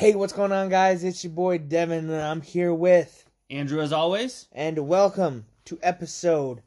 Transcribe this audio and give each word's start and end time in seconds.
Hey, 0.00 0.14
what's 0.14 0.32
going 0.32 0.50
on, 0.50 0.70
guys? 0.70 1.04
It's 1.04 1.22
your 1.24 1.34
boy 1.34 1.58
Devin, 1.58 2.08
and 2.08 2.22
I'm 2.22 2.40
here 2.40 2.72
with, 2.72 3.28
Andrew, 3.50 3.82
as 3.82 3.92
always, 3.92 4.48
and 4.50 4.88
welcome 4.88 5.44
to 5.66 5.78
episode 5.82 6.62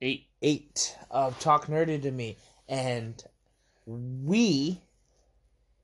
eight. 0.00 0.26
eight 0.40 0.96
of 1.10 1.36
Talk 1.40 1.66
Nerdy 1.66 2.00
to 2.00 2.12
Me. 2.12 2.36
And 2.68 3.20
we 3.88 4.82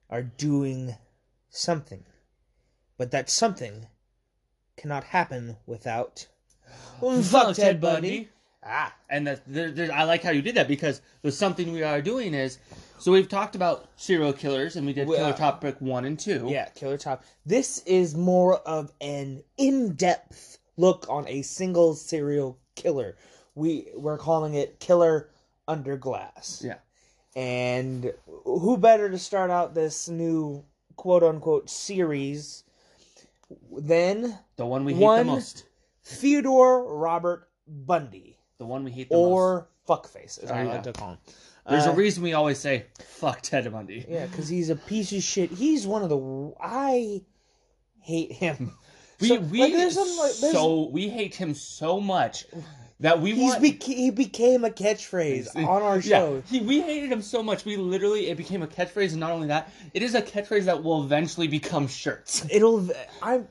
are 0.08 0.22
doing 0.22 0.94
something, 1.48 2.04
but 2.96 3.10
that 3.10 3.28
something 3.28 3.88
cannot 4.76 5.02
happen 5.02 5.56
without. 5.66 6.28
Well, 7.00 7.20
fuck 7.20 7.56
Ted 7.56 7.80
Bundy. 7.80 8.28
Ah, 8.64 8.94
And 9.08 9.26
that 9.26 9.42
there, 9.44 9.72
there, 9.72 9.92
I 9.92 10.04
like 10.04 10.22
how 10.22 10.30
you 10.30 10.42
did 10.42 10.54
that 10.54 10.68
because 10.68 11.02
the 11.22 11.32
something 11.32 11.72
we 11.72 11.82
are 11.82 12.00
doing 12.00 12.32
is 12.32 12.60
so 13.00 13.10
we've 13.12 13.28
talked 13.28 13.54
about 13.56 13.88
serial 13.96 14.32
killers 14.32 14.76
and 14.76 14.86
we 14.86 14.92
did 14.92 15.08
Well, 15.08 15.18
Killer 15.18 15.32
Topic 15.32 15.76
one 15.80 16.04
and 16.04 16.18
two. 16.18 16.46
yeah, 16.48 16.68
Killer 16.70 16.98
Top. 16.98 17.24
This 17.46 17.82
is 17.86 18.14
more 18.14 18.58
of 18.58 18.92
an 19.00 19.42
in-depth 19.58 20.58
look 20.76 21.06
on 21.08 21.26
a 21.28 21.42
single 21.42 21.94
serial 21.94 22.58
killer. 22.76 23.16
We 23.54 23.88
we're 23.96 24.18
calling 24.18 24.54
it 24.54 24.78
Killer 24.80 25.30
Under 25.66 25.96
Glass. 25.96 26.62
Yeah. 26.64 26.76
And 27.36 28.12
who 28.44 28.76
better 28.76 29.08
to 29.10 29.18
start 29.18 29.50
out 29.50 29.74
this 29.74 30.08
new 30.08 30.64
quote 30.96 31.22
unquote 31.22 31.70
series 31.70 32.64
than 33.72 34.38
The 34.56 34.66
one 34.66 34.84
we 34.84 34.94
hate 34.94 35.02
One- 35.02 35.18
the 35.26 35.32
most. 35.32 35.64
Theodore 36.04 36.94
Robert 36.96 37.48
Bundy 37.68 38.36
The 38.58 38.66
one 38.66 38.84
we 38.84 38.90
hate 38.90 39.08
the 39.10 39.16
most. 39.16 39.22
or 39.28 39.68
Fuckface, 39.88 40.42
as 40.42 40.50
I 40.50 40.62
like 40.64 40.82
to 40.84 40.92
call 40.92 41.10
him. 41.12 41.18
There's 41.68 41.86
Uh, 41.86 41.92
a 41.92 41.94
reason 41.94 42.22
we 42.22 42.32
always 42.32 42.58
say 42.58 42.86
fuck 42.98 43.42
Ted 43.42 43.70
Bundy. 43.70 44.04
Yeah, 44.08 44.26
because 44.26 44.48
he's 44.48 44.70
a 44.70 44.76
piece 44.76 45.12
of 45.12 45.22
shit. 45.22 45.50
He's 45.50 45.86
one 45.86 46.02
of 46.02 46.08
the 46.08 46.52
I 46.60 47.22
hate 48.00 48.32
him. 48.32 48.76
We 49.20 49.28
So, 49.28 49.40
we 49.40 49.60
like, 49.60 49.72
there's 49.74 49.94
some, 49.94 50.08
like, 50.16 50.32
there's- 50.36 50.52
so 50.54 50.88
we 50.88 51.08
hate 51.10 51.34
him 51.34 51.54
so 51.54 52.00
much 52.00 52.46
that 53.00 53.20
we 53.20 53.32
He's 53.34 53.50
want 53.52 53.62
beca- 53.62 53.82
he 53.84 54.10
became 54.10 54.64
a 54.64 54.70
catchphrase 54.70 55.56
on 55.56 55.64
our 55.82 55.96
Yeah, 55.98 56.18
show. 56.18 56.42
he, 56.48 56.60
we 56.60 56.80
hated 56.80 57.10
him 57.10 57.22
so 57.22 57.42
much. 57.42 57.64
We 57.64 57.76
literally 57.76 58.28
it 58.28 58.36
became 58.36 58.62
a 58.62 58.66
catchphrase, 58.66 59.10
and 59.12 59.20
not 59.20 59.30
only 59.32 59.48
that, 59.48 59.72
it 59.94 60.02
is 60.02 60.14
a 60.14 60.22
catchphrase 60.22 60.64
that 60.64 60.82
will 60.82 61.02
eventually 61.02 61.48
become 61.48 61.88
shirts. 61.88 62.46
It'll. 62.50 62.88
I. 63.22 63.42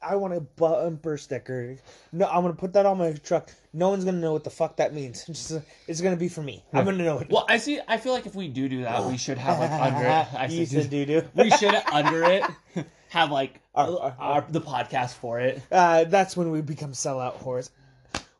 I 0.00 0.16
want 0.16 0.34
a 0.34 0.40
bumper 0.40 1.18
sticker. 1.18 1.76
No, 2.12 2.26
I'm 2.26 2.42
gonna 2.42 2.54
put 2.54 2.72
that 2.72 2.86
on 2.86 2.98
my 2.98 3.12
truck. 3.12 3.50
No 3.74 3.90
one's 3.90 4.04
gonna 4.04 4.18
know 4.18 4.32
what 4.32 4.44
the 4.44 4.50
fuck 4.50 4.76
that 4.76 4.94
means. 4.94 5.24
It's, 5.28 5.48
just- 5.50 5.62
it's 5.86 6.00
gonna 6.00 6.16
be 6.16 6.28
for 6.28 6.42
me. 6.42 6.64
I'm 6.72 6.84
gonna 6.84 7.04
know 7.04 7.18
it. 7.18 7.28
Well, 7.30 7.44
I 7.48 7.58
see. 7.58 7.80
I 7.86 7.98
feel 7.98 8.12
like 8.14 8.26
if 8.26 8.34
we 8.34 8.48
do 8.48 8.68
do 8.68 8.82
that, 8.82 9.04
we 9.04 9.16
should 9.18 9.38
have 9.38 9.58
like 9.58 9.70
under 9.70 10.06
it. 10.06 10.26
I 10.34 10.46
you 10.46 10.64
said, 10.66 10.88
do 10.90 11.04
doo. 11.04 11.22
we 11.34 11.50
should 11.50 11.74
under 11.92 12.24
it 12.24 12.42
have 13.10 13.30
like 13.30 13.60
Our- 13.74 14.00
our, 14.00 14.16
our- 14.18 14.46
the 14.48 14.60
podcast 14.60 15.10
for 15.14 15.40
it. 15.40 15.60
Uh, 15.70 16.04
that's 16.04 16.36
when 16.36 16.50
we 16.50 16.60
become 16.62 16.92
sellout 16.92 17.36
whores, 17.42 17.70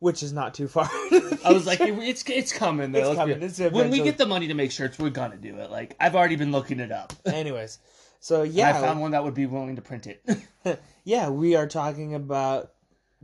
which 0.01 0.23
is 0.23 0.33
not 0.33 0.55
too 0.55 0.69
far. 0.69 0.89
I 1.45 1.53
was 1.53 1.67
like, 1.67 1.81
it's 1.81 2.29
it's 2.29 2.53
coming. 2.53 2.93
Though. 2.93 3.11
It's 3.11 3.19
coming. 3.19 3.43
It's 3.43 3.59
when 3.59 3.91
we 3.91 4.01
get 4.01 4.19
the 4.19 4.27
money 4.27 4.49
to 4.49 4.55
make 4.55 4.71
shirts, 4.71 4.99
we're 4.99 5.11
gonna 5.11 5.37
do 5.37 5.57
it. 5.59 5.71
Like 5.71 5.97
I've 5.99 6.15
already 6.15 6.37
been 6.37 6.53
looking 6.53 6.81
it 6.81 6.93
up. 6.93 7.13
Anyways, 7.27 7.79
so 8.21 8.43
And 8.43 8.53
yeah, 8.53 8.71
I 8.71 8.81
found 8.81 9.01
one 9.01 9.13
that 9.13 9.25
would 9.25 9.35
be 9.35 9.47
willing 9.47 9.77
to 9.77 9.83
print 9.83 10.07
it. 10.07 10.81
yeah, 11.05 11.29
we 11.31 11.57
are 11.57 11.67
talking 11.67 12.15
about 12.15 12.73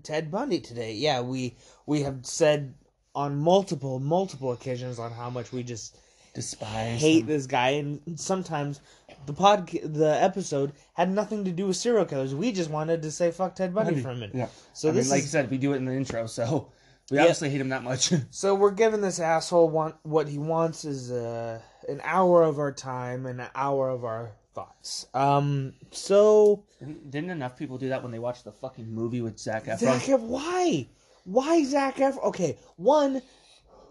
Ted 0.02 0.30
Bundy 0.30 0.60
today. 0.60 0.94
Yeah, 0.94 1.20
we 1.20 1.56
we 1.86 2.02
have 2.02 2.26
said 2.26 2.74
on 3.14 3.36
multiple 3.36 4.00
multiple 4.00 4.52
occasions 4.52 4.98
on 4.98 5.12
how 5.12 5.30
much 5.30 5.52
we 5.52 5.62
just 5.62 5.96
Despise. 6.34 7.00
hate 7.00 7.20
him. 7.20 7.26
this 7.26 7.46
guy, 7.46 7.70
and 7.70 8.00
sometimes 8.18 8.80
the 9.26 9.32
pod 9.32 9.68
the 9.84 10.22
episode 10.22 10.72
had 10.94 11.10
nothing 11.10 11.44
to 11.44 11.50
do 11.52 11.66
with 11.66 11.76
serial 11.76 12.04
killers. 12.04 12.34
We 12.34 12.52
just 12.52 12.70
wanted 12.70 13.02
to 13.02 13.10
say 13.10 13.30
fuck 13.30 13.54
Ted 13.54 13.74
Bundy, 13.74 14.00
for 14.00 14.10
a 14.10 14.14
minute. 14.14 14.32
Yeah. 14.34 14.48
So 14.72 14.88
I 14.88 14.92
this 14.92 15.06
mean, 15.06 15.10
like 15.10 15.22
is 15.24 15.34
I 15.34 15.40
said, 15.40 15.50
we 15.50 15.58
do 15.58 15.72
it 15.72 15.76
in 15.76 15.84
the 15.84 15.94
intro, 15.94 16.26
so 16.26 16.68
we 17.10 17.16
Yeah. 17.16 17.22
obviously 17.24 17.50
hate 17.50 17.60
him 17.60 17.68
that 17.70 17.82
much. 17.82 18.12
so 18.30 18.54
we're 18.54 18.70
giving 18.70 19.00
this 19.00 19.20
asshole 19.20 19.68
want 19.70 19.96
what 20.02 20.28
he 20.28 20.38
wants 20.38 20.84
is 20.84 21.10
uh, 21.10 21.60
an 21.88 22.00
hour 22.04 22.42
of 22.42 22.58
our 22.58 22.72
time 22.72 23.26
and 23.26 23.40
an 23.40 23.48
hour 23.54 23.88
of 23.90 24.04
our 24.04 24.32
thoughts. 24.54 25.06
Um, 25.14 25.74
so 25.90 26.64
Didn't 26.78 27.10
didn't 27.10 27.30
enough 27.30 27.56
people 27.58 27.76
do 27.78 27.88
that 27.88 28.02
when 28.02 28.12
they 28.12 28.18
watched 28.20 28.44
the 28.44 28.52
fucking 28.52 28.88
movie 28.92 29.20
with 29.20 29.38
Zac 29.38 29.64
Efron? 29.66 29.78
Zac 29.80 30.02
Efron, 30.02 30.20
why? 30.20 30.86
Why 31.24 31.64
Zac 31.64 31.96
Efron? 31.96 32.22
Okay, 32.24 32.56
one, 32.76 33.20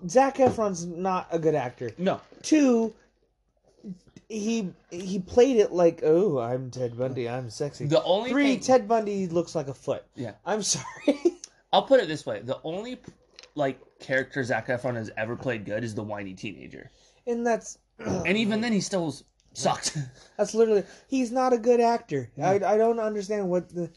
Zac 0.07 0.37
Efron's 0.37 0.85
not 0.85 1.27
a 1.31 1.39
good 1.39 1.55
actor. 1.55 1.91
No, 1.97 2.21
Two, 2.41 2.93
he 4.29 4.69
he 4.89 5.19
played 5.19 5.57
it 5.57 5.71
like, 5.71 6.01
oh, 6.03 6.39
I'm 6.39 6.71
Ted 6.71 6.97
Bundy, 6.97 7.27
I'm 7.29 7.49
sexy. 7.49 7.85
the 7.85 8.03
only 8.03 8.29
Three, 8.31 8.51
thing, 8.55 8.59
Ted 8.61 8.87
Bundy 8.87 9.27
looks 9.27 9.55
like 9.55 9.67
a 9.67 9.73
foot. 9.73 10.03
Yeah. 10.15 10.33
I'm 10.45 10.63
sorry. 10.63 11.19
I'll 11.73 11.83
put 11.83 11.99
it 11.99 12.07
this 12.07 12.25
way: 12.25 12.41
the 12.41 12.59
only 12.63 12.99
like 13.55 13.79
character 13.99 14.43
Zac 14.43 14.67
Efron 14.67 14.95
has 14.95 15.11
ever 15.17 15.35
played 15.35 15.65
good 15.65 15.83
is 15.83 15.95
the 15.95 16.03
whiny 16.03 16.33
teenager, 16.33 16.91
and 17.27 17.45
that's 17.45 17.77
and 17.99 18.37
even 18.37 18.61
then 18.61 18.71
he 18.73 18.79
still 18.81 19.13
sucked. 19.53 19.97
that's 20.37 20.53
literally 20.53 20.83
he's 21.07 21.31
not 21.31 21.51
a 21.53 21.57
good 21.57 21.79
actor. 21.81 22.29
I 22.41 22.55
I 22.55 22.77
don't 22.77 22.99
understand 22.99 23.49
what 23.49 23.69
the 23.73 23.89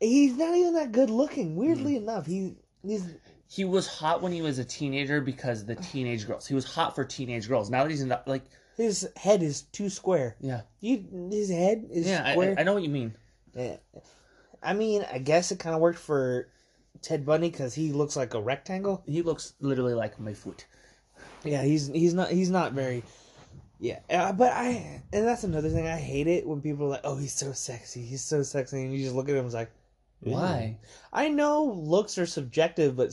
he's 0.00 0.36
not 0.36 0.54
even 0.56 0.74
that 0.74 0.92
good 0.92 1.10
looking. 1.10 1.56
Weirdly 1.56 1.94
Mm. 1.94 2.02
enough, 2.02 2.26
he 2.26 2.54
he's 2.84 3.04
he 3.48 3.64
was 3.64 3.86
hot 3.88 4.22
when 4.22 4.30
he 4.32 4.42
was 4.42 4.58
a 4.58 4.64
teenager 4.64 5.20
because 5.20 5.64
the 5.64 5.74
teenage 5.74 6.26
girls. 6.26 6.46
He 6.46 6.54
was 6.54 6.64
hot 6.66 6.94
for 6.94 7.04
teenage 7.04 7.48
girls. 7.48 7.68
Now 7.70 7.82
that 7.82 7.90
he's 7.90 8.04
not 8.04 8.28
like, 8.28 8.44
his 8.78 9.08
head 9.16 9.42
is 9.42 9.62
too 9.62 9.90
square. 9.90 10.36
yeah, 10.40 10.62
You 10.80 11.04
his 11.30 11.50
head 11.50 11.88
is 11.90 12.06
yeah, 12.06 12.22
I, 12.24 12.32
square. 12.32 12.54
I 12.58 12.62
know 12.62 12.74
what 12.74 12.82
you 12.82 12.88
mean. 12.88 13.14
Yeah. 13.54 13.76
I 14.62 14.72
mean, 14.72 15.04
I 15.12 15.18
guess 15.18 15.52
it 15.52 15.58
kind 15.58 15.74
of 15.74 15.80
worked 15.80 15.98
for 15.98 16.48
Ted 17.02 17.26
Bundy 17.26 17.50
because 17.50 17.74
he 17.74 17.92
looks 17.92 18.16
like 18.16 18.34
a 18.34 18.40
rectangle. 18.40 19.02
He 19.06 19.22
looks 19.22 19.54
literally 19.60 19.94
like 19.94 20.18
my 20.18 20.32
foot. 20.32 20.66
Yeah, 21.44 21.62
he's 21.62 21.88
he's 21.88 22.14
not 22.14 22.30
he's 22.30 22.50
not 22.50 22.72
very. 22.72 23.02
Yeah, 23.80 24.00
uh, 24.10 24.32
but 24.32 24.52
I 24.52 25.02
and 25.12 25.26
that's 25.26 25.44
another 25.44 25.68
thing 25.68 25.86
I 25.86 25.98
hate 25.98 26.26
it 26.26 26.46
when 26.46 26.60
people 26.60 26.86
are 26.86 26.90
like, 26.90 27.00
"Oh, 27.04 27.16
he's 27.16 27.32
so 27.34 27.52
sexy, 27.52 28.02
he's 28.02 28.24
so 28.24 28.42
sexy," 28.42 28.82
and 28.82 28.92
you 28.92 29.04
just 29.04 29.14
look 29.14 29.28
at 29.28 29.32
him 29.32 29.38
and 29.38 29.46
it's 29.46 29.54
like, 29.54 29.70
Why? 30.20 30.78
I 31.12 31.28
know 31.28 31.64
looks 31.64 32.18
are 32.18 32.26
subjective, 32.26 32.96
but. 32.96 33.10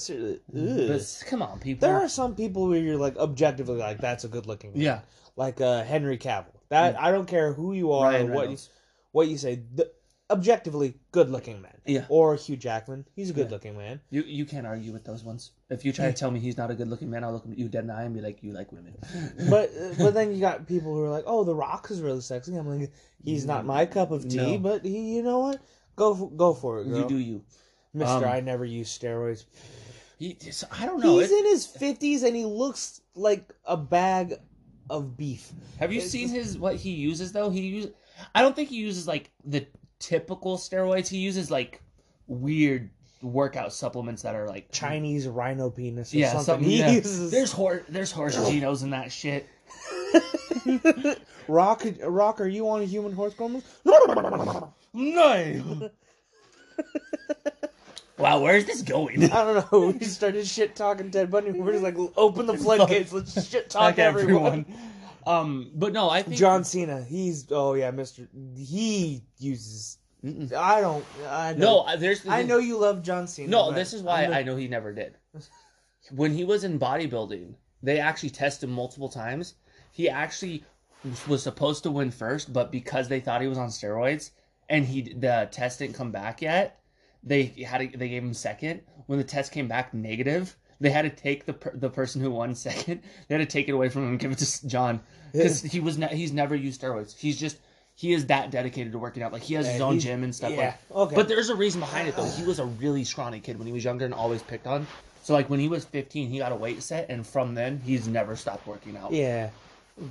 But 0.51 1.23
come 1.27 1.43
on, 1.43 1.59
people. 1.59 1.87
there 1.87 1.97
are 1.97 2.09
some 2.09 2.35
people 2.35 2.67
where 2.67 2.79
you're 2.79 2.97
like 2.97 3.15
objectively 3.17 3.77
like 3.77 3.99
that's 3.99 4.23
a 4.23 4.27
good 4.27 4.47
looking. 4.47 4.73
man. 4.73 4.81
yeah, 4.81 4.99
like 5.35 5.61
uh, 5.61 5.83
Henry 5.83 6.17
Cavill. 6.17 6.45
That 6.69 6.99
I 6.99 7.11
don't 7.11 7.27
care 7.27 7.53
who 7.53 7.73
you 7.73 7.91
are, 7.93 8.09
Ryan 8.11 8.29
or 8.29 8.33
what 8.33 8.33
you, 8.35 8.39
Reynolds. 8.41 8.69
what 9.11 9.27
you 9.27 9.37
say. 9.37 9.61
The, 9.75 9.91
objectively 10.31 10.95
good 11.11 11.29
looking 11.29 11.61
man. 11.61 11.71
Yeah. 11.85 12.05
Or 12.09 12.35
Hugh 12.35 12.57
Jackman. 12.57 13.05
He's 13.15 13.29
a 13.29 13.33
good 13.33 13.51
looking 13.51 13.77
man. 13.77 14.01
You 14.09 14.23
you 14.23 14.45
can't 14.45 14.65
argue 14.65 14.91
with 14.91 15.05
those 15.05 15.23
ones. 15.23 15.51
If 15.69 15.85
you 15.85 15.93
try 15.93 16.07
to 16.07 16.13
tell 16.13 16.31
me 16.31 16.39
he's 16.39 16.57
not 16.57 16.71
a 16.71 16.73
good 16.73 16.87
looking 16.89 17.09
man, 17.11 17.23
I'll 17.23 17.31
look 17.33 17.45
at 17.45 17.57
you 17.57 17.69
dead 17.69 17.81
in 17.81 17.87
the 17.87 17.93
eye 17.93 18.03
and 18.03 18.13
be 18.15 18.21
like, 18.21 18.41
you 18.41 18.51
like 18.51 18.71
women. 18.71 18.95
But 19.49 19.69
uh, 19.69 19.93
but 19.99 20.13
then 20.15 20.33
you 20.33 20.39
got 20.41 20.67
people 20.67 20.93
who 20.93 21.03
are 21.03 21.09
like, 21.09 21.25
oh, 21.27 21.43
The 21.43 21.53
Rock 21.53 21.87
is 21.91 22.01
really 22.01 22.21
sexy. 22.21 22.55
I'm 22.55 22.67
like, 22.67 22.91
he's 23.23 23.45
not 23.45 23.65
my 23.65 23.85
cup 23.85 24.09
of 24.11 24.27
tea, 24.27 24.37
No. 24.37 24.57
but 24.57 24.83
he, 24.83 25.15
you 25.17 25.21
know 25.23 25.39
what? 25.39 25.61
Go 25.95 26.15
for, 26.15 26.31
go 26.31 26.53
for 26.53 26.81
it, 26.81 26.85
girl. 26.89 26.97
you 27.01 27.07
do 27.07 27.17
you. 27.17 27.43
Mister. 27.93 28.15
Um, 28.15 28.23
I 28.25 28.39
never 28.41 28.65
use 28.65 28.89
steroids. 28.97 29.45
He, 30.17 30.37
so 30.51 30.65
I 30.71 30.85
don't 30.85 31.01
know. 31.01 31.19
He's 31.19 31.31
It, 31.31 31.39
in 31.39 31.45
his 31.45 31.65
fifties 31.67 32.23
and 32.23 32.35
he 32.35 32.45
looks 32.45 32.99
like 33.13 33.53
a 33.63 33.77
bag 33.77 34.35
of 34.89 35.17
beef. 35.17 35.51
have 35.79 35.91
you 35.91 35.99
it's 36.01 36.09
seen 36.11 36.27
just- 36.29 36.35
his 36.35 36.57
what 36.57 36.75
he 36.75 36.91
uses 36.91 37.31
though? 37.31 37.49
He 37.49 37.61
use. 37.61 37.87
I 38.33 38.41
don't 38.41 38.55
think 38.55 38.69
he 38.69 38.77
uses 38.77 39.07
like 39.07 39.31
the 39.45 39.65
typical 39.99 40.57
steroids. 40.57 41.07
He 41.07 41.17
uses 41.17 41.49
like 41.51 41.81
weird 42.27 42.89
workout 43.21 43.73
supplements 43.73 44.21
that 44.21 44.35
are 44.35 44.47
like 44.47 44.71
Chinese 44.71 45.27
rhino 45.27 45.69
penis 45.69 46.13
or 46.13 46.17
yeah 46.17 46.29
something. 46.31 46.45
something. 46.45 46.69
He 46.69 46.79
yeah. 46.79 46.91
uses 46.91 47.31
There's 47.31 47.51
horse 47.51 47.83
there's 47.89 48.11
horse 48.11 48.35
genos 48.49 48.83
in 48.83 48.91
that 48.91 49.11
shit. 49.11 49.47
Rock. 51.47 51.83
Rock, 52.03 52.39
are 52.41 52.47
you 52.47 52.69
on 52.69 52.81
a 52.81 52.85
human 52.85 53.11
horse 53.13 53.33
hormones? 53.35 53.63
No. 54.97 55.89
Wow, 58.17 58.39
where's 58.41 58.65
this 58.65 58.81
going? 58.81 59.23
I 59.31 59.43
don't 59.43 59.71
know. 59.71 59.87
We 59.99 60.05
started 60.05 60.45
shit 60.47 60.75
talking 60.75 61.11
Ted 61.11 61.29
Bundy. 61.31 61.51
We're 61.51 61.71
just 61.73 61.83
like, 61.83 61.97
open 62.17 62.45
the 62.45 62.57
floodgates. 62.57 63.11
Let's 63.13 63.47
shit 63.49 63.69
talk 63.69 63.81
Like 63.81 63.99
everyone. 63.99 64.65
Um, 65.27 65.71
but 65.73 65.91
no, 65.93 66.09
I 66.09 66.21
think 66.21 66.37
John 66.37 66.63
Cena. 66.63 67.03
He's 67.03 67.47
oh 67.51 67.73
yeah, 67.73 67.91
Mister. 67.91 68.27
He 68.55 69.23
uses. 69.39 69.97
I 70.23 70.81
don't. 70.81 71.05
I 71.27 71.53
No, 71.53 71.65
know. 71.65 71.81
I- 71.81 71.95
there's. 71.97 72.27
I 72.27 72.43
know 72.43 72.57
you 72.57 72.77
love 72.77 73.01
John 73.03 73.27
Cena. 73.27 73.49
No, 73.49 73.71
this 73.71 73.93
is 73.93 74.01
why 74.03 74.27
the- 74.27 74.35
I 74.35 74.43
know 74.43 74.55
he 74.55 74.67
never 74.67 74.93
did. 74.93 75.17
When 76.11 76.31
he 76.33 76.43
was 76.43 76.63
in 76.63 76.77
bodybuilding, 76.79 77.55
they 77.81 77.99
actually 77.99 78.29
tested 78.29 78.69
him 78.69 78.75
multiple 78.75 79.09
times. 79.09 79.55
He 79.91 80.07
actually 80.07 80.63
was 81.27 81.41
supposed 81.41 81.81
to 81.83 81.89
win 81.89 82.11
first, 82.11 82.53
but 82.53 82.71
because 82.71 83.07
they 83.07 83.19
thought 83.19 83.41
he 83.41 83.47
was 83.47 83.57
on 83.57 83.69
steroids 83.69 84.29
and 84.69 84.85
he 84.85 85.13
the 85.13 85.49
test 85.51 85.79
didn't 85.79 85.95
come 85.95 86.11
back 86.11 86.43
yet, 86.43 86.79
they 87.25 87.43
had 87.67 87.79
to, 87.91 87.97
they 87.97 88.09
gave 88.09 88.23
him 88.23 88.33
second. 88.33 88.81
When 89.07 89.17
the 89.19 89.25
test 89.25 89.51
came 89.51 89.67
back 89.67 89.93
negative, 89.93 90.55
they 90.79 90.89
had 90.89 91.03
to 91.03 91.09
take 91.09 91.45
the 91.45 91.53
per, 91.53 91.71
the 91.75 91.89
person 91.89 92.21
who 92.21 92.31
won 92.31 92.55
second. 92.67 93.01
They 93.27 93.35
had 93.35 93.47
to 93.47 93.51
take 93.51 93.67
it 93.67 93.71
away 93.73 93.89
from 93.89 94.03
him 94.03 94.09
and 94.11 94.19
give 94.19 94.31
it 94.31 94.37
to 94.39 94.67
John 94.67 95.01
because 95.31 95.61
he 95.61 95.79
was 95.79 95.97
ne- 95.97 96.15
he's 96.15 96.31
never 96.31 96.55
used 96.55 96.81
steroids. 96.81 97.15
He's 97.17 97.39
just 97.39 97.57
he 97.95 98.13
is 98.13 98.25
that 98.27 98.51
dedicated 98.51 98.91
to 98.91 98.99
working 98.99 99.23
out. 99.23 99.31
Like 99.31 99.41
he 99.43 99.53
has 99.55 99.65
his 99.67 99.79
own 99.81 99.99
gym 99.99 100.23
and 100.23 100.35
stuff. 100.35 100.51
yeah, 100.51 100.75
Like, 100.89 100.97
okay. 101.07 101.15
But 101.15 101.27
there's 101.27 101.49
a 101.49 101.55
reason 101.55 101.79
behind 101.79 102.07
it 102.07 102.15
though. 102.15 102.25
He 102.29 102.43
was 102.43 102.59
a 102.59 102.65
really 102.65 103.03
scrawny 103.05 103.39
kid 103.39 103.57
when 103.57 103.67
he 103.67 103.73
was 103.73 103.83
younger 103.83 104.05
and 104.05 104.13
always 104.13 104.41
picked 104.43 104.67
on. 104.67 104.85
So 105.23 105.33
like 105.33 105.49
when 105.49 105.59
he 105.59 105.69
was 105.69 105.85
15, 105.85 106.29
he 106.29 106.37
got 106.37 106.51
a 106.51 106.55
weight 106.55 106.83
set, 106.83 107.09
and 107.09 107.25
from 107.25 107.55
then 107.55 107.81
he's 107.83 108.07
never 108.07 108.35
stopped 108.35 108.67
working 108.67 108.95
out. 108.97 109.11
Yeah. 109.11 109.49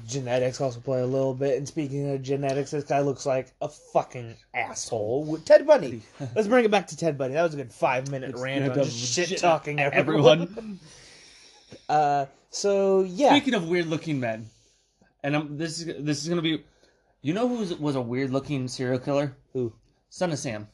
Genetics 0.06 0.60
also 0.62 0.80
play 0.80 1.00
a 1.00 1.06
little 1.06 1.34
bit. 1.34 1.58
And 1.58 1.68
speaking 1.68 2.10
of 2.10 2.22
genetics, 2.22 2.70
this 2.70 2.84
guy 2.84 3.00
looks 3.00 3.26
like 3.26 3.52
a 3.60 3.68
fucking 3.68 4.34
asshole. 4.54 5.38
Ted 5.44 5.66
Bundy. 5.66 6.02
Let's 6.34 6.48
bring 6.48 6.64
it 6.64 6.70
back 6.70 6.86
to 6.88 6.96
Ted 6.96 7.18
Bundy. 7.18 7.34
That 7.34 7.42
was 7.42 7.54
a 7.54 7.58
good 7.58 7.72
five 7.72 8.10
minute 8.10 8.34
rant 8.36 8.70
on 8.72 8.84
just 8.84 9.14
shit 9.14 9.38
talking 9.38 9.78
everyone. 9.80 10.42
everyone. 10.42 10.80
Uh, 11.88 12.26
so 12.50 13.02
yeah, 13.02 13.30
Speaking 13.30 13.54
of 13.54 13.68
weird 13.68 13.86
looking 13.86 14.20
men, 14.20 14.46
and 15.24 15.34
I'm, 15.34 15.58
this 15.58 15.80
is 15.80 16.04
this 16.04 16.22
is 16.22 16.28
gonna 16.28 16.40
be, 16.40 16.62
you 17.20 17.34
know 17.34 17.48
who 17.48 17.74
was, 17.76 17.96
a 17.96 18.00
weird 18.00 18.30
looking 18.30 18.68
serial 18.68 19.00
killer? 19.00 19.36
Who? 19.52 19.72
Son 20.08 20.30
of 20.30 20.38
Sam. 20.38 20.68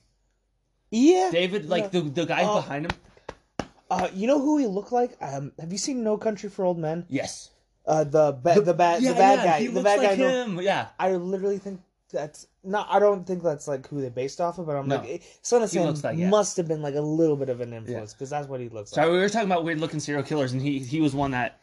yeah, 0.91 1.31
David, 1.33 1.69
like 1.69 1.91
the 1.91 2.03
the 2.03 2.27
guy 2.27 2.43
Oh. 2.45 2.57
behind 2.57 2.87
him. 2.93 3.67
Uh, 3.91 4.09
you 4.13 4.27
know 4.27 4.39
who 4.39 4.59
he 4.59 4.67
looked 4.67 4.93
like? 4.93 5.17
Um, 5.23 5.53
have 5.59 5.73
you 5.73 5.79
seen 5.79 6.05
No 6.05 6.17
Country 6.19 6.49
for 6.51 6.65
Old 6.65 6.79
Men? 6.79 7.07
Yes. 7.09 7.51
Uh, 7.87 8.05
the 8.05 8.33
ba- 8.33 8.61
the, 8.61 8.75
bad 8.75 9.03
the 9.03 9.15
bad 9.15 9.45
guy, 9.45 9.61
He 9.61 9.67
the 9.69 9.83
bad 9.83 9.99
like 9.99 10.11
guy. 10.11 10.17
no- 10.17 10.29
him. 10.45 10.61
Yeah. 10.61 10.89
I 10.99 11.13
literally 11.17 11.59
think 11.59 11.81
that's 12.13 12.47
not. 12.63 12.87
I 12.91 12.99
don't 12.99 13.27
think 13.27 13.43
that's 13.43 13.67
like 13.67 13.89
who 13.89 14.01
they 14.01 14.09
based 14.11 14.41
off 14.41 14.59
of, 14.59 14.67
but 14.67 14.77
I'm 14.77 14.87
No. 14.89 14.97
like, 14.97 15.09
eh, 15.09 15.19
Son 15.43 15.63
of 15.63 15.71
Sam 15.71 15.95
like, 16.03 16.19
yeah. 16.19 16.29
must 16.29 16.57
have 16.57 16.69
been 16.69 16.83
like 16.83 16.95
a 16.95 17.01
little 17.01 17.37
bit 17.37 17.49
of 17.49 17.61
an 17.61 17.73
influence 17.73 18.13
because 18.13 18.31
that's 18.31 18.49
what 18.49 18.61
he 18.61 18.69
looks 18.69 18.93
like. 18.93 19.03
Sorry, 19.05 19.11
we 19.13 19.19
were 19.19 19.29
talking 19.29 19.49
about 19.51 19.65
weird 19.65 19.81
looking 19.81 20.01
serial 20.01 20.23
killers, 20.25 20.53
and 20.53 20.61
he 20.61 20.79
he 20.81 21.01
was 21.01 21.15
one 21.15 21.31
that. 21.33 21.59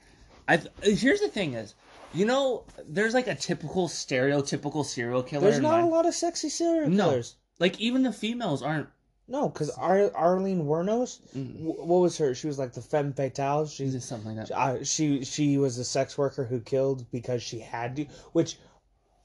I 0.47 0.61
here's 0.81 1.19
the 1.19 1.27
thing 1.27 1.53
is, 1.53 1.75
you 2.13 2.25
know, 2.25 2.63
there's 2.87 3.13
like 3.13 3.27
a 3.27 3.35
typical 3.35 3.87
stereotypical 3.87 4.85
serial 4.85 5.21
killer. 5.21 5.43
There's 5.49 5.59
not 5.61 5.81
a 5.81 5.85
lot 5.85 6.05
of 6.05 6.13
sexy 6.15 6.49
serial 6.49 6.89
No. 6.89 7.09
killers. 7.09 7.35
Like 7.59 7.79
even 7.79 8.03
the 8.03 8.13
females 8.13 8.63
aren't. 8.63 8.87
No, 9.29 9.49
because 9.49 9.69
Ar- 9.71 10.11
Arlene 10.15 10.63
Wuornos, 10.63 11.19
Mm. 11.35 11.57
wh- 11.59 11.85
what 11.85 11.99
was 11.99 12.17
her? 12.17 12.33
She 12.33 12.47
was 12.47 12.57
like 12.57 12.73
the 12.73 12.81
femme 12.81 13.13
fatale. 13.13 13.65
She's 13.67 13.91
Just 13.93 14.07
something 14.07 14.35
like 14.37 14.47
that. 14.47 14.57
uh, 14.57 14.83
she 14.83 15.23
she 15.25 15.57
was 15.57 15.77
a 15.77 15.83
sex 15.83 16.17
worker 16.17 16.45
who 16.45 16.59
killed 16.61 17.05
because 17.11 17.43
she 17.43 17.59
had 17.59 17.95
to. 17.97 18.05
Which, 18.31 18.57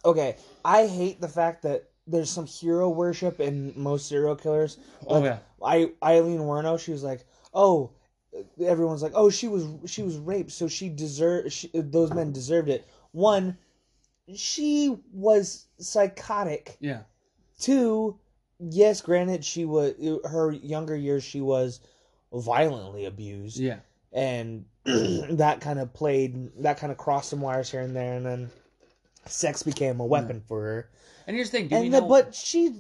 okay, 0.05 0.37
I 0.65 0.87
hate 0.87 1.21
the 1.21 1.29
fact 1.29 1.63
that 1.63 1.89
there's 2.09 2.31
some 2.31 2.47
hero 2.47 2.89
worship 2.89 3.39
in 3.39 3.73
most 3.77 4.09
serial 4.09 4.35
killers. 4.35 4.77
Oh, 5.07 5.23
yeah. 5.23 5.39
I 5.65 5.93
Aileen 6.03 6.41
Werno, 6.41 6.81
she 6.81 6.91
was 6.91 7.05
like, 7.05 7.25
oh, 7.55 7.91
everyone's 8.61 9.03
like, 9.05 9.13
oh, 9.15 9.31
she 9.31 9.47
was 9.47 9.65
she 9.87 10.03
was 10.03 10.17
raped, 10.19 10.51
so 10.51 10.67
she 10.67 10.89
deserved. 10.89 11.53
She, 11.53 11.71
those 11.75 12.13
men 12.13 12.33
deserved 12.33 12.69
it. 12.69 12.85
One, 13.13 13.57
she 14.35 14.99
was 15.13 15.67
psychotic. 15.79 16.77
Yeah. 16.81 17.03
Two, 17.61 18.19
yes, 18.71 19.01
granted, 19.01 19.45
she 19.45 19.65
was 19.65 19.95
her 20.31 20.53
younger 20.53 20.97
years. 20.97 21.25
She 21.25 21.41
was 21.41 21.81
violently 22.33 23.05
abused 23.05 23.59
Yeah. 23.59 23.81
and 24.13 24.65
that 24.85 25.61
kind 25.61 25.79
of 25.79 25.93
played 25.93 26.51
that 26.63 26.79
kind 26.79 26.91
of 26.91 26.97
crossed 26.99 27.29
some 27.31 27.41
wires 27.43 27.71
here 27.71 27.81
and 27.83 27.95
there 27.95 28.15
and 28.15 28.25
then 28.25 28.51
sex 29.27 29.63
became 29.63 30.01
a 30.01 30.07
weapon 30.07 30.43
for 30.49 30.61
her 30.63 30.89
And 31.27 31.37
here's 31.37 31.51
the 31.51 31.59
thing. 31.59 31.73
And 31.73 31.91
know? 31.93 32.09
but 32.09 32.35
she 32.35 32.75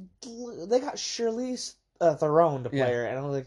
they 0.68 0.80
got 0.80 0.96
Charlize 0.96 1.74
uh, 2.00 2.14
Theron 2.14 2.64
to 2.64 2.70
play 2.70 2.78
Yeah. 2.78 2.86
her 2.86 3.04
and 3.04 3.18
I'm 3.18 3.30
like 3.30 3.46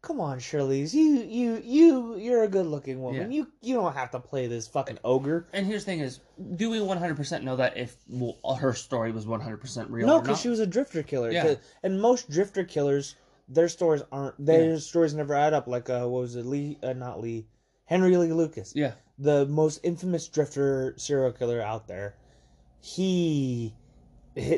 come 0.00 0.20
on 0.20 0.38
Charlize 0.38 0.94
you 0.94 1.22
you 1.22 1.60
you 1.64 2.16
you're 2.16 2.44
a 2.44 2.48
good 2.48 2.66
looking 2.66 3.02
woman 3.02 3.30
Yeah. 3.32 3.36
you 3.36 3.46
you 3.60 3.74
don't 3.74 3.94
have 3.94 4.10
to 4.12 4.20
play 4.20 4.46
this 4.46 4.68
fucking 4.68 4.98
ogre 5.04 5.48
and 5.52 5.66
here's 5.66 5.84
the 5.84 5.90
thing 5.90 6.00
is, 6.00 6.20
do 6.54 6.70
we 6.70 6.78
100% 6.78 7.42
know 7.42 7.56
that 7.56 7.76
if 7.76 7.96
well, 8.08 8.36
her 8.60 8.72
story 8.74 9.10
was 9.10 9.26
100% 9.26 9.86
real 9.90 10.06
no 10.06 10.20
because 10.20 10.40
she 10.40 10.48
was 10.48 10.60
a 10.60 10.66
drifter 10.66 11.02
killer 11.02 11.30
Yeah. 11.32 11.54
and 11.82 12.00
most 12.00 12.30
drifter 12.30 12.62
killers 12.64 13.16
their 13.48 13.68
stories 13.68 14.02
aren't 14.12 14.36
their 14.44 14.72
Yeah. 14.74 14.78
stories 14.78 15.14
never 15.14 15.34
add 15.34 15.52
up 15.52 15.66
like 15.66 15.90
uh 15.90 16.06
what 16.06 16.20
was 16.22 16.36
it 16.36 16.46
Lee 16.46 16.78
uh, 16.82 16.92
not 16.92 17.20
Lee 17.20 17.46
Henry 17.86 18.16
Lee 18.16 18.32
Lucas 18.32 18.72
yeah. 18.76 18.92
the 19.18 19.46
most 19.46 19.80
infamous 19.82 20.28
drifter 20.28 20.94
serial 20.96 21.32
killer 21.32 21.60
out 21.60 21.88
there. 21.88 22.14
He, 22.80 23.74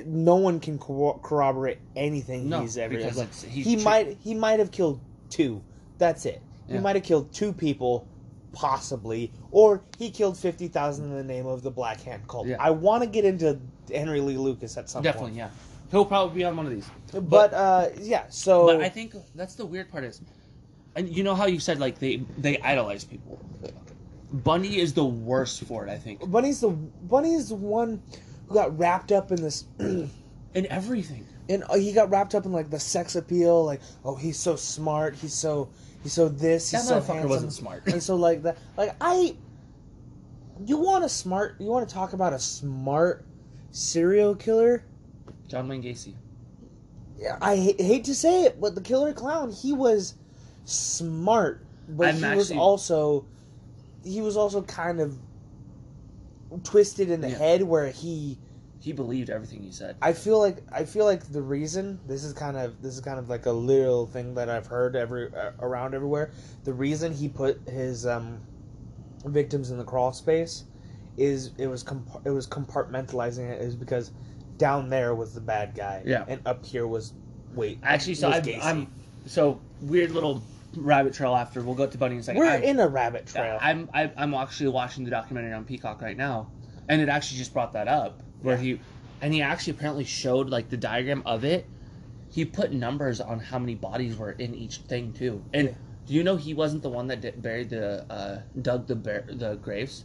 no 0.04 0.36
one 0.36 0.60
can 0.60 0.78
corroborate 0.78 1.78
anything 1.96 2.48
No, 2.50 2.60
he's 2.60 2.76
ever. 2.76 2.94
because 2.96 3.16
like, 3.16 3.32
he's 3.34 3.64
he 3.64 3.76
tr- 3.76 3.82
might 3.82 4.18
he 4.20 4.34
might 4.34 4.58
have 4.58 4.70
killed 4.70 5.00
two. 5.30 5.62
That's 5.98 6.26
it. 6.26 6.42
He 6.66 6.74
Yeah. 6.74 6.80
might 6.80 6.96
have 6.96 7.04
killed 7.04 7.32
two 7.32 7.52
people, 7.52 8.06
possibly, 8.52 9.32
or 9.50 9.82
he 9.98 10.10
killed 10.10 10.36
fifty 10.36 10.68
thousand 10.68 11.06
in 11.06 11.16
the 11.16 11.24
name 11.24 11.46
of 11.46 11.62
the 11.62 11.70
Black 11.70 12.00
Hand 12.02 12.26
Cult. 12.28 12.46
Yeah. 12.46 12.56
I 12.60 12.70
want 12.70 13.02
to 13.02 13.08
get 13.08 13.24
into 13.24 13.58
Henry 13.92 14.20
Lee 14.20 14.36
Lucas 14.36 14.76
at 14.76 14.88
some 14.90 15.02
Definitely, 15.02 15.30
point. 15.30 15.38
yeah. 15.38 15.50
He'll 15.90 16.04
probably 16.04 16.36
be 16.36 16.44
on 16.44 16.56
one 16.56 16.66
of 16.66 16.72
these. 16.72 16.88
But, 17.12 17.52
uh, 17.52 17.88
yeah, 18.00 18.24
so 18.28 18.66
But 18.66 18.80
I 18.82 18.88
think 18.88 19.14
that's 19.34 19.56
the 19.56 19.66
weird 19.66 19.90
part 19.90 20.04
is, 20.04 20.20
and 20.94 21.08
you 21.08 21.24
know 21.24 21.34
how 21.34 21.46
you 21.46 21.58
said 21.58 21.80
like 21.80 21.98
they 21.98 22.18
they 22.38 22.58
idolize 22.58 23.02
people. 23.04 23.40
Bundy 24.32 24.78
is 24.80 24.92
the 24.92 25.04
worst 25.04 25.64
for 25.64 25.84
it. 25.86 25.90
I 25.90 25.98
think 25.98 26.30
Bundy's 26.30 26.60
the 26.60 26.68
Bundy's 26.70 27.48
the 27.48 27.56
one 27.56 28.00
who 28.48 28.54
got 28.54 28.78
wrapped 28.78 29.10
up 29.10 29.32
in 29.32 29.42
this 29.42 29.64
in 29.80 30.66
everything. 30.66 31.26
And 31.48 31.64
uh, 31.68 31.76
he 31.76 31.92
got 31.92 32.10
wrapped 32.10 32.34
up 32.34 32.44
in 32.46 32.52
like 32.52 32.70
the 32.70 32.80
sex 32.80 33.16
appeal, 33.16 33.64
like 33.64 33.80
oh 34.04 34.14
he's 34.16 34.38
so 34.38 34.56
smart, 34.56 35.14
he's 35.16 35.34
so 35.34 35.68
he's 36.02 36.12
so 36.12 36.28
this, 36.28 36.70
he's 36.70 36.80
That 36.88 36.88
so 36.88 37.00
handsome, 37.12 37.28
wasn't 37.28 37.52
smart. 37.52 37.86
and 37.86 38.02
so 38.02 38.16
like 38.16 38.42
that, 38.42 38.58
like 38.76 38.94
I, 39.00 39.34
you 40.64 40.76
want 40.78 41.04
a 41.04 41.08
smart, 41.08 41.56
you 41.58 41.66
want 41.68 41.88
to 41.88 41.94
talk 41.94 42.12
about 42.12 42.32
a 42.32 42.38
smart 42.38 43.24
serial 43.70 44.34
killer? 44.34 44.84
John 45.48 45.68
Wayne 45.68 45.82
Gacy. 45.82 46.14
Yeah, 47.18 47.36
I 47.42 47.56
ha- 47.56 47.82
hate 47.82 48.04
to 48.04 48.14
say 48.14 48.44
it, 48.44 48.60
but 48.60 48.74
the 48.74 48.80
killer 48.80 49.12
clown, 49.12 49.50
he 49.52 49.72
was 49.72 50.14
smart, 50.64 51.64
but 51.88 52.08
I'm 52.14 52.22
he 52.22 52.36
was 52.36 52.50
also, 52.52 53.26
he 54.04 54.20
was 54.22 54.36
also 54.36 54.62
kind 54.62 55.00
of 55.00 55.18
twisted 56.64 57.10
in 57.10 57.20
the 57.20 57.28
Yeah. 57.30 57.38
head 57.38 57.62
where 57.62 57.90
he. 57.90 58.38
He 58.80 58.92
believed 58.92 59.28
everything 59.28 59.62
he 59.62 59.70
said. 59.72 59.96
I 60.00 60.14
feel 60.14 60.38
like 60.38 60.62
I 60.72 60.84
feel 60.84 61.04
like 61.04 61.22
the 61.30 61.42
reason 61.42 62.00
this 62.06 62.24
is 62.24 62.32
kind 62.32 62.56
of 62.56 62.80
this 62.80 62.94
is 62.94 63.00
kind 63.02 63.18
of 63.18 63.28
like 63.28 63.44
a 63.44 63.52
little 63.52 64.06
thing 64.06 64.34
that 64.34 64.48
I've 64.48 64.66
heard 64.66 64.96
every 64.96 65.28
uh, 65.34 65.50
around 65.60 65.94
everywhere. 65.94 66.30
The 66.64 66.72
reason 66.72 67.12
he 67.12 67.28
put 67.28 67.60
his 67.68 68.06
um, 68.06 68.40
victims 69.26 69.70
in 69.70 69.76
the 69.76 69.84
crawl 69.84 70.12
space 70.14 70.64
is 71.18 71.50
it 71.58 71.66
was 71.66 71.82
comp- 71.82 72.24
it 72.24 72.30
was 72.30 72.46
compartmentalizing 72.46 73.50
it 73.50 73.60
is 73.60 73.76
because 73.76 74.12
down 74.56 74.88
there 74.88 75.14
was 75.14 75.34
the 75.34 75.40
bad 75.42 75.74
guy, 75.74 76.02
Yeah. 76.06 76.24
and 76.26 76.40
up 76.46 76.64
here 76.64 76.86
was 76.86 77.12
wait 77.54 77.78
Actually, 77.82 78.14
so 78.14 78.30
I'm. 78.30 78.44
I'm 78.62 78.86
so 79.26 79.60
weird 79.82 80.12
little 80.12 80.42
rabbit 80.74 81.12
trail. 81.12 81.36
After 81.36 81.60
we'll 81.60 81.74
go 81.74 81.86
to 81.86 81.98
Bundy 81.98 82.16
in 82.16 82.20
a 82.20 82.22
second. 82.22 82.40
we're 82.40 82.48
I'm, 82.48 82.62
in 82.62 82.80
a 82.80 82.88
rabbit 82.88 83.26
trail. 83.26 83.58
I'm 83.60 83.90
I, 83.92 84.10
I'm 84.16 84.32
actually 84.32 84.70
watching 84.70 85.04
the 85.04 85.10
documentary 85.10 85.52
on 85.52 85.66
Peacock 85.66 86.00
right 86.00 86.16
now, 86.16 86.50
and 86.88 87.02
it 87.02 87.10
actually 87.10 87.36
just 87.36 87.52
brought 87.52 87.74
that 87.74 87.86
up 87.86 88.22
where 88.42 88.56
Yeah. 88.56 88.62
he 88.62 88.80
and 89.22 89.34
he 89.34 89.42
actually 89.42 89.72
apparently 89.72 90.04
showed 90.04 90.48
like 90.48 90.68
the 90.70 90.76
diagram 90.76 91.22
of 91.26 91.44
it. 91.44 91.66
He 92.30 92.44
put 92.44 92.72
numbers 92.72 93.20
on 93.20 93.38
how 93.40 93.58
many 93.58 93.74
bodies 93.74 94.16
were 94.16 94.32
in 94.32 94.54
each 94.54 94.78
thing 94.78 95.12
too. 95.12 95.42
And 95.52 95.68
Yeah. 95.68 95.74
do 96.06 96.14
you 96.14 96.24
know 96.24 96.36
he 96.36 96.54
wasn't 96.54 96.82
the 96.82 96.88
one 96.88 97.06
that 97.08 97.20
did, 97.20 97.42
buried 97.42 97.70
the 97.70 98.10
uh, 98.10 98.40
dug 98.62 98.86
the 98.86 98.96
bear, 98.96 99.26
the 99.28 99.56
graves? 99.56 100.04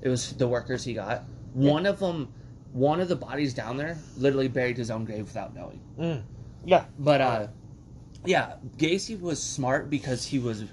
It 0.00 0.08
was 0.08 0.32
the 0.32 0.48
workers 0.48 0.82
he 0.84 0.94
got. 0.94 1.24
One 1.54 1.86
of 1.86 1.98
them, 2.00 2.32
one 2.72 3.00
of 3.00 3.08
the 3.08 3.16
bodies 3.16 3.54
down 3.54 3.76
there, 3.76 3.96
literally 4.16 4.48
buried 4.48 4.76
his 4.78 4.90
own 4.90 5.04
grave 5.04 5.24
without 5.26 5.54
knowing. 5.54 5.80
Mm. 5.98 6.22
Yeah, 6.64 6.84
But 6.98 7.20
uh 7.20 7.46
yeah, 8.24 8.54
Gacy 8.78 9.20
was 9.20 9.42
smart 9.42 9.90
because 9.90 10.24
he 10.24 10.38
was 10.38 10.64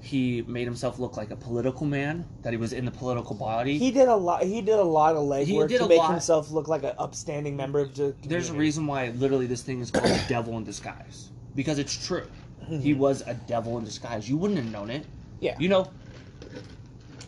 he 0.00 0.42
made 0.42 0.64
himself 0.66 0.98
look 0.98 1.16
like 1.16 1.30
a 1.30 1.36
political 1.36 1.86
man, 1.86 2.26
that 2.42 2.52
he 2.52 2.56
was 2.56 2.72
in 2.72 2.84
the 2.84 2.90
political 2.90 3.34
body. 3.36 3.78
he 3.78 3.90
did 3.90 4.08
a 4.08 4.16
lot. 4.16 4.42
He 4.42 4.60
did 4.60 4.78
a 4.78 4.82
lot 4.82 5.14
of 5.16 5.22
legwork 5.22 5.68
to 5.68 5.84
a 5.84 5.88
make 5.88 5.98
lot. 5.98 6.10
himself 6.10 6.50
look 6.50 6.68
like 6.68 6.82
an 6.84 6.94
upstanding 6.98 7.56
member 7.56 7.80
of 7.80 7.94
the. 7.94 8.14
There's 8.24 8.50
a 8.50 8.54
reason 8.54 8.86
why 8.86 9.08
literally 9.10 9.46
this 9.46 9.62
thing 9.62 9.80
is 9.80 9.90
called 9.90 10.06
the 10.06 10.24
devil 10.28 10.56
in 10.56 10.64
disguise. 10.64 11.30
Because 11.54 11.78
it's 11.78 12.06
true. 12.06 12.26
Mm-hmm. 12.62 12.80
He 12.80 12.94
was 12.94 13.22
a 13.26 13.34
devil 13.34 13.76
in 13.78 13.84
disguise. 13.84 14.28
You 14.28 14.36
wouldn't 14.36 14.58
have 14.58 14.70
known 14.70 14.90
it. 14.90 15.04
Yeah. 15.40 15.56
You 15.58 15.68
know 15.68 15.90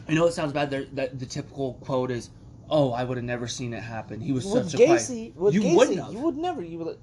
I 0.08 0.14
know 0.14 0.26
it 0.26 0.32
sounds 0.32 0.52
bad 0.52 0.70
there 0.70 0.84
that 0.92 1.18
the 1.18 1.26
typical 1.26 1.74
quote 1.74 2.10
is, 2.10 2.30
Oh, 2.68 2.92
I 2.92 3.04
would 3.04 3.16
have 3.16 3.24
never 3.24 3.46
seen 3.48 3.74
it 3.74 3.82
happen. 3.82 4.20
He 4.20 4.32
was 4.32 4.44
with 4.46 4.70
such 4.70 4.80
a 4.80 4.84
quiet-" 4.84 5.00
Gacy, 5.00 5.34
with 5.36 5.54
You 5.54 5.62
Gacy, 5.62 5.76
wouldn't 5.76 5.98
have. 5.98 6.12
you 6.12 6.18
would 6.20 6.36
never. 6.36 6.62
You 6.62 6.78
would 6.78 6.98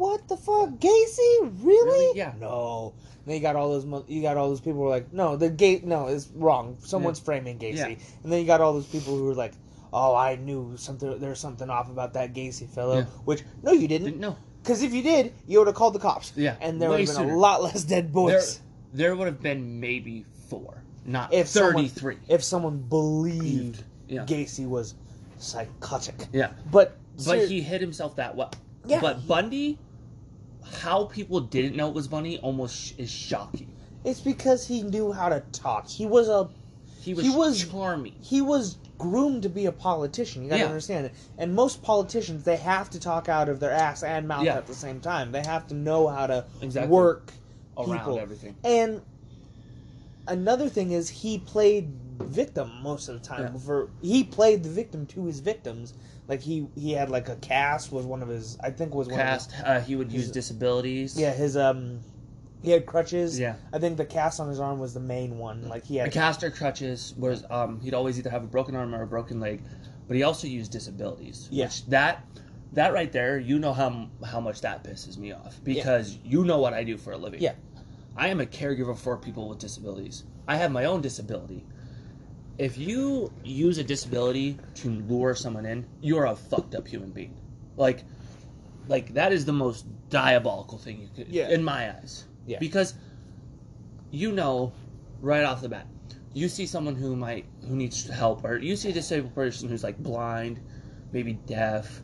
what 0.00 0.26
the 0.28 0.36
fuck, 0.36 0.70
Gacy? 0.70 1.62
Really? 1.62 1.84
Really? 1.84 2.18
Yeah. 2.18 2.32
No. 2.40 2.94
Then 3.26 3.36
you 3.36 3.42
got 3.42 3.54
all 3.56 3.78
those. 3.78 4.04
You 4.08 4.22
got 4.22 4.36
all 4.36 4.48
those 4.48 4.60
people 4.60 4.74
who 4.80 4.84
were 4.84 4.88
like, 4.88 5.12
no, 5.12 5.36
the 5.36 5.50
gate. 5.50 5.84
No, 5.84 6.06
it's 6.08 6.28
wrong. 6.34 6.78
Someone's 6.80 7.20
framing 7.20 7.58
Gacy. 7.58 7.76
Yeah. 7.76 7.86
And 8.24 8.32
then 8.32 8.40
you 8.40 8.46
got 8.46 8.60
all 8.60 8.72
those 8.72 8.86
people 8.86 9.16
who 9.16 9.24
were 9.26 9.34
like, 9.34 9.52
oh, 9.92 10.14
I 10.16 10.36
knew 10.36 10.74
something. 10.76 11.18
There's 11.20 11.38
something 11.38 11.68
off 11.68 11.90
about 11.90 12.14
that 12.14 12.32
Gacy 12.32 12.68
fellow. 12.68 12.98
Yeah. 12.98 13.04
Which 13.24 13.42
no, 13.62 13.72
you 13.72 13.86
didn't. 13.88 14.06
Didn't 14.06 14.20
know. 14.20 14.36
Because 14.62 14.82
if 14.82 14.92
you 14.94 15.02
did, 15.02 15.32
you 15.46 15.58
would 15.58 15.68
have 15.68 15.76
called 15.76 15.94
the 15.94 15.98
cops. 15.98 16.32
Yeah, 16.36 16.56
And 16.60 16.80
there 16.80 16.88
would 16.90 17.00
have 17.00 17.08
been 17.08 17.16
sooner. 17.16 17.34
a 17.34 17.38
lot 17.38 17.62
less 17.62 17.84
dead 17.84 18.12
boys. 18.12 18.60
there 18.92 19.08
there 19.08 19.16
would 19.16 19.26
have 19.26 19.40
been 19.40 19.80
maybe 19.80 20.26
four, 20.48 20.82
not 21.06 21.32
if 21.32 21.48
someone- 21.48 21.88
33. 21.88 22.16
if 22.28 22.42
someone 22.42 22.78
believed 22.78 23.84
Yeah. 24.08 24.24
Gacy 24.26 24.66
was 24.68 24.94
psychotic. 25.38 26.26
yeah. 26.32 26.50
But 26.70 26.96
but 27.16 27.22
ser- 27.22 27.46
he 27.46 27.60
hit 27.60 27.80
himself 27.80 28.16
that 28.16 28.36
well. 28.36 28.50
Yeah, 28.86 29.00
but 29.00 29.18
he- 29.18 29.26
Bundy, 29.28 29.78
how 30.80 31.04
people 31.04 31.40
didn't 31.40 31.76
know 31.76 31.88
it 31.88 31.94
was 31.94 32.08
Bundy 32.08 32.38
almost 32.38 32.76
sh- 32.76 32.92
is 32.98 33.10
shocking. 33.10 33.68
it's 34.04 34.20
because 34.20 34.66
he 34.66 34.82
knew 34.82 35.12
how 35.12 35.28
to 35.28 35.40
talk. 35.52 35.88
He 35.88 36.06
was 36.06 36.28
a 36.28 36.48
He 37.02 37.14
was, 37.14 37.24
He 37.24 37.30
was- 37.30 37.64
charming. 37.66 38.14
he 38.20 38.40
was 38.42 38.76
groomed 38.98 39.42
to 39.44 39.48
be 39.48 39.64
a 39.66 39.72
politician. 39.72 40.42
You 40.42 40.50
gotta 40.50 40.60
Yeah. 40.62 40.68
understand 40.68 41.06
it. 41.06 41.12
And 41.38 41.54
most 41.54 41.82
politicians, 41.82 42.44
they 42.44 42.56
have 42.56 42.90
to 42.90 43.00
talk 43.00 43.28
out 43.30 43.48
of 43.48 43.58
their 43.60 43.70
ass 43.70 44.02
and 44.02 44.28
mouth 44.28 44.44
Yeah. 44.44 44.56
at 44.56 44.66
the 44.66 44.74
same 44.74 45.00
time. 45.00 45.32
They 45.32 45.42
have 45.42 45.66
to 45.68 45.74
know 45.74 46.08
how 46.08 46.26
to 46.26 46.44
Exactly. 46.60 46.90
work 46.94 47.32
Around 47.78 47.98
people. 47.98 48.18
everything. 48.18 48.54
And 48.64 49.00
another 50.26 50.68
thing 50.68 50.92
is 50.92 51.08
he 51.08 51.38
played 51.38 51.90
victim 52.20 52.70
most 52.82 53.08
of 53.08 53.14
the 53.20 53.26
time. 53.26 53.52
Yeah. 53.54 53.58
For 53.60 53.88
he 54.02 54.22
played 54.24 54.62
the 54.62 54.68
victim 54.68 55.06
to 55.06 55.24
his 55.24 55.40
victims. 55.40 55.94
Like 56.30 56.40
he 56.40 56.68
he 56.76 56.92
had 56.92 57.10
like 57.10 57.28
a 57.28 57.34
cast 57.36 57.90
was 57.90 58.06
one 58.06 58.22
of 58.22 58.28
his 58.28 58.56
I 58.62 58.70
think 58.70 58.94
was 58.94 59.08
one 59.08 59.16
Cast. 59.18 59.50
Of 59.50 59.56
his, 59.56 59.64
uh, 59.66 59.80
he 59.80 59.96
would 59.96 60.12
use 60.12 60.22
his- 60.22 60.30
disabilities. 60.30 61.12
of 61.14 61.18
his, 61.18 61.22
yeah 61.22 61.32
his 61.32 61.56
um 61.56 62.00
he 62.62 62.70
had 62.70 62.86
crutches. 62.86 63.38
Yeah. 63.40 63.56
I 63.72 63.78
think 63.80 63.96
the 63.96 64.04
cast 64.04 64.38
on 64.38 64.48
his 64.48 64.60
arm 64.60 64.78
was 64.78 64.94
the 64.94 65.00
main 65.00 65.38
one. 65.38 65.68
Like 65.68 65.84
he 65.84 65.98
A 65.98 66.04
had 66.04 66.12
caster 66.12 66.48
crutches 66.50 67.14
was 67.18 67.44
um 67.50 67.80
he'd 67.80 67.94
always 67.94 68.16
either 68.18 68.30
have 68.30 68.44
a 68.44 68.46
broken 68.46 68.76
arm 68.76 68.94
or 68.94 69.02
a 69.02 69.06
broken 69.08 69.40
leg, 69.40 69.60
but 70.06 70.16
he 70.16 70.22
also 70.22 70.46
used 70.46 70.70
disabilities. 70.70 71.48
Yeah. 71.50 71.64
Which 71.64 71.84
that 71.86 72.24
that 72.74 72.92
right 72.92 73.10
there, 73.10 73.36
you 73.36 73.58
know 73.58 73.72
how 73.72 74.08
how 74.24 74.38
much 74.38 74.60
that 74.60 74.84
pisses 74.84 75.18
me 75.18 75.32
off 75.32 75.58
because 75.64 76.16
you 76.24 76.44
know 76.44 76.60
what 76.60 76.74
I 76.74 76.84
do 76.84 76.96
for 76.96 77.12
a 77.12 77.18
living. 77.18 77.42
Yeah. 77.42 77.54
I 78.16 78.28
am 78.28 78.40
a 78.40 78.46
caregiver 78.46 78.96
for 78.96 79.16
people 79.16 79.48
with 79.48 79.58
disabilities. 79.58 80.22
I 80.46 80.56
have 80.56 80.70
my 80.70 80.84
own 80.84 81.00
disability. 81.00 81.64
If 82.60 82.76
you 82.76 83.32
use 83.42 83.78
a 83.78 83.84
disability 83.84 84.58
to 84.74 84.90
lure 84.90 85.34
someone 85.34 85.64
in, 85.64 85.86
you're 86.02 86.26
a 86.26 86.36
fucked 86.36 86.74
up 86.74 86.86
human 86.86 87.10
being. 87.10 87.34
Like 87.76 88.04
like 88.86 89.14
that 89.14 89.32
is 89.32 89.46
the 89.46 89.52
most 89.52 89.86
diabolical 90.10 90.76
thing 90.76 91.00
you 91.00 91.08
could 91.14 91.28
Yeah. 91.32 91.48
in 91.48 91.64
my 91.64 91.90
eyes. 91.90 92.24
Yeah. 92.46 92.58
Because 92.58 92.94
you 94.10 94.32
know 94.32 94.72
right 95.22 95.42
off 95.44 95.62
the 95.62 95.70
bat, 95.70 95.86
you 96.34 96.48
see 96.48 96.66
someone 96.66 96.96
who 96.96 97.16
might 97.16 97.46
who 97.66 97.74
needs 97.76 98.06
help, 98.08 98.44
or 98.44 98.58
you 98.58 98.76
see 98.76 98.90
a 98.90 98.92
disabled 98.92 99.34
person 99.34 99.68
who's 99.68 99.82
like 99.82 99.98
blind, 99.98 100.60
maybe 101.12 101.34
deaf, 101.46 102.02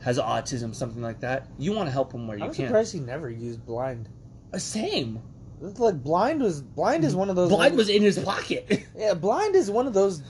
has 0.00 0.18
autism, 0.18 0.74
something 0.74 1.02
like 1.02 1.20
that. 1.20 1.48
You 1.58 1.72
want 1.72 1.88
to 1.88 1.92
help 1.92 2.10
them 2.10 2.26
where 2.26 2.38
you 2.38 2.44
can. 2.44 2.50
I'm 2.50 2.68
surprised 2.68 2.92
he 2.94 3.00
never 3.00 3.28
used 3.28 3.66
blind. 3.66 4.08
Uh, 4.54 4.58
Same. 4.58 5.20
It's 5.62 5.78
like 5.80 6.02
blind 6.02 6.42
was 6.42 6.60
blind 6.60 7.04
is 7.04 7.14
one 7.16 7.30
of 7.30 7.36
those 7.36 7.48
Blind 7.50 7.76
was 7.76 7.88
in 7.88 8.02
his 8.02 8.18
pocket. 8.18 8.84
yeah 8.96 9.14
blind 9.14 9.54
is 9.54 9.70
one 9.70 9.86
of 9.86 9.94
those 9.94 10.22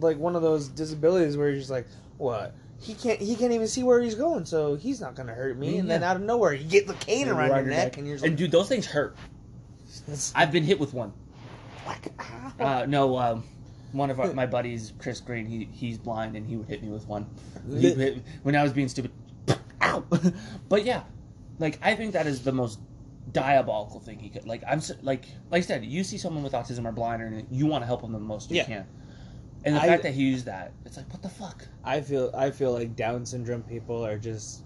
like 0.00 0.18
one 0.18 0.36
of 0.36 0.42
those 0.42 0.68
disabilities 0.68 1.36
where 1.36 1.48
you're 1.48 1.58
just 1.58 1.70
like 1.70 1.86
what 2.18 2.54
he 2.78 2.92
can't 2.94 3.18
he 3.20 3.34
can't 3.36 3.52
even 3.52 3.66
see 3.66 3.82
where 3.82 4.00
he's 4.00 4.14
going 4.14 4.44
so 4.44 4.74
he's 4.74 5.00
not 5.00 5.14
gonna 5.14 5.32
hurt 5.34 5.58
me 5.58 5.78
and 5.78 5.90
then 5.90 6.02
Yeah. 6.02 6.10
out 6.10 6.16
of 6.16 6.22
nowhere 6.22 6.52
you 6.52 6.64
get 6.68 6.86
the 6.86 6.94
cane 6.94 7.28
around, 7.28 7.48
your 7.48 7.62
neck, 7.62 7.96
and 7.96 8.06
you're 8.06 8.16
just 8.16 8.26
and 8.26 8.36
dude, 8.36 8.50
those 8.50 8.68
things 8.68 8.86
hurt. 8.86 9.16
like, 10.06 10.18
I've 10.34 10.52
been 10.52 10.64
hit 10.64 10.78
with 10.78 10.92
one. 10.92 11.12
like 11.86 12.12
ah. 12.18 12.52
Uh, 12.60 12.86
no, 12.86 13.16
um, 13.16 13.44
one 13.92 14.10
of 14.10 14.20
our, 14.20 14.32
my 14.34 14.44
buddies, 14.46 14.92
Chris 14.98 15.20
Green, 15.20 15.46
he 15.46 15.68
he's 15.72 15.96
blind 15.98 16.36
and 16.36 16.46
he 16.46 16.56
would 16.56 16.68
hit 16.68 16.82
me 16.82 16.90
with 16.90 17.06
one. 17.08 17.26
He 17.68 17.88
would 17.88 17.96
hit- 17.98 18.22
when 18.42 18.54
I 18.54 18.62
was 18.62 18.72
being 18.74 18.88
stupid, 18.88 19.10
ow. 19.80 20.04
but 20.68 20.84
yeah, 20.84 21.02
like 21.58 21.78
I 21.82 21.94
think 21.94 22.12
that 22.12 22.26
is 22.26 22.42
the 22.44 22.52
most 22.52 22.78
diabolical 23.32 24.00
thing 24.00 24.18
he 24.18 24.28
could. 24.28 24.46
Like 24.46 24.62
I'm 24.66 24.80
like 25.02 25.24
like 25.50 25.62
I 25.62 25.66
said, 25.66 25.84
you 25.84 26.04
see 26.04 26.18
someone 26.18 26.42
with 26.42 26.52
autism 26.52 26.84
or 26.86 26.92
blind 26.92 27.22
or 27.22 27.26
anything, 27.26 27.46
you 27.50 27.66
want 27.66 27.82
to 27.82 27.86
help 27.86 28.02
them 28.02 28.12
the 28.12 28.18
most 28.18 28.50
you 28.50 28.56
Yeah. 28.58 28.64
can. 28.64 28.86
And 29.64 29.74
the 29.76 29.80
I- 29.82 29.86
fact 29.86 30.02
that 30.04 30.14
he 30.14 30.22
used 30.24 30.44
that, 30.46 30.72
it's 30.84 30.96
like 30.96 31.10
what 31.12 31.22
the 31.22 31.28
fuck. 31.28 31.66
I 31.84 32.00
feel 32.00 32.30
I 32.36 32.50
feel 32.50 32.72
like 32.72 32.94
Down 32.96 33.26
syndrome 33.26 33.62
people 33.62 34.04
are 34.04 34.18
just 34.18 34.62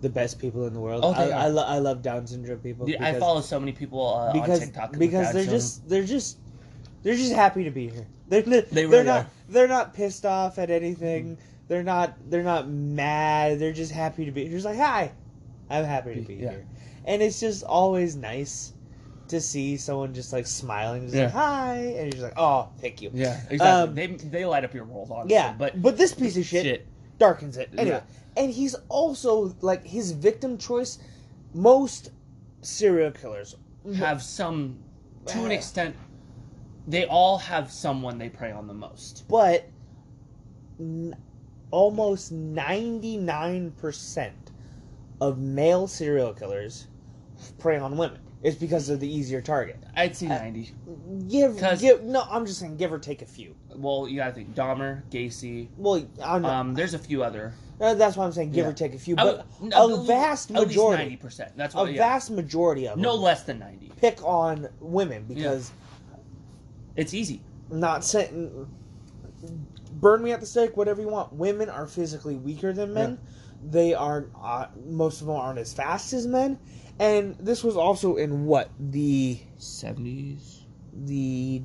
the 0.00 0.08
best 0.08 0.38
people 0.38 0.66
in 0.66 0.72
the 0.72 0.80
world. 0.80 1.04
Oh, 1.04 1.12
I, 1.12 1.28
I, 1.30 1.46
lo- 1.48 1.64
I 1.66 1.78
love 1.78 2.02
Down 2.02 2.26
syndrome 2.26 2.60
people. 2.60 2.86
Dude, 2.86 2.96
I 2.96 3.18
follow 3.18 3.40
so 3.40 3.58
many 3.58 3.72
people 3.72 4.14
uh, 4.14 4.32
because 4.32 4.60
on 4.60 4.66
TikTok 4.66 4.92
because 4.98 5.32
they're 5.32 5.42
syndrome. 5.42 5.58
just 5.58 5.88
they're 5.88 6.04
just 6.04 6.38
they're 7.02 7.16
just 7.16 7.32
happy 7.32 7.64
to 7.64 7.70
be 7.70 7.88
here. 7.88 8.06
They're 8.28 8.42
they're, 8.42 8.62
They 8.62 8.84
are 8.84 9.04
not 9.04 9.24
are. 9.24 9.30
they're 9.48 9.68
not 9.68 9.94
pissed 9.94 10.24
off 10.24 10.58
at 10.58 10.70
anything. 10.70 11.36
They're 11.66 11.82
not 11.82 12.16
they're 12.30 12.42
not 12.44 12.68
mad. 12.68 13.58
They're 13.58 13.72
just 13.72 13.92
happy 13.92 14.24
to 14.24 14.30
be. 14.30 14.44
They're 14.44 14.52
just 14.58 14.64
like 14.66 14.78
hi, 14.78 15.12
I'm 15.68 15.84
happy 15.84 16.14
to 16.14 16.20
be 16.22 16.34
Yeah. 16.34 16.50
here, 16.50 16.66
and 17.04 17.22
it's 17.22 17.40
just 17.40 17.62
always 17.64 18.16
nice 18.16 18.72
to 19.28 19.40
see 19.40 19.76
someone 19.76 20.14
just 20.14 20.32
like 20.32 20.46
smiling, 20.46 21.02
just 21.02 21.14
Yeah. 21.14 21.24
like 21.24 21.32
hi, 21.32 21.76
and 21.76 21.96
you're 22.04 22.10
just 22.10 22.22
like 22.22 22.34
oh 22.38 22.68
thank 22.80 23.02
you. 23.02 23.10
yeah, 23.12 23.40
exactly. 23.50 23.58
Um, 23.60 23.94
they 23.94 24.06
they 24.28 24.44
light 24.44 24.64
up 24.64 24.72
your 24.74 24.84
world, 24.84 25.10
honestly. 25.10 25.34
Yeah, 25.34 25.54
but 25.58 25.80
but 25.82 25.96
this 25.96 26.14
piece 26.14 26.36
of 26.36 26.44
shit, 26.44 26.64
shit. 26.64 26.86
darkens 27.18 27.56
it 27.56 27.70
anyway. 27.76 27.96
Yeah. 27.96 28.42
And 28.42 28.52
he's 28.52 28.74
also 28.88 29.54
like 29.60 29.84
his 29.84 30.12
victim 30.12 30.58
choice. 30.58 30.98
Most 31.54 32.10
serial 32.62 33.10
killers 33.10 33.54
have 33.96 34.22
some 34.22 34.78
to 35.26 35.44
an 35.44 35.50
extent 35.58 35.94
they 36.86 37.04
all 37.06 37.36
have 37.38 37.70
someone 37.70 38.16
they 38.18 38.28
prey 38.30 38.50
on 38.50 38.66
the 38.66 38.72
most 38.74 39.24
but 39.28 39.68
n- 40.80 41.14
almost 41.70 42.32
99% 42.34 44.30
of 45.20 45.38
male 45.38 45.86
serial 45.86 46.32
killers 46.32 46.86
prey 47.58 47.78
on 47.78 47.96
women. 47.96 48.18
It's 48.42 48.56
because 48.56 48.88
of 48.88 49.00
the 49.00 49.08
easier 49.12 49.40
target. 49.40 49.82
i'd 49.96 50.16
say 50.16 50.26
Uh, 50.26 50.38
90 50.38 50.72
Give, 51.28 51.58
give 51.80 52.02
no, 52.04 52.22
I'm 52.30 52.46
just 52.46 52.60
saying 52.60 52.76
give 52.76 52.92
or 52.92 52.98
take 52.98 53.22
a 53.22 53.26
few. 53.26 53.54
well 53.74 54.06
you 54.08 54.16
gotta 54.16 54.32
think 54.32 54.54
dahmer 54.54 55.02
gacy 55.10 55.68
Well, 55.76 56.06
I'm 56.22 56.44
um 56.44 56.74
there's 56.74 56.94
a 56.94 56.98
few 56.98 57.22
other 57.22 57.52
uh, 57.80 57.94
that's 57.94 58.16
why 58.16 58.24
I'm 58.24 58.32
saying 58.32 58.50
give 58.50 58.64
yeah. 58.64 58.70
or 58.70 58.74
take 58.74 58.94
a 58.94 58.98
few, 58.98 59.14
but 59.14 59.46
would- 59.60 59.72
a 59.72 60.02
vast 60.04 60.50
majority, 60.50 61.16
90% 61.22 61.50
that's 61.56 61.74
a 61.76 61.90
yeah. 61.90 61.96
vast 61.96 62.30
majority 62.30 62.86
of 62.86 62.94
them 62.94 63.02
no 63.02 63.14
less 63.14 63.42
than 63.44 63.58
90 63.58 63.92
pick 63.96 64.22
on 64.24 64.68
women 64.80 65.24
because 65.28 65.72
it's 66.96 67.14
easy 67.14 67.40
not 67.70 68.04
saying 68.04 68.68
burn 70.00 70.22
me 70.22 70.32
at 70.32 70.40
the 70.40 70.46
stake, 70.46 70.76
whatever 70.76 71.00
you 71.00 71.08
want. 71.08 71.32
Women 71.32 71.68
are 71.68 71.86
physically 71.86 72.36
weaker 72.36 72.72
than 72.72 72.94
men. 72.94 73.18
They 73.62 73.94
are 73.94 74.26
uh, 74.40 74.66
most 74.86 75.20
of 75.20 75.26
them 75.26 75.36
aren't 75.36 75.58
as 75.58 75.72
fast 75.74 76.12
as 76.12 76.26
men, 76.26 76.58
and 76.98 77.36
this 77.40 77.64
was 77.64 77.76
also 77.76 78.16
in 78.16 78.46
what 78.46 78.70
the 78.78 79.38
70s 79.58 80.54
the 81.04 81.58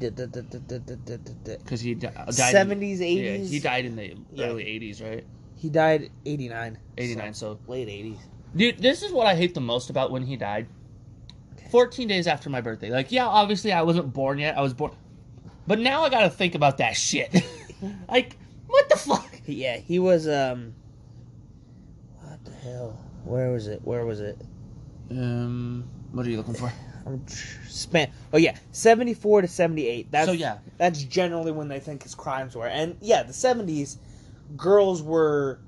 because 1.64 1.82
he 1.82 1.96
di- 1.96 2.08
died 2.10 2.34
seventies 2.34 3.02
in, 3.02 3.08
yeah, 3.18 3.24
eighties. 3.32 3.50
he 3.52 3.60
died 3.60 3.86
in 3.86 3.96
the 3.96 4.16
Yeah. 4.34 4.46
early 4.48 4.64
80s 4.64 5.02
right 5.02 5.24
He 5.56 5.70
died 5.70 6.12
eighty 6.26 6.50
nine. 6.50 6.78
89 6.98 7.34
so 7.34 7.60
late 7.68 7.88
eighties. 7.90 8.18
Dude, 8.56 8.78
this 8.80 9.02
is 9.02 9.12
what 9.12 9.26
I 9.26 9.36
hate 9.36 9.54
the 9.56 9.62
most 9.62 9.90
about 9.90 10.12
when 10.12 10.24
he 10.24 10.36
died. 10.36 10.68
14 11.72 12.08
days 12.08 12.28
after 12.28 12.52
my 12.52 12.62
birthday. 12.62 12.92
Like, 12.92 13.12
yeah, 13.12 13.26
obviously 13.26 13.72
I 13.72 13.82
wasn't 13.82 14.14
born 14.14 14.38
yet. 14.38 14.56
I 14.56 14.62
was 14.62 14.74
born. 14.76 14.92
But 15.66 15.80
now 15.80 16.04
I 16.04 16.10
gotta 16.10 16.30
think 16.30 16.54
about 16.54 16.78
that 16.78 16.96
shit. 16.96 17.34
like, 18.10 18.38
what 18.68 18.88
the 18.90 18.96
fuck? 18.98 19.32
Yeah, 19.46 19.78
he 19.78 19.98
was 19.98 20.28
um. 20.28 20.76
Hell? 22.64 22.98
Where 23.26 23.52
was 23.52 23.68
it? 23.68 23.82
Where 23.84 24.06
was 24.06 24.22
it? 24.22 24.38
Um, 25.12 25.86
what 26.12 26.26
are 26.26 26.30
you 26.30 26.38
looking 26.38 26.54
for? 26.54 26.72
I'm 27.06 27.26
span. 27.68 28.10
Oh 28.32 28.38
yeah, 28.38 28.56
seventy 28.72 29.14
four 29.14 29.42
to 29.42 29.48
seventy 29.48 29.88
eight. 29.88 30.10
That's 30.12 30.28
So, 30.28 30.32
yeah. 30.32 30.60
That's 30.78 31.04
generally 31.04 31.52
when 31.52 31.68
they 31.68 31.80
think 31.82 32.04
his 32.04 32.16
crimes 32.16 32.56
were, 32.56 32.68
and 32.68 32.96
yeah, 33.02 33.24
the 33.24 33.34
seventies, 33.34 33.98
girls 34.56 35.02
were. 35.02 35.60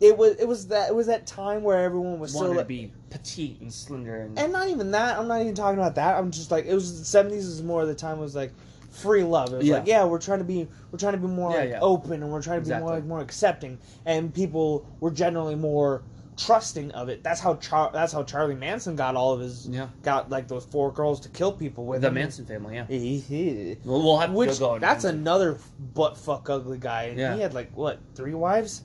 It 0.00 0.16
was 0.16 0.36
it 0.36 0.46
was 0.46 0.68
that 0.68 0.90
it 0.90 0.94
was 0.94 1.08
that 1.08 1.26
time 1.26 1.64
where 1.64 1.82
everyone 1.82 2.20
was 2.20 2.32
Wanted 2.32 2.54
to 2.58 2.64
be 2.64 2.92
petite 3.10 3.60
and 3.60 3.72
slender 3.72 4.20
and. 4.20 4.38
and 4.38 4.52
not 4.52 4.68
even 4.68 4.92
that. 4.92 5.18
I'm 5.18 5.26
not 5.26 5.40
even 5.40 5.56
talking 5.56 5.80
about 5.80 5.96
that. 5.96 6.14
I'm 6.16 6.30
just 6.30 6.52
like 6.52 6.66
it 6.66 6.74
was 6.74 7.00
the 7.00 7.04
seventies 7.04 7.46
is 7.46 7.64
more 7.64 7.82
of 7.82 7.88
the 7.88 7.96
time 7.96 8.20
was 8.20 8.36
like 8.36 8.52
free 8.92 9.24
love. 9.24 9.52
It 9.52 9.56
was 9.56 9.66
Yeah. 9.66 9.78
like 9.78 9.88
yeah, 9.88 10.04
we're 10.04 10.20
trying 10.20 10.38
to 10.38 10.44
be 10.44 10.68
we're 10.92 11.00
trying 11.00 11.14
to 11.14 11.18
be 11.18 11.26
more 11.26 11.50
Yeah, 11.50 11.58
like 11.58 11.70
yeah. 11.70 11.80
open 11.80 12.22
and 12.22 12.30
we're 12.30 12.42
trying 12.42 12.62
to 12.62 12.68
be 12.70 12.78
more 12.78 12.90
like 12.90 13.04
more 13.06 13.18
accepting, 13.20 13.76
and 14.06 14.32
people 14.32 14.86
were 15.00 15.10
generally 15.10 15.56
more 15.56 16.04
trusting 16.38 16.92
of 16.92 17.08
it. 17.08 17.22
That's 17.22 17.40
how 17.40 17.56
Char- 17.56 17.90
that's 17.92 18.12
how 18.12 18.22
Charlie 18.22 18.54
Manson 18.54 18.96
got 18.96 19.16
all 19.16 19.32
of 19.34 19.40
his 19.40 19.66
Yeah. 19.68 19.88
got 20.02 20.30
like 20.30 20.48
those 20.48 20.64
four 20.64 20.92
girls 20.92 21.20
to 21.20 21.28
kill 21.28 21.52
people 21.52 21.84
with 21.84 22.00
the 22.00 22.08
him. 22.08 22.14
Manson 22.14 22.46
family, 22.46 22.76
yeah. 22.76 22.86
He- 22.86 23.76
We'll, 23.84 24.02
we'll 24.02 24.18
have 24.18 24.30
to 24.30 24.36
Which 24.36 24.58
go 24.58 24.78
that's 24.78 25.04
it. 25.04 25.14
another 25.14 25.58
butt 25.94 26.16
fuck 26.16 26.48
ugly 26.48 26.78
guy. 26.78 27.04
And 27.04 27.18
Yeah. 27.18 27.34
He 27.34 27.40
had 27.42 27.52
like 27.54 27.76
what 27.76 27.98
three 28.14 28.34
wives? 28.34 28.82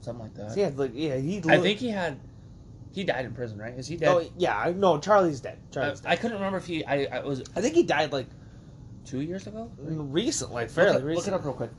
something 0.00 0.22
like 0.24 0.34
that. 0.34 0.54
He 0.54 0.60
had 0.60 0.78
like 0.78 0.90
yeah 0.94 1.16
he. 1.16 1.42
I 1.48 1.58
think 1.58 1.78
he 1.78 1.88
had. 1.88 2.18
He 2.92 3.02
died 3.02 3.24
in 3.24 3.32
prison, 3.32 3.58
right? 3.58 3.72
Is 3.74 3.88
he 3.88 3.96
dead? 3.96 4.08
Oh 4.08 4.22
yeah, 4.38 4.72
no 4.76 4.98
Charlie's 4.98 5.40
dead. 5.40 5.58
I, 5.70 5.74
Charlie's 5.74 6.00
dead. 6.00 6.12
I 6.12 6.16
couldn't 6.16 6.36
remember 6.36 6.58
if 6.58 6.66
he. 6.66 6.84
I, 6.84 7.06
I 7.06 7.20
was 7.24 7.42
I 7.56 7.60
think 7.60 7.74
he 7.74 7.82
died 7.82 8.12
like 8.12 8.26
two 9.04 9.20
years 9.20 9.46
ago. 9.46 9.70
Recently, 9.78 10.54
like 10.54 10.70
fairly 10.70 10.92
look, 10.92 11.02
it- 11.02 11.06
recent. 11.06 11.26
look 11.26 11.34
it 11.34 11.38
up 11.40 11.44
real 11.44 11.54
quick. 11.54 11.70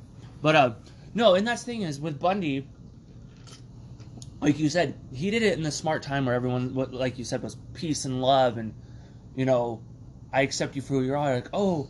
But 0.41 0.55
uh, 0.55 0.73
no, 1.13 1.35
and 1.35 1.47
that's 1.47 1.63
the 1.63 1.71
thing 1.71 1.81
is 1.83 1.99
with 2.01 2.19
Bundy, 2.19 2.67
like 4.41 4.59
you 4.59 4.69
said, 4.69 4.95
he 5.13 5.31
did 5.31 5.43
it 5.43 5.57
in 5.57 5.63
the 5.63 5.71
smart 5.71 6.03
time 6.03 6.25
where 6.25 6.35
everyone, 6.35 6.73
what 6.73 6.93
like 6.93 7.17
you 7.17 7.23
said, 7.23 7.41
was 7.41 7.57
peace 7.73 8.05
and 8.05 8.21
love, 8.21 8.57
and 8.57 8.73
you 9.35 9.45
know, 9.45 9.81
I 10.31 10.41
accept 10.41 10.75
you 10.75 10.81
for 10.81 10.93
who 10.95 11.03
you 11.03 11.15
are. 11.15 11.35
Like, 11.35 11.49
oh, 11.53 11.89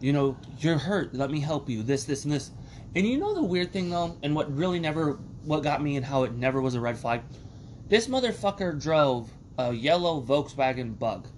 you 0.00 0.12
know, 0.12 0.36
you're 0.58 0.78
hurt. 0.78 1.14
Let 1.14 1.30
me 1.30 1.40
help 1.40 1.68
you. 1.68 1.82
This, 1.82 2.04
this, 2.04 2.24
and 2.24 2.32
this. 2.32 2.50
And 2.94 3.06
you 3.06 3.18
know 3.18 3.34
the 3.34 3.42
weird 3.42 3.72
thing 3.72 3.90
though, 3.90 4.16
and 4.22 4.34
what 4.34 4.54
really 4.54 4.78
never 4.80 5.18
what 5.44 5.62
got 5.62 5.82
me 5.82 5.96
and 5.96 6.04
how 6.04 6.24
it 6.24 6.32
never 6.32 6.60
was 6.60 6.74
a 6.74 6.80
red 6.80 6.98
flag. 6.98 7.22
This 7.88 8.08
motherfucker 8.08 8.80
drove 8.80 9.30
a 9.58 9.72
yellow 9.72 10.20
Volkswagen 10.20 10.98
Bug. 10.98 11.28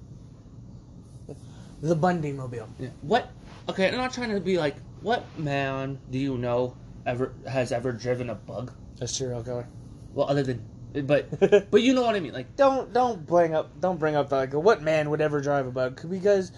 The 1.82 1.94
Bundy 1.94 2.32
mobile. 2.32 2.68
Yeah. 2.78 2.88
What? 3.02 3.30
Okay, 3.68 3.88
I'm 3.88 3.96
not 3.96 4.12
trying 4.12 4.30
to 4.30 4.40
be 4.40 4.56
like, 4.58 4.76
what 5.02 5.24
man 5.38 5.98
do 6.10 6.18
you 6.18 6.38
know 6.38 6.76
ever 7.06 7.34
has 7.46 7.70
ever 7.70 7.92
driven 7.92 8.30
a 8.30 8.34
Bug? 8.34 8.72
A 9.00 9.06
serial 9.06 9.42
killer. 9.42 9.68
Well, 10.14 10.28
other 10.28 10.42
than, 10.42 10.62
but 11.06 11.28
but 11.70 11.82
you 11.82 11.94
know 11.94 12.02
what 12.02 12.14
I 12.16 12.20
mean. 12.20 12.32
Like, 12.32 12.56
don't 12.56 12.92
don't 12.92 13.24
bring 13.26 13.54
up 13.54 13.78
don't 13.80 13.98
bring 13.98 14.16
up 14.16 14.30
like 14.32 14.52
what 14.54 14.82
man 14.82 15.10
would 15.10 15.20
ever 15.20 15.40
drive 15.40 15.66
a 15.66 15.70
bug 15.70 16.00
because 16.08 16.50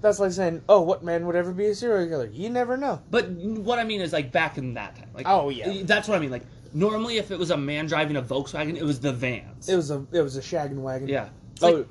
that's 0.00 0.18
like 0.20 0.32
saying 0.32 0.62
oh 0.68 0.82
what 0.82 1.02
man 1.02 1.26
would 1.26 1.34
ever 1.36 1.52
be 1.52 1.66
a 1.66 1.74
serial 1.74 2.06
killer 2.06 2.26
you 2.30 2.50
never 2.50 2.76
know 2.76 3.00
but 3.10 3.30
what 3.30 3.78
I 3.78 3.84
mean 3.84 4.02
is 4.02 4.12
like 4.12 4.32
back 4.32 4.58
in 4.58 4.74
that 4.74 4.96
time. 4.96 5.08
Like, 5.14 5.26
Oh, 5.26 5.48
yeah. 5.48 5.82
that's 5.84 6.06
what 6.08 6.16
I 6.16 6.20
mean. 6.20 6.30
Like, 6.30 6.44
normally 6.74 7.16
if 7.16 7.30
it 7.30 7.38
was 7.38 7.50
a 7.50 7.56
man 7.56 7.86
driving 7.86 8.16
a 8.16 8.22
Volkswagen, 8.22 8.76
it 8.76 8.82
was 8.84 9.00
the 9.00 9.12
vans. 9.12 9.68
it 9.68 9.76
was 9.76 9.90
a 9.90 10.06
it 10.12 10.20
was 10.20 10.36
a 10.36 10.40
shaggin' 10.42 10.76
wagon 10.82 11.08
yeah. 11.08 11.28
Oh 11.62 11.86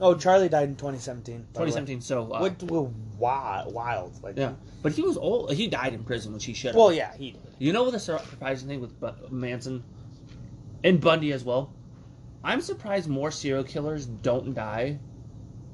oh 0.00 0.14
Charlie 0.14 0.48
died 0.48 0.68
in 0.68 0.76
2017 0.76 1.48
by 1.52 1.60
way. 1.60 1.66
2017. 1.66 2.00
So 2.00 2.22
uh, 2.32 2.40
what 2.40 2.62
well, 2.64 2.92
wild 3.18 3.74
wild 3.74 4.22
like 4.22 4.36
Yeah, 4.38 4.52
but 4.82 4.92
he 4.92 5.02
was 5.02 5.16
old. 5.18 5.52
He 5.52 5.66
died 5.68 5.92
in 5.92 6.04
prison, 6.04 6.32
which 6.32 6.44
he 6.46 6.54
should. 6.54 6.68
have. 6.68 6.76
well 6.76 6.92
yeah 6.92 7.14
he 7.16 7.32
did 7.32 7.40
You 7.58 7.72
know 7.72 7.82
what 7.82 7.92
the 7.92 7.98
sur- 8.00 8.18
surprising 8.30 8.68
thing 8.68 8.80
with 8.80 8.98
Bu- 9.00 9.28
Manson 9.30 9.84
and 10.84 11.00
Bundy 11.00 11.32
as 11.32 11.44
well? 11.44 11.72
I'm 12.44 12.60
surprised 12.60 13.08
more 13.08 13.30
serial 13.30 13.64
killers 13.64 14.06
don't 14.06 14.54
die 14.54 14.98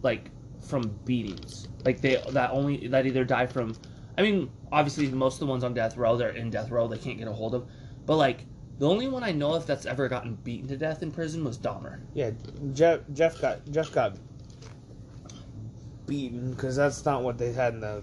like 0.02 0.30
from 0.61 0.82
beatings. 1.04 1.68
Like 1.84 2.00
they 2.00 2.23
that 2.30 2.50
only 2.50 2.88
that 2.88 3.06
either 3.06 3.25
die 3.25 3.46
from 3.46 3.75
I 4.16 4.23
mean, 4.23 4.50
obviously 4.73 5.08
most 5.08 5.34
of 5.34 5.40
the 5.40 5.46
ones 5.46 5.64
on 5.64 5.75
death 5.75 5.96
row 5.96 6.16
they're 6.16 6.30
in 6.30 6.50
death 6.50 6.70
row, 6.70 6.88
they 6.88 6.99
can't 6.99 7.18
get 7.18 7.28
a 7.28 7.32
hold 7.32 7.54
of. 7.54 7.68
But 8.06 8.16
like 8.16 8.46
the 8.78 8.88
only 8.88 9.08
one 9.08 9.23
I 9.23 9.32
know 9.32 9.54
of 9.54 9.66
that's 9.66 9.87
ever 9.87 10.08
gotten 10.08 10.34
beaten 10.37 10.68
to 10.68 10.76
death 10.76 11.02
in 11.02 11.11
prison 11.12 11.44
was 11.44 11.58
Dahmer. 11.58 12.00
yeah 12.14 12.30
Jeff 12.73 13.00
Jeff 13.12 13.40
got 13.40 13.70
Jeff 13.70 13.92
got 13.92 14.16
beaten 16.06 16.52
because 16.52 16.76
that's 16.76 17.04
not 17.04 17.23
what 17.23 17.38
they 17.38 17.52
had 17.52 17.75
in 17.75 17.80
the 17.80 18.02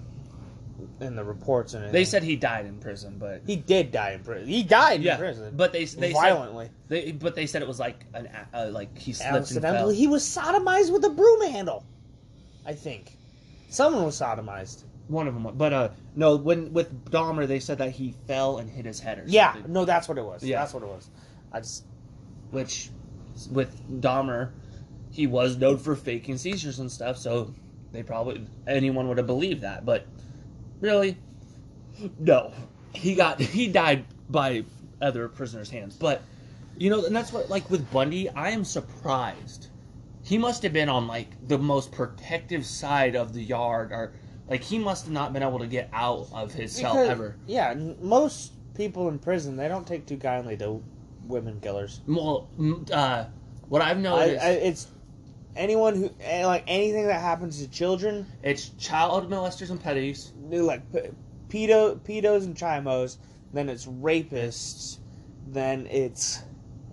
in 1.00 1.16
the 1.16 1.24
reports 1.24 1.74
and 1.74 1.92
They 1.94 2.06
said 2.06 2.24
he 2.24 2.36
died 2.36 2.66
in 2.66 2.78
prison, 2.80 3.18
but 3.20 3.42
he 3.46 3.56
did 3.56 3.92
die 3.92 4.12
in 4.12 4.24
prison 4.24 4.48
he 4.48 4.64
died 4.64 5.02
yeah, 5.02 5.14
in 5.14 5.20
prison 5.20 5.54
but 5.56 5.72
they 5.74 5.86
they 5.86 6.12
said, 6.12 6.14
violently 6.14 6.70
they 6.88 7.12
but 7.12 7.36
they 7.36 7.46
said 7.46 7.62
it 7.62 7.68
was 7.68 7.80
like 7.80 8.06
an 8.14 8.28
a- 8.54 8.58
uh, 8.68 8.70
like 8.72 8.98
he 8.98 9.14
slipped 9.14 9.28
and 9.30 9.36
fell. 9.36 9.42
accidentally 9.42 9.96
he 9.96 10.08
was 10.08 10.24
sodomized 10.24 10.92
with 10.92 11.04
a 11.06 11.10
broom 11.10 11.42
handle 11.50 11.86
I 12.66 12.74
think 12.74 13.16
someone 13.70 14.04
was 14.06 14.20
sodomized 14.20 14.84
One 15.08 15.28
of 15.28 15.34
them, 15.34 15.44
was- 15.44 15.56
but 15.58 15.74
uh, 15.74 15.90
no. 16.16 16.36
When 16.38 16.72
with 16.74 16.90
Dahmer, 17.12 17.48
they 17.48 17.60
said 17.60 17.80
that 17.80 17.92
he 17.92 18.14
fell 18.28 18.60
and 18.60 18.70
hit 18.70 18.86
his 18.86 19.00
head 19.00 19.18
or 19.18 19.22
something. 19.22 19.34
Yeah, 19.34 19.54
something. 19.54 19.74
no, 19.74 19.84
that's 19.86 20.08
what 20.08 20.18
it 20.18 20.24
was. 20.24 20.44
Yeah. 20.44 20.60
That's 20.60 20.74
what 20.74 20.84
it 20.84 20.90
was. 20.90 21.10
I 21.52 21.60
just 21.60 21.84
Which, 22.52 22.90
with 23.50 23.72
Dahmer, 24.02 24.52
he 25.10 25.28
was 25.28 25.58
known 25.58 25.78
for 25.80 25.96
faking 25.96 26.38
seizures 26.38 26.80
and 26.80 26.90
stuff. 26.92 27.18
So 27.18 27.54
they 27.92 28.04
probably 28.04 28.46
anyone 28.68 29.08
would 29.10 29.18
have 29.18 29.28
believed 29.28 29.62
that. 29.62 29.86
But 29.86 30.06
really, 30.82 31.18
no. 32.20 32.52
He 32.94 33.16
got 33.16 33.40
he 33.40 33.68
died 33.68 34.06
by 34.30 34.66
other 35.02 35.28
prisoners' 35.30 35.70
hands. 35.70 35.96
But 35.96 36.22
you 36.78 36.90
know, 36.90 37.06
and 37.06 37.16
that's 37.16 37.32
what 37.32 37.50
like 37.50 37.70
with 37.70 37.90
Bundy, 37.92 38.30
I 38.30 38.50
am 38.50 38.64
surprised. 38.66 39.68
He 40.24 40.38
must 40.38 40.62
have 40.64 40.74
been 40.74 40.90
on 40.90 41.08
like 41.08 41.48
the 41.48 41.58
most 41.58 41.92
protective 41.92 42.66
side 42.66 43.16
of 43.16 43.34
the 43.34 43.42
yard, 43.42 43.92
or 43.92 44.14
like 44.50 44.62
he 44.62 44.78
must 44.78 45.06
have 45.06 45.14
not 45.14 45.34
been 45.34 45.44
able 45.44 45.60
to 45.60 45.68
get 45.68 45.90
out 45.94 46.28
of 46.34 46.54
his 46.54 46.72
cell 46.74 46.94
because- 46.94 47.10
ever. 47.10 47.36
Yeah, 47.48 47.70
n- 47.72 47.98
most 48.02 48.54
people 48.76 49.10
in 49.10 49.20
prison 49.20 49.56
they 49.56 49.68
don't 49.68 49.86
take 49.88 50.06
too 50.06 50.18
kindly 50.18 50.58
to 50.58 50.82
women 51.28 51.60
killers. 51.62 52.02
Well, 52.08 52.50
uh, 52.92 53.26
what 53.70 53.82
I've 53.82 53.98
I, 53.98 54.02
noticed, 54.02 54.44
I, 54.44 54.50
it's 54.50 54.88
anyone 55.56 55.96
who 55.96 56.10
eh, 56.22 56.46
like 56.46 56.64
anything 56.68 57.08
that 57.08 57.22
happens 57.22 57.60
to 57.62 57.70
children, 57.70 58.26
it's 58.44 58.70
child 58.80 59.30
molesters 59.30 59.70
and 59.70 59.82
petties. 59.82 60.32
they're 60.50 60.62
like 60.64 60.82
pedo, 61.50 62.00
pedos 62.00 62.46
and 62.46 62.56
chimos. 62.56 63.18
Then 63.54 63.70
it's 63.70 63.86
rapists. 63.86 64.98
Then 65.48 65.88
it's 65.88 66.42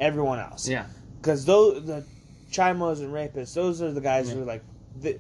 everyone 0.01 0.39
else. 0.41 0.69
Yeah, 0.69 0.87
because 1.21 1.45
those 1.45 1.85
the 1.85 2.05
chimos 2.51 3.01
and 3.01 3.13
rapists, 3.13 3.55
those 3.55 3.81
are 3.83 3.93
the 3.93 4.01
guys 4.01 4.29
Yeah. 4.29 4.35
who 4.35 4.43
are 4.43 4.47
like. 4.47 4.63
The, 5.01 5.19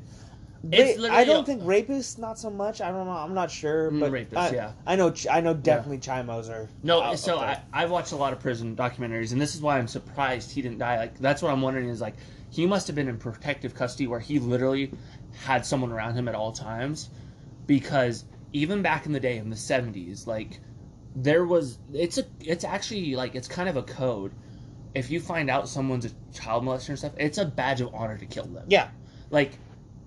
literally 0.64 1.08
I 1.10 1.22
don't 1.22 1.46
think 1.46 1.62
rapists 1.62 2.18
not 2.18 2.36
so 2.36 2.50
much. 2.50 2.80
I 2.80 2.90
don't 2.90 3.06
know. 3.06 3.12
I'm 3.12 3.34
not 3.34 3.48
sure, 3.48 3.92
Mm, 3.92 4.00
but 4.00 4.10
rapists, 4.10 4.36
I, 4.36 4.50
yeah. 4.50 4.72
I 4.86 4.96
know. 4.96 5.14
I 5.30 5.40
know 5.40 5.54
definitely 5.54 5.98
chimos 5.98 6.48
are. 6.50 6.68
no. 6.82 7.00
out- 7.00 7.18
so. 7.20 7.38
I, 7.38 7.60
I've 7.72 7.90
watched 7.92 8.10
a 8.10 8.16
lot 8.16 8.32
of 8.32 8.40
prison 8.40 8.74
documentaries, 8.74 9.30
and 9.30 9.40
this 9.40 9.54
is 9.54 9.60
why 9.60 9.78
I'm 9.78 9.86
surprised 9.86 10.50
he 10.50 10.60
didn't 10.62 10.78
die. 10.78 10.96
Like 10.98 11.18
that's 11.20 11.42
what 11.42 11.52
I'm 11.52 11.62
wondering 11.62 11.88
is 11.88 12.00
like 12.00 12.16
he 12.50 12.66
must 12.66 12.86
have 12.86 12.96
been 12.96 13.08
in 13.08 13.18
protective 13.18 13.74
custody 13.74 14.06
where 14.06 14.20
he 14.20 14.38
literally 14.38 14.92
had 15.44 15.64
someone 15.66 15.92
around 15.92 16.14
him 16.14 16.28
at 16.28 16.34
all 16.34 16.52
times, 16.52 17.10
because 17.66 18.24
even 18.52 18.82
back 18.82 19.06
in 19.06 19.12
the 19.12 19.20
day 19.20 19.36
in 19.36 19.50
the 19.50 19.56
70s, 19.56 20.26
like 20.26 20.60
there 21.16 21.44
was 21.44 21.78
it's 21.92 22.18
a 22.18 22.24
it's 22.40 22.64
actually 22.64 23.14
like 23.16 23.34
it's 23.34 23.48
kind 23.48 23.68
of 23.68 23.76
a 23.76 23.82
code. 23.82 24.32
If 24.94 25.10
you 25.10 25.20
find 25.20 25.50
out 25.50 25.68
someone's 25.68 26.06
a 26.06 26.10
child 26.32 26.64
molester 26.64 26.90
and 26.90 26.98
stuff, 26.98 27.12
it's 27.18 27.38
a 27.38 27.44
badge 27.44 27.80
of 27.80 27.94
honor 27.94 28.16
to 28.18 28.26
kill 28.26 28.44
them. 28.46 28.64
yeah. 28.68 28.88
like 29.30 29.52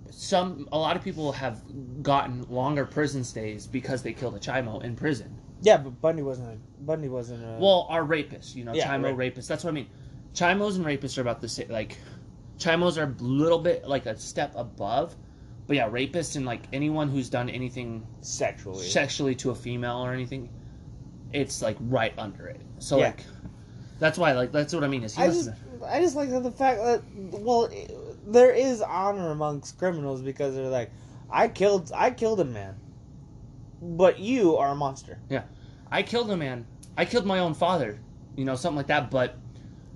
some 0.10 0.68
a 0.72 0.78
lot 0.78 0.98
of 0.98 1.04
people 1.04 1.32
have 1.32 1.62
gotten 2.04 2.44
longer 2.50 2.86
prison 2.86 3.24
stays 3.24 3.66
because 3.66 4.04
they 4.04 4.12
killed 4.14 4.36
a 4.36 4.40
chimo 4.40 4.84
in 4.84 4.96
prison. 4.96 5.34
Yeah, 5.62 5.78
but 5.78 6.02
Bundy 6.02 6.24
wasn't. 6.24 6.50
A, 6.50 6.84
Bundy 6.84 7.08
wasn't. 7.08 7.44
A, 7.44 7.58
Well, 7.60 7.86
our 7.90 8.04
rapists, 8.04 8.56
you 8.56 8.66
know, 8.66 8.74
Yeah, 8.74 8.88
chimo 8.88 9.16
right. 9.16 9.34
rapists. 9.36 9.48
That's 9.48 9.64
what 9.64 9.70
I 9.70 9.74
mean. 9.74 9.88
Chimos 10.34 10.76
and 10.76 10.86
rapists 10.86 11.18
are 11.18 11.22
about 11.22 11.40
the 11.40 11.48
same. 11.48 11.70
Like, 11.70 11.98
chimos 12.62 12.98
are 12.98 13.04
a 13.20 13.24
little 13.24 13.60
bit 13.60 13.88
like 13.88 14.06
a 14.06 14.18
step 14.18 14.54
above, 14.56 15.16
but 15.68 15.76
yeah, 15.76 15.90
rapists 15.90 16.36
and 16.36 16.46
like 16.46 16.64
anyone 16.74 17.10
who's 17.10 17.30
done 17.30 17.50
anything 17.50 18.06
sexually. 18.22 18.86
sexually 18.86 19.36
to 19.36 19.52
a 19.52 19.56
female 19.56 19.98
or 19.98 20.14
anything, 20.14 20.50
it's 21.34 21.62
like 21.62 21.78
right 21.82 22.14
under 22.18 22.48
it. 22.48 22.62
So 22.80 22.98
Yeah. 22.98 23.08
like, 23.08 23.24
that's 24.00 24.18
why 24.18 24.32
like 24.34 24.52
that's 24.52 24.74
what 24.74 24.84
I 24.84 24.88
mean 24.88 25.04
is 25.04 25.16
he 25.16 25.24
I 25.24 25.28
just, 25.28 25.50
I 25.86 26.00
just 26.00 26.16
like 26.16 26.30
the 26.30 26.52
fact 26.52 26.80
that 26.84 27.02
well, 27.16 27.70
there 28.26 28.52
is 28.52 28.82
honor 28.82 29.32
amongst 29.32 29.78
criminals 29.78 30.22
because 30.22 30.56
they're 30.56 30.68
like, 30.68 30.92
I 31.30 31.48
killed, 31.48 31.92
I 31.96 32.12
killed 32.12 32.40
a 32.40 32.46
man, 32.46 32.76
but 33.82 34.20
you 34.20 34.58
are 34.58 34.70
a 34.70 34.76
monster. 34.76 35.20
Yeah, 35.30 35.44
I 35.92 36.04
killed 36.04 36.30
a 36.32 36.38
man. 36.38 36.66
I 36.98 37.06
killed 37.06 37.26
my 37.26 37.40
own 37.40 37.54
father. 37.54 38.00
You 38.36 38.46
know, 38.46 38.56
something 38.56 38.78
like 38.78 38.88
that. 38.88 39.10
But 39.12 39.38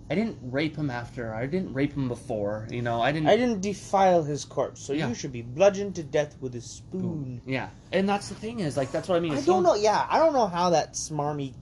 I 0.10 0.14
didn't 0.16 0.38
rape 0.42 0.76
him 0.76 0.90
after. 0.92 1.34
I 1.34 1.48
didn't 1.48 1.74
rape 1.74 1.94
him 1.94 2.08
before. 2.08 2.68
You 2.70 2.82
know, 2.84 3.02
I 3.02 3.12
didn't. 3.12 3.28
I 3.28 3.36
didn't 3.38 3.62
defile 3.62 4.22
his 4.24 4.46
corpse, 4.46 4.82
so 4.82 4.94
Yeah. 4.94 5.08
you 5.08 5.16
should 5.16 5.32
be 5.32 5.42
bludgeoned 5.42 5.96
to 5.96 6.04
death 6.04 6.36
with 6.42 6.54
a 6.56 6.62
spoon. 6.62 7.42
Yeah, 7.46 7.70
and 7.92 8.08
that's 8.08 8.30
the 8.30 8.36
thing 8.36 8.60
is 8.60 8.78
like 8.78 8.92
that's 8.92 9.08
what 9.08 9.16
I 9.16 9.20
mean. 9.20 9.34
I 9.34 9.42
don't 9.42 9.64
know. 9.64 9.74
Yeah, 9.76 10.06
I 10.10 10.20
don't 10.20 10.34
know 10.34 10.46
how 10.48 10.70
that 10.72 10.94
smarmy, 10.94 11.54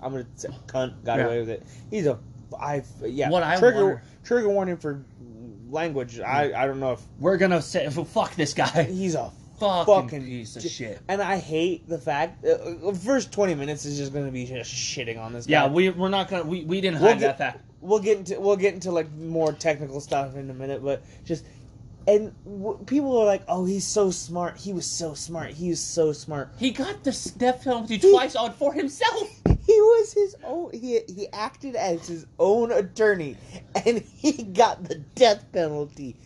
I'm 0.00 0.12
gonna 0.12 0.26
say 0.36 0.48
cunt 0.68 1.04
got 1.04 1.18
Yeah. 1.18 1.26
away 1.26 1.40
with 1.40 1.48
it. 1.50 1.64
He's 1.90 2.06
a, 2.06 2.18
I 2.56 2.82
yeah. 3.04 3.30
What 3.30 3.42
I 3.42 3.58
trigger 3.58 3.84
wonder- 3.84 4.02
trigger 4.22 4.48
warning 4.48 4.76
for 4.76 5.04
language. 5.68 6.20
I 6.20 6.52
I 6.62 6.66
don't 6.66 6.78
know 6.80 6.92
if 6.92 7.02
We're 7.18 7.36
gonna 7.36 7.62
say 7.62 7.88
fuck 7.90 8.34
this 8.36 8.54
guy. 8.54 8.84
he's 8.84 9.14
a 9.14 9.30
Fucking, 9.58 9.94
fucking 9.94 10.24
piece 10.24 10.56
of 10.56 10.62
j- 10.62 10.68
shit. 10.68 11.00
And 11.08 11.22
I 11.22 11.36
hate 11.38 11.88
the 11.88 11.98
fact 11.98 12.44
uh, 12.44 12.56
the 12.82 12.98
first 13.04 13.32
twenty 13.32 13.54
minutes 13.54 13.84
is 13.84 13.96
just 13.96 14.12
going 14.12 14.24
to 14.26 14.32
be 14.32 14.44
just 14.44 14.72
shitting 14.72 15.20
on 15.20 15.32
this. 15.32 15.46
Yeah, 15.46 15.66
guy. 15.68 15.72
we 15.72 15.90
we're 15.90 16.08
not 16.08 16.28
gonna 16.28 16.42
we, 16.42 16.64
we 16.64 16.80
didn't 16.80 17.00
We'll 17.00 17.10
hide 17.12 17.20
get- 17.20 17.38
that 17.38 17.52
fact. 17.54 17.64
We'll 17.82 17.98
get 17.98 18.16
into 18.18 18.40
we'll 18.40 18.56
get 18.56 18.72
into 18.74 18.90
like 18.90 19.12
more 19.12 19.52
technical 19.52 20.00
stuff 20.00 20.36
in 20.36 20.48
a 20.48 20.54
minute, 20.54 20.82
but 20.82 21.02
just 21.24 21.44
and 22.06 22.34
w- 22.44 22.78
people 22.86 23.16
are 23.18 23.26
like, 23.26 23.42
"Oh, 23.46 23.64
he's 23.64 23.86
so 23.86 24.10
smart. 24.10 24.56
He 24.56 24.72
was 24.72 24.86
so 24.86 25.14
smart. 25.14 25.50
He 25.50 25.68
was 25.68 25.80
so 25.80 26.12
smart. 26.12 26.50
He 26.58 26.70
got 26.70 27.04
the 27.04 27.12
death 27.36 27.62
penalty 27.64 27.98
He- 27.98 28.10
twice 28.10 28.34
on 28.34 28.52
for 28.54 28.72
himself. 28.72 29.28
He 29.64 29.80
was 29.80 30.12
his 30.12 30.34
own. 30.44 30.70
He 30.72 31.00
he 31.08 31.28
acted 31.32 31.76
as 31.76 32.08
his 32.08 32.26
own 32.40 32.72
attorney, 32.72 33.36
and 33.86 33.98
he 33.98 34.32
got 34.42 34.82
the 34.82 34.96
death 35.14 35.44
penalty 35.52 36.16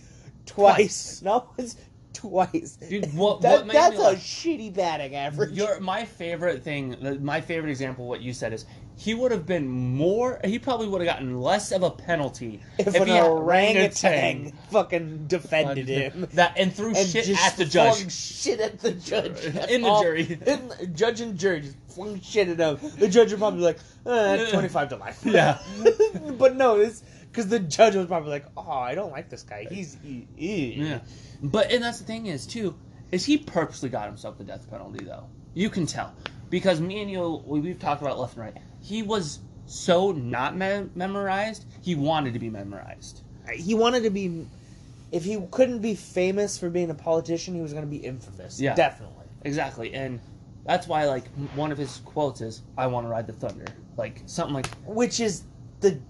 twice. 0.46 1.20
No, 1.22 1.50
it's 1.58 1.76
twice. 2.16 2.76
Dude, 2.88 3.12
what- 3.14 3.40
That- 3.42 3.64
what 3.66 3.72
that's 3.72 3.98
a 3.98 4.02
laugh- 4.02 4.16
shitty 4.16 4.74
batting 4.74 5.14
average. 5.14 5.52
Your 5.52 5.78
my 5.80 6.04
favorite 6.04 6.62
thing, 6.62 6.96
my 7.22 7.40
favorite 7.40 7.70
example, 7.70 8.08
what 8.08 8.20
you 8.20 8.32
said 8.32 8.52
is 8.52 8.64
he 8.98 9.12
would 9.14 9.30
have 9.30 9.44
been 9.44 9.68
more. 9.68 10.40
He 10.44 10.58
probably 10.58 10.88
would 10.88 11.02
have 11.02 11.06
gotten 11.06 11.38
less 11.40 11.70
of 11.70 11.82
a 11.82 11.90
penalty 11.90 12.62
if, 12.78 12.94
he 12.94 12.98
an 12.98 13.10
orangutan 13.24 14.52
fucking 14.70 15.26
defended 15.26 15.86
him. 15.88 16.26
That 16.32 16.54
and 16.56 16.72
threw 16.72 16.94
and 16.94 17.06
shit 17.08 17.28
at 17.28 17.56
the 17.58 17.66
flung 17.66 17.94
judge. 17.94 18.10
shit 18.12 18.60
at 18.60 18.78
the 18.80 18.92
judge. 18.92 19.44
In 19.70 19.82
the 19.82 19.88
All- 19.88 20.02
jury. 20.02 20.38
In 20.46 20.94
judge 20.94 21.20
and 21.20 21.36
jury 21.38 21.60
just 21.60 21.76
flung 21.88 22.20
shit 22.22 22.48
at 22.48 22.58
him. 22.58 22.90
The 22.98 23.08
judge 23.08 23.30
would 23.32 23.38
probably 23.38 23.58
be 23.60 23.64
like, 23.64 23.78
eh, 24.06 24.50
25 24.50 24.88
to 24.90 24.96
life. 24.96 25.20
Yeah. 25.26 25.58
but 26.38 26.56
no, 26.56 26.76
it's 26.80 27.02
because 27.36 27.50
the 27.50 27.58
judge 27.58 27.94
was 27.94 28.06
probably 28.06 28.30
like, 28.30 28.46
oh, 28.56 28.70
I 28.70 28.94
don't 28.94 29.12
like 29.12 29.28
this 29.28 29.42
guy. 29.42 29.66
He's. 29.68 29.98
He, 30.02 30.26
he. 30.36 30.72
Yeah, 30.72 31.00
but 31.42 31.70
and 31.70 31.84
that's 31.84 31.98
the 31.98 32.04
thing 32.04 32.26
is 32.26 32.46
too, 32.46 32.74
is 33.12 33.26
he 33.26 33.36
purposely 33.36 33.90
got 33.90 34.06
himself 34.06 34.38
the 34.38 34.44
death 34.44 34.70
penalty 34.70 35.04
though? 35.04 35.28
You 35.52 35.68
can 35.68 35.86
tell 35.86 36.14
because 36.48 36.80
me 36.80 37.02
and 37.02 37.10
you 37.10 37.42
we, 37.44 37.60
we've 37.60 37.78
talked 37.78 38.00
about 38.00 38.18
left 38.18 38.36
and 38.36 38.44
right. 38.44 38.56
He 38.80 39.02
was 39.02 39.40
so 39.66 40.12
not 40.12 40.56
me- 40.56 40.88
memorized. 40.94 41.66
He 41.82 41.94
wanted 41.94 42.32
to 42.32 42.38
be 42.38 42.48
memorized. 42.48 43.22
He 43.52 43.74
wanted 43.74 44.04
to 44.04 44.10
be. 44.10 44.46
If 45.12 45.24
he 45.24 45.40
couldn't 45.50 45.80
be 45.80 45.94
famous 45.94 46.58
for 46.58 46.70
being 46.70 46.90
a 46.90 46.94
politician, 46.94 47.54
he 47.54 47.60
was 47.60 47.72
going 47.72 47.84
to 47.84 47.90
be 47.90 47.98
infamous. 47.98 48.58
Yeah. 48.58 48.74
definitely. 48.74 49.26
Exactly, 49.42 49.92
and 49.92 50.18
that's 50.64 50.88
why 50.88 51.04
like 51.04 51.28
one 51.54 51.70
of 51.70 51.76
his 51.76 51.98
quotes 52.06 52.40
is, 52.40 52.62
"I 52.78 52.86
want 52.86 53.04
to 53.06 53.10
ride 53.10 53.26
the 53.26 53.34
thunder," 53.34 53.66
like 53.98 54.22
something 54.24 54.54
like 54.54 54.68
Which 54.86 55.20
is 55.20 55.44
the 55.80 56.00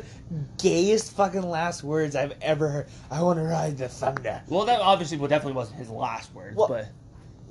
gayest 0.58 1.12
fucking 1.12 1.42
last 1.42 1.82
words 1.82 2.16
I've 2.16 2.34
ever 2.42 2.68
heard. 2.68 2.86
I 3.10 3.22
want 3.22 3.38
to 3.38 3.44
ride 3.44 3.78
the 3.78 3.88
thunder. 3.88 4.42
Well, 4.48 4.64
that 4.66 4.80
obviously 4.80 5.16
well, 5.18 5.28
definitely 5.28 5.54
wasn't 5.54 5.78
his 5.78 5.90
last 5.90 6.32
words, 6.34 6.56
Well, 6.56 6.68
but 6.68 6.86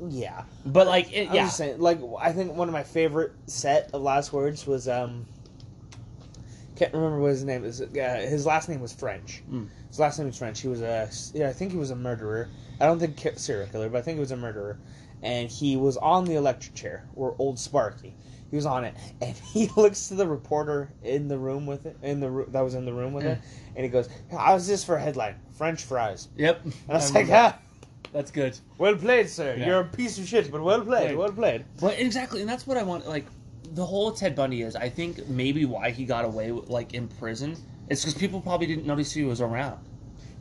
Yeah, 0.10 0.44
but 0.66 0.88
like 0.88 1.12
it, 1.12 1.30
I'm 1.30 1.36
yeah, 1.36 1.48
saying. 1.48 1.80
Like, 1.80 2.00
I 2.20 2.32
think 2.32 2.54
one 2.56 2.68
of 2.68 2.74
my 2.74 2.84
favorite 2.84 3.34
set 3.48 3.90
of 3.94 4.02
last 4.02 4.34
words 4.34 4.66
was 4.68 4.88
um. 4.88 5.26
Can't 6.78 6.94
remember 6.94 7.20
what 7.20 7.30
his 7.32 7.44
name 7.44 7.66
is. 7.66 7.82
Uh, 7.82 8.28
his 8.30 8.46
last 8.46 8.70
name 8.70 8.82
was 8.82 8.94
French. 8.94 9.42
Mm. 9.52 9.68
His 9.88 10.00
last 10.00 10.20
name 10.20 10.28
was 10.28 10.38
French. 10.38 10.62
He 10.62 10.68
was 10.68 10.82
a. 10.82 11.10
Yeah, 11.34 11.50
I 11.50 11.54
think 11.54 11.72
he 11.72 11.78
was 11.78 11.90
a 11.90 11.96
murderer. 11.96 12.50
I 12.80 12.86
don't 12.86 13.00
think 13.00 13.20
serial 13.38 13.68
killer, 13.68 13.90
but 13.90 13.98
I 13.98 14.02
think 14.02 14.18
he 14.18 14.20
was 14.20 14.32
a 14.32 14.38
murderer. 14.38 14.78
And 15.24 15.50
he 15.50 15.76
was 15.76 15.98
on 15.98 16.26
the 16.26 16.36
electric 16.36 16.76
chair, 16.76 17.08
or 17.16 17.36
old 17.40 17.58
Sparky. 17.58 18.14
He 18.52 18.56
was 18.56 18.68
on 18.68 18.86
it, 18.86 18.94
and 19.22 19.36
he 19.54 19.72
looks 19.76 20.08
to 20.10 20.14
the 20.14 20.28
reporter 20.28 20.92
in 21.04 21.28
the 21.28 21.38
room 21.38 21.66
with 21.66 21.88
it, 21.88 21.98
in 22.04 22.20
the 22.20 22.30
ro- 22.30 22.46
that 22.50 22.62
was 22.62 22.76
in 22.76 22.86
the 22.86 22.94
room 22.94 23.14
with 23.14 23.26
it, 23.26 23.40
and 23.76 23.84
he 23.84 23.90
goes, 23.90 24.08
"How's 24.32 24.68
this 24.68 24.84
for 24.84 24.96
a 24.96 25.02
headline? 25.02 25.36
French 25.58 25.84
fries." 25.84 26.28
yep. 26.38 26.64
And 26.64 26.74
I 26.90 26.94
was 26.94 27.16
I 27.16 27.22
like. 27.22 27.30
"Ah, 27.32 27.60
that's 28.14 28.30
good. 28.30 28.58
well 28.78 28.96
played, 28.96 29.30
sir. 29.30 29.56
Yeah. 29.58 29.66
You're 29.66 29.80
a 29.80 29.86
piece 29.86 30.20
of 30.20 30.28
shit, 30.28 30.52
but 30.52 30.62
well 30.62 30.82
played, 30.82 31.18
well 31.18 31.32
played." 31.32 31.66
Well, 31.82 31.96
exactly, 31.98 32.42
and 32.42 32.50
that's 32.50 32.68
what 32.68 32.78
I 32.78 32.84
want. 32.84 33.08
Like 33.08 33.26
the 33.74 33.86
whole 33.86 34.12
Ted 34.12 34.36
Bundy 34.36 34.62
is. 34.62 34.76
I 34.76 34.90
think 34.90 35.28
maybe 35.28 35.66
why 35.66 35.92
he 35.92 36.06
got 36.06 36.26
away 36.26 36.52
with, 36.52 36.70
like 36.70 36.94
in 36.94 37.08
prison. 37.08 37.56
It's 37.90 38.04
because 38.04 38.20
people 38.20 38.42
probably 38.42 38.68
didn't 38.68 38.86
notice 38.86 39.12
he 39.12 39.24
was 39.24 39.42
around. 39.42 39.80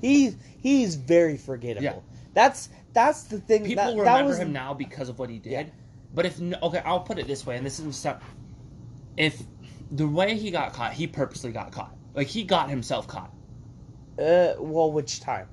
He's 0.00 0.36
he's 0.60 0.94
very 0.94 1.36
forgettable. 1.36 1.84
Yeah. 1.84 2.18
That's 2.34 2.68
that's 2.92 3.24
the 3.24 3.38
thing. 3.38 3.64
People 3.64 3.84
that, 3.84 3.96
that 3.96 4.00
remember 4.00 4.28
was, 4.30 4.38
him 4.38 4.52
now 4.52 4.74
because 4.74 5.08
of 5.08 5.18
what 5.18 5.30
he 5.30 5.38
did. 5.38 5.50
Yeah. 5.50 5.64
But 6.14 6.26
if 6.26 6.40
okay, 6.40 6.82
I'll 6.84 7.00
put 7.00 7.18
it 7.18 7.26
this 7.26 7.44
way, 7.46 7.56
and 7.56 7.66
this 7.66 7.78
is 7.78 7.96
some- 7.96 8.18
if 9.16 9.42
the 9.90 10.06
way 10.06 10.36
he 10.36 10.50
got 10.50 10.72
caught, 10.72 10.92
he 10.92 11.06
purposely 11.06 11.52
got 11.52 11.72
caught. 11.72 11.94
Like 12.14 12.26
he 12.26 12.44
got 12.44 12.70
himself 12.70 13.06
caught. 13.06 13.32
Uh, 14.18 14.54
well, 14.58 14.90
which 14.90 15.20
time? 15.20 15.48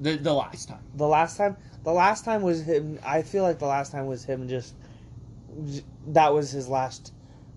The 0.00 0.16
the 0.16 0.32
last 0.32 0.68
time. 0.68 0.82
The 0.94 1.06
last 1.06 1.36
time. 1.36 1.56
The 1.84 1.92
last 1.92 2.24
time 2.24 2.42
was 2.42 2.62
him. 2.62 2.98
I 3.04 3.22
feel 3.22 3.42
like 3.42 3.58
the 3.58 3.66
last 3.66 3.92
time 3.92 4.06
was 4.06 4.24
him 4.24 4.48
just. 4.48 4.74
That 6.08 6.32
was 6.34 6.50
his 6.50 6.68
last 6.68 7.12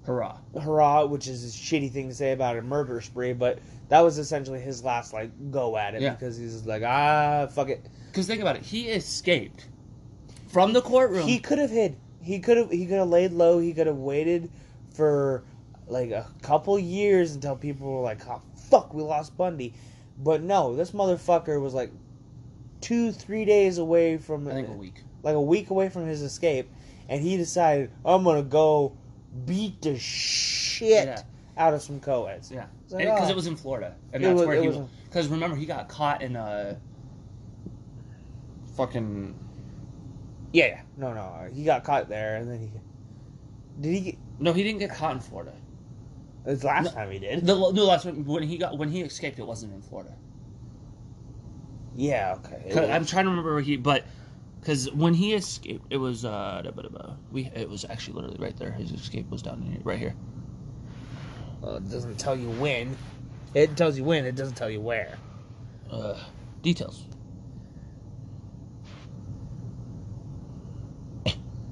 Hurrah. 0.06 0.38
hurrah, 0.60 1.06
which 1.06 1.28
is 1.28 1.44
a 1.44 1.48
shitty 1.58 1.92
thing 1.92 2.08
to 2.10 2.16
say 2.16 2.32
about 2.32 2.58
a 2.58 2.62
murder 2.62 3.00
spree, 3.02 3.34
but 3.34 3.60
that 3.90 4.00
was 4.02 4.18
essentially 4.18 4.60
his 4.60 4.84
last 4.84 5.14
like 5.14 5.32
go 5.52 5.78
at 5.78 5.94
it 5.96 6.02
Yeah. 6.02 6.12
because 6.12 6.38
he's 6.38 6.66
like 6.66 6.84
ah 6.86 7.48
fuck 7.48 7.70
it. 7.70 7.86
Because 8.08 8.26
think 8.28 8.42
about 8.42 8.56
it, 8.56 8.64
he 8.64 8.88
escaped 8.90 9.68
from 10.48 10.74
the 10.74 10.82
courtroom. 10.82 11.28
He 11.28 11.38
could 11.40 11.60
have 11.60 11.70
hid. 11.70 11.96
He 12.22 12.40
could 12.40 12.58
have. 12.58 12.72
He 12.72 12.86
could 12.86 12.98
have 12.98 13.08
laid 13.10 13.32
low. 13.32 13.60
He 13.60 13.74
could 13.74 13.88
have 13.88 13.98
waited 13.98 14.50
for 14.94 15.44
like 15.88 16.12
a 16.12 16.28
couple 16.42 16.78
years 16.80 17.34
until 17.36 17.56
people 17.56 17.92
were 17.94 18.02
like, 18.02 18.28
"Oh 18.28 18.42
fuck, 18.70 18.94
we 18.94 19.04
lost 19.04 19.38
Bundy." 19.38 19.74
But 20.18 20.42
no, 20.44 20.76
this 20.76 20.92
motherfucker 20.92 21.62
was 21.62 21.74
like 21.74 21.92
two, 22.82 23.12
three 23.12 23.46
days 23.46 23.78
away 23.78 24.18
from 24.18 24.48
I 24.48 24.52
think 24.54 24.68
a 24.70 24.72
week. 24.74 25.04
like 25.24 25.36
a 25.36 25.42
week 25.42 25.70
away 25.70 25.88
from 25.90 26.08
his 26.08 26.22
escape, 26.22 26.70
and 27.10 27.22
he 27.22 27.36
decided, 27.36 27.92
"I'm 28.06 28.24
gonna 28.24 28.44
go 28.44 28.94
beat 29.46 29.82
the 29.82 29.98
shit 30.00 31.08
Yeah. 31.08 31.22
out 31.58 31.74
of 31.74 31.82
some 31.82 32.00
co-eds." 32.00 32.50
Yeah, 32.52 32.68
It's 32.86 32.94
like, 32.94 33.04
because 33.06 33.28
oh. 33.28 33.32
it 33.32 33.36
was 33.36 33.48
in 33.48 33.58
Florida, 33.58 33.96
and 34.14 34.24
that's 34.24 34.38
was- 34.40 34.48
where 34.48 34.62
he. 34.62 34.68
was- 34.70 34.88
Because 35.06 35.28
remember, 35.28 35.58
he 35.58 35.66
got 35.66 35.90
caught 35.90 36.22
in 36.22 36.36
a 36.38 36.80
fucking. 38.78 39.36
Yeah, 40.52 40.66
yeah. 40.68 40.82
No, 40.98 41.14
no. 41.14 41.22
Uh, 41.22 41.50
he 41.50 41.64
got 41.64 41.84
caught 41.84 42.10
there, 42.10 42.38
and 42.38 42.50
then 42.50 42.60
he 42.60 42.72
did 43.82 43.94
he. 43.94 44.02
Get, 44.12 44.18
No, 44.40 44.54
he 44.54 44.64
didn't 44.64 44.80
get 44.80 44.92
caught 44.92 45.14
in 45.16 45.20
Florida. 45.20 45.54
it's 46.46 46.64
last 46.64 46.86
No. 46.86 46.92
time 46.92 47.12
he 47.12 47.20
did. 47.20 47.46
The 47.46 47.54
no, 47.56 47.68
last 47.86 48.06
one 48.06 48.26
when 48.26 48.44
he 48.44 48.58
got 48.58 48.78
when 48.78 48.90
he 48.90 49.02
escaped, 49.02 49.38
it 49.40 49.46
wasn't 49.46 49.74
in 49.74 49.82
Florida. 49.82 50.14
Yeah. 51.96 52.36
Okay. 52.38 52.64
It 52.68 52.74
'Cause 52.74 52.82
was- 52.82 52.90
I'm 52.90 53.06
trying 53.06 53.26
to 53.26 53.30
remember 53.32 53.54
where 53.54 53.62
he, 53.62 53.76
but 53.78 54.06
because 54.60 54.92
when 54.92 55.14
he 55.14 55.34
escaped, 55.34 55.86
it 55.90 55.98
was 55.98 56.26
uh, 56.26 56.62
da, 56.64 56.72
ba, 56.72 56.84
da, 56.84 56.90
ba. 56.90 57.18
we 57.32 57.50
it 57.56 57.70
was 57.70 57.86
actually 57.86 58.16
literally 58.16 58.38
right 58.40 58.58
there. 58.58 58.72
His 58.72 58.92
escape 58.92 59.30
was 59.30 59.42
down 59.42 59.62
here, 59.62 59.80
right 59.84 60.00
here. 60.00 60.16
Well, 61.62 61.78
it 61.78 61.90
doesn't 61.90 62.18
tell 62.18 62.36
you 62.36 62.50
when. 62.52 62.98
It 63.54 63.76
tells 63.78 63.98
you 63.98 64.04
when. 64.04 64.26
It 64.26 64.36
doesn't 64.36 64.56
tell 64.56 64.70
you 64.70 64.82
where. 64.82 65.18
Uh, 65.92 66.18
details. 66.62 67.06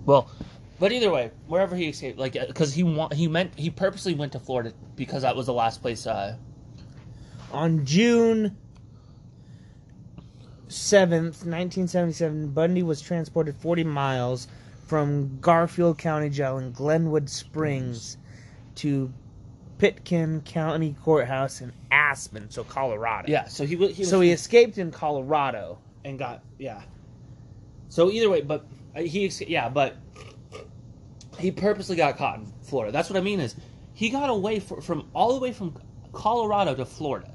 Well, 0.05 0.31
but 0.79 0.91
either 0.91 1.11
way, 1.11 1.31
wherever 1.47 1.75
he 1.75 1.89
escaped, 1.89 2.17
like 2.17 2.33
because 2.33 2.73
he 2.73 2.83
want 2.83 3.13
he 3.13 3.27
meant 3.27 3.57
he 3.59 3.69
purposely 3.69 4.13
went 4.13 4.31
to 4.33 4.39
Florida 4.39 4.73
because 4.95 5.23
that 5.23 5.35
was 5.35 5.47
the 5.47 5.53
last 5.53 5.81
place. 5.81 6.07
Uh, 6.07 6.37
On 7.51 7.85
June 7.85 8.57
seventh, 10.67 11.45
nineteen 11.45 11.87
seventy-seven, 11.87 12.49
Bundy 12.49 12.83
was 12.83 13.01
transported 13.01 13.55
forty 13.55 13.83
miles 13.83 14.47
from 14.85 15.37
Garfield 15.41 15.97
County 15.97 16.29
Jail 16.29 16.57
in 16.57 16.71
Glenwood 16.71 17.29
Springs 17.29 18.17
to 18.75 19.11
Pitkin 19.77 20.41
County 20.41 20.95
Courthouse 21.03 21.61
in 21.61 21.71
Aspen, 21.91 22.49
so 22.49 22.63
Colorado. 22.63 23.29
yeah, 23.31 23.45
so 23.47 23.65
he. 23.65 23.75
He 23.75 24.01
was 24.01 24.09
So 24.09 24.21
he 24.21 24.31
escaped 24.31 24.77
in 24.77 24.91
Colorado. 24.91 25.77
and 26.05 26.17
got 26.17 26.41
yeah. 26.57 26.81
So 27.89 28.09
either 28.11 28.29
way, 28.29 28.41
but 28.41 28.65
uh, 28.95 29.01
he 29.01 29.27
yeah, 29.47 29.69
but 29.69 29.95
he 31.39 31.51
purposely 31.51 31.95
got 31.95 32.17
caught 32.17 32.39
in 32.39 32.51
Florida. 32.61 32.91
That's 32.91 33.09
what 33.09 33.17
I 33.17 33.21
mean 33.21 33.39
is 33.39 33.55
he 33.93 34.09
got 34.09 34.29
away 34.29 34.59
fr- 34.59 34.81
from 34.81 35.07
all 35.13 35.33
the 35.33 35.39
way 35.39 35.51
from 35.51 35.75
Colorado 36.13 36.73
to 36.75 36.85
Florida. 36.85 37.31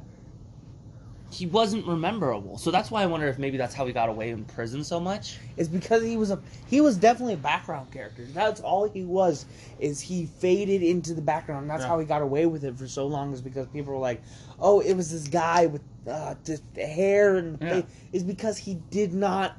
He 1.33 1.47
wasn't 1.47 1.87
rememberable, 1.87 2.59
so 2.59 2.71
that's 2.71 2.91
why 2.91 3.03
I 3.03 3.07
wonder 3.07 3.27
if 3.27 3.39
maybe 3.39 3.57
that's 3.57 3.75
how 3.75 3.87
he 3.87 3.93
got 3.93 4.11
away 4.11 4.31
in 4.31 4.45
prison 4.45 4.85
so 4.85 5.01
much. 5.01 5.39
It's 5.57 5.69
because 5.69 6.03
he 6.03 6.17
was 6.19 6.31
a 6.31 6.39
he 6.67 6.81
was 6.83 6.97
definitely 6.99 7.35
a 7.35 7.39
background 7.39 7.91
character. 7.91 8.25
That's 8.35 8.61
all 8.61 8.87
he 8.89 9.05
was. 9.05 9.47
Is 9.81 10.01
he 10.01 10.27
faded 10.27 10.83
into 10.83 11.15
the 11.15 11.23
background. 11.23 11.63
And 11.63 11.71
that's 11.71 11.83
Yeah. 11.83 11.89
how 11.89 11.99
he 11.99 12.05
got 12.05 12.21
away 12.21 12.45
with 12.47 12.65
it 12.65 12.77
for 12.77 12.87
so 12.87 13.07
long. 13.07 13.33
Is 13.33 13.41
because 13.41 13.67
people 13.69 13.93
were 13.95 13.99
like, 13.99 14.21
"Oh, 14.61 14.81
it 14.81 14.93
was 14.95 15.11
this 15.11 15.27
guy 15.27 15.67
with 15.67 15.81
uh, 16.07 16.35
this 16.45 16.61
hair 16.77 17.37
and 17.37 17.59
Yeah. 17.63 17.83
Is 18.13 18.25
because 18.25 18.59
he 18.59 18.75
did 18.91 19.15
not. 19.15 19.57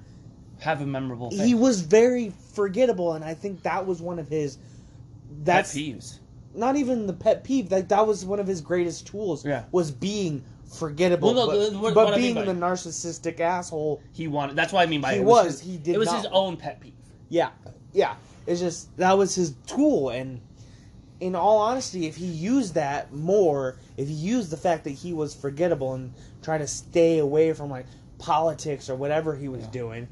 Have 0.59 0.81
a 0.81 0.85
memorable 0.85 1.31
face. 1.31 1.41
He 1.41 1.55
was 1.55 1.81
very 1.81 2.31
forgettable, 2.53 3.13
and 3.13 3.25
I 3.25 3.33
think 3.33 3.63
that 3.63 3.85
was 3.87 4.01
one 4.01 4.19
of 4.19 4.27
his. 4.27 4.57
Pet 4.57 5.45
That's 5.45 5.73
peeves. 5.73 6.19
not 6.53 6.75
even 6.75 7.07
the 7.07 7.13
pet 7.13 7.43
peeve. 7.43 7.71
Like 7.71 7.87
that 7.87 8.05
was 8.05 8.23
one 8.23 8.39
of 8.39 8.45
his 8.45 8.61
greatest 8.61 9.07
tools. 9.07 9.43
Yeah. 9.43 9.63
Was 9.71 9.89
being 9.89 10.43
forgettable, 10.73 11.33
Well, 11.33 11.47
no, 11.71 11.81
but, 11.81 11.93
but 11.93 12.05
what 12.05 12.13
I 12.13 12.17
mean 12.17 12.33
being 12.35 12.45
the 12.47 12.53
narcissistic 12.53 13.39
asshole. 13.39 14.01
He 14.13 14.27
wanted. 14.27 14.55
That's 14.55 14.73
what 14.73 14.81
I 14.81 14.85
mean 14.89 15.01
by 15.01 15.13
He 15.13 15.19
it. 15.19 15.21
It 15.21 15.25
was, 15.25 15.45
his- 15.45 15.61
he 15.61 15.77
did 15.77 15.95
It 15.95 15.97
was 15.99 16.07
not- 16.07 16.17
his 16.17 16.25
own 16.31 16.57
pet 16.57 16.79
peeve. 16.79 16.93
Yeah, 17.29 17.49
yeah. 17.93 18.15
It's 18.45 18.59
just 18.59 18.95
that 18.97 19.17
was 19.17 19.33
his 19.35 19.53
tool, 19.67 20.09
and 20.09 20.41
in 21.19 21.35
all 21.35 21.59
honesty, 21.59 22.07
if 22.07 22.15
he 22.17 22.25
used 22.25 22.73
that 22.73 23.13
more, 23.13 23.77
if 23.97 24.07
he 24.07 24.13
used 24.13 24.49
the 24.49 24.57
fact 24.57 24.83
that 24.83 24.89
he 24.91 25.13
was 25.13 25.33
forgettable 25.33 25.93
and 25.93 26.13
trying 26.41 26.59
to 26.59 26.67
stay 26.67 27.19
away 27.19 27.53
from 27.53 27.69
like 27.69 27.85
politics 28.17 28.89
or 28.89 28.95
whatever 28.95 29.35
he 29.35 29.47
was 29.47 29.61
Yeah. 29.63 29.69
doing, 29.71 30.07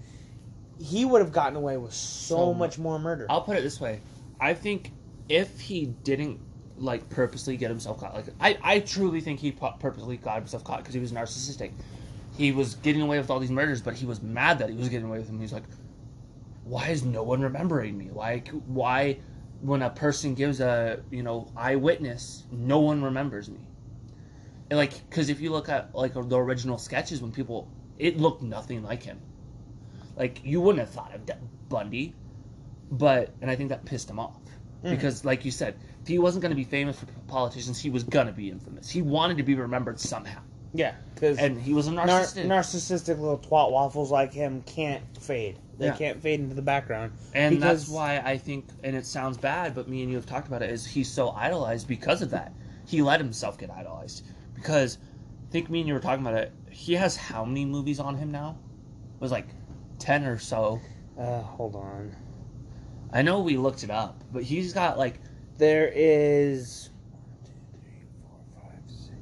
he 0.80 1.04
would 1.06 1.22
have 1.22 1.34
gotten 1.34 1.56
away 1.58 1.76
with 1.78 1.94
so, 1.94 2.36
So 2.38 2.54
much 2.54 2.80
more 2.80 2.98
murder. 3.00 3.26
I'll 3.30 3.42
put 3.42 3.58
it 3.58 3.62
this 3.64 3.82
way: 3.82 4.00
I 4.40 4.54
think 4.54 4.94
if 5.28 5.60
he 5.60 5.88
didn't 5.88 6.40
like 6.82 7.10
purposely 7.10 7.58
get 7.58 7.70
himself 7.70 8.00
caught, 8.00 8.14
like 8.14 8.26
I, 8.40 8.58
I 8.62 8.80
truly 8.80 9.22
think 9.22 9.40
he 9.40 9.52
purposely 9.52 10.18
got 10.18 10.36
himself 10.38 10.64
caught 10.64 10.80
because 10.80 10.94
he 10.94 11.00
was 11.00 11.12
narcissistic. 11.12 11.72
He 12.38 12.52
was 12.52 12.76
getting 12.76 13.02
away 13.02 13.18
with 13.20 13.30
all 13.30 13.40
these 13.40 13.52
murders, 13.52 13.82
but 13.82 13.94
he 13.94 14.06
was 14.06 14.22
mad 14.22 14.60
that 14.60 14.70
he 14.70 14.76
was 14.76 14.90
getting 14.90 15.08
away 15.08 15.20
with 15.20 15.28
them. 15.28 15.40
He's 15.40 15.54
like, 15.54 15.64
"Why 16.64 16.90
is 16.90 17.04
no 17.04 17.24
one 17.24 17.42
remembering 17.42 17.98
me? 17.98 18.10
Like 18.12 18.50
why, 18.50 19.20
when 19.62 19.82
a 19.82 19.90
person 19.90 20.34
gives 20.34 20.60
a 20.60 21.02
you 21.12 21.24
know 21.24 21.52
eyewitness, 21.56 22.44
no 22.52 22.80
one 22.80 23.04
remembers 23.04 23.50
me?" 23.50 23.60
And 24.72 24.78
like, 24.78 25.08
because 25.10 25.30
if 25.30 25.42
you 25.42 25.52
look 25.52 25.68
at 25.68 25.94
like 25.94 26.14
the 26.14 26.38
original 26.38 26.78
sketches, 26.78 27.22
when 27.22 27.32
people, 27.32 27.68
it 28.00 28.18
looked 28.18 28.42
nothing 28.42 28.82
like 28.84 29.04
him. 29.04 29.20
Like 30.16 30.40
you 30.44 30.62
wouldn't 30.62 30.80
have 30.80 30.90
thought 30.90 31.14
of 31.14 31.26
De- 31.26 31.38
Bundy, 31.68 32.16
but 32.90 33.34
and 33.42 33.52
I 33.52 33.56
think 33.56 33.70
that 33.70 33.84
pissed 33.84 34.10
him 34.10 34.18
off 34.18 34.40
hmm. 34.82 34.90
because, 34.90 35.26
like 35.26 35.44
you 35.44 35.52
said, 35.52 35.76
he 36.12 36.20
wasn't 36.20 36.42
going 36.42 36.50
to 36.52 36.56
be 36.56 36.64
famous 36.66 37.00
for 37.00 37.06
politicians, 37.28 37.80
he 37.80 37.90
was 37.90 38.04
going 38.04 38.28
to 38.28 38.34
be 38.34 38.50
infamous. 38.50 38.90
He 38.90 39.02
wanted 39.02 39.38
to 39.38 39.44
be 39.44 39.56
remembered 39.56 40.00
somehow. 40.00 40.42
Yeah, 40.74 40.94
because 41.14 41.38
and 41.38 41.60
he 41.62 41.74
was 41.74 41.88
a 41.88 41.92
nar- 41.92 42.06
narcissistic. 42.08 42.46
narcissistic 42.46 43.20
little 43.20 43.38
twat 43.40 43.72
waffles 43.72 44.12
like 44.12 44.34
him 44.34 44.62
can't 44.66 45.04
fade. 45.20 45.58
They 45.78 45.88
Yeah. 45.88 45.96
can't 45.98 46.22
fade 46.22 46.40
into 46.40 46.56
the 46.56 46.62
background. 46.62 47.14
and 47.34 47.56
because- 47.56 47.82
that's 47.88 47.90
why 47.90 48.20
I 48.20 48.38
think, 48.38 48.68
and 48.84 48.96
it 48.96 49.06
sounds 49.06 49.38
bad, 49.38 49.74
but 49.74 49.88
me 49.90 50.02
and 50.02 50.10
you 50.12 50.18
have 50.18 50.26
talked 50.26 50.48
about 50.48 50.62
it. 50.62 50.70
Is 50.70 50.86
he's 50.86 51.10
so 51.12 51.30
idolized 51.32 51.88
because 51.88 52.22
of 52.22 52.30
that? 52.32 52.54
He 52.86 53.02
let 53.02 53.20
himself 53.20 53.58
get 53.58 53.70
idolized 53.72 54.26
because 54.54 54.98
I 55.48 55.52
think 55.52 55.70
me 55.70 55.80
and 55.80 55.88
you 55.88 55.94
were 55.94 56.00
talking 56.00 56.26
about 56.26 56.38
it. 56.40 56.52
He 56.70 56.94
has 56.96 57.16
how 57.18 57.44
many 57.46 57.66
movies 57.66 58.00
on 58.00 58.16
him 58.18 58.32
now? 58.32 58.58
It 59.16 59.22
was 59.22 59.32
like 59.32 59.48
ten 60.00 60.26
or 60.26 60.38
so. 60.38 60.80
Uh, 61.18 61.42
hold 61.42 61.76
on. 61.76 62.16
I 63.14 63.22
know 63.24 63.42
we 63.42 63.58
looked 63.58 63.84
it 63.84 63.90
up, 63.90 64.24
but 64.32 64.44
he's 64.44 64.72
got 64.72 64.98
like 64.98 65.20
There 65.62 65.92
is 65.94 66.90
one, 67.12 67.22
two, 67.46 67.52
three, 67.80 68.02
four, 68.24 68.40
five, 68.64 68.82
six, 68.88 69.14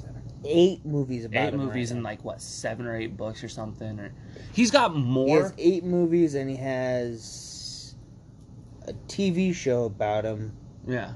seven, 0.00 0.22
eight 0.44 0.86
movies 0.86 1.24
about 1.24 1.48
eight 1.48 1.54
him 1.54 1.58
movies 1.66 1.90
right 1.90 1.96
and 1.96 2.02
now. 2.04 2.10
like 2.10 2.24
what 2.24 2.40
seven 2.40 2.86
or 2.86 2.94
eight 2.96 3.16
books 3.16 3.42
or 3.42 3.48
something. 3.48 3.98
Or 3.98 4.14
he's 4.52 4.70
got 4.70 4.92
He 4.94 5.00
more. 5.02 5.42
has 5.42 5.52
eight 5.58 5.82
movies 5.82 6.36
and 6.36 6.48
he 6.48 6.54
has 6.58 7.96
a 8.86 8.92
TV 9.08 9.52
show 9.52 9.84
about 9.86 10.24
him. 10.24 10.56
Yeah, 10.86 11.14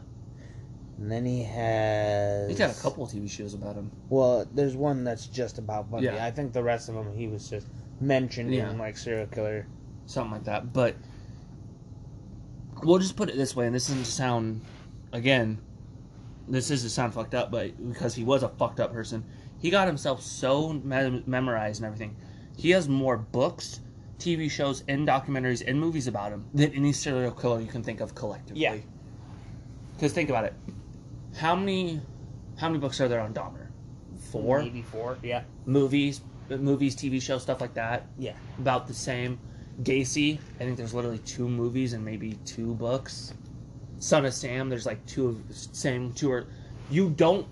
And 0.99 1.09
then 1.11 1.25
he 1.25 1.45
has. 1.45 2.49
he's 2.49 2.59
got 2.59 2.77
a 2.77 2.81
couple 2.83 3.05
of 3.05 3.11
TV 3.12 3.31
shows 3.31 3.55
about 3.55 3.77
him. 3.77 3.93
Well, 4.09 4.45
there's 4.55 4.75
one 4.75 5.05
that's 5.05 5.27
just 5.29 5.59
about 5.59 5.89
Bundy. 5.89 6.07
Yeah. 6.07 6.25
I 6.27 6.33
think 6.33 6.53
the 6.53 6.65
rest 6.65 6.89
of 6.89 6.97
them 6.97 7.12
he 7.17 7.29
was 7.29 7.49
just 7.49 7.69
mentioned 8.01 8.53
Yeah. 8.53 8.71
in 8.73 8.79
like 8.79 8.97
serial 8.97 9.29
killer. 9.29 9.69
something 10.07 10.33
like 10.33 10.45
that. 10.47 10.73
But 10.73 10.97
we'll 12.83 12.99
just 12.99 13.17
put 13.17 13.29
it 13.29 13.37
this 13.37 13.55
way, 13.55 13.67
and 13.67 13.75
this 13.75 13.89
doesn't 13.89 14.05
to 14.05 14.11
sound, 14.11 14.61
again, 15.12 15.59
this 16.49 16.71
is 16.71 16.83
to 16.83 16.91
sound 16.91 17.15
fucked 17.15 17.35
up, 17.35 17.51
but 17.51 17.77
because 17.93 18.15
he 18.15 18.25
was 18.25 18.43
a 18.43 18.49
fucked 18.49 18.81
up 18.81 18.93
person, 18.93 19.25
he 19.59 19.71
got 19.71 19.87
himself 19.87 20.23
so 20.23 20.73
mem- 20.73 21.25
memorized 21.27 21.81
and 21.81 21.87
everything. 21.87 22.17
He 22.57 22.71
has 22.71 22.89
more 22.89 23.17
books, 23.17 23.81
TV 24.19 24.51
shows, 24.51 24.83
and 24.89 25.07
documentaries 25.07 25.62
and 25.67 25.79
movies 25.79 26.07
about 26.07 26.33
him 26.33 26.47
than 26.55 26.73
any 26.73 26.93
serial 26.93 27.33
killer 27.33 27.61
you 27.61 27.67
can 27.67 27.83
think 27.83 28.01
of 28.01 28.15
collectively. 28.15 28.62
Yeah. 28.62 28.77
Because 29.95 30.12
think 30.12 30.29
about 30.29 30.45
it, 30.45 30.55
how 31.37 31.57
many, 31.57 32.01
how 32.59 32.69
many 32.69 32.79
books 32.79 33.01
are 33.01 33.09
there 33.09 33.21
on 33.21 33.33
Dahmer? 33.33 33.69
Four 34.31 34.61
maybe 34.61 34.83
four. 34.83 35.19
Yeah, 35.23 35.45
movies, 35.65 36.21
movies, 36.49 36.97
TV 36.97 37.21
shows, 37.21 37.43
stuff 37.43 37.61
like 37.61 37.75
that 37.75 38.07
yeah. 38.19 38.35
about 38.59 38.87
the 38.87 38.95
same. 38.95 39.39
Gacy, 39.83 40.39
I 40.57 40.65
think 40.65 40.77
there's 40.77 40.95
literally 40.95 41.19
two 41.19 41.49
movies 41.49 41.93
and 41.93 42.05
maybe 42.05 42.39
two 42.45 42.75
books. 42.75 43.35
Son 43.99 44.25
of 44.25 44.35
Sam, 44.35 44.69
there's 44.69 44.87
like 44.87 45.05
two 45.07 45.29
of 45.29 45.43
same 45.51 46.12
two 46.12 46.31
or 46.33 46.47
you 46.91 47.11
don't. 47.11 47.47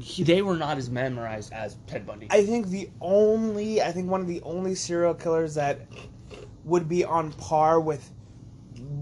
he- 0.00 0.22
They 0.22 0.42
were 0.42 0.56
not 0.56 0.78
as 0.78 0.88
memorized 0.90 1.52
as 1.52 1.76
Ted 1.86 2.06
Bundy. 2.06 2.28
I 2.30 2.44
think 2.44 2.68
the 2.68 2.88
only, 3.00 3.82
I 3.82 3.90
think 3.92 4.10
one 4.10 4.20
of 4.20 4.26
the 4.28 4.40
only 4.42 4.74
serial 4.74 5.14
killers 5.14 5.54
that 5.54 5.80
would 6.64 6.88
be 6.88 7.04
on 7.04 7.32
par 7.32 7.80
with 7.80 8.10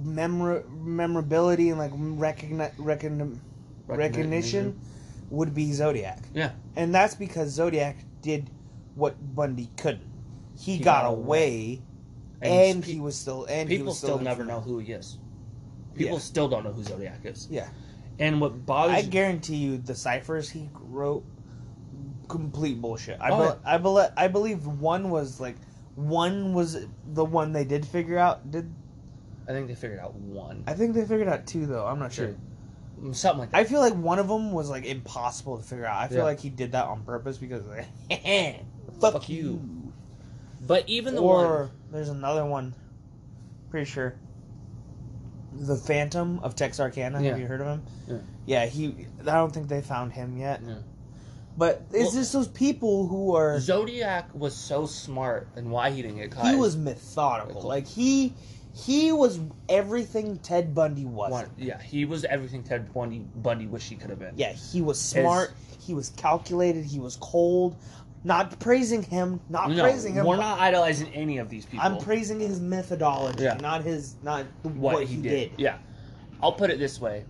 memor- 0.04 0.64
memorability 0.70 1.70
and 1.70 1.78
like 1.78 1.92
recogni- 1.92 2.74
recogni- 2.76 3.38
recognition 3.86 4.78
would 5.30 5.54
be 5.54 5.72
Zodiac. 5.72 6.20
Yeah, 6.34 6.50
And 6.76 6.94
that's 6.94 7.14
because 7.14 7.50
Zodiac 7.50 7.96
did 8.22 8.50
what 8.94 9.14
Bundy 9.34 9.70
couldn't. 9.76 10.02
He, 10.58 10.76
He 10.76 10.82
got, 10.82 11.02
got 11.02 11.10
away, 11.10 11.80
And 12.42 12.84
he 12.84 13.00
was 13.00 13.16
still 13.16 13.44
and 13.46 13.68
he 13.68 13.76
people 13.76 13.88
was 13.90 13.98
still 13.98 14.10
still 14.16 14.20
never 14.20 14.44
know 14.44 14.60
who 14.60 14.78
he 14.78 14.92
is. 14.92 15.18
People 15.94 16.14
Yeah. 16.14 16.20
still 16.20 16.48
don't 16.48 16.64
know 16.64 16.72
who 16.72 16.82
Zodiac 16.82 17.20
is. 17.24 17.48
Yeah, 17.50 17.68
And 18.18 18.40
what 18.40 18.64
bothers 18.64 18.96
I 18.96 19.02
guarantee 19.02 19.56
you, 19.56 19.76
the 19.78 19.94
ciphers 19.94 20.48
he 20.48 20.68
wrote, 20.74 21.24
complete 22.28 22.80
bullshit. 22.80 23.18
I 23.20 23.30
Oh, 23.30 23.52
be- 23.52 23.58
I, 23.64 23.78
bel 23.78 24.12
I 24.16 24.28
believe 24.28 24.66
one 24.66 25.10
was 25.10 25.40
like 25.40 25.56
one 25.96 26.54
was 26.54 26.86
the 27.12 27.24
one 27.24 27.52
they 27.52 27.64
did 27.64 27.84
figure 27.84 28.16
out. 28.18 28.50
Did 28.50 28.72
I 29.48 29.52
think 29.52 29.66
they 29.68 29.74
figured 29.74 29.98
out 29.98 30.14
one, 30.14 30.62
I 30.66 30.74
think 30.74 30.94
they 30.94 31.04
figured 31.04 31.28
out 31.28 31.46
two 31.46 31.66
though? 31.66 31.86
I'm 31.86 31.98
not 31.98 32.12
sure. 32.12 32.28
Two. 33.02 33.12
something 33.12 33.40
like 33.40 33.50
that. 33.50 33.56
I 33.58 33.64
feel 33.64 33.80
like 33.80 33.94
one 33.94 34.18
of 34.18 34.28
them 34.28 34.52
was 34.52 34.70
like 34.70 34.84
impossible 34.84 35.56
to 35.58 35.62
figure 35.62 35.86
out. 35.86 35.96
I 36.00 36.08
feel 36.08 36.18
Yeah. 36.18 36.24
like 36.24 36.38
he 36.40 36.50
did 36.50 36.72
that 36.72 36.84
on 36.86 37.02
purpose 37.02 37.36
because 37.38 37.66
like, 37.66 37.86
fuck, 39.00 39.12
Fuck 39.14 39.28
you. 39.28 39.36
you. 39.42 39.79
But 40.60 40.88
even 40.88 41.14
the 41.14 41.22
one 41.22 41.44
or 41.46 41.58
one, 41.62 41.70
there's 41.92 42.08
another 42.08 42.44
one. 42.44 42.74
Pretty 43.70 43.90
sure. 43.90 44.14
The 45.52 45.76
Phantom 45.76 46.40
of 46.42 46.54
Texarkana. 46.54 47.20
Yeah. 47.22 47.30
Have 47.30 47.40
you 47.40 47.46
heard 47.46 47.60
of 47.60 47.66
him? 47.66 47.82
Yeah. 48.08 48.18
Yeah, 48.46 48.66
he. 48.66 49.06
I 49.22 49.34
don't 49.34 49.52
think 49.52 49.68
they 49.68 49.80
found 49.82 50.12
him 50.12 50.36
yet. 50.36 50.60
Yeah. 50.64 50.74
But 51.56 51.82
it's 51.92 52.04
Well- 52.06 52.12
just 52.12 52.32
those 52.32 52.48
people 52.48 53.06
who 53.06 53.34
are. 53.34 53.58
Zodiac 53.60 54.30
was 54.34 54.54
so 54.54 54.86
smart, 54.86 55.48
and 55.56 55.70
why 55.70 55.90
he 55.90 56.02
didn't 56.02 56.18
get 56.18 56.30
caught. 56.30 56.46
He 56.46 56.56
was 56.56 56.76
methodical. 56.76 57.62
Like 57.62 57.86
he, 57.86 58.32
he 58.72 59.10
was 59.12 59.40
everything 59.68 60.38
Ted 60.38 60.74
Bundy 60.74 61.04
was. 61.04 61.32
One, 61.32 61.50
yeah, 61.58 61.80
he 61.82 62.04
was 62.04 62.24
everything 62.24 62.62
Ted 62.62 62.92
Bundy 62.94 63.18
Bundy 63.18 63.66
wished 63.66 63.88
he 63.88 63.96
could 63.96 64.10
have 64.10 64.18
been. 64.20 64.34
Yeah, 64.36 64.52
he 64.52 64.80
was 64.80 65.00
smart. 65.00 65.52
He 65.80 65.92
was 65.94 66.10
calculated. 66.10 66.84
He 66.84 67.00
was 67.00 67.16
cold. 67.16 67.76
Not 68.22 68.58
praising 68.60 69.02
him. 69.02 69.40
Not 69.48 69.70
no, 69.70 69.82
praising 69.82 70.14
him. 70.14 70.26
we're 70.26 70.36
not 70.36 70.60
idolizing 70.60 71.12
any 71.14 71.38
of 71.38 71.48
these 71.48 71.64
people. 71.64 71.86
I'm 71.86 71.98
praising 71.98 72.40
his 72.40 72.60
methodology, 72.60 73.44
Yeah. 73.44 73.54
not 73.54 73.82
his, 73.82 74.16
not 74.22 74.46
the, 74.62 74.68
what, 74.68 75.06
he, 75.06 75.16
did. 75.16 75.52
Yeah, 75.56 75.78
I'll 76.42 76.52
put 76.52 76.70
it 76.70 76.78
this 76.78 77.00
way: 77.00 77.24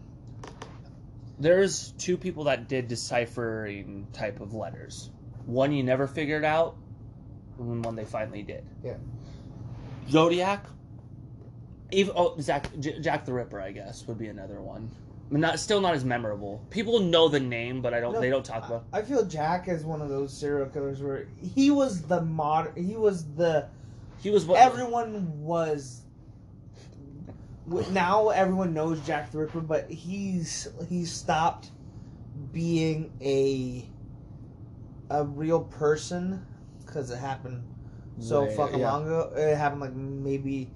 there's 1.39 1.93
two 1.93 2.17
people 2.17 2.45
that 2.45 2.69
did 2.69 2.89
deciphering 2.89 4.09
type 4.13 4.41
of 4.41 4.53
letters. 4.53 5.11
One 5.47 5.73
you 5.73 5.85
never 5.85 6.09
figured 6.09 6.45
out, 6.45 6.77
and 7.59 7.85
one 7.85 7.95
they 7.95 8.05
finally 8.05 8.43
did. 8.43 8.65
Yeah. 8.85 8.95
Zodiac. 10.09 10.67
Even 11.93 12.15
oh, 12.17 12.37
Jack, 12.41 12.69
J- 12.79 13.01
Jack 13.01 13.25
the 13.25 13.33
Ripper, 13.33 13.61
I 13.61 13.73
guess, 13.73 14.07
would 14.07 14.19
be 14.19 14.29
another 14.29 14.61
one. 14.61 14.91
Not 15.31 15.61
still 15.61 15.81
not 15.81 15.95
as 15.95 16.05
memorable. 16.05 16.61
People 16.71 16.99
know 16.99 17.29
the 17.29 17.39
name, 17.39 17.81
but 17.83 17.95
I 17.95 18.01
don't. 18.01 18.15
No, 18.15 18.21
they 18.21 18.31
don't 18.31 18.45
talk 18.45 18.67
about. 18.67 18.85
I 18.93 19.03
feel 19.03 19.25
Jack 19.25 19.69
is 19.69 19.85
one 19.85 20.03
of 20.03 20.09
those 20.09 20.37
serial 20.37 20.67
killers 20.67 21.01
where 21.01 21.29
he 21.55 21.71
was 21.71 22.03
the 22.03 22.21
mod. 22.23 22.73
He 22.77 22.97
was 22.97 23.25
the 23.35 23.69
He 24.21 24.31
was 24.31 24.45
what 24.45 24.59
everyone 24.61 25.41
was. 25.41 26.03
Now 27.93 28.31
everyone 28.31 28.75
knows 28.75 28.99
Jack 29.07 29.31
the 29.31 29.39
Ripper, 29.39 29.61
but 29.61 29.89
he's 29.89 30.67
he's 30.89 31.13
stopped 31.13 31.71
being 32.53 33.13
a 33.21 33.89
a 35.11 35.25
real 35.25 35.61
person 35.61 36.45
because 36.85 37.11
it 37.11 37.19
happened 37.19 37.63
so 38.19 38.43
Way- 38.43 38.57
fucking 38.57 38.81
yeah. 38.81 38.91
long 38.93 39.07
ago. 39.07 39.33
It 39.37 39.57
happened 39.57 39.81
like 39.81 39.95
maybe 39.95 40.73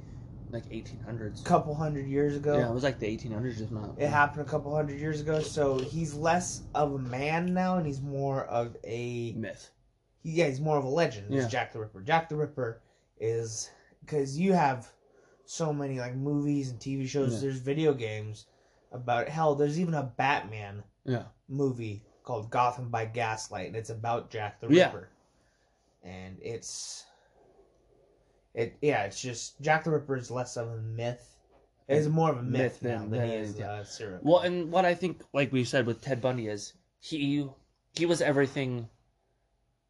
like 0.54 0.66
1800s. 0.70 1.40
a 1.40 1.44
couple 1.44 1.74
hundred 1.74 2.06
years 2.06 2.36
ago. 2.36 2.56
Yeah, 2.58 2.68
it 2.70 2.72
was 2.74 2.82
like 2.82 2.98
the 2.98 3.06
1800s, 3.06 3.60
if 3.60 3.70
not. 3.70 3.94
It 3.98 4.08
happened 4.08 4.46
a 4.46 4.50
couple 4.50 4.74
hundred 4.74 4.98
years 5.00 5.20
ago, 5.20 5.40
so 5.40 5.78
he's 5.78 6.14
less 6.14 6.62
of 6.74 6.94
a 6.94 6.98
man 6.98 7.52
now, 7.52 7.76
and 7.76 7.86
he's 7.86 8.00
more 8.00 8.44
of 8.46 8.76
a 8.84 9.32
myth. 9.36 9.70
yeah, 10.22 10.46
he's 10.46 10.60
more 10.60 10.78
of 10.78 10.84
a 10.84 10.88
legend. 10.88 11.26
Yeah. 11.34 11.46
Jack 11.48 11.72
the 11.72 11.80
Ripper. 11.80 12.00
Jack 12.02 12.28
the 12.28 12.36
Ripper 12.36 12.80
is 13.18 13.70
because 14.00 14.38
you 14.38 14.52
have 14.52 14.90
so 15.44 15.72
many 15.72 15.98
like 16.00 16.14
movies 16.14 16.70
and 16.70 16.78
TV 16.80 17.06
shows. 17.06 17.34
Yeah. 17.34 17.40
There's 17.40 17.58
video 17.58 17.92
games 17.92 18.46
about 18.92 19.24
it. 19.24 19.28
Hell, 19.28 19.54
there's 19.54 19.78
even 19.78 19.94
a 19.94 20.02
Batman 20.16 20.82
Yeah. 21.04 21.24
movie 21.48 22.02
called 22.22 22.50
Gotham 22.50 22.88
by 22.88 23.04
Gaslight, 23.04 23.66
and 23.66 23.76
it's 23.76 23.90
about 23.90 24.30
Jack 24.30 24.60
the 24.60 24.68
Ripper. 24.68 24.78
Yeah. 24.78 24.86
Ripper. 24.86 25.08
And 26.04 26.38
it's 26.42 27.04
it 28.54 28.76
yeah, 28.80 29.02
it's 29.04 29.20
just 29.20 29.60
Jack 29.60 29.84
the 29.84 29.90
Ripper 29.90 30.16
is 30.16 30.30
less 30.30 30.56
of 30.56 30.68
a 30.68 30.76
myth. 30.78 31.30
It's 31.86 32.06
more 32.06 32.30
of 32.30 32.38
a 32.38 32.42
myth, 32.42 32.82
Myth 32.82 32.82
now 32.82 33.00
than- 33.00 33.10
than, 33.10 33.20
than 33.20 33.28
he 33.28 33.34
it 33.34 33.40
is 33.42 33.50
is, 33.50 33.58
yeah. 33.58 33.72
uh, 33.72 33.84
serial. 33.84 34.20
Well, 34.22 34.38
and 34.40 34.72
what 34.72 34.86
I 34.86 34.94
think, 34.94 35.22
like 35.34 35.52
we 35.52 35.64
said 35.64 35.84
with 35.86 36.00
Ted 36.00 36.20
Bundy, 36.20 36.48
is 36.48 36.72
he 36.98 37.46
he 37.94 38.06
was 38.06 38.22
everything 38.22 38.88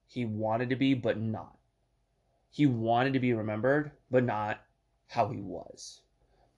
he 0.06 0.24
wanted 0.24 0.70
to 0.70 0.76
be, 0.76 0.94
but 0.94 1.18
not. 1.18 1.56
He 2.50 2.66
wanted 2.66 3.12
to 3.14 3.20
be 3.20 3.32
remembered, 3.32 3.92
but 4.10 4.24
not 4.24 4.60
how 5.08 5.28
he 5.28 5.40
was. 5.40 6.00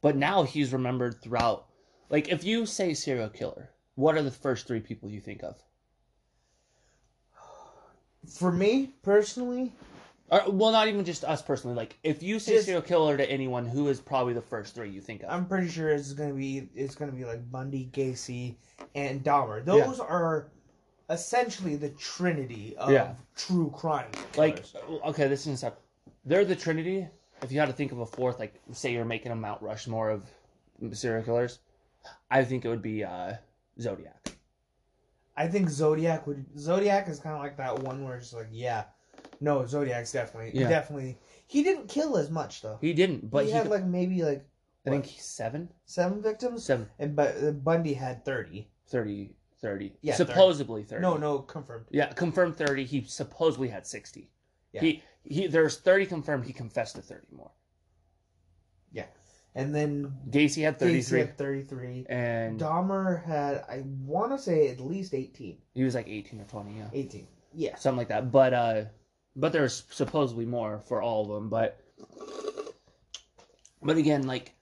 But 0.00 0.16
now 0.16 0.42
he's 0.42 0.72
remembered 0.72 1.20
throughout. 1.20 1.66
Like, 2.10 2.28
if 2.28 2.44
you 2.44 2.66
say 2.66 2.94
serial 2.94 3.28
killer, 3.28 3.70
what 3.94 4.16
are 4.16 4.22
the 4.22 4.30
first 4.30 4.66
three 4.66 4.80
people 4.80 5.10
you 5.10 5.20
think 5.20 5.42
of? 5.42 5.62
For 8.28 8.52
me 8.52 8.94
personally, 9.02 9.72
Or, 10.30 10.42
well, 10.48 10.72
not 10.72 10.88
even 10.88 11.04
just 11.04 11.24
us 11.24 11.40
personally. 11.40 11.76
Like, 11.76 11.98
if 12.02 12.22
you 12.22 12.38
say 12.40 12.54
Just- 12.54 12.66
serial 12.66 12.82
killer 12.82 13.16
to 13.16 13.30
anyone, 13.30 13.64
who 13.64 13.88
is 13.88 14.00
probably 14.00 14.34
the 14.34 14.40
first 14.42 14.74
three 14.74 14.90
you 14.90 15.00
think 15.00 15.22
of? 15.22 15.30
I'm 15.30 15.46
pretty 15.46 15.68
sure 15.68 15.88
it's 15.90 16.12
gonna 16.14 16.34
be 16.34 16.68
it's 16.74 16.94
gonna 16.96 17.12
be 17.12 17.24
like 17.24 17.48
Bundy, 17.50 17.88
Gacy, 17.92 18.56
and 18.96 19.22
Dahmer. 19.22 19.64
Those 19.64 20.00
are 20.00 20.48
essentially 21.10 21.76
the 21.76 21.90
trinity 21.90 22.76
of 22.76 22.90
Yeah. 22.90 23.14
true 23.36 23.70
crime. 23.70 24.10
like 24.36 24.64
killers. 24.64 25.00
okay 25.04 25.28
this 25.28 25.46
is 25.46 25.58
stuff 25.58 25.74
they're 26.24 26.44
the 26.44 26.56
trinity 26.56 27.06
if 27.42 27.52
you 27.52 27.60
had 27.60 27.66
to 27.66 27.72
think 27.72 27.92
of 27.92 28.00
a 28.00 28.06
fourth 28.06 28.40
like 28.40 28.60
say 28.72 28.92
you're 28.92 29.04
making 29.04 29.30
a 29.30 29.36
mount 29.36 29.62
rushmore 29.62 30.10
of 30.10 30.24
serial 30.92 31.22
killers 31.22 31.60
i 32.28 32.42
think 32.42 32.64
it 32.64 32.68
would 32.68 32.82
be 32.82 33.04
uh 33.04 33.34
zodiac 33.80 34.32
I 35.36 35.46
think 35.46 35.68
Zodiac 35.68 36.26
would. 36.26 36.44
Zodiac 36.58 37.08
is 37.08 37.20
kind 37.20 37.36
of 37.36 37.42
like 37.42 37.58
that 37.58 37.78
one 37.80 38.02
where 38.04 38.16
it's 38.16 38.32
like, 38.32 38.48
yeah, 38.50 38.84
no, 39.40 39.66
Zodiac's 39.66 40.12
definitely, 40.12 40.58
Yeah. 40.58 40.68
definitely. 40.68 41.18
He 41.46 41.62
didn't 41.62 41.88
kill 41.88 42.16
as 42.16 42.30
much 42.30 42.62
though. 42.62 42.78
He 42.80 42.92
didn't, 42.92 43.30
but 43.30 43.44
he, 43.44 43.50
he, 43.50 43.56
had 43.56 43.68
like 43.68 43.84
maybe 43.84 44.22
like 44.22 44.44
I 44.86 44.90
think 44.90 45.06
seven, 45.18 45.68
seven 45.84 46.22
victims, 46.22 46.64
seven, 46.64 46.88
and 46.98 47.16
but 47.16 47.36
uh, 47.42 47.50
Bundy 47.52 47.94
had 47.94 48.24
thirty. 48.24 48.68
30, 48.88 49.34
30. 49.60 49.92
Yeah, 50.00 50.14
supposedly 50.14 50.84
30. 50.84 51.02
No, 51.02 51.16
no, 51.16 51.40
confirmed. 51.40 51.86
Yeah, 51.90 52.12
confirmed 52.12 52.56
30. 52.56 52.84
He 52.84 53.04
supposedly 53.04 53.68
had 53.68 53.86
60. 53.86 54.30
Yeah. 54.72 54.80
He 54.80 55.02
he 55.24 55.46
there's 55.48 55.78
30 55.78 56.06
confirmed. 56.06 56.44
He 56.44 56.52
confessed 56.52 56.96
to 56.96 57.02
30 57.02 57.26
more. 57.32 57.50
Yeah. 58.92 59.06
And 59.54 59.74
then 59.74 60.12
Gacy 60.30 60.62
had 60.62 60.78
Gacy 60.78 61.08
33 61.08 61.18
had 61.20 61.38
thirty-three. 61.38 62.06
and 62.08 62.60
Dahmer 62.60 63.24
had, 63.24 63.64
I 63.68 63.82
want 64.04 64.32
to 64.32 64.38
say, 64.38 64.68
at 64.68 64.80
least 64.80 65.14
eighteen. 65.14 65.58
he 65.74 65.82
was 65.82 65.94
like 65.94 66.08
18 66.08 66.40
or 66.40 66.44
20, 66.44 66.76
yeah. 66.76 66.88
Eighteen. 66.92 67.26
Yeah. 67.54 67.74
Something 67.76 67.98
like 67.98 68.08
that. 68.08 68.30
But 68.30 68.52
uh 68.54 68.84
but 69.36 69.52
there's 69.52 69.84
supposedly 69.90 70.46
more 70.46 70.80
for 70.88 71.00
all 71.02 71.22
of 71.22 71.28
them, 71.28 71.48
but 71.48 71.78
but 73.82 73.96
again, 73.96 74.26
like 74.26 74.54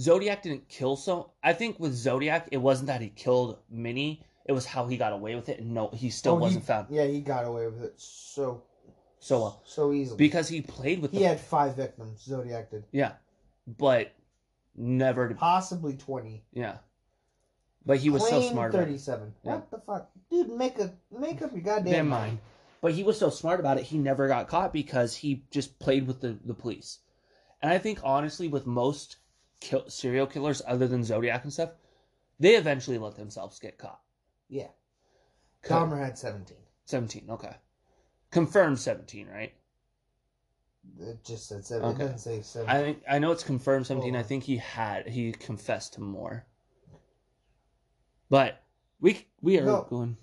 Zodiac 0.00 0.42
didn't 0.42 0.68
kill 0.68 0.96
so 0.96 1.30
I 1.42 1.52
think 1.52 1.78
with 1.78 1.94
Zodiac 1.94 2.48
it 2.50 2.56
wasn't 2.56 2.88
that 2.88 3.00
he 3.00 3.08
killed 3.10 3.58
Minnie, 3.70 4.24
it 4.46 4.52
was 4.52 4.66
how 4.66 4.86
he 4.86 4.96
got 4.96 5.12
away 5.12 5.34
with 5.34 5.48
it 5.48 5.60
and 5.60 5.72
no 5.72 5.90
he 5.92 6.10
still 6.10 6.32
Oh, 6.32 6.36
wasn't 6.36 6.64
found 6.64 6.86
Yeah, 6.90 7.04
he 7.04 7.20
got 7.20 7.44
away 7.44 7.66
with 7.66 7.82
it 7.82 7.94
so 8.00 8.62
so 9.20 9.40
well. 9.40 9.62
so 9.64 9.92
easily. 9.92 10.16
Because 10.16 10.48
he 10.48 10.62
played 10.62 11.00
with 11.00 11.12
he 11.12 11.22
had 11.22 11.38
five 11.38 11.76
victims. 11.76 12.22
Zodiac 12.22 12.70
did 12.70 12.84
Yeah. 12.90 13.12
But 13.78 14.12
never 14.74 15.28
to 15.28 15.34
possibly 15.34 15.94
twenty. 15.96 16.42
Yeah. 16.52 16.78
But 17.84 17.98
he 17.98 18.10
was 18.10 18.22
so 18.22 18.28
Claimed 18.30 18.52
smart. 18.52 18.72
Thirty-seven. 18.72 19.34
Yeah. 19.44 19.54
What 19.56 19.70
the 19.70 19.78
fuck, 19.78 20.10
dude? 20.30 20.50
Make 20.50 20.78
a 20.78 20.92
make 21.16 21.42
up 21.42 21.52
your 21.52 21.60
goddamn 21.62 21.92
Damn 21.92 22.08
mind. 22.08 22.32
mind. 22.32 22.38
But 22.82 22.92
he 22.92 23.02
was 23.04 23.18
so 23.18 23.30
smart 23.30 23.60
about 23.60 23.78
it, 23.78 23.84
he 23.84 23.96
never 23.96 24.28
got 24.28 24.48
caught 24.48 24.72
because 24.72 25.16
he 25.16 25.44
just 25.50 25.78
played 25.78 26.06
with 26.06 26.20
the, 26.20 26.36
the 26.44 26.52
police. 26.52 26.98
And 27.62 27.72
I 27.72 27.78
think, 27.78 28.00
honestly, 28.02 28.48
with 28.48 28.66
most 28.66 29.16
kill, 29.60 29.88
serial 29.88 30.26
killers, 30.26 30.60
other 30.66 30.88
than 30.88 31.04
Zodiac 31.04 31.44
and 31.44 31.52
stuff, 31.52 31.70
they 32.40 32.56
eventually 32.56 32.98
let 32.98 33.14
themselves 33.14 33.60
get 33.60 33.78
caught. 33.78 34.00
Yeah. 34.48 34.66
Co- 35.62 35.76
Dahmer 35.76 35.98
had 36.04 36.18
seventeen. 36.18 36.58
17, 36.86 37.30
okay. 37.30 37.54
Confirmed 38.32 38.78
17, 38.80 39.28
right? 39.28 39.54
It 41.00 41.24
just 41.24 41.48
said 41.48 41.64
seven. 41.64 41.94
Okay. 41.94 42.04
It 42.06 42.44
say. 42.44 42.64
I 42.66 42.78
think 42.82 43.02
I 43.08 43.20
know 43.20 43.30
it's 43.30 43.44
confirmed 43.44 43.86
17. 43.86 44.16
I 44.16 44.24
think 44.24 44.42
he 44.42 44.56
had, 44.56 45.06
he 45.06 45.30
confessed 45.30 45.94
to 45.94 46.00
more. 46.00 46.44
But 48.28 48.62
we 49.00 49.26
we 49.40 49.58
are 49.60 49.64
No. 49.64 49.86
going. 49.88 50.16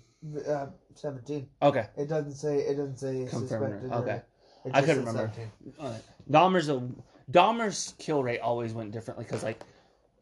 uh, 0.46 0.66
seventeen. 0.94 1.48
Okay. 1.62 1.86
It 1.96 2.08
doesn't 2.08 2.34
say. 2.34 2.58
It 2.58 2.76
doesn't 2.76 2.98
say 2.98 3.26
Confirmed. 3.28 3.80
suspected. 3.80 3.92
Okay. 3.92 4.22
Or, 4.64 4.70
I 4.74 4.80
couldn't 4.80 5.06
remember. 5.06 5.32
17. 5.34 5.50
Uh, 5.78 5.96
Dahmer's 6.30 6.68
a 6.68 6.86
Dahmer's 7.30 7.94
kill 7.98 8.22
rate 8.22 8.40
always 8.40 8.72
went 8.72 8.92
differently 8.92 9.24
because 9.24 9.42
like 9.42 9.62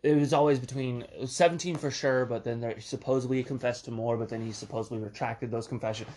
it 0.02 0.14
was 0.16 0.32
always 0.32 0.58
between 0.58 1.04
17 1.24 1.76
for 1.76 1.90
sure, 1.90 2.24
but 2.24 2.44
then 2.44 2.60
there 2.60 2.80
supposedly 2.80 3.38
he 3.38 3.42
confessed 3.42 3.84
to 3.86 3.90
more, 3.90 4.16
but 4.16 4.28
then 4.28 4.44
he 4.44 4.52
supposedly 4.52 4.98
retracted 4.98 5.50
those 5.50 5.66
confessions. 5.66 6.10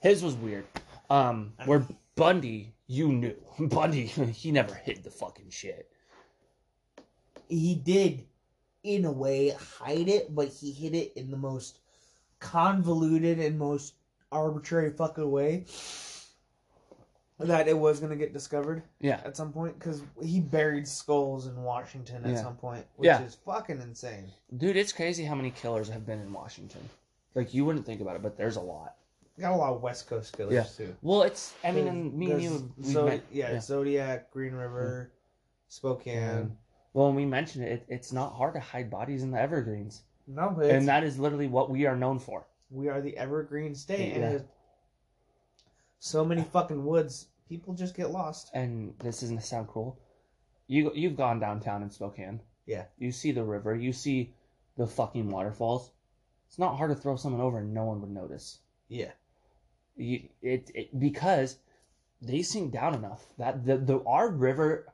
His 0.00 0.22
was 0.22 0.34
weird. 0.34 0.64
Um, 1.10 1.52
where 1.64 1.86
Bundy, 2.16 2.74
you 2.86 3.08
knew 3.08 3.34
Bundy, 3.60 4.06
he 4.06 4.50
never 4.50 4.74
hid 4.74 5.04
the 5.04 5.10
fucking 5.10 5.50
shit. 5.50 5.88
He 7.48 7.74
did, 7.76 8.26
in 8.82 9.04
a 9.04 9.12
way, 9.12 9.50
hide 9.50 10.08
it, 10.08 10.34
but 10.34 10.48
he 10.48 10.72
hid 10.72 10.94
it 10.94 11.12
in 11.16 11.30
the 11.30 11.36
most 11.36 11.78
convoluted 12.40 13.38
and 13.38 13.58
most 13.58 13.94
arbitrary 14.32 14.90
fucking 14.90 15.30
way. 15.30 15.64
That 17.40 17.68
it 17.68 17.78
was 17.78 18.00
gonna 18.00 18.16
get 18.16 18.32
discovered 18.32 18.82
Yeah, 19.00 19.20
at 19.24 19.36
some 19.36 19.52
point 19.52 19.78
because 19.78 20.02
he 20.20 20.40
buried 20.40 20.88
skulls 20.88 21.46
in 21.46 21.62
Washington 21.62 22.24
at 22.24 22.32
Yeah. 22.32 22.42
some 22.42 22.56
point, 22.56 22.84
which 22.96 23.06
Yeah. 23.06 23.22
is 23.22 23.36
fucking 23.36 23.80
insane. 23.80 24.32
dude, 24.56 24.76
it's 24.76 24.92
crazy 24.92 25.24
how 25.24 25.36
many 25.36 25.52
killers 25.52 25.88
have 25.88 26.04
been 26.04 26.18
in 26.18 26.32
Washington. 26.32 26.88
Like 27.36 27.54
you 27.54 27.64
wouldn't 27.64 27.86
think 27.86 28.00
about 28.00 28.16
it, 28.16 28.22
but 28.22 28.36
there's 28.36 28.56
a 28.56 28.60
lot. 28.60 28.96
Got 29.38 29.52
a 29.52 29.56
lot 29.56 29.72
of 29.72 29.82
West 29.82 30.08
Coast 30.08 30.36
killers 30.36 30.52
Yeah. 30.54 30.64
too. 30.64 30.96
Well, 31.00 31.22
it's 31.22 31.54
I 31.62 31.70
mean, 31.70 31.86
and 31.86 32.12
me 32.12 32.32
and 32.32 32.42
you, 32.42 32.72
met, 32.76 33.22
yeah, 33.30 33.60
Zodiac, 33.60 34.32
Green 34.32 34.54
River, 34.54 35.12
Spokane. 35.68 36.58
Well, 36.92 37.06
when 37.06 37.14
we 37.14 37.24
mentioned 37.24 37.64
it, 37.66 37.84
it's 37.86 38.12
not 38.12 38.32
hard 38.34 38.54
to 38.54 38.60
hide 38.60 38.90
bodies 38.90 39.22
in 39.22 39.30
the 39.30 39.38
Evergreens. 39.40 40.02
No, 40.26 40.50
but 40.50 40.66
and 40.70 40.88
that 40.88 41.04
is 41.04 41.20
literally 41.20 41.46
what 41.46 41.70
we 41.70 41.86
are 41.86 41.94
known 41.94 42.18
for. 42.18 42.46
We 42.70 42.88
are 42.88 43.00
the 43.00 43.16
evergreen 43.16 43.74
state, 43.74 44.12
and 44.12 44.22
Yeah. 44.22 44.28
there's 44.30 44.42
so 45.98 46.24
many 46.24 46.42
fucking 46.42 46.84
woods. 46.84 47.28
People 47.48 47.74
just 47.74 47.96
get 47.96 48.10
lost. 48.10 48.50
And 48.54 48.94
this 48.98 49.22
isn't 49.22 49.40
to 49.40 49.46
sound 49.46 49.68
cruel. 49.68 49.98
You 50.66 50.92
you've 50.94 51.16
gone 51.16 51.40
downtown 51.40 51.82
in 51.82 51.90
Spokane. 51.90 52.40
Yeah. 52.66 52.84
You 52.98 53.10
see 53.10 53.32
the 53.32 53.44
river. 53.44 53.74
You 53.74 53.92
see 53.92 54.34
the 54.76 54.86
fucking 54.86 55.28
waterfalls. 55.30 55.92
It's 56.46 56.58
not 56.58 56.76
hard 56.76 56.90
to 56.90 56.96
throw 56.96 57.16
someone 57.16 57.40
over 57.40 57.58
and 57.58 57.72
no 57.74 57.84
one 57.84 58.00
would 58.00 58.10
notice. 58.10 58.60
Yeah, 58.88 59.12
You, 59.96 60.28
it, 60.40 60.70
it 60.74 60.98
because 60.98 61.58
they 62.22 62.40
sink 62.42 62.72
down 62.72 62.94
enough 62.94 63.26
that 63.38 63.64
the 63.66 63.76
the 63.78 64.02
our 64.04 64.30
river. 64.30 64.86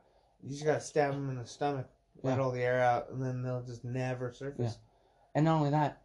you 0.43 0.49
just 0.49 0.65
gotta 0.65 0.81
stab 0.81 1.13
them 1.13 1.29
in 1.29 1.37
the 1.37 1.45
stomach, 1.45 1.87
let 2.23 2.37
Yeah. 2.37 2.43
all 2.43 2.51
the 2.51 2.61
air 2.61 2.81
out, 2.81 3.09
and 3.09 3.21
then 3.21 3.41
they'll 3.41 3.63
just 3.63 3.85
never 3.85 4.31
surface. 4.33 4.77
And 5.33 5.45
not 5.45 5.57
only 5.57 5.69
that, 5.71 6.01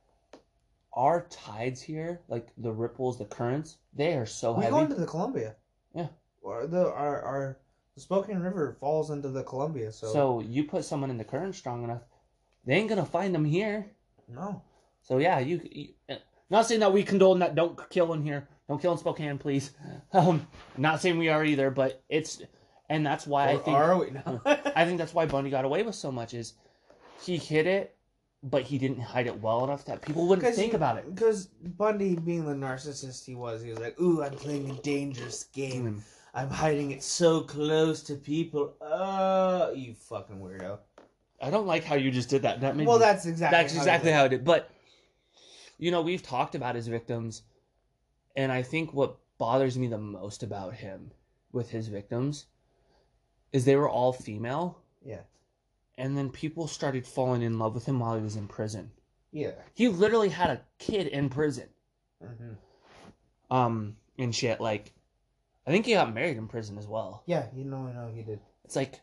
our 0.93 1.27
tides 1.31 1.81
here, 1.81 2.21
like 2.29 2.49
the 2.59 2.73
ripples, 2.73 3.19
the 3.19 3.25
currents, 3.25 3.79
they 3.95 4.15
are 4.15 4.27
so 4.27 4.53
We 4.53 4.65
heavy. 4.65 4.73
go 4.73 4.81
into 4.81 4.95
the 4.97 5.07
Columbia. 5.07 5.57
Yeah. 5.95 6.09
Or 6.43 6.67
the 6.67 6.91
our 6.93 7.23
our 7.23 7.59
the 7.95 8.01
Spokane 8.01 8.39
River 8.39 8.77
falls 8.81 9.11
into 9.11 9.29
the 9.29 9.43
Columbia, 9.43 9.93
so, 9.93 10.13
so 10.13 10.41
you 10.41 10.65
put 10.65 10.85
someone 10.85 11.11
in 11.11 11.19
the 11.19 11.25
current 11.25 11.55
strong 11.55 11.85
enough, 11.85 12.03
they 12.65 12.75
ain't 12.75 12.89
gonna 12.89 13.05
find 13.05 13.35
them 13.35 13.45
here. 13.45 13.91
no. 14.29 14.63
So 15.03 15.19
yeah, 15.19 15.39
you, 15.39 15.61
you 15.71 15.89
uh, 16.11 16.17
not 16.51 16.67
saying 16.67 16.81
that 16.81 16.93
we 16.93 17.03
condone 17.03 17.39
that. 17.41 17.55
Don't 17.55 17.79
kill 17.91 18.13
in 18.13 18.23
here. 18.23 18.47
Don't 18.69 18.81
kill 18.81 18.93
in 18.93 18.99
Spokane, 18.99 19.39
please. 19.39 19.73
Um, 20.13 20.47
not 20.77 21.01
saying 21.01 21.19
we 21.19 21.29
are 21.29 21.45
either, 21.45 21.71
but 21.71 22.03
it's 22.09 22.43
and 22.89 23.07
that's 23.07 23.27
why 23.27 23.49
I 23.51 23.55
Or 23.55 23.59
think 23.59 23.77
are 23.77 23.99
we 23.99 24.11
now? 24.11 24.43
I 24.45 24.85
think 24.85 24.99
that's 24.99 25.15
why 25.15 25.27
Bundy 25.27 25.51
got 25.51 25.65
away 25.65 25.83
with 25.85 25.95
so 25.95 26.11
much 26.13 26.35
is 26.35 26.55
he 27.23 27.37
hid 27.37 27.67
it, 27.67 27.97
but 28.43 28.63
he 28.63 28.79
didn't 28.79 29.01
hide 29.01 29.27
it 29.27 29.41
well 29.41 29.65
enough 29.65 29.85
that 29.85 30.03
people 30.03 30.27
wouldn't 30.27 30.55
think 30.55 30.75
about 30.75 30.99
it. 30.99 31.15
Because 31.15 31.47
Bundy, 31.47 32.17
being 32.17 32.47
the 32.47 32.55
narcissist 32.55 33.25
he 33.25 33.35
was, 33.35 33.63
he 33.63 33.71
was 33.71 33.79
like, 33.79 34.01
"Ooh, 34.01 34.23
I'm 34.23 34.33
playing 34.33 34.71
a 34.71 34.75
dangerous 34.75 35.45
game. 35.45 35.97
Mm. 35.97 36.03
I'm 36.33 36.51
hiding 36.51 36.93
it 36.93 37.03
so 37.03 37.43
close 37.43 38.03
to 38.05 38.15
people." 38.15 38.75
Oh, 38.81 39.73
you 39.73 39.95
fucking 39.95 40.41
weirdo. 40.41 40.79
I 41.43 41.51
don't 41.51 41.67
like 41.67 41.85
how 41.85 41.95
you 41.95 42.11
just 42.11 42.29
did 42.29 42.43
that. 42.43 42.61
That 42.61 42.77
made 42.77 42.87
Well, 42.87 42.99
me- 42.99 43.05
that's 43.05 43.27
exactly 43.27 43.59
that's 43.59 43.75
how 43.75 43.81
exactly 43.81 44.13
how 44.13 44.25
it 44.25 44.31
did. 44.31 44.45
But 44.45 44.71
you 45.79 45.91
know, 45.91 46.03
we've 46.03 46.23
talked 46.23 46.55
about 46.55 46.75
his 46.75 46.89
victims, 46.89 47.43
and 48.37 48.53
I 48.53 48.63
think 48.63 48.93
what 48.93 49.17
bothers 49.39 49.79
me 49.79 49.87
the 49.87 49.99
most 49.99 50.43
about 50.43 50.75
him 50.75 51.11
with 51.53 51.71
his 51.71 51.89
victims 51.89 52.47
is 53.53 53.65
they 53.65 53.77
were 53.77 53.89
all 53.89 54.13
female. 54.13 54.79
Yeah. 55.03 55.23
And 56.01 56.17
then 56.17 56.31
people 56.31 56.67
started 56.67 57.07
falling 57.07 57.43
in 57.43 57.59
love 57.59 57.75
with 57.75 57.85
him 57.85 58.01
while 58.01 58.17
he 58.17 58.23
was 58.23 58.37
in 58.37 58.49
prison. 58.49 58.91
Yeah. 59.33 59.53
He 59.75 59.89
literally 59.89 60.31
had 60.31 60.49
a 60.49 60.63
kid 60.79 61.07
in 61.09 61.29
prison. 61.29 61.69
hmm 62.23 62.55
Um, 63.55 63.97
and 64.19 64.35
shit. 64.35 64.61
Like, 64.63 64.95
I 65.67 65.71
think 65.71 65.85
he 65.85 65.93
got 65.93 66.15
married 66.15 66.39
in 66.39 66.49
prison 66.49 66.79
as 66.79 66.87
well. 66.87 67.23
Yeah, 67.27 67.47
you 67.55 67.65
know, 67.65 67.87
I 67.87 67.93
know 67.93 68.11
he 68.15 68.23
did. 68.23 68.41
It's 68.65 68.77
like, 68.77 69.01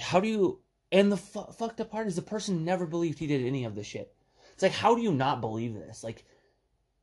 how 0.00 0.18
do 0.20 0.28
you? 0.28 0.60
And 0.90 1.12
the 1.12 1.18
fu- 1.18 1.52
fucked 1.52 1.80
up 1.82 1.90
part 1.90 2.06
is 2.06 2.16
the 2.16 2.22
person 2.22 2.64
never 2.64 2.86
believed 2.86 3.18
he 3.18 3.26
did 3.26 3.44
any 3.44 3.64
of 3.64 3.74
this 3.74 3.86
shit. 3.86 4.14
It's 4.54 4.62
like, 4.62 4.72
how 4.72 4.94
do 4.94 5.02
you 5.02 5.12
not 5.12 5.42
believe 5.42 5.74
this? 5.74 6.02
Like, 6.02 6.24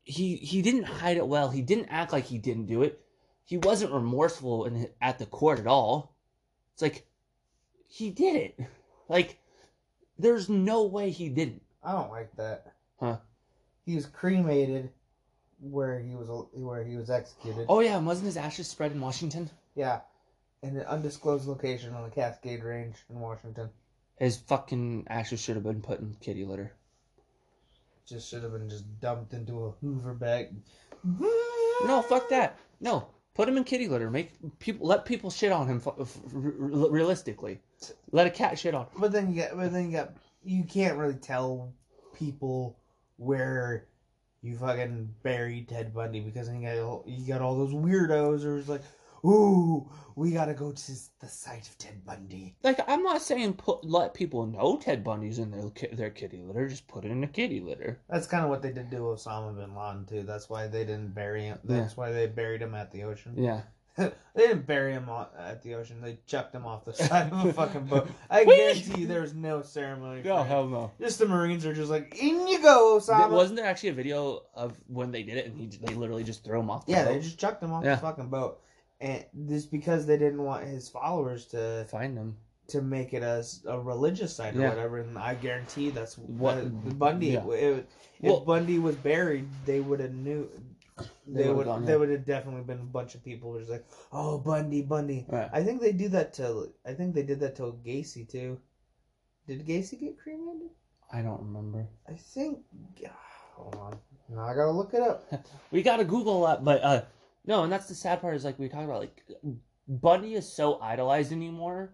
he 0.04 0.36
he 0.38 0.64
didn't 0.64 0.84
hide 0.86 1.18
it 1.18 1.28
well. 1.28 1.50
He 1.52 1.62
didn't 1.62 1.90
act 1.90 2.12
like 2.12 2.26
he 2.26 2.40
didn't 2.40 2.66
do 2.66 2.82
it. 2.82 3.00
He 3.44 3.58
wasn't 3.58 3.94
remorseful 3.94 4.66
in 4.66 4.90
at 5.00 5.20
the 5.20 5.28
court 5.28 5.60
at 5.60 5.68
all. 5.68 6.16
It's 6.74 6.82
like, 6.82 7.06
he 7.88 8.10
did 8.10 8.36
it. 8.36 8.60
Like, 9.08 9.38
there's 10.18 10.50
no 10.50 10.84
way 10.84 11.12
he 11.12 11.30
didn't. 11.30 11.62
I 11.84 11.92
don't 11.92 12.12
like 12.12 12.36
that. 12.38 12.74
Huh. 13.00 13.18
He 13.86 13.96
was 13.96 14.06
cremated 14.06 14.90
where 15.60 16.00
he 16.00 16.16
was 16.16 16.48
where 16.54 16.84
he 16.84 16.96
was 16.96 17.10
executed. 17.10 17.66
Oh 17.70 17.80
yeah, 17.80 17.98
wasn't 17.98 18.26
his 18.26 18.38
ashes 18.38 18.68
spread 18.68 18.92
in 18.92 19.02
Washington? 19.02 19.50
Yeah, 19.76 20.02
in 20.64 20.78
an 20.78 20.86
undisclosed 20.86 21.48
location 21.48 21.94
on 21.94 22.04
the 22.04 22.10
Cascade 22.10 22.64
Range 22.64 22.96
in 23.10 23.20
Washington. 23.20 23.70
His 24.18 24.38
fucking 24.38 25.08
ashes 25.10 25.40
should 25.42 25.56
have 25.56 25.64
been 25.64 25.82
put 25.82 26.00
in 26.00 26.16
kitty 26.22 26.46
litter. 26.46 26.74
Just 28.08 28.30
should 28.30 28.44
have 28.44 28.54
been 28.54 28.70
just 28.70 28.86
dumped 29.02 29.34
into 29.34 29.66
a 29.66 29.72
Hoover 29.82 30.14
bag. 30.14 30.54
No, 31.04 32.04
fuck 32.08 32.30
that. 32.30 32.58
No, 32.80 33.08
put 33.36 33.48
him 33.48 33.58
in 33.58 33.64
kitty 33.64 33.88
litter. 33.88 34.10
Make 34.10 34.32
people 34.60 34.88
let 34.88 35.06
people 35.06 35.30
shit 35.30 35.52
on 35.52 35.68
him. 35.68 35.82
realistically, 36.34 37.60
let 38.12 38.26
a 38.26 38.32
cat 38.32 38.58
shit 38.58 38.74
on. 38.74 38.88
But 38.98 39.12
then 39.12 39.32
you 39.32 39.44
got, 39.44 39.56
but 39.56 39.72
then 39.72 39.92
you 39.92 39.98
got, 39.98 40.14
you 40.44 40.64
can't 40.64 40.98
really 40.98 41.16
tell 41.16 41.72
people 42.14 42.78
where 43.18 43.86
you 44.42 44.56
fucking 44.58 45.14
buried 45.24 45.68
Ted 45.70 45.94
Bundy 45.94 46.20
because 46.20 46.48
then 46.48 46.62
you 46.62 46.68
got 46.68 46.78
all- 46.80 47.04
you 47.06 47.28
got 47.28 47.42
all 47.42 47.56
those 47.58 47.74
weirdos 47.74 48.42
who's 48.42 48.70
like, 48.70 48.82
ooh, 49.26 49.90
we 50.16 50.32
gotta 50.32 50.54
go 50.54 50.72
to 50.72 50.92
the 51.20 51.28
site 51.28 51.68
of 51.68 51.78
Ted 51.78 52.06
Bundy. 52.06 52.56
Like 52.64 52.80
I'm 52.88 53.04
not 53.04 53.22
saying 53.22 53.54
put 53.54 53.84
let 53.84 54.14
people 54.14 54.46
know 54.46 54.78
Ted 54.78 55.04
Bundy's 55.04 55.40
in 55.40 55.52
their 55.52 55.70
ki- 55.72 55.96
their 55.96 56.10
kitty 56.10 56.42
litter. 56.42 56.68
Just 56.68 56.88
put 56.88 57.06
it 57.06 57.12
in 57.12 57.24
a 57.24 57.28
kitty 57.28 57.60
litter. 57.60 58.00
That's 58.10 58.28
kind 58.28 58.44
of 58.44 58.50
what 58.50 58.62
they 58.62 58.72
did 58.72 58.92
to 58.92 58.98
Osama 58.98 59.56
bin 59.56 59.76
Laden 59.76 60.06
too. 60.06 60.24
That's 60.24 60.50
why 60.50 60.68
they 60.68 60.86
didn't 60.86 61.14
bury 61.14 61.44
him. 61.46 61.60
That's 61.64 61.98
why 61.98 62.12
they 62.12 62.28
buried 62.28 62.62
him 62.62 62.76
at 62.76 62.92
the 62.92 63.04
ocean. 63.04 63.34
Yeah. 63.38 63.62
they 63.98 64.12
didn't 64.36 64.68
bury 64.68 64.92
him 64.92 65.08
at 65.40 65.64
the 65.64 65.76
ocean. 65.76 66.02
They 66.02 66.20
chucked 66.28 66.54
him 66.54 66.66
off 66.66 66.84
the 66.84 66.94
side 66.94 67.32
of 67.32 67.46
a 67.46 67.54
fucking 67.54 67.86
boat. 67.86 68.10
I 68.30 68.44
guarantee 68.44 69.02
you, 69.02 69.08
there 69.08 69.22
was 69.22 69.34
no 69.34 69.62
ceremony. 69.62 70.22
No 70.22 70.40
him. 70.42 70.48
hell 70.48 70.68
no. 70.68 70.92
Just 71.00 71.18
the 71.20 71.26
Marines 71.28 71.66
are 71.66 71.74
just 71.74 71.90
like, 71.90 72.14
in 72.22 72.46
you 72.48 72.62
go, 72.62 73.00
Osama. 73.00 73.30
Wasn't 73.30 73.56
there 73.56 73.66
actually 73.66 73.90
a 73.90 73.94
video 73.94 74.44
of 74.54 74.78
when 74.88 75.12
they 75.12 75.24
did 75.24 75.38
it 75.38 75.46
and 75.46 75.58
he 75.58 75.68
they 75.68 75.94
literally 75.94 76.26
just 76.26 76.44
threw 76.44 76.60
him 76.60 76.70
off? 76.70 76.86
The 76.86 76.92
yeah, 76.92 77.06
boat? 77.06 77.14
they 77.14 77.20
just 77.22 77.40
chucked 77.40 77.64
him 77.64 77.72
off 77.72 77.86
Yeah. 77.86 77.96
the 77.96 78.02
fucking 78.02 78.28
boat, 78.28 78.60
and 79.02 79.26
this 79.34 79.66
because 79.66 80.06
they 80.06 80.18
didn't 80.18 80.44
want 80.44 80.66
his 80.68 80.90
followers 80.90 81.46
to 81.48 81.86
find 81.90 82.18
him. 82.18 82.38
to 82.68 82.82
make 82.82 83.14
it 83.14 83.22
as 83.22 83.64
a 83.68 83.80
religious 83.80 84.36
site 84.36 84.56
or 84.56 84.62
Yeah. 84.62 84.70
whatever. 84.70 84.98
And 84.98 85.20
I 85.20 85.36
guarantee 85.36 85.92
that's 85.92 86.18
What- 86.18 86.98
Bundy. 86.98 87.28
yeah. 87.28 87.48
If, 87.52 87.78
if 87.78 87.86
Well- 88.24 88.40
Bundy 88.44 88.80
was 88.80 88.96
buried, 88.96 89.48
they 89.68 89.82
would 89.82 90.00
have 90.00 90.16
knew. 90.16 90.50
They 91.28 91.44
gone, 91.44 91.86
They 91.86 91.92
yeah. 91.92 91.98
would 91.98 92.10
have 92.10 92.26
definitely 92.26 92.64
been 92.64 92.80
a 92.80 92.84
bunch 92.84 93.14
of 93.14 93.24
people 93.24 93.52
who 93.52 93.60
was 93.60 93.70
like, 93.70 93.86
"Oh, 94.12 94.40
Bundy, 94.40 94.82
Bundy." 94.82 95.28
Right. 95.30 95.48
I 95.54 95.62
think 95.64 95.80
they 95.80 95.92
do 95.92 96.10
that 96.10 96.34
to. 96.36 96.72
I 96.84 96.94
think 96.94 97.14
they 97.14 97.22
did 97.22 97.40
that 97.42 97.56
to 97.58 97.74
Gacy 97.86 98.28
too. 98.28 98.60
Did 99.46 99.68
Gacy 99.68 100.00
get 100.00 100.18
cremated? 100.18 100.72
I 101.14 101.22
don't 101.22 101.42
remember. 101.42 101.88
I 102.10 102.14
think. 102.14 102.64
Hold 103.58 103.76
on. 103.76 104.00
Now 104.30 104.46
I 104.46 104.56
gotta 104.56 104.72
look 104.72 104.94
it 104.96 105.02
up. 105.04 105.24
We 105.72 105.84
gotta 105.84 106.04
Google 106.04 106.46
that, 106.48 106.64
but 106.64 106.82
uh, 106.84 107.02
no, 107.48 107.64
and 107.64 107.72
that's 107.72 107.88
the 107.88 107.96
sad 107.96 108.22
part 108.22 108.36
is 108.36 108.46
like 108.46 108.60
we 108.60 108.70
talked 108.70 108.86
about 108.86 109.00
like 109.00 109.24
Bundy 109.88 110.34
is 110.34 110.52
so 110.52 110.80
idolized 110.82 111.32
anymore. 111.32 111.94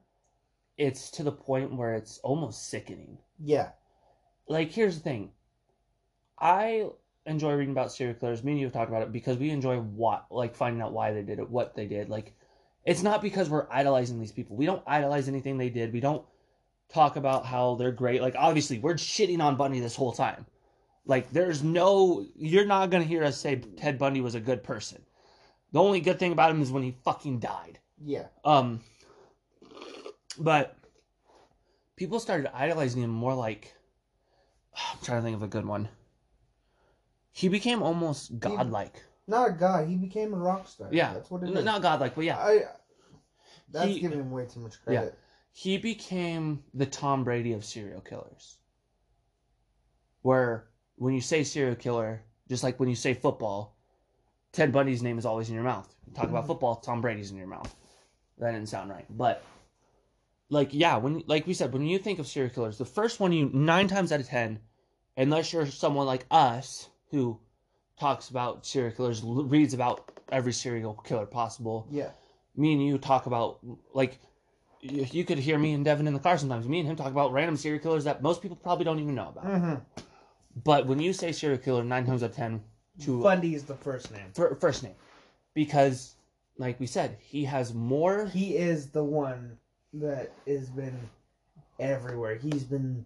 It's 0.77 1.11
to 1.11 1.23
the 1.23 1.31
point 1.31 1.75
where 1.75 1.95
it's 1.95 2.19
almost 2.19 2.69
sickening. 2.69 3.17
Yeah. 3.39 3.69
Like 4.47 4.71
here's 4.71 4.97
the 4.97 5.03
thing, 5.03 5.31
I 6.39 6.89
enjoy 7.25 7.53
reading 7.53 7.71
about 7.71 7.91
serial 7.91 8.15
killers. 8.15 8.43
Me 8.43 8.53
and 8.53 8.59
you 8.59 8.65
have 8.65 8.73
talked 8.73 8.89
about 8.89 9.03
it 9.03 9.11
because 9.11 9.37
we 9.37 9.49
enjoy 9.49 9.77
what 9.77 10.25
like 10.31 10.55
finding 10.55 10.81
out 10.81 10.93
why 10.93 11.11
they 11.11 11.21
did 11.21 11.39
it, 11.39 11.49
what 11.49 11.75
they 11.75 11.85
did. 11.85 12.09
Like 12.09 12.33
it's 12.85 13.03
not 13.03 13.21
because 13.21 13.49
we're 13.49 13.67
idolizing 13.69 14.19
these 14.19 14.31
people. 14.31 14.55
We 14.55 14.65
don't 14.65 14.83
idolize 14.87 15.27
anything 15.27 15.57
they 15.57 15.69
did. 15.69 15.93
We 15.93 15.99
don't 15.99 16.25
talk 16.89 17.15
about 17.15 17.45
how 17.45 17.75
they're 17.75 17.91
great. 17.91 18.21
Like 18.21 18.35
obviously 18.37 18.79
we're 18.79 18.95
shitting 18.95 19.39
on 19.39 19.55
Bundy 19.55 19.79
this 19.79 19.95
whole 19.95 20.11
time. 20.11 20.45
Like 21.05 21.31
there's 21.31 21.63
no 21.63 22.25
you're 22.35 22.65
not 22.65 22.89
gonna 22.89 23.03
hear 23.03 23.23
us 23.23 23.37
say 23.37 23.57
Ted 23.57 23.99
Bundy 23.99 24.21
was 24.21 24.35
a 24.35 24.39
good 24.39 24.63
person. 24.63 25.01
The 25.71 25.79
only 25.81 26.01
good 26.01 26.19
thing 26.19 26.31
about 26.31 26.51
him 26.51 26.61
is 26.61 26.71
when 26.71 26.83
he 26.83 26.95
fucking 27.03 27.39
died. 27.39 27.79
Yeah. 28.03 28.27
Um 28.43 28.81
but 30.39 30.75
people 31.95 32.19
started 32.19 32.53
idolizing 32.55 33.01
him 33.03 33.09
more 33.09 33.33
like 33.33 33.73
I'm 34.75 34.99
trying 35.03 35.19
to 35.19 35.23
think 35.23 35.35
of 35.35 35.43
a 35.43 35.47
good 35.47 35.65
one. 35.65 35.89
He 37.31 37.47
became 37.47 37.81
almost 37.81 38.39
godlike. 38.39 39.01
Not 39.27 39.49
a 39.49 39.53
god. 39.53 39.87
He 39.87 39.95
became 39.95 40.33
a 40.33 40.37
rock 40.37 40.67
star. 40.67 40.89
Yeah. 40.91 41.13
That's 41.13 41.31
what 41.31 41.43
it 41.43 41.55
is. 41.55 41.63
Not 41.63 41.81
godlike, 41.81 42.15
but 42.15 42.25
yeah. 42.25 42.37
I. 42.37 42.63
That's 43.69 43.87
He- 43.87 43.99
giving 44.01 44.19
him 44.19 44.31
way 44.31 44.45
too 44.45 44.59
much 44.59 44.81
credit. 44.83 45.03
Yeah. 45.05 45.09
he 45.53 45.77
became 45.77 46.63
the 46.73 46.85
Tom 46.85 47.23
Brady 47.23 47.53
of 47.53 47.63
serial 47.63 48.01
killers. 48.01 48.57
Where 50.23 50.67
when 50.95 51.13
you 51.13 51.21
say 51.21 51.43
serial 51.43 51.75
killer, 51.75 52.23
just 52.49 52.63
like 52.63 52.79
when 52.79 52.89
you 52.89 52.95
say 52.95 53.13
football, 53.13 53.77
Ted 54.51 54.71
Bundy's 54.71 55.01
name 55.03 55.17
is 55.17 55.25
always 55.25 55.49
in 55.49 55.55
your 55.55 55.63
mouth. 55.63 55.93
You 56.07 56.13
talk 56.13 56.29
about 56.29 56.43
Mhm. 56.43 56.47
football, 56.47 56.75
Tom 56.75 57.01
Brady's 57.01 57.31
in 57.31 57.37
your 57.37 57.47
mouth. 57.47 57.73
That 58.37 58.51
didn't 58.51 58.69
sound 58.69 58.89
right, 58.89 59.05
but 59.09 59.43
like 60.49 60.73
yeah, 60.73 60.97
when 60.97 61.23
like 61.27 61.47
we 61.47 61.53
said, 61.53 61.71
when 61.73 61.85
you 61.85 61.97
think 61.99 62.19
of 62.19 62.27
serial 62.27 62.51
killers, 62.53 62.77
the 62.77 62.85
first 62.85 63.19
one 63.19 63.31
you 63.31 63.49
nine 63.53 63.87
times 63.87 64.11
out 64.11 64.19
of 64.19 64.27
ten, 64.27 64.59
unless 65.15 65.53
you're 65.53 65.65
someone 65.67 66.05
like 66.05 66.25
us 66.31 66.89
who 67.11 67.39
talks 67.99 68.29
about 68.29 68.65
serial 68.65 68.91
killers, 68.93 69.23
l- 69.23 69.43
reads 69.43 69.73
about 69.73 70.11
every 70.31 70.51
serial 70.53 70.95
killer 70.95 71.25
possible, 71.25 71.87
Yeah. 71.89 72.09
me 72.55 72.73
and 72.73 72.85
you 72.85 72.97
talk 72.97 73.25
about 73.27 73.59
like 73.93 74.19
you, 74.81 75.05
you 75.11 75.23
could 75.23 75.37
hear 75.37 75.59
me 75.59 75.73
and 75.73 75.85
Devin 75.85 76.07
in 76.07 76.13
the 76.13 76.19
car 76.19 76.37
sometimes. 76.37 76.67
Me 76.67 76.79
and 76.79 76.89
him 76.89 76.95
talk 76.95 77.11
about 77.11 77.31
random 77.31 77.55
serial 77.55 77.81
killers 77.81 78.03
that 78.05 78.21
most 78.23 78.41
people 78.41 78.57
probably 78.57 78.83
don't 78.83 78.99
even 78.99 79.13
know 79.15 79.29
about. 79.29 79.45
Mm-hmm. 79.45 79.75
But 80.63 80.87
when 80.87 80.99
you 80.99 81.13
say 81.13 81.31
serial 81.31 81.59
killer, 81.59 81.83
nine 81.83 82.05
times 82.05 82.23
out 82.23 82.31
of 82.31 82.35
ten, 82.35 82.63
to 83.01 83.21
Bundy 83.23 83.55
is 83.55 83.63
the 83.63 83.75
first 83.75 84.11
name. 84.11 84.31
fir- 84.33 84.55
first 84.55 84.83
name, 84.83 84.95
because 85.53 86.15
like 86.57 86.79
we 86.79 86.85
said, 86.87 87.17
he 87.19 87.45
has 87.45 87.73
more. 87.73 88.27
He 88.27 88.55
is 88.55 88.89
the 88.91 89.03
one 89.03 89.57
that 89.93 90.31
has 90.47 90.69
been 90.69 90.97
everywhere. 91.79 92.35
He's 92.35 92.63
been 92.63 93.05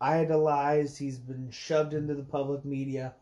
idolized. 0.00 0.98
He's 0.98 1.18
been 1.18 1.50
shoved 1.50 1.94
into 1.94 2.14
the 2.14 2.22
public 2.22 2.64
media 2.64 3.14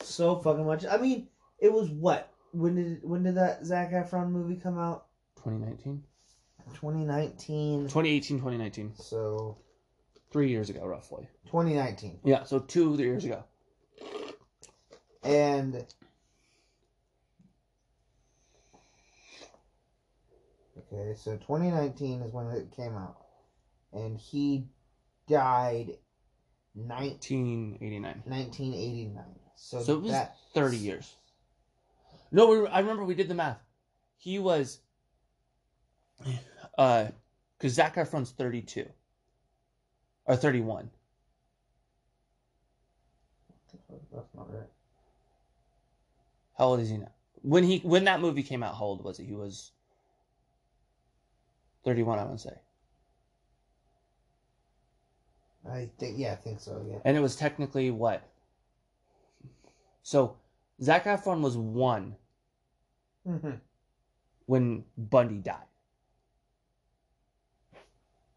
so 0.00 0.36
fucking 0.36 0.66
much. 0.66 0.84
I 0.86 0.96
mean, 0.98 1.28
it 1.58 1.72
was 1.72 1.90
what? 1.90 2.30
When 2.52 2.76
did 2.76 3.04
when 3.04 3.22
did 3.22 3.34
that 3.36 3.64
Zac 3.64 3.92
Efron 3.92 4.30
movie 4.30 4.56
come 4.56 4.78
out? 4.78 5.06
2019, 5.36 6.02
2019. 6.74 7.82
2018, 7.84 8.38
2019, 8.38 8.92
So 8.96 9.56
three 10.30 10.48
years 10.48 10.70
ago 10.70 10.86
roughly. 10.86 11.28
2019. 11.46 12.20
Yeah, 12.24 12.44
so 12.44 12.58
two 12.58 12.94
years 12.94 13.24
ago. 13.24 13.44
And 15.22 15.84
okay, 20.78 21.14
so 21.16 21.32
2019 21.36 22.22
is 22.22 22.32
when 22.32 22.46
it 22.48 22.70
came 22.74 22.96
out, 22.96 23.16
and 23.92 24.16
he 24.18 24.66
died 25.28 25.98
1989. 26.74 28.22
1989. 28.24 29.24
So, 29.56 29.82
So 29.82 29.94
it 29.94 30.02
was 30.02 30.12
that 30.12 30.36
30 30.54 30.76
years. 30.76 31.16
No, 32.30 32.46
we, 32.46 32.66
I 32.68 32.80
remember 32.80 33.04
we 33.04 33.14
did 33.14 33.28
the 33.28 33.34
math. 33.34 33.58
He 34.16 34.38
was, 34.38 34.80
uh, 36.76 37.06
because 37.56 37.72
Zac 37.72 37.96
Efron's 37.96 38.30
32 38.30 38.86
or 40.26 40.36
31. 40.36 40.90
That's 44.12 44.34
not 44.34 44.52
right. 44.52 44.68
How 46.58 46.66
old 46.66 46.80
is 46.80 46.90
he 46.90 46.98
now? 46.98 47.12
When 47.42 47.64
he 47.64 47.78
when 47.78 48.04
that 48.04 48.20
movie 48.20 48.42
came 48.42 48.62
out, 48.62 48.74
how 48.74 48.84
old 48.86 49.04
was 49.04 49.18
he? 49.18 49.24
He 49.24 49.34
was 49.34 49.72
31, 51.84 52.18
I 52.18 52.24
would 52.24 52.40
say. 52.40 52.54
I 55.70 55.88
think 55.98 56.18
yeah, 56.18 56.32
I 56.32 56.36
think 56.36 56.60
so. 56.60 56.84
Yeah. 56.90 56.98
And 57.04 57.16
it 57.16 57.20
was 57.20 57.36
technically 57.36 57.90
what? 57.90 58.22
So, 60.02 60.36
Zac 60.82 61.04
Efron 61.04 61.40
was 61.40 61.56
one 61.56 62.16
Mm-hmm. 63.28 63.50
when 64.46 64.84
Bundy 64.96 65.38
died. 65.38 65.66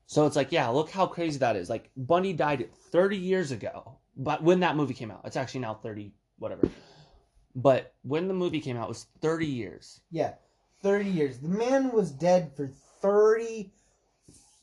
So 0.05 0.25
it's 0.25 0.35
like, 0.35 0.51
yeah, 0.51 0.67
look 0.67 0.89
how 0.89 1.07
crazy 1.07 1.39
that 1.39 1.55
is. 1.55 1.69
Like 1.69 1.89
Bundy 1.95 2.33
died 2.33 2.69
30 2.91 3.15
years 3.17 3.51
ago, 3.51 3.97
but 4.17 4.43
when 4.43 4.59
that 4.59 4.75
movie 4.75 4.93
came 4.93 5.09
out, 5.11 5.21
it's 5.23 5.37
actually 5.37 5.61
now 5.61 5.75
30 5.75 6.11
whatever. 6.39 6.69
But 7.55 7.93
when 8.03 8.27
the 8.27 8.33
movie 8.33 8.61
came 8.61 8.77
out, 8.77 8.85
it 8.85 8.89
was 8.89 9.07
30 9.21 9.45
years. 9.45 10.01
Yeah, 10.11 10.33
30 10.81 11.09
years. 11.09 11.37
The 11.39 11.49
man 11.49 11.91
was 11.91 12.11
dead 12.11 12.51
for 12.55 12.67
30, 13.01 13.71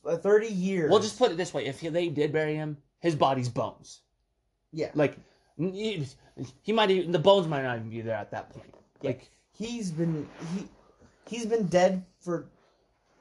uh, 0.07 0.17
30 0.17 0.47
years. 0.49 0.91
We'll 0.91 1.01
just 1.01 1.19
put 1.19 1.31
it 1.31 1.37
this 1.37 1.53
way: 1.53 1.67
if 1.67 1.81
he, 1.81 1.89
they 1.89 2.09
did 2.09 2.33
bury 2.33 2.55
him, 2.55 2.79
his 3.01 3.15
body's 3.15 3.49
bones. 3.49 4.01
yeah. 4.73 4.91
Like 4.95 5.19
he, 5.59 6.07
he 6.63 6.73
might 6.73 6.91
even 6.91 7.13
the 7.13 7.19
bones 7.19 7.47
might 7.49 7.63
not 7.63 7.77
even 7.79 7.91
be 7.91 8.01
there 8.01 8.15
at 8.17 8.31
that 8.31 8.51
point. 8.51 8.75
Like 9.03 9.31
He's 9.53 9.91
been 9.91 10.29
he 10.55 10.69
he's 11.29 11.45
been 11.47 11.67
dead 11.67 12.05
for 12.21 12.47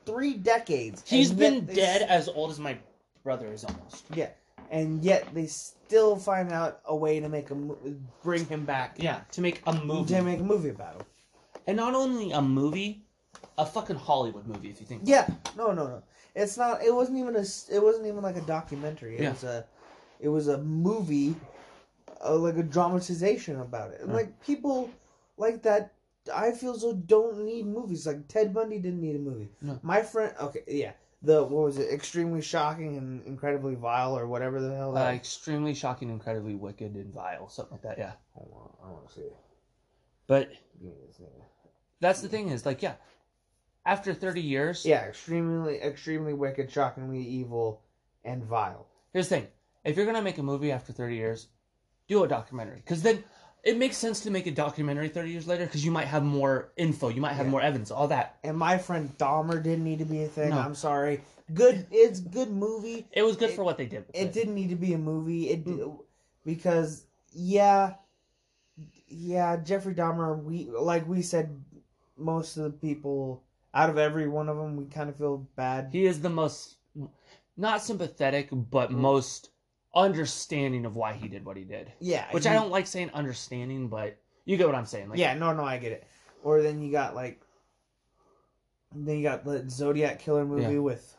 three 0.05 0.35
decades. 0.35 1.03
He's 1.05 1.31
been 1.31 1.65
dead 1.65 2.03
as 2.03 2.29
old 2.29 2.51
as 2.51 2.59
my 2.59 2.77
brother 3.23 3.51
is 3.51 3.63
almost. 3.65 4.05
Yeah, 4.13 4.29
and 4.69 5.03
yet 5.03 5.27
they 5.33 5.47
still 5.87 6.17
find 6.17 6.51
out 6.51 6.81
a 6.85 6.95
way 6.95 7.19
to 7.19 7.29
make 7.29 7.47
him 7.47 7.71
bring 8.21 8.45
him 8.45 8.65
back 8.65 8.97
Yeah, 8.99 9.21
to 9.31 9.41
make 9.41 9.61
a 9.65 9.73
movie. 9.73 10.13
to 10.13 10.21
make 10.21 10.39
a 10.39 10.43
movie 10.43 10.69
about 10.69 10.95
him. 10.95 11.05
And 11.65 11.77
not 11.77 11.93
only 11.95 12.31
a 12.31 12.41
movie, 12.41 13.03
a 13.57 13.65
fucking 13.65 13.95
Hollywood 13.95 14.45
movie, 14.47 14.69
if 14.69 14.79
you 14.81 14.85
think. 14.85 15.03
Yeah, 15.05 15.27
no, 15.55 15.71
no, 15.71 15.87
no. 15.87 16.03
It's 16.35 16.57
not. 16.57 16.83
It 16.83 16.93
wasn't 16.93 17.17
even 17.19 17.35
a. 17.35 17.39
s- 17.39 17.69
It 17.71 17.81
wasn't 17.81 18.05
even 18.07 18.21
like 18.21 18.35
a 18.37 18.41
documentary. 18.41 19.15
It 19.17 19.21
Yeah. 19.23 19.31
was 19.31 19.43
a. 19.43 19.65
It 20.19 20.29
was 20.29 20.47
a 20.49 20.57
movie, 20.59 21.35
uh, 22.25 22.35
like 22.35 22.57
a 22.57 22.63
dramatization 22.63 23.59
about 23.61 23.91
it. 23.91 24.01
And 24.01 24.13
like 24.13 24.39
people 24.41 24.89
like 25.37 25.61
that, 25.63 25.93
I 26.33 26.51
feel 26.51 26.77
so 26.77 26.93
don't 26.93 27.39
need 27.45 27.65
movies. 27.65 28.05
Like 28.07 28.27
Ted 28.27 28.53
Bundy 28.53 28.79
didn't 28.79 29.01
need 29.01 29.15
a 29.15 29.19
movie. 29.19 29.49
No. 29.61 29.79
My 29.83 30.01
friend. 30.01 30.33
Okay, 30.41 30.63
yeah. 30.67 30.91
The 31.21 31.43
what 31.43 31.63
was 31.63 31.77
it? 31.77 31.91
Extremely 31.91 32.41
shocking 32.41 32.97
and 32.97 33.25
incredibly 33.25 33.75
vile, 33.75 34.17
or 34.17 34.27
whatever 34.27 34.61
the 34.61 34.75
hell 34.75 34.97
Uh, 34.97 35.11
extremely 35.11 35.73
shocking, 35.73 36.09
incredibly 36.09 36.55
wicked, 36.55 36.95
and 36.95 37.13
vile, 37.13 37.49
something 37.49 37.73
like 37.73 37.81
that. 37.83 37.97
Yeah, 37.97 38.13
I 38.35 38.39
want 38.89 39.07
to 39.07 39.13
see. 39.13 39.21
it. 39.21 39.35
but 40.27 40.49
Give 40.79 40.89
me 40.89 40.95
this 41.07 41.17
thing. 41.17 41.27
that's 41.99 42.21
the 42.21 42.29
thing 42.29 42.49
is 42.49 42.65
like, 42.65 42.81
yeah, 42.81 42.95
after 43.85 44.13
thirty 44.13 44.41
years, 44.41 44.85
Yeah, 44.85 45.05
extremely, 45.05 45.81
extremely 45.81 46.33
wicked, 46.33 46.71
shockingly 46.71 47.21
evil, 47.21 47.81
and 48.23 48.43
vile. 48.43 48.87
Here's 49.13 49.29
the 49.29 49.37
thing: 49.37 49.47
if 49.83 49.95
you're 49.97 50.05
gonna 50.05 50.21
make 50.21 50.37
a 50.37 50.43
movie 50.43 50.71
after 50.71 50.93
30 50.93 51.15
years, 51.15 51.47
do 52.07 52.23
a 52.23 52.27
documentary, 52.27 52.77
because 52.77 53.01
then 53.01 53.23
it 53.67 53.77
makes 53.77 53.97
sense 53.97 54.21
to 54.21 54.31
make 54.31 54.47
a 54.47 54.51
documentary 54.51 55.09
30 55.09 55.29
years 55.29 55.47
later, 55.47 55.65
because 55.65 55.83
you 55.83 55.91
might 55.91 56.05
have 56.07 56.23
more 56.23 56.71
info, 56.77 57.09
you 57.09 57.21
might 57.21 57.33
have 57.33 57.45
Yeah. 57.47 57.51
more 57.51 57.61
evidence, 57.61 57.91
all 57.91 58.07
that. 58.07 58.37
And 58.43 58.57
my 58.57 58.77
friend 58.77 59.15
Dahmer 59.17 59.61
didn't 59.61 59.83
need 59.83 59.99
to 59.99 60.05
be 60.05 60.23
a 60.23 60.27
thing. 60.27 60.51
No. 60.51 60.59
I'm 60.59 60.75
sorry. 60.75 61.21
Good, 61.53 61.85
it's 61.91 62.19
good 62.19 62.49
movie. 62.49 63.07
It 63.11 63.23
was 63.23 63.35
good 63.35 63.49
It- 63.51 63.55
for 63.55 63.63
what 63.63 63.77
they 63.77 63.85
did. 63.85 64.05
It 64.13 64.27
it, 64.27 64.33
didn't 64.33 64.55
need 64.55 64.69
to 64.69 64.75
be 64.75 64.93
a 64.93 64.97
movie. 64.97 65.49
It 65.49 65.65
did, 65.65 65.79
because 66.45 67.05
yeah, 67.33 67.95
yeah. 69.07 69.57
Jeffrey 69.57 69.95
Dahmer. 69.95 70.41
We 70.43 70.69
like 70.69 71.07
we 71.07 71.21
said, 71.21 71.49
most 72.17 72.57
of 72.57 72.63
the 72.63 72.69
people 72.71 73.43
out 73.73 73.89
of 73.89 73.97
every 73.97 74.27
one 74.27 74.49
of 74.49 74.57
them, 74.57 74.75
we 74.75 74.85
kind 74.85 75.09
of 75.09 75.15
feel 75.17 75.47
bad. 75.55 75.89
He 75.91 76.05
is 76.05 76.21
the 76.21 76.29
most 76.29 76.77
not 77.55 77.81
sympathetic, 77.81 78.49
but 78.51 78.91
Mm. 78.91 78.95
most 78.95 79.49
understanding 79.97 80.85
of 80.85 80.95
why 80.95 81.13
he 81.13 81.27
did 81.27 81.43
what 81.43 81.57
he 81.57 81.63
did. 81.63 81.91
yeah, 81.99 82.25
Which 82.31 82.43
he- 82.45 82.49
I 82.49 82.53
don't 82.53 82.69
like 82.71 82.87
saying 82.87 83.09
understanding, 83.13 83.87
but 83.89 84.17
you 84.45 84.55
get 84.55 84.67
what 84.67 84.75
I'm 84.75 84.85
saying. 84.85 85.09
Like, 85.09 85.19
yeah, 85.19 85.33
no, 85.33 85.51
no, 85.53 85.63
I 85.65 85.77
get 85.77 85.91
it. 85.91 86.07
Or 86.43 86.61
then 86.61 86.81
you 86.81 86.91
got 86.91 87.15
like, 87.15 87.41
then 88.95 89.17
you 89.17 89.23
got 89.23 89.43
the 89.43 89.69
Zodiac 89.69 90.19
killer 90.19 90.45
movie 90.45 90.73
Yeah. 90.73 90.79
with 90.79 91.15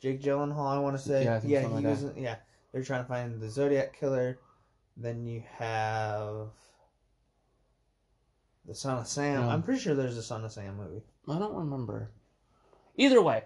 Jake 0.00 0.20
Gyllenhaal. 0.20 0.66
I 0.66 0.78
want 0.78 0.96
to 0.96 1.02
say, 1.02 1.24
Yeah, 1.24 1.40
I 1.42 1.46
yeah, 1.46 1.60
he 1.62 1.66
like 1.66 1.84
was. 1.84 2.04
Yeah, 2.16 2.36
they're 2.72 2.82
trying 2.82 3.02
to 3.04 3.08
find 3.08 3.40
the 3.40 3.48
Zodiac 3.48 3.96
killer. 3.98 4.38
Then 4.98 5.24
you 5.26 5.42
have 5.58 6.48
the 8.66 8.74
Son 8.74 8.98
of 8.98 9.06
Sam. 9.06 9.42
Yeah. 9.42 9.48
I'm 9.48 9.62
pretty 9.62 9.80
sure 9.80 9.94
there's 9.94 10.16
a 10.16 10.22
Son 10.22 10.44
of 10.44 10.52
Sam 10.52 10.76
movie. 10.76 11.02
I 11.28 11.38
don't 11.38 11.54
remember. 11.54 12.10
Either 12.96 13.20
way, 13.22 13.44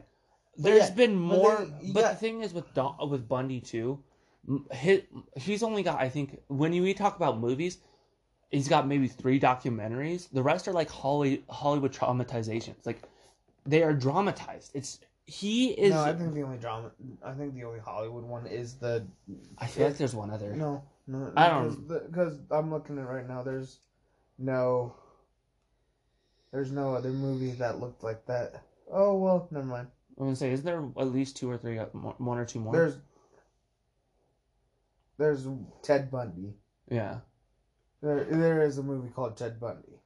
there's 0.62 0.88
yeah, 0.88 0.94
been 0.94 1.28
but 1.28 1.36
more. 1.36 1.56
then 1.56 1.92
But 1.92 2.00
got- 2.02 2.10
the 2.12 2.16
thing 2.18 2.42
is 2.42 2.52
with 2.52 2.72
Don, 2.74 2.96
with 3.10 3.28
Bundy 3.28 3.60
too, 3.60 4.02
he, 4.74 5.04
he's 5.36 5.62
only 5.62 5.82
got 5.82 6.00
I 6.00 6.08
think 6.08 6.40
when 6.48 6.72
you 6.72 6.82
we 6.82 6.94
talk 6.94 7.16
about 7.16 7.38
movies, 7.38 7.78
he's 8.50 8.68
got 8.68 8.86
maybe 8.86 9.06
three 9.08 9.38
documentaries. 9.38 10.28
The 10.32 10.42
rest 10.42 10.66
are 10.68 10.72
like 10.72 10.90
Holly, 10.90 11.44
Hollywood 11.48 11.92
traumatizations. 11.92 12.84
Like 12.86 13.02
they 13.66 13.82
are 13.82 13.92
dramatized. 13.92 14.70
It's 14.74 14.98
he 15.26 15.70
is. 15.70 15.92
no, 15.92 16.00
I 16.02 16.12
think 16.12 16.34
the 16.34 16.42
only 16.42 16.58
drama. 16.58 16.90
I 17.24 17.32
think 17.32 17.54
the 17.54 17.64
only 17.64 17.78
Hollywood 17.78 18.24
one 18.24 18.46
is 18.46 18.74
the. 18.74 19.06
I 19.58 19.66
feel 19.66 19.86
like 19.86 19.96
there's 19.96 20.14
one 20.14 20.30
other. 20.30 20.52
No, 20.56 20.82
no, 21.06 21.32
I 21.36 21.48
don't- 21.48 21.86
because 21.86 22.38
I'm 22.50 22.70
looking 22.72 22.98
at 22.98 23.02
it 23.02 23.06
right 23.06 23.28
now. 23.28 23.42
There's 23.42 23.78
no. 24.38 24.94
There's 26.52 26.72
no 26.72 26.94
other 26.94 27.10
movie 27.10 27.52
that 27.52 27.78
looked 27.78 28.02
like 28.02 28.26
that. 28.26 28.62
Oh 28.90 29.16
well, 29.18 29.46
never 29.52 29.66
mind. 29.66 29.86
I'm 30.20 30.26
gonna 30.26 30.36
say, 30.36 30.52
isn't 30.52 30.66
there 30.66 30.84
at 30.98 31.12
least 31.12 31.38
two 31.38 31.50
or 31.50 31.56
three, 31.56 31.78
uh, 31.78 31.86
one 31.86 32.36
or 32.36 32.44
two 32.44 32.60
more? 32.60 32.74
There's. 32.74 32.98
There's 35.16 35.46
Ted 35.82 36.10
Bundy. 36.10 36.54
yeah, 36.90 37.18
There, 38.02 38.24
there 38.24 38.62
is 38.62 38.78
a 38.78 38.82
movie 38.82 39.10
called 39.10 39.36
Ted 39.36 39.60
Bundy. 39.60 40.00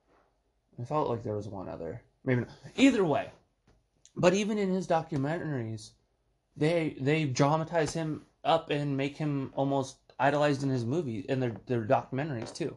I 0.81 0.85
felt 0.85 1.09
like 1.09 1.23
there 1.23 1.37
was 1.37 1.49
one 1.49 1.69
other. 1.69 2.03
Maybe 2.25 2.41
not. 2.41 2.51
Either 2.77 3.05
way, 3.05 3.31
but 4.17 4.35
even 4.35 4.59
in 4.59 4.71
his 4.73 4.87
documentaries, 4.87 5.91
they 6.57 6.97
they 7.01 7.25
dramatize 7.25 7.93
him 7.93 8.23
up 8.45 8.71
and 8.71 8.97
make 8.97 9.17
him 9.17 9.53
almost 9.55 9.97
idolized 10.19 10.62
in 10.62 10.69
his 10.69 10.85
movies 10.85 11.25
in 11.27 11.41
their 11.41 11.57
their 11.67 11.85
documentaries 11.85 12.55
too. 12.55 12.77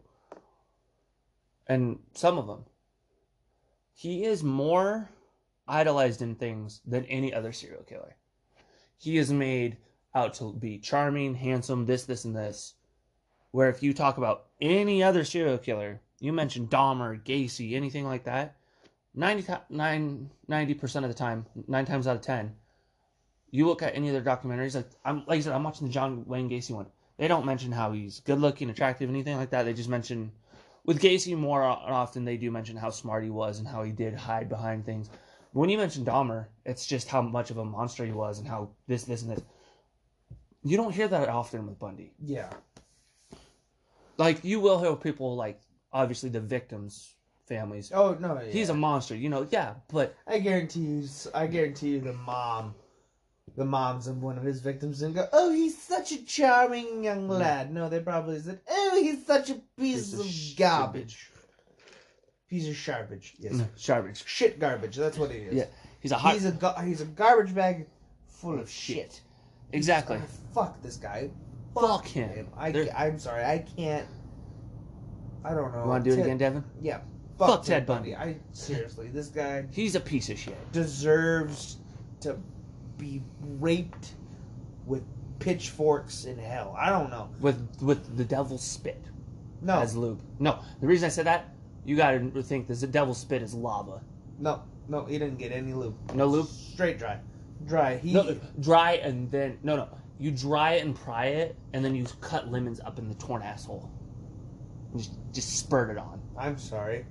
And 1.67 1.99
some 2.13 2.37
of 2.37 2.47
them, 2.47 2.65
he 3.93 4.25
is 4.25 4.43
more 4.43 5.09
idolized 5.67 6.21
in 6.21 6.35
things 6.35 6.81
than 6.85 7.05
any 7.05 7.33
other 7.33 7.51
serial 7.51 7.83
killer. 7.83 8.15
He 8.97 9.17
is 9.17 9.31
made 9.31 9.77
out 10.15 10.33
to 10.35 10.53
be 10.53 10.79
charming, 10.79 11.35
handsome, 11.35 11.85
this, 11.85 12.05
this, 12.05 12.25
and 12.25 12.35
this. 12.35 12.73
Where 13.51 13.69
if 13.69 13.83
you 13.83 13.93
talk 13.93 14.17
about 14.17 14.47
any 14.61 15.03
other 15.03 15.23
serial 15.23 15.57
killer, 15.57 16.01
you 16.19 16.33
mention 16.33 16.67
Dahmer, 16.67 17.23
Gacy, 17.23 17.73
anything 17.75 18.05
like 18.05 18.23
that, 18.25 18.55
90, 19.13 19.43
90% 19.71 20.95
of 21.03 21.07
the 21.09 21.13
time, 21.13 21.45
nine 21.67 21.85
times 21.85 22.07
out 22.07 22.15
of 22.15 22.21
10, 22.21 22.55
you 23.51 23.65
look 23.65 23.81
at 23.81 23.95
any 23.95 24.09
of 24.09 24.13
their 24.13 24.35
documentaries, 24.35 24.75
like 24.75 24.89
I'm 25.05 25.23
like 25.25 25.39
I 25.39 25.41
said, 25.41 25.53
I'm 25.53 25.63
watching 25.63 25.87
the 25.87 25.93
John 25.93 26.25
Wayne 26.27 26.49
Gacy 26.49 26.71
one. 26.71 26.87
They 27.17 27.27
don't 27.27 27.45
mention 27.45 27.71
how 27.71 27.93
he's 27.93 28.19
good 28.19 28.39
looking, 28.39 28.69
attractive, 28.69 29.09
anything 29.09 29.37
like 29.37 29.49
that. 29.51 29.63
They 29.63 29.73
just 29.73 29.89
mention 29.89 30.31
with 30.85 31.01
Gacy 31.01 31.35
more 31.35 31.63
often 31.63 32.25
they 32.25 32.37
do 32.37 32.51
mention 32.51 32.77
how 32.77 32.89
smart 32.89 33.23
he 33.23 33.29
was 33.29 33.59
and 33.59 33.67
how 33.67 33.83
he 33.83 33.91
did 33.91 34.13
hide 34.13 34.49
behind 34.49 34.85
things. 34.85 35.09
But 35.53 35.59
when 35.59 35.69
you 35.69 35.77
mention 35.77 36.05
Dahmer, 36.05 36.47
it's 36.65 36.85
just 36.85 37.07
how 37.07 37.21
much 37.21 37.51
of 37.51 37.57
a 37.57 37.65
monster 37.65 38.05
he 38.05 38.11
was 38.11 38.39
and 38.39 38.47
how 38.47 38.69
this, 38.87 39.03
this, 39.03 39.21
and 39.21 39.31
this. 39.31 39.41
You 40.63 40.77
don't 40.77 40.93
hear 40.93 41.07
that 41.07 41.29
often 41.29 41.65
with 41.65 41.79
Bundy. 41.79 42.13
Yeah. 42.23 42.49
Like 44.17 44.43
you 44.43 44.59
will 44.59 44.79
hear 44.79 44.95
people 44.95 45.35
like 45.35 45.61
obviously 45.93 46.29
the 46.29 46.41
victims' 46.41 47.13
families. 47.47 47.91
Oh 47.93 48.17
no, 48.19 48.39
yeah. 48.39 48.51
He's 48.51 48.69
a 48.69 48.73
monster, 48.73 49.15
you 49.15 49.29
know. 49.29 49.47
Yeah, 49.49 49.75
but 49.91 50.15
I 50.27 50.39
guarantee 50.39 50.81
you. 50.81 51.07
I 51.33 51.47
guarantee 51.47 51.89
you, 51.89 52.01
the 52.01 52.13
mom, 52.13 52.73
the 53.55 53.65
moms 53.65 54.07
of 54.07 54.21
one 54.21 54.37
of 54.37 54.43
his 54.43 54.59
victims 54.59 54.99
didn't 54.99 55.15
go, 55.15 55.27
"Oh, 55.31 55.51
he's 55.51 55.81
such 55.81 56.11
a 56.11 56.23
charming 56.25 57.03
young 57.03 57.27
lad." 57.29 57.71
No, 57.73 57.89
they 57.89 57.99
probably 57.99 58.39
said, 58.39 58.59
"Oh, 58.69 58.99
he's 59.01 59.25
such 59.25 59.51
a 59.51 59.55
piece, 59.77 60.11
Piece 60.11 60.13
of 60.13 60.19
of 60.21 60.57
garbage." 60.57 61.31
Piece 62.49 62.67
of 62.69 62.77
garbage. 62.85 63.33
Yes. 63.39 63.61
garbage. 63.85 64.23
Shit 64.25 64.59
garbage. 64.59 64.95
That's 64.95 65.17
what 65.17 65.31
he 65.31 65.39
is. 65.39 65.53
Yeah, 65.53 65.65
he's 65.99 66.11
a 66.13 66.17
hot. 66.17 66.33
He's 66.33 66.45
a 66.45 66.51
ga- 66.51 66.81
he's 66.81 67.01
a 67.01 67.05
garbage 67.05 67.53
bag 67.53 67.87
full 68.27 68.57
of 68.59 68.69
shit. 68.69 69.21
exactly. 69.73 70.17
Oh, 70.21 70.27
fuck 70.53 70.81
this 70.81 70.95
guy. 70.97 71.29
Fuck 71.75 72.05
him. 72.07 72.47
I, 72.57 72.71
There- 72.71 72.87
I'm 72.95 73.19
sorry. 73.19 73.43
I 73.43 73.59
can't. 73.75 74.07
I 75.43 75.53
don't 75.53 75.73
know. 75.73 75.83
You 75.83 75.89
want 75.89 76.03
to 76.05 76.09
do 76.09 76.13
it 76.13 76.17
Ted- 76.17 76.25
again, 76.25 76.37
Devin? 76.37 76.63
Yeah. 76.81 76.99
Fuck 77.37 77.63
Ted 77.65 77.85
Bundy. 77.85 78.15
I 78.15 78.37
seriously, 78.53 79.09
this 79.09 79.27
guy 79.27 79.65
He's 79.71 79.93
a 79.95 79.99
piece 79.99 80.29
of 80.29 80.39
shit. 80.39 80.55
deserves 80.71 81.77
to 82.21 82.35
be 82.97 83.21
raped 83.59 84.13
with 84.87 85.03
pitchforks 85.39 86.25
in 86.25 86.37
hell. 86.39 86.75
I 86.79 86.89
don't 86.89 87.11
know. 87.11 87.29
With 87.39 87.59
with 87.81 88.17
the 88.17 88.23
devil's 88.25 88.63
spit 88.63 89.03
No, 89.61 89.79
as 89.79 89.95
lube. 89.95 90.19
No, 90.39 90.59
the 90.81 90.87
reason 90.87 91.05
I 91.05 91.09
said 91.09 91.27
that, 91.27 91.53
you 91.87 91.95
gotta 91.95 92.43
think 92.43 92.67
this. 92.67 92.81
The 92.81 92.87
devil's 92.87 93.17
spit 93.17 93.41
is 93.41 93.53
lava. 93.53 94.01
no, 94.37 94.61
no. 94.89 95.05
He 95.05 95.17
didn't 95.17 95.37
get 95.37 95.53
any 95.53 95.73
lube. 95.73 95.95
No 96.13 96.25
lube. 96.25 96.47
Straight 96.47 96.99
dry, 96.99 97.17
dry. 97.65 97.95
He 97.97 98.11
No, 98.13 98.37
dry 98.59 98.95
and 98.95 99.31
then 99.31 99.57
no, 99.63 99.77
no. 99.77 99.87
You 100.19 100.31
dry 100.31 100.73
it 100.73 100.85
and 100.85 100.93
pry 100.93 101.27
it, 101.27 101.55
and 101.71 101.85
then 101.85 101.95
you 101.95 102.05
cut 102.19 102.51
lemons 102.51 102.81
up 102.81 102.99
in 102.99 103.07
the 103.07 103.15
torn 103.15 103.41
asshole. 103.41 103.89
Just 104.97 105.13
just 105.31 105.57
spurt 105.59 105.89
it 105.89 105.97
on. 105.97 106.21
I'm 106.37 106.57
sorry. 106.57 107.05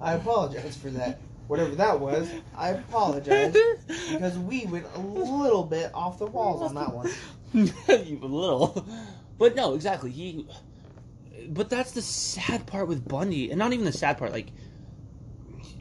I 0.00 0.14
apologize 0.14 0.76
for 0.76 0.90
that. 0.90 1.20
Whatever 1.46 1.76
that 1.76 2.00
was, 2.00 2.28
I 2.56 2.70
apologize 2.70 3.56
because 4.10 4.36
we 4.38 4.66
went 4.66 4.86
a 4.96 5.00
little 5.00 5.64
bit 5.64 5.92
off 5.94 6.18
the 6.18 6.26
walls 6.26 6.62
on 6.62 6.74
that 6.74 6.92
one. 6.92 7.08
you 7.52 8.18
little. 8.20 8.84
But 9.38 9.54
no, 9.54 9.74
exactly. 9.74 10.10
He. 10.10 10.48
But 11.48 11.70
that's 11.70 11.92
the 11.92 12.02
sad 12.02 12.66
part 12.66 12.88
with 12.88 13.06
Bundy, 13.06 13.50
and 13.50 13.58
not 13.58 13.72
even 13.72 13.84
the 13.84 13.92
sad 13.92 14.18
part. 14.18 14.32
Like, 14.32 14.48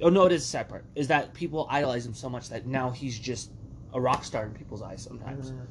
oh 0.01 0.09
no, 0.09 0.25
it 0.25 0.31
is 0.31 0.41
the 0.41 0.47
sad 0.47 0.69
part. 0.69 0.85
Is 0.95 1.07
that 1.07 1.33
people 1.33 1.67
idolize 1.69 2.05
him 2.05 2.13
so 2.13 2.29
much 2.29 2.49
that 2.49 2.65
now 2.65 2.89
he's 2.89 3.17
just 3.17 3.51
a 3.93 3.99
rock 3.99 4.23
star 4.23 4.45
in 4.45 4.51
people's 4.51 4.81
eyes. 4.81 5.01
Sometimes 5.01 5.51
mm-hmm. 5.51 5.65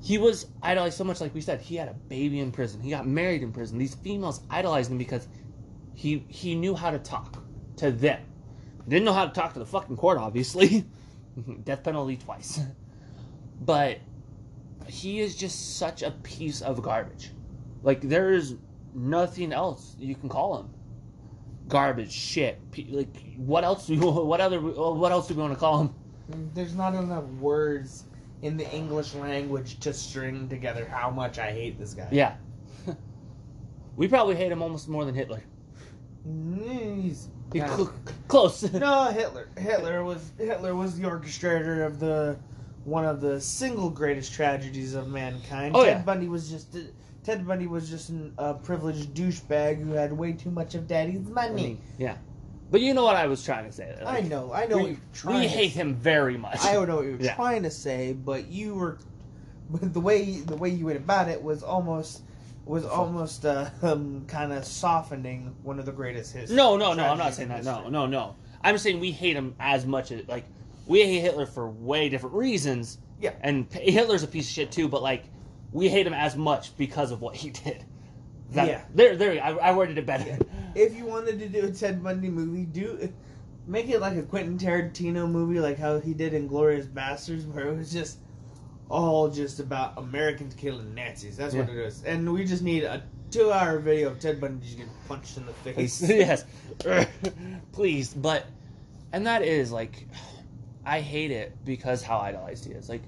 he 0.00 0.18
was 0.18 0.46
idolized 0.62 0.96
so 0.96 1.04
much. 1.04 1.20
Like 1.20 1.34
we 1.34 1.40
said, 1.40 1.60
he 1.60 1.76
had 1.76 1.88
a 1.88 1.94
baby 1.94 2.40
in 2.40 2.52
prison. 2.52 2.80
He 2.80 2.90
got 2.90 3.06
married 3.06 3.42
in 3.42 3.52
prison. 3.52 3.78
These 3.78 3.94
females 3.94 4.40
idolized 4.50 4.90
him 4.90 4.98
because 4.98 5.28
he 5.94 6.24
he 6.28 6.54
knew 6.54 6.74
how 6.74 6.90
to 6.90 6.98
talk 6.98 7.42
to 7.76 7.90
them. 7.90 8.20
Didn't 8.88 9.04
know 9.04 9.12
how 9.12 9.26
to 9.26 9.32
talk 9.32 9.52
to 9.54 9.58
the 9.58 9.66
fucking 9.66 9.96
court, 9.96 10.18
obviously. 10.18 10.84
Death 11.64 11.82
penalty 11.82 12.16
twice. 12.16 12.60
But 13.60 13.98
he 14.86 15.20
is 15.20 15.34
just 15.36 15.76
such 15.76 16.02
a 16.02 16.10
piece 16.10 16.62
of 16.62 16.82
garbage. 16.82 17.32
Like 17.82 18.00
there 18.00 18.32
is 18.32 18.56
nothing 18.96 19.52
else 19.52 19.94
you 19.98 20.14
can 20.14 20.28
call 20.28 20.58
him. 20.58 20.70
Garbage, 21.68 22.12
shit. 22.12 22.60
Like 22.88 23.36
what 23.36 23.64
else 23.64 23.86
do 23.86 23.94
you, 23.94 24.00
what 24.10 24.40
other 24.40 24.60
what 24.60 25.12
else 25.12 25.28
do 25.28 25.34
we 25.34 25.42
want 25.42 25.52
to 25.52 25.58
call 25.58 25.82
him? 25.82 25.94
There's 26.54 26.74
not 26.74 26.94
enough 26.94 27.24
words 27.40 28.04
in 28.42 28.56
the 28.56 28.68
English 28.72 29.14
language 29.14 29.78
to 29.80 29.92
string 29.92 30.48
together 30.48 30.84
how 30.86 31.10
much 31.10 31.38
I 31.38 31.52
hate 31.52 31.78
this 31.78 31.94
guy. 31.94 32.08
Yeah. 32.10 32.36
we 33.96 34.08
probably 34.08 34.34
hate 34.36 34.50
him 34.50 34.62
almost 34.62 34.88
more 34.88 35.04
than 35.04 35.14
Hitler. 35.14 35.42
He's 36.58 37.28
He 37.52 37.60
cl- 37.60 37.92
close. 38.28 38.62
no 38.72 39.04
Hitler. 39.10 39.48
Hitler 39.56 40.04
was 40.04 40.32
Hitler 40.38 40.74
was 40.74 40.98
the 40.98 41.04
orchestrator 41.04 41.86
of 41.86 42.00
the 42.00 42.38
one 42.84 43.04
of 43.04 43.20
the 43.20 43.40
single 43.40 43.90
greatest 43.90 44.32
tragedies 44.32 44.94
of 44.94 45.08
mankind. 45.08 45.74
Oh, 45.76 45.84
Ted 45.84 45.98
yeah. 45.98 46.02
Bundy 46.02 46.28
was 46.28 46.48
just 46.48 46.76
Ted 47.26 47.46
Bundy 47.46 47.66
was 47.66 47.90
just 47.90 48.08
an- 48.10 48.32
a 48.38 48.54
privileged 48.54 49.12
douchebag 49.14 49.82
who 49.82 49.92
had 49.92 50.12
way 50.12 50.32
too 50.32 50.50
much 50.52 50.76
of 50.76 50.86
daddy's 50.86 51.26
money. 51.28 51.80
yeah, 51.98 52.16
but 52.70 52.80
you 52.80 52.94
know 52.94 53.02
what 53.04 53.16
I 53.16 53.26
was 53.26 53.44
trying 53.44 53.64
to 53.66 53.72
say. 53.72 53.94
I 54.06 54.20
know, 54.22 54.52
I 54.52 54.66
know. 54.66 54.78
what 54.78 54.86
We, 55.26 55.32
we 55.40 55.48
hate 55.48 55.72
him 55.72 55.96
very 55.96 56.38
much. 56.38 56.60
I 56.64 56.74
don't 56.74 56.86
know 56.88 56.96
what 56.96 57.06
you 57.06 57.12
were 57.16 57.18
Yeah. 57.24 57.34
trying 57.34 57.64
to 57.64 57.70
say, 57.70 58.12
but 58.12 58.46
you 58.46 58.74
were, 58.74 58.98
but 59.70 59.92
the 59.92 60.00
way 60.00 60.40
the 60.40 60.56
way 60.56 60.68
you 60.68 60.86
went 60.86 60.98
about 60.98 61.28
it 61.28 61.42
was 61.42 61.64
almost 61.64 62.22
was 62.64 62.84
almost 62.84 63.44
uh, 63.44 63.70
um, 63.82 64.24
kind 64.28 64.52
of 64.52 64.64
softening 64.64 65.54
one 65.64 65.78
of 65.80 65.86
the 65.86 65.92
greatest 65.92 66.32
his. 66.32 66.50
No, 66.50 66.76
no, 66.76 66.92
no. 66.94 67.04
I'm 67.06 67.18
not 67.18 67.34
saying 67.34 67.48
that. 67.48 67.64
No, 67.64 67.74
history. 67.74 67.90
no, 67.90 68.06
no. 68.06 68.36
I'm 68.62 68.78
saying 68.78 68.98
we 69.00 69.10
hate 69.12 69.36
him 69.36 69.54
as 69.58 69.84
much 69.84 70.10
as 70.12 70.26
like 70.28 70.44
we 70.86 71.00
hate 71.02 71.20
Hitler 71.20 71.46
for 71.46 71.68
way 71.68 72.08
different 72.08 72.36
reasons. 72.36 72.98
Yeah. 73.20 73.32
And 73.40 73.66
Hitler's 73.72 74.22
a 74.22 74.28
piece 74.28 74.46
of 74.48 74.52
shit 74.52 74.70
too, 74.72 74.86
but 74.88 75.02
like 75.02 75.24
we 75.76 75.88
hate 75.88 76.06
him 76.06 76.14
as 76.14 76.36
much 76.36 76.74
because 76.78 77.10
of 77.12 77.20
what 77.20 77.36
he 77.36 77.50
did. 77.64 77.84
That, 78.52 78.66
Yeah. 78.68 78.82
There, 78.94 79.16
there. 79.16 79.42
I, 79.44 79.50
I 79.50 79.72
worded 79.74 79.98
it 79.98 80.06
better. 80.06 80.38
If 80.74 80.96
you 80.96 81.04
wanted 81.04 81.38
to 81.40 81.48
do 81.48 81.66
a 81.66 81.70
Ted 81.70 82.02
Bundy 82.02 82.30
movie, 82.30 82.64
do 82.64 83.12
make 83.66 83.88
it 83.88 84.00
like 84.00 84.16
a 84.16 84.22
Quentin 84.22 84.56
Tarantino 84.58 85.30
movie, 85.30 85.60
like 85.60 85.78
how 85.78 85.98
he 86.00 86.14
did 86.14 86.32
in 86.32 86.46
Glorious 86.46 86.86
Bastards, 86.86 87.44
where 87.44 87.68
it 87.68 87.76
was 87.76 87.92
just 87.92 88.18
all 88.88 89.28
just 89.28 89.58
about 89.60 89.98
Americans 89.98 90.54
killing 90.54 90.94
Nazis. 90.94 91.36
That's 91.36 91.54
what 91.54 91.66
Yeah. 91.68 91.74
it 91.74 91.86
is, 91.86 92.04
and 92.04 92.32
we 92.32 92.44
just 92.44 92.62
need 92.62 92.84
a 92.84 93.02
two-hour 93.30 93.80
video 93.80 94.10
of 94.10 94.20
Ted 94.20 94.40
Bundy 94.40 94.64
just 94.64 94.78
getting 94.78 94.92
punched 95.08 95.36
in 95.36 95.44
the 95.44 95.52
face. 95.52 96.00
yes. 96.08 96.44
Please, 97.72 98.14
but 98.14 98.46
and 99.12 99.26
that 99.26 99.42
is 99.42 99.72
like 99.72 100.06
I 100.84 101.00
hate 101.00 101.32
it 101.32 101.52
because 101.64 102.02
how 102.02 102.18
idolized 102.18 102.64
he 102.64 102.72
is. 102.72 102.88
Like 102.88 103.02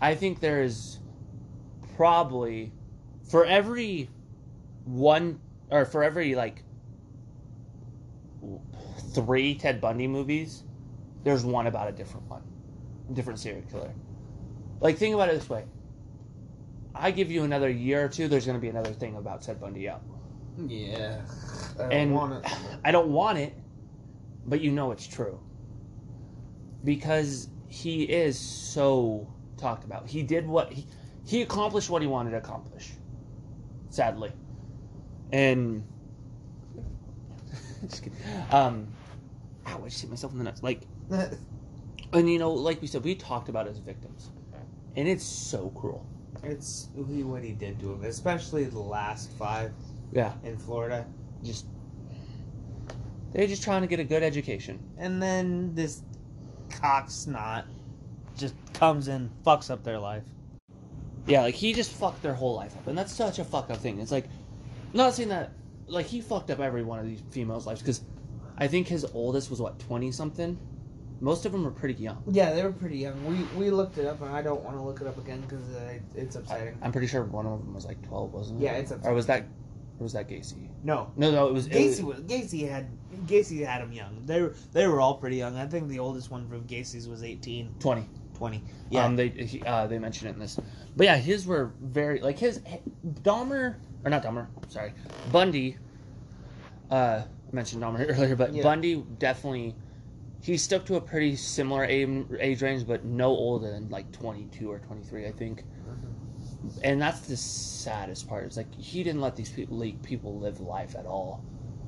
I 0.00 0.14
think 0.14 0.40
there 0.40 0.62
is 0.62 0.98
probably 1.96 2.72
for 3.28 3.44
every 3.44 4.10
one 4.84 5.40
or 5.70 5.84
for 5.84 6.04
every 6.04 6.34
like 6.34 6.62
three 9.12 9.54
Ted 9.54 9.80
Bundy 9.80 10.06
movies, 10.06 10.62
there's 11.24 11.44
one 11.44 11.66
about 11.66 11.88
a 11.88 11.92
different 11.92 12.28
one, 12.28 12.42
different 13.12 13.38
serial 13.38 13.62
killer. 13.70 13.92
Like 14.80 14.98
think 14.98 15.14
about 15.14 15.28
it 15.30 15.34
this 15.34 15.48
way. 15.48 15.64
I 16.94 17.10
give 17.10 17.30
you 17.30 17.44
another 17.44 17.68
year 17.68 18.04
or 18.04 18.08
two, 18.08 18.28
there's 18.28 18.46
going 18.46 18.56
to 18.56 18.62
be 18.62 18.68
another 18.68 18.92
thing 18.92 19.16
about 19.16 19.42
Ted 19.42 19.60
Bundy 19.60 19.88
out. 19.88 20.02
Yeah, 20.66 21.20
I 21.78 21.82
don't 21.82 21.92
And 21.92 22.14
want 22.14 22.44
it. 22.44 22.52
I 22.84 22.90
don't 22.90 23.08
want 23.08 23.38
it, 23.38 23.54
but 24.46 24.60
you 24.60 24.70
know 24.70 24.92
it's 24.92 25.06
true. 25.06 25.38
Because 26.84 27.48
he 27.68 28.04
is 28.04 28.38
so 28.38 29.28
talked 29.58 29.84
about. 29.84 30.06
He 30.08 30.22
did 30.22 30.46
what 30.46 30.72
he, 30.72 30.86
he 31.26 31.42
accomplished 31.42 31.90
what 31.90 32.02
he 32.02 32.08
wanted 32.08 32.30
to 32.30 32.36
accomplish. 32.38 32.92
Sadly. 33.90 34.32
And 35.32 35.84
just 37.88 38.02
kidding. 38.02 38.18
Um 38.50 38.88
ow, 39.66 39.80
I 39.84 39.88
just 39.88 40.00
hit 40.00 40.10
myself 40.10 40.32
in 40.32 40.38
the 40.38 40.44
nuts. 40.44 40.62
Like 40.62 40.82
and 42.12 42.30
you 42.30 42.38
know, 42.38 42.52
like 42.52 42.80
we 42.80 42.86
said, 42.86 43.04
we 43.04 43.14
talked 43.14 43.48
about 43.48 43.66
his 43.66 43.78
victims. 43.78 44.30
And 44.96 45.06
it's 45.06 45.24
so 45.24 45.68
cruel. 45.70 46.06
It's 46.42 46.88
what 46.94 47.42
he 47.42 47.52
did 47.52 47.78
to 47.80 47.92
him, 47.92 48.04
especially 48.04 48.64
the 48.64 48.78
last 48.78 49.30
five 49.32 49.72
Yeah. 50.12 50.32
in 50.44 50.56
Florida. 50.56 51.06
Just 51.42 51.66
they're 53.32 53.46
just 53.46 53.62
trying 53.62 53.82
to 53.82 53.86
get 53.88 54.00
a 54.00 54.04
good 54.04 54.22
education. 54.22 54.78
And 54.96 55.22
then 55.22 55.74
this 55.74 56.02
cock 56.70 57.10
snot 57.10 57.66
just 58.36 58.54
comes 58.72 59.08
and 59.08 59.30
fucks 59.44 59.70
up 59.70 59.82
their 59.82 59.98
life. 59.98 60.22
Yeah, 61.26 61.42
like 61.42 61.54
he 61.54 61.72
just 61.72 61.92
fucked 61.92 62.22
their 62.22 62.34
whole 62.34 62.54
life 62.54 62.76
up, 62.76 62.86
and 62.86 62.96
that's 62.96 63.12
such 63.12 63.38
a 63.38 63.44
fuck 63.44 63.70
up 63.70 63.78
thing. 63.78 63.98
It's 64.00 64.12
like, 64.12 64.28
not 64.92 65.14
saying 65.14 65.28
that, 65.30 65.52
like 65.88 66.06
he 66.06 66.20
fucked 66.20 66.50
up 66.50 66.60
every 66.60 66.82
one 66.82 66.98
of 66.98 67.06
these 67.06 67.22
females' 67.30 67.66
lives 67.66 67.80
because 67.80 68.00
I 68.58 68.66
think 68.68 68.86
his 68.88 69.04
oldest 69.14 69.50
was 69.50 69.60
what 69.60 69.78
twenty 69.78 70.12
something. 70.12 70.58
Most 71.20 71.46
of 71.46 71.52
them 71.52 71.64
were 71.64 71.70
pretty 71.70 71.94
young. 71.94 72.22
Yeah, 72.30 72.52
they 72.52 72.62
were 72.62 72.72
pretty 72.72 72.98
young. 72.98 73.24
We 73.24 73.42
we 73.58 73.70
looked 73.70 73.96
it 73.98 74.06
up, 74.06 74.20
and 74.20 74.30
I 74.30 74.42
don't 74.42 74.62
want 74.62 74.76
to 74.76 74.82
look 74.82 75.00
it 75.00 75.06
up 75.06 75.16
again 75.18 75.40
because 75.40 75.64
uh, 75.74 75.98
it's 76.14 76.36
upsetting. 76.36 76.76
I'm 76.82 76.92
pretty 76.92 77.06
sure 77.06 77.24
one 77.24 77.46
of 77.46 77.58
them 77.58 77.74
was 77.74 77.86
like 77.86 78.00
twelve, 78.06 78.32
wasn't 78.34 78.60
it? 78.60 78.64
Yeah, 78.64 78.72
it's 78.72 78.90
upsetting. 78.90 79.10
Or 79.12 79.14
was 79.14 79.26
that, 79.26 79.42
or 79.98 80.02
was 80.04 80.12
that 80.12 80.28
Gacy? 80.28 80.68
No, 80.84 81.10
No, 81.16 81.30
no, 81.30 81.48
it 81.48 81.54
was 81.54 81.68
Gacy 81.68 82.02
was- 82.02 82.18
was 82.18 82.20
Gacy 82.20 82.68
had 82.68 82.88
Gacy 83.26 83.64
had 83.66 83.80
him 83.80 83.92
young. 83.92 84.22
They 84.26 84.42
were 84.42 84.54
they 84.72 84.86
were 84.86 85.00
all 85.00 85.14
pretty 85.14 85.36
young. 85.36 85.56
I 85.56 85.66
think 85.66 85.88
the 85.88 85.98
oldest 86.00 86.30
one 86.30 86.46
from 86.48 86.64
Gacy's 86.64 87.08
was 87.08 87.22
18, 87.22 87.76
twenty. 87.80 88.06
20. 88.36 88.62
Yeah, 88.90 89.00
Yeah, 89.00 89.04
um, 89.06 89.16
they 89.16 89.28
he, 89.28 89.62
uh, 89.62 89.86
they 89.86 89.98
mentioned 89.98 90.30
it 90.30 90.34
in 90.34 90.40
this, 90.40 90.58
but 90.96 91.04
yeah, 91.06 91.16
his 91.16 91.46
were 91.46 91.72
very 91.80 92.20
like 92.20 92.38
his 92.38 92.60
Dahmer 93.22 93.76
or 94.04 94.10
not 94.10 94.22
Dahmer, 94.22 94.46
sorry, 94.68 94.92
Bundy. 95.32 95.76
Uh, 96.90 97.22
I 97.24 97.54
mentioned 97.54 97.82
Dahmer 97.82 98.06
earlier, 98.16 98.36
but 98.36 98.52
Yeah. 98.54 98.62
Bundy 98.62 99.02
definitely 99.18 99.74
he 100.42 100.56
stuck 100.56 100.84
to 100.86 100.96
a 100.96 101.00
pretty 101.00 101.34
similar 101.34 101.84
age, 101.84 102.08
age 102.38 102.62
range, 102.62 102.86
but 102.86 103.04
no 103.04 103.28
older 103.30 103.70
than 103.70 103.88
like 103.88 104.12
twenty 104.12 104.44
two 104.52 104.70
or 104.70 104.78
twenty 104.78 105.02
three, 105.02 105.26
I 105.26 105.32
think. 105.32 105.64
And 106.82 107.00
that's 107.00 107.20
the 107.20 107.36
saddest 107.36 108.28
part. 108.28 108.44
It's 108.44 108.56
like 108.56 108.72
he 108.74 109.02
didn't 109.02 109.20
let 109.20 109.36
these 109.36 109.50
people 109.50 109.76
like, 109.78 110.02
people 110.02 110.38
live 110.38 110.60
life 110.60 110.94
at 110.96 111.06
all. 111.06 111.44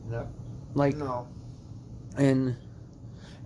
no, 0.09 0.27
Like 0.75 0.97
no. 0.97 1.27
and 2.17 2.57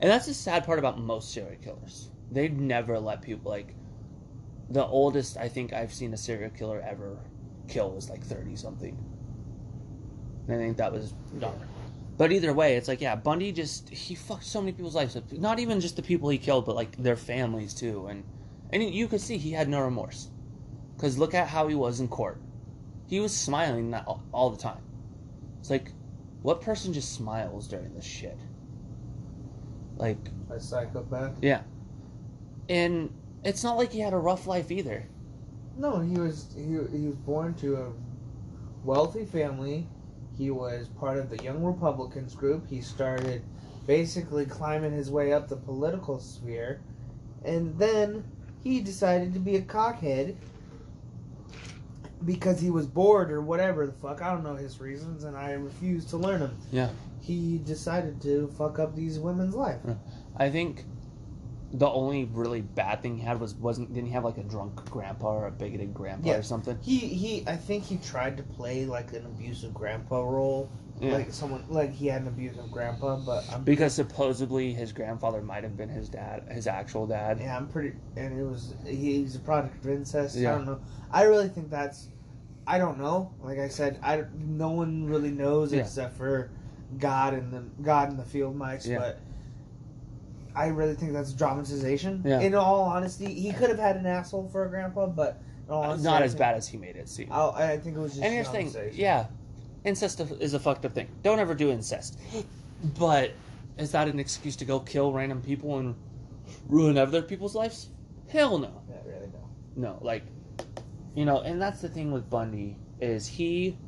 and 0.00 0.10
that's 0.10 0.26
the 0.26 0.34
sad 0.34 0.64
part 0.64 0.78
about 0.78 0.98
most 0.98 1.32
serial 1.32 1.56
killers. 1.62 2.10
They 2.32 2.48
never 2.48 2.98
let 2.98 3.22
people 3.22 3.50
like 3.50 3.74
the 4.70 4.84
oldest 4.84 5.36
I 5.36 5.48
think 5.48 5.72
I've 5.72 5.92
seen 5.92 6.12
a 6.14 6.16
serial 6.16 6.50
killer 6.50 6.80
ever 6.80 7.18
kill 7.68 7.90
was 7.92 8.08
like 8.10 8.24
thirty 8.24 8.56
something. 8.56 8.96
I 10.48 10.56
think 10.56 10.76
that 10.78 10.92
was 10.92 11.14
Dahmer. 11.36 11.66
But 12.18 12.32
either 12.32 12.52
way, 12.52 12.76
it's 12.76 12.88
like 12.88 13.00
yeah, 13.00 13.16
Bundy 13.16 13.52
just 13.52 13.88
he 13.88 14.14
fucked 14.14 14.44
so 14.44 14.60
many 14.60 14.72
people's 14.72 14.94
lives 14.94 15.16
up. 15.16 15.30
Not 15.32 15.58
even 15.58 15.80
just 15.80 15.96
the 15.96 16.02
people 16.02 16.28
he 16.28 16.38
killed, 16.38 16.66
but 16.66 16.74
like 16.74 16.96
their 16.96 17.16
families 17.16 17.74
too. 17.74 18.06
And 18.08 18.24
and 18.72 18.82
you 18.82 19.08
could 19.08 19.20
see 19.20 19.36
he 19.38 19.52
had 19.52 19.68
no 19.68 19.80
remorse. 19.80 20.28
Cause 20.98 21.18
look 21.18 21.34
at 21.34 21.48
how 21.48 21.68
he 21.68 21.74
was 21.74 22.00
in 22.00 22.08
court. 22.08 22.40
He 23.08 23.20
was 23.20 23.34
smiling 23.36 23.90
that 23.90 24.06
all, 24.06 24.22
all 24.32 24.50
the 24.50 24.56
time. 24.56 24.82
It's 25.60 25.68
like, 25.68 25.90
what 26.42 26.60
person 26.62 26.92
just 26.92 27.12
smiles 27.12 27.66
during 27.68 27.92
this 27.94 28.04
shit? 28.04 28.38
Like, 29.96 30.18
A 30.50 30.58
psychopath. 30.58 31.32
yeah. 31.42 31.62
And 32.68 33.12
it's 33.44 33.64
not 33.64 33.76
like 33.76 33.92
he 33.92 34.00
had 34.00 34.12
a 34.12 34.18
rough 34.18 34.46
life 34.46 34.70
either. 34.70 35.06
No, 35.76 36.00
he 36.00 36.18
was 36.18 36.48
he, 36.54 36.64
he 36.64 37.06
was 37.06 37.16
born 37.16 37.54
to 37.54 37.76
a 37.76 37.92
wealthy 38.84 39.24
family. 39.24 39.86
He 40.36 40.50
was 40.50 40.88
part 40.88 41.18
of 41.18 41.30
the 41.30 41.42
Young 41.42 41.62
Republicans 41.62 42.34
group. 42.34 42.68
He 42.68 42.80
started 42.80 43.42
basically 43.86 44.46
climbing 44.46 44.92
his 44.92 45.10
way 45.10 45.32
up 45.32 45.48
the 45.48 45.56
political 45.56 46.18
sphere, 46.20 46.80
and 47.44 47.76
then 47.78 48.24
he 48.62 48.80
decided 48.80 49.32
to 49.34 49.40
be 49.40 49.56
a 49.56 49.62
cockhead 49.62 50.36
because 52.24 52.60
he 52.60 52.70
was 52.70 52.86
bored 52.86 53.32
or 53.32 53.40
whatever 53.40 53.86
the 53.86 53.92
fuck. 53.92 54.22
I 54.22 54.30
don't 54.30 54.44
know 54.44 54.54
his 54.54 54.80
reasons, 54.80 55.24
and 55.24 55.36
I 55.36 55.52
refuse 55.52 56.04
to 56.06 56.16
learn 56.16 56.40
them. 56.40 56.58
Yeah. 56.70 56.90
He 57.20 57.58
decided 57.58 58.20
to 58.22 58.48
fuck 58.58 58.78
up 58.78 58.94
these 58.94 59.18
women's 59.18 59.54
life. 59.54 59.80
I 60.36 60.50
think 60.50 60.84
the 61.74 61.88
only 61.88 62.24
really 62.26 62.60
bad 62.60 63.00
thing 63.02 63.16
he 63.16 63.22
had 63.24 63.40
was 63.40 63.54
wasn't 63.54 63.92
didn't 63.94 64.08
he 64.08 64.12
have 64.12 64.24
like 64.24 64.36
a 64.38 64.42
drunk 64.42 64.74
grandpa 64.90 65.32
or 65.32 65.46
a 65.46 65.50
bigoted 65.50 65.94
grandpa 65.94 66.28
Yeah. 66.30 66.36
or 66.36 66.42
something? 66.42 66.78
He 66.82 66.98
he 66.98 67.44
I 67.46 67.56
think 67.56 67.84
he 67.84 67.96
tried 67.98 68.36
to 68.36 68.42
play 68.42 68.84
like 68.84 69.12
an 69.12 69.24
abusive 69.26 69.72
grandpa 69.72 70.20
role. 70.22 70.68
Yeah. 71.00 71.12
Like 71.14 71.32
someone 71.32 71.64
like 71.68 71.90
he 71.92 72.06
had 72.06 72.22
an 72.22 72.28
abusive 72.28 72.70
grandpa, 72.70 73.16
but 73.16 73.44
I'm 73.52 73.64
because 73.64 73.94
supposedly 73.94 74.72
his 74.74 74.92
grandfather 74.92 75.40
might 75.40 75.64
have 75.64 75.76
been 75.76 75.88
his 75.88 76.08
dad, 76.08 76.44
his 76.50 76.66
actual 76.66 77.06
dad. 77.06 77.38
yeah, 77.40 77.56
I'm 77.56 77.66
pretty 77.68 77.96
and 78.16 78.38
it 78.38 78.44
was 78.44 78.74
he's 78.86 79.34
a 79.36 79.40
product 79.40 79.82
of 79.84 79.90
incest. 79.90 80.36
Yeah. 80.36 80.52
I 80.52 80.56
don't 80.58 80.66
know. 80.66 80.80
I 81.10 81.22
really 81.24 81.48
think 81.48 81.70
that's 81.70 82.08
I 82.66 82.78
don't 82.78 82.98
know. 82.98 83.32
Like 83.42 83.58
I 83.58 83.68
said, 83.68 83.98
I 84.02 84.24
no 84.38 84.70
one 84.70 85.06
really 85.06 85.30
knows 85.30 85.72
Yeah. 85.72 85.80
except 85.80 86.16
for 86.18 86.50
God 86.98 87.32
and 87.32 87.50
the 87.50 87.62
God 87.82 88.10
and 88.10 88.18
the 88.18 88.24
field 88.24 88.56
mics, 88.58 88.86
but 88.96 89.18
I 90.54 90.68
really 90.68 90.94
think 90.94 91.12
that's 91.12 91.32
dramatization. 91.32 92.22
Yeah. 92.24 92.40
In 92.40 92.54
all 92.54 92.82
honesty, 92.82 93.32
he 93.32 93.52
could 93.52 93.70
have 93.70 93.78
had 93.78 93.96
an 93.96 94.06
asshole 94.06 94.48
for 94.48 94.66
a 94.66 94.68
grandpa, 94.68 95.06
but 95.06 95.40
in 95.66 95.72
all 95.72 95.82
honesty, 95.84 96.04
Not 96.04 96.22
I 96.22 96.24
as 96.24 96.34
bad 96.34 96.56
as 96.56 96.68
he 96.68 96.76
made 96.76 96.96
it 96.96 97.08
seem. 97.08 97.32
I, 97.32 97.72
I 97.72 97.78
think 97.78 97.96
it 97.96 98.00
was 98.00 98.12
just 98.12 98.24
and 98.24 98.32
here's 98.34 98.48
thing, 98.48 98.72
yeah, 98.92 99.26
incest 99.84 100.20
is 100.20 100.54
a 100.54 100.60
fucked 100.60 100.84
up 100.84 100.92
thing. 100.92 101.08
Don't 101.22 101.38
ever 101.38 101.54
do 101.54 101.70
incest. 101.70 102.18
But 102.98 103.32
is 103.78 103.92
that 103.92 104.08
an 104.08 104.18
excuse 104.18 104.56
to 104.56 104.64
go 104.64 104.80
kill 104.80 105.12
random 105.12 105.40
people 105.40 105.78
and 105.78 105.94
ruin 106.68 106.98
other 106.98 107.22
people's 107.22 107.54
lives? 107.54 107.88
Hell 108.28 108.58
no. 108.58 108.82
Yeah, 108.88 108.96
really 109.06 109.28
no. 109.28 109.48
No, 109.74 109.98
like, 110.00 110.24
you 111.14 111.24
know, 111.24 111.40
and 111.40 111.60
that's 111.60 111.80
the 111.80 111.88
thing 111.88 112.12
with 112.12 112.28
Bundy 112.28 112.76
is 113.00 113.26
he 113.26 113.78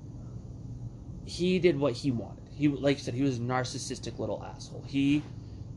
he 1.24 1.58
did 1.58 1.78
what 1.78 1.92
he 1.94 2.10
wanted. 2.10 2.48
he 2.54 2.68
like 2.68 2.98
you 2.98 3.02
said 3.02 3.14
he 3.14 3.22
was 3.22 3.38
a 3.38 3.40
narcissistic 3.40 4.18
little 4.18 4.42
asshole. 4.44 4.84
He 4.86 5.22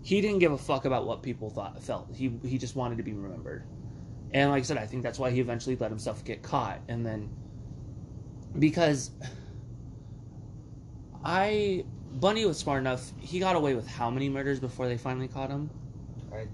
he 0.07 0.21
didn't 0.21 0.39
give 0.39 0.53
a 0.53 0.57
fuck 0.57 0.85
about 0.85 1.05
what 1.05 1.21
people 1.21 1.49
thought 1.49 1.83
felt. 1.83 2.07
He 2.15 2.31
he 2.45 2.57
just 2.57 2.77
wanted 2.77 2.95
to 2.95 3.03
be 3.03 3.11
remembered. 3.11 3.65
And 4.31 4.49
like 4.51 4.61
I 4.61 4.63
said, 4.63 4.77
I 4.77 4.85
think 4.85 5.03
that's 5.03 5.19
why 5.19 5.31
he 5.31 5.41
eventually 5.41 5.75
let 5.75 5.91
himself 5.91 6.23
get 6.23 6.41
caught 6.41 6.79
and 6.87 7.05
then 7.05 7.29
because 8.57 9.11
I 11.25 11.83
Bundy 12.13 12.45
was 12.45 12.57
smart 12.57 12.79
enough. 12.79 13.11
He 13.19 13.39
got 13.39 13.57
away 13.57 13.75
with 13.75 13.85
how 13.85 14.09
many 14.09 14.29
murders 14.29 14.61
before 14.61 14.87
they 14.87 14.97
finally 14.97 15.27
caught 15.27 15.49
him? 15.49 15.69
I 16.31 16.47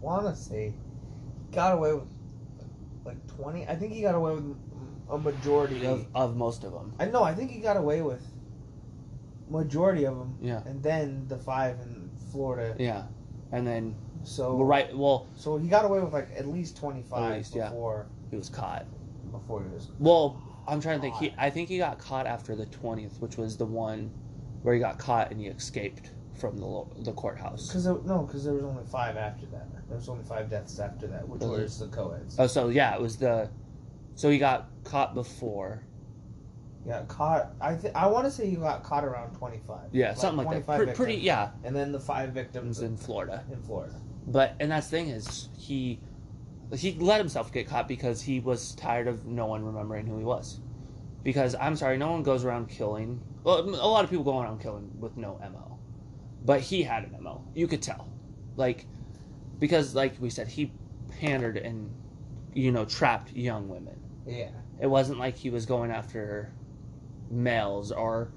want 0.00 0.32
to 0.32 0.40
say 0.40 0.72
got 1.50 1.72
away 1.72 1.92
with 1.92 2.06
like 3.04 3.18
20. 3.36 3.66
I 3.66 3.74
think 3.74 3.94
he 3.94 4.02
got 4.02 4.14
away 4.14 4.34
with 4.34 4.56
a 5.10 5.18
majority 5.18 5.84
Of, 5.88 6.06
of 6.14 6.36
most 6.36 6.62
of 6.62 6.72
them. 6.72 6.94
I 7.00 7.06
know. 7.06 7.24
I 7.24 7.34
think 7.34 7.50
he 7.50 7.58
got 7.58 7.76
away 7.76 8.02
with 8.02 8.24
majority 9.50 10.04
of 10.04 10.16
them. 10.16 10.38
Yeah. 10.40 10.62
And 10.66 10.80
then 10.80 11.26
the 11.26 11.36
five 11.36 11.80
in 11.80 11.95
Florida. 12.36 12.76
Yeah. 12.78 13.04
And 13.52 13.66
then 13.66 13.94
So 14.24 14.62
right 14.62 14.94
well 14.96 15.26
So 15.36 15.56
he 15.56 15.68
got 15.68 15.84
away 15.84 16.00
with 16.00 16.12
like 16.12 16.28
at 16.36 16.46
least 16.46 16.76
25 16.76 17.22
At 17.32 17.36
least, 17.38 17.54
yeah. 17.54 17.68
before 17.68 18.06
he 18.30 18.36
was 18.36 18.48
caught. 18.48 18.86
before 19.30 19.62
he 19.62 19.68
was. 19.68 19.90
Well, 19.98 20.42
I'm 20.68 20.80
trying 20.80 20.98
to 20.98 21.02
think. 21.02 21.16
He, 21.16 21.34
I 21.38 21.48
think 21.48 21.68
he 21.68 21.78
got 21.78 21.98
caught 21.98 22.26
after 22.26 22.56
the 22.56 22.66
twentieth, 22.66 23.20
which 23.20 23.36
was 23.36 23.56
the 23.56 23.64
one 23.66 24.10
where 24.62 24.74
he 24.74 24.80
got 24.80 24.98
caught 24.98 25.30
and 25.30 25.40
he 25.40 25.46
escaped 25.46 26.10
from 26.34 26.58
the 26.58 26.84
the 27.04 27.12
courthouse. 27.12 27.68
Because 27.68 27.86
no, 27.86 28.24
because 28.26 28.44
there 28.44 28.54
was 28.54 28.64
only 28.64 28.82
five 28.84 29.16
after 29.16 29.46
that. 29.46 29.68
There 29.88 29.96
was 29.96 30.08
only 30.08 30.24
five 30.24 30.50
deaths 30.50 30.80
after 30.80 31.06
that, 31.06 31.28
which 31.28 31.40
was 31.40 31.78
the 31.78 31.86
co-eds. 31.86 32.34
Oh, 32.40 32.48
so 32.48 32.68
yeah, 32.68 32.94
it 32.96 33.00
was 33.00 33.16
the. 33.16 33.48
So 34.16 34.28
he 34.28 34.38
got 34.38 34.68
caught 34.82 35.14
before. 35.14 35.82
Yeah, 36.86 37.02
caught. 37.08 37.52
I 37.60 37.74
th- 37.74 37.92
I 37.94 38.06
want 38.06 38.26
to 38.26 38.30
say 38.30 38.48
he 38.48 38.56
got 38.56 38.84
caught 38.84 39.04
around 39.04 39.34
25. 39.34 39.88
Yeah, 39.92 40.14
something 40.14 40.46
like 40.46 40.64
that. 40.64 40.66
25 40.66 40.86
Pre- 40.86 40.94
pretty, 40.94 41.20
yeah. 41.20 41.50
And 41.64 41.74
then 41.74 41.90
the 41.90 41.98
five 41.98 42.30
victims 42.30 42.80
in 42.80 42.96
Florida, 42.96 43.44
in 43.50 43.60
Florida. 43.60 44.00
but 44.28 44.54
and 44.60 44.70
that's 44.70 44.86
the 44.86 44.98
thing 44.98 45.08
is 45.08 45.48
he, 45.58 45.98
he 46.76 46.92
let 46.94 47.18
himself 47.18 47.52
get 47.52 47.66
caught 47.68 47.88
because 47.88 48.22
he 48.22 48.38
was 48.38 48.74
tired 48.76 49.08
of 49.08 49.26
no 49.26 49.46
one 49.46 49.64
remembering 49.64 50.06
who 50.06 50.16
he 50.18 50.24
was. 50.24 50.60
Because 51.24 51.56
I'm 51.56 51.74
sorry, 51.74 51.98
no 51.98 52.12
one 52.12 52.22
goes 52.22 52.44
around 52.44 52.68
killing. 52.68 53.20
Well, 53.42 53.58
a 53.58 53.88
lot 53.88 54.04
of 54.04 54.10
people 54.10 54.24
go 54.24 54.40
around 54.40 54.60
killing 54.60 54.88
with 55.00 55.16
no 55.16 55.40
mo, 55.40 55.80
but 56.44 56.60
he 56.60 56.84
had 56.84 57.02
an 57.02 57.16
mo. 57.20 57.44
You 57.52 57.66
could 57.66 57.82
tell, 57.82 58.08
like, 58.54 58.86
because 59.58 59.92
like 59.96 60.14
we 60.20 60.30
said, 60.30 60.46
he 60.46 60.70
pandered 61.20 61.56
and 61.56 61.90
you 62.54 62.70
know 62.70 62.84
trapped 62.84 63.32
young 63.32 63.68
women. 63.68 63.98
Yeah. 64.24 64.50
It 64.80 64.86
wasn't 64.86 65.18
like 65.18 65.36
he 65.36 65.50
was 65.50 65.66
going 65.66 65.90
after 65.90 66.52
males 67.30 67.92
or, 67.92 68.30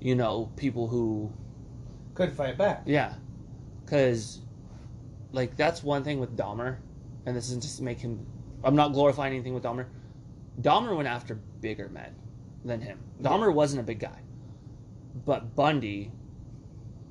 you 0.00 0.14
know, 0.14 0.50
people 0.56 0.86
who, 0.88 1.32
Couldn't 2.14 2.34
fight 2.34 2.56
back. 2.58 2.82
yeah. 2.86 3.14
Because, 3.84 4.40
like, 5.32 5.56
that's 5.56 5.82
one 5.82 6.02
thing 6.02 6.18
with 6.18 6.36
Dahmer, 6.36 6.78
and 7.24 7.36
this 7.36 7.46
isn't 7.46 7.62
just 7.62 7.78
to 7.78 7.82
make 7.84 8.00
him, 8.00 8.26
I'm 8.64 8.74
not 8.74 8.92
glorifying 8.92 9.32
anything 9.32 9.54
with 9.54 9.62
Dahmer. 9.62 9.86
Dahmer 10.60 10.96
went 10.96 11.08
after 11.08 11.34
bigger 11.60 11.88
men 11.88 12.14
than 12.64 12.80
him. 12.80 12.98
Dahmer 13.22 13.52
wasn't 13.52 13.80
a 13.80 13.84
big 13.84 14.00
guy. 14.00 14.20
But 15.24 15.54
Bundy, 15.54 16.10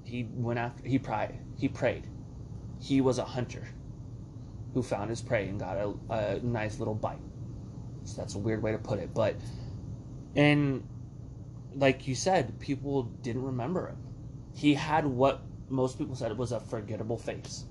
he 0.03 0.27
went 0.33 0.59
after, 0.59 0.87
he 0.87 0.99
prayed. 0.99 1.39
He 1.57 1.67
prayed. 1.69 2.07
He 2.79 2.99
was 3.01 3.17
a 3.19 3.25
hunter 3.25 3.67
who 4.73 4.83
found 4.83 5.09
his 5.09 5.21
prey 5.21 5.47
and 5.47 5.59
got 5.59 5.77
a, 5.77 5.93
a 6.09 6.39
nice 6.41 6.79
little 6.79 6.93
bite. 6.93 7.19
So 8.03 8.17
that's 8.21 8.35
a 8.35 8.37
weird 8.39 8.61
way 8.61 8.71
to 8.73 8.77
put 8.77 8.99
it, 8.99 9.13
but 9.13 9.35
and 10.35 10.85
like 11.75 12.07
you 12.07 12.15
said, 12.15 12.59
people 12.59 13.03
didn't 13.03 13.43
remember 13.43 13.87
him. 13.87 13.97
He 14.53 14.73
had 14.73 15.05
what 15.05 15.41
most 15.69 15.97
people 15.97 16.15
said 16.15 16.37
was 16.37 16.51
a 16.51 16.59
forgettable 16.59 17.17
face 17.17 17.65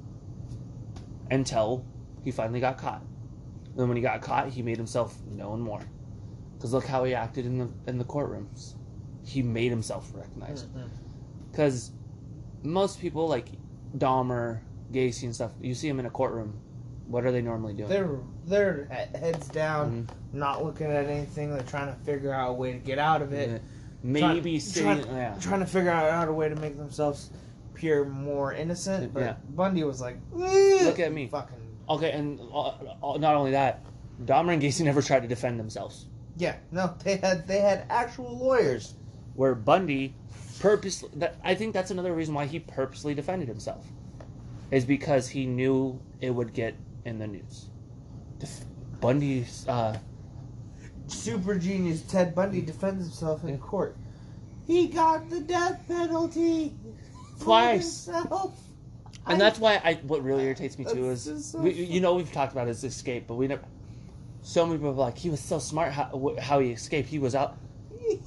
until 1.31 1.85
he 2.23 2.31
finally 2.31 2.61
got 2.61 2.79
caught. 2.79 3.03
Then 3.77 3.89
when 3.89 3.97
he 3.97 4.03
got 4.03 4.21
caught, 4.21 4.49
he 4.51 4.63
made 4.63 4.77
himself 4.77 5.17
known 5.27 5.61
more. 5.61 5.81
Because 6.57 6.73
look 6.73 6.87
how 6.87 7.05
he 7.05 7.15
acted 7.15 7.47
in 7.47 7.59
the 7.59 7.69
in 7.87 7.99
the 7.99 8.05
courtrooms. 8.05 8.75
He 9.25 9.43
made 9.43 9.71
himself 9.71 10.11
recognized. 10.15 10.67
Because 11.51 11.91
most 12.63 13.01
people 13.01 13.27
like 13.29 13.49
Dahmer, 13.97 14.61
Gacy, 14.93 15.25
and 15.25 15.35
stuff, 15.35 15.53
you 15.61 15.75
see 15.75 15.89
them 15.89 15.99
in 16.01 16.07
a 16.07 16.11
courtroom. 16.11 16.61
What 17.07 17.25
are 17.25 17.33
they 17.33 17.43
normally 17.43 17.75
doing? 17.75 17.89
They're 17.89 18.19
they're 18.47 18.87
heads 19.15 19.49
down, 19.49 20.09
Mhm. 20.09 20.35
not 20.35 20.65
looking 20.65 20.87
at 20.87 21.07
anything. 21.07 21.51
They're 21.51 21.63
trying 21.63 21.95
to 21.95 21.99
figure 22.01 22.33
out 22.33 22.51
a 22.51 22.53
way 22.55 22.73
to 22.73 22.79
get 22.79 22.99
out 22.99 23.23
of 23.23 23.33
it. 23.33 23.63
Maybe 24.05 24.53
Try- 24.53 24.59
sitting. 24.59 25.03
try- 25.05 25.13
yeah. 25.17 25.35
Trying 25.41 25.61
to 25.61 25.67
figure 25.67 25.91
out 25.91 26.11
how 26.13 26.25
to 26.27 26.33
way 26.33 26.49
to 26.49 26.57
make 26.57 26.77
themselves 26.77 27.31
appear 27.73 28.05
more 28.05 28.53
innocent. 28.53 29.13
But 29.15 29.21
Yeah. 29.21 29.35
Bundy 29.51 29.83
was 29.83 30.01
like, 30.01 30.19
Look 30.33 30.99
at 31.01 31.13
me. 31.13 31.27
fucking 31.27 31.57
Okay, 31.89 32.13
and 32.13 32.41
uh, 32.53 32.69
uh, 33.03 33.17
not 33.19 33.35
only 33.35 33.51
that, 33.53 33.85
Dahmer 34.25 34.53
and 34.55 34.63
Gacy 34.63 34.85
never 34.85 35.03
tried 35.03 35.21
to 35.23 35.29
defend 35.29 35.59
themselves. 35.59 36.07
yeah. 36.37 36.57
No, 36.71 36.95
they 37.03 37.17
had 37.17 37.47
they 37.47 37.61
had 37.61 37.87
actual 37.91 38.37
lawyers. 38.39 38.95
Where 39.35 39.55
Bundy 39.55 40.15
purposely, 40.61 41.11
that, 41.17 41.37
I 41.43 41.55
think 41.55 41.75
that's 41.75 41.91
another 41.91 42.15
reason 42.15 42.33
why 42.35 42.47
he 42.47 42.61
purposely 42.61 43.15
defended 43.15 43.49
himself, 43.49 43.85
is 44.71 44.85
because 44.85 45.29
he 45.29 45.45
knew 45.47 45.99
it 46.21 46.31
would 46.31 46.53
get 46.55 46.75
in 47.05 47.19
the 47.19 47.27
news. 47.27 47.67
Def- 48.39 48.65
Bundy's, 49.01 49.67
uh, 49.69 49.99
Super 51.07 51.57
genius 51.57 52.03
Ted 52.03 52.35
Bundy 52.35 52.61
defends 52.61 53.05
himself 53.05 53.45
in 53.45 53.59
court. 53.59 53.97
He 54.67 54.89
got 54.89 55.29
the 55.29 55.41
death 55.41 55.85
penalty 55.87 56.75
Twice. 57.41 58.09
and 58.09 58.27
I- 59.27 59.37
that's 59.37 59.59
why 59.59 59.81
I. 59.85 59.95
What 60.07 60.23
really 60.23 60.45
irritates 60.45 60.79
me 60.79 60.85
too 60.85 61.11
is, 61.11 61.47
so 61.51 61.59
we, 61.59 61.73
you 61.73 62.01
know, 62.01 62.15
we've 62.15 62.33
talked 62.33 62.53
about 62.53 62.67
his 62.69 62.83
escape, 62.85 63.27
but 63.27 63.35
we 63.35 63.47
never. 63.47 63.63
So 64.43 64.67
many 64.67 64.79
people 64.79 64.91
are 64.91 64.95
like 64.95 65.19
he 65.19 65.31
was 65.31 65.41
so 65.41 65.59
smart 65.59 65.93
how, 65.93 66.37
how 66.41 66.61
he 66.61 66.73
escaped. 66.73 67.09
He 67.09 67.19
was 67.19 67.35
out. 67.35 67.57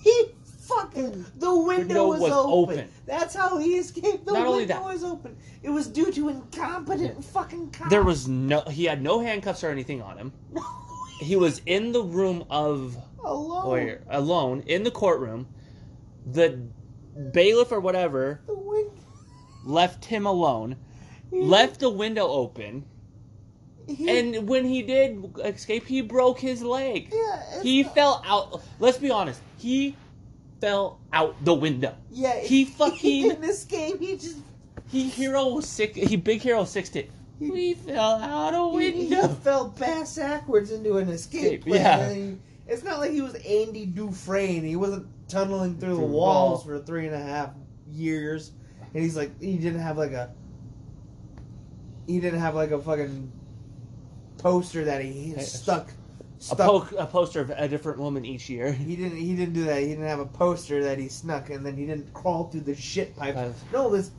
He 0.02 0.32
fucking 0.68 1.26
the 1.38 1.56
window, 1.56 2.08
was, 2.08 2.20
was 2.22 2.32
open. 2.32 2.80
open. 2.80 2.90
That's 3.06 3.36
how 3.36 3.58
he 3.58 3.78
escaped. 3.78 4.26
The 4.26 4.34
Not 4.34 4.50
window 4.50 4.84
was 4.84 5.04
open. 5.04 5.38
It 5.64 5.70
was 5.70 5.88
due 5.88 6.12
to 6.12 6.30
incompetent 6.30 7.24
fucking 7.24 7.72
cops. 7.72 7.90
There 7.90 8.04
was 8.04 8.28
no. 8.28 8.62
He 8.62 8.86
had 8.86 9.02
no 9.02 9.20
handcuffs 9.20 9.64
or 9.64 9.70
anything 9.70 10.02
on 10.02 10.18
him. 10.18 10.34
He 11.20 11.36
was 11.36 11.62
in 11.66 11.92
the 11.92 12.04
room 12.04 12.46
of 12.50 12.98
alone. 13.24 13.66
lawyer 13.66 14.04
alone 14.10 14.64
in 14.68 14.84
the 14.84 14.92
courtroom. 14.92 15.48
The 16.26 16.60
bailiff 17.34 17.72
or 17.72 17.80
whatever 17.80 18.42
left 19.66 20.06
him 20.06 20.26
alone, 20.26 20.76
he- 21.32 21.42
left 21.42 21.80
the 21.80 21.90
window 21.90 22.28
open, 22.28 22.86
he- 23.88 24.10
and 24.10 24.48
when 24.48 24.66
he 24.66 24.82
did 24.84 25.24
escape, 25.44 25.86
he 25.86 26.02
broke 26.02 26.40
his 26.40 26.62
leg. 26.62 27.10
yeah, 27.14 27.62
He 27.64 27.84
not- 27.84 27.96
fell 27.96 28.22
out. 28.26 28.62
Let's 28.80 28.98
be 28.98 29.10
honest. 29.10 29.42
He 29.58 29.96
fell 30.62 31.00
out 31.14 31.36
the 31.44 31.54
window. 31.54 31.96
Yeah, 32.12 32.40
he 32.40 32.66
fucking- 32.80 33.00
he 33.00 33.24
didn't 33.30 33.44
escape. 33.46 34.00
He 34.00 34.16
just 34.18 34.38
He 34.90 35.10
hero 35.10 35.60
six. 35.60 35.98
He 35.98 36.16
big 36.16 36.42
hero 36.42 36.64
six 36.64 36.96
it. 36.96 37.10
We 37.40 37.74
fell 37.76 38.16
out 38.16 38.54
a 38.54 38.80
he, 38.80 38.92
he 38.92 39.00
window. 39.10 39.28
fell 39.28 39.68
bass 39.70 40.16
backwards 40.18 40.72
into 40.72 40.98
an 40.98 41.10
escape. 41.10 41.44
Escape, 41.44 41.66
plan, 41.66 41.82
yeah. 41.82 42.14
he- 42.14 42.38
it's 42.68 42.84
not 42.84 43.00
like 43.00 43.12
he 43.12 43.22
was 43.22 43.36
Andy 43.36 43.86
Dufresne. 43.86 44.64
He 44.64 44.76
wasn't 44.76 45.08
tunneling 45.30 45.78
through 45.78 45.90
the 45.92 45.96
Through 45.96 46.06
the 46.08 46.12
walls 46.14 46.66
wall. 46.66 46.78
for 46.80 46.84
three 46.86 47.06
and 47.06 47.16
a 47.16 47.20
half 47.20 47.52
years, 47.90 48.52
and 48.94 49.02
he's 49.04 49.16
like 49.16 49.40
he 49.42 49.58
didn't 49.58 49.80
have 49.82 49.98
like 49.98 50.12
a 50.12 50.32
he 52.08 52.20
didn't 52.20 52.40
have 52.40 52.56
like 52.56 52.72
a 52.72 52.80
fucking 52.82 53.32
poster 54.38 54.86
that 54.86 55.02
he 55.02 55.30
Hey, 55.36 55.42
stuck 55.44 55.90
A, 56.52 56.56
po- 56.56 56.88
a 56.98 57.06
poster 57.06 57.42
of 57.42 57.50
a 57.52 57.68
different 57.68 58.00
woman 58.00 58.26
each 58.26 58.50
year. 58.50 58.72
He 58.72 58.96
didn't. 58.96 59.18
He 59.18 59.36
didn't 59.36 59.54
do 59.54 59.64
that. 59.66 59.82
He 59.82 59.88
didn't 59.90 60.06
have 60.08 60.20
a 60.20 60.26
poster 60.26 60.84
that 60.84 60.98
he 61.00 61.08
snuck, 61.08 61.50
and 61.50 61.66
then 61.66 61.76
he 61.78 61.86
didn't 61.86 62.14
crawl 62.14 62.50
through 62.50 62.62
the 62.62 62.76
shit 62.76 63.16
pipe. 63.16 63.36
Pipes. 63.36 63.62
No, 63.74 63.90
this 63.90 64.12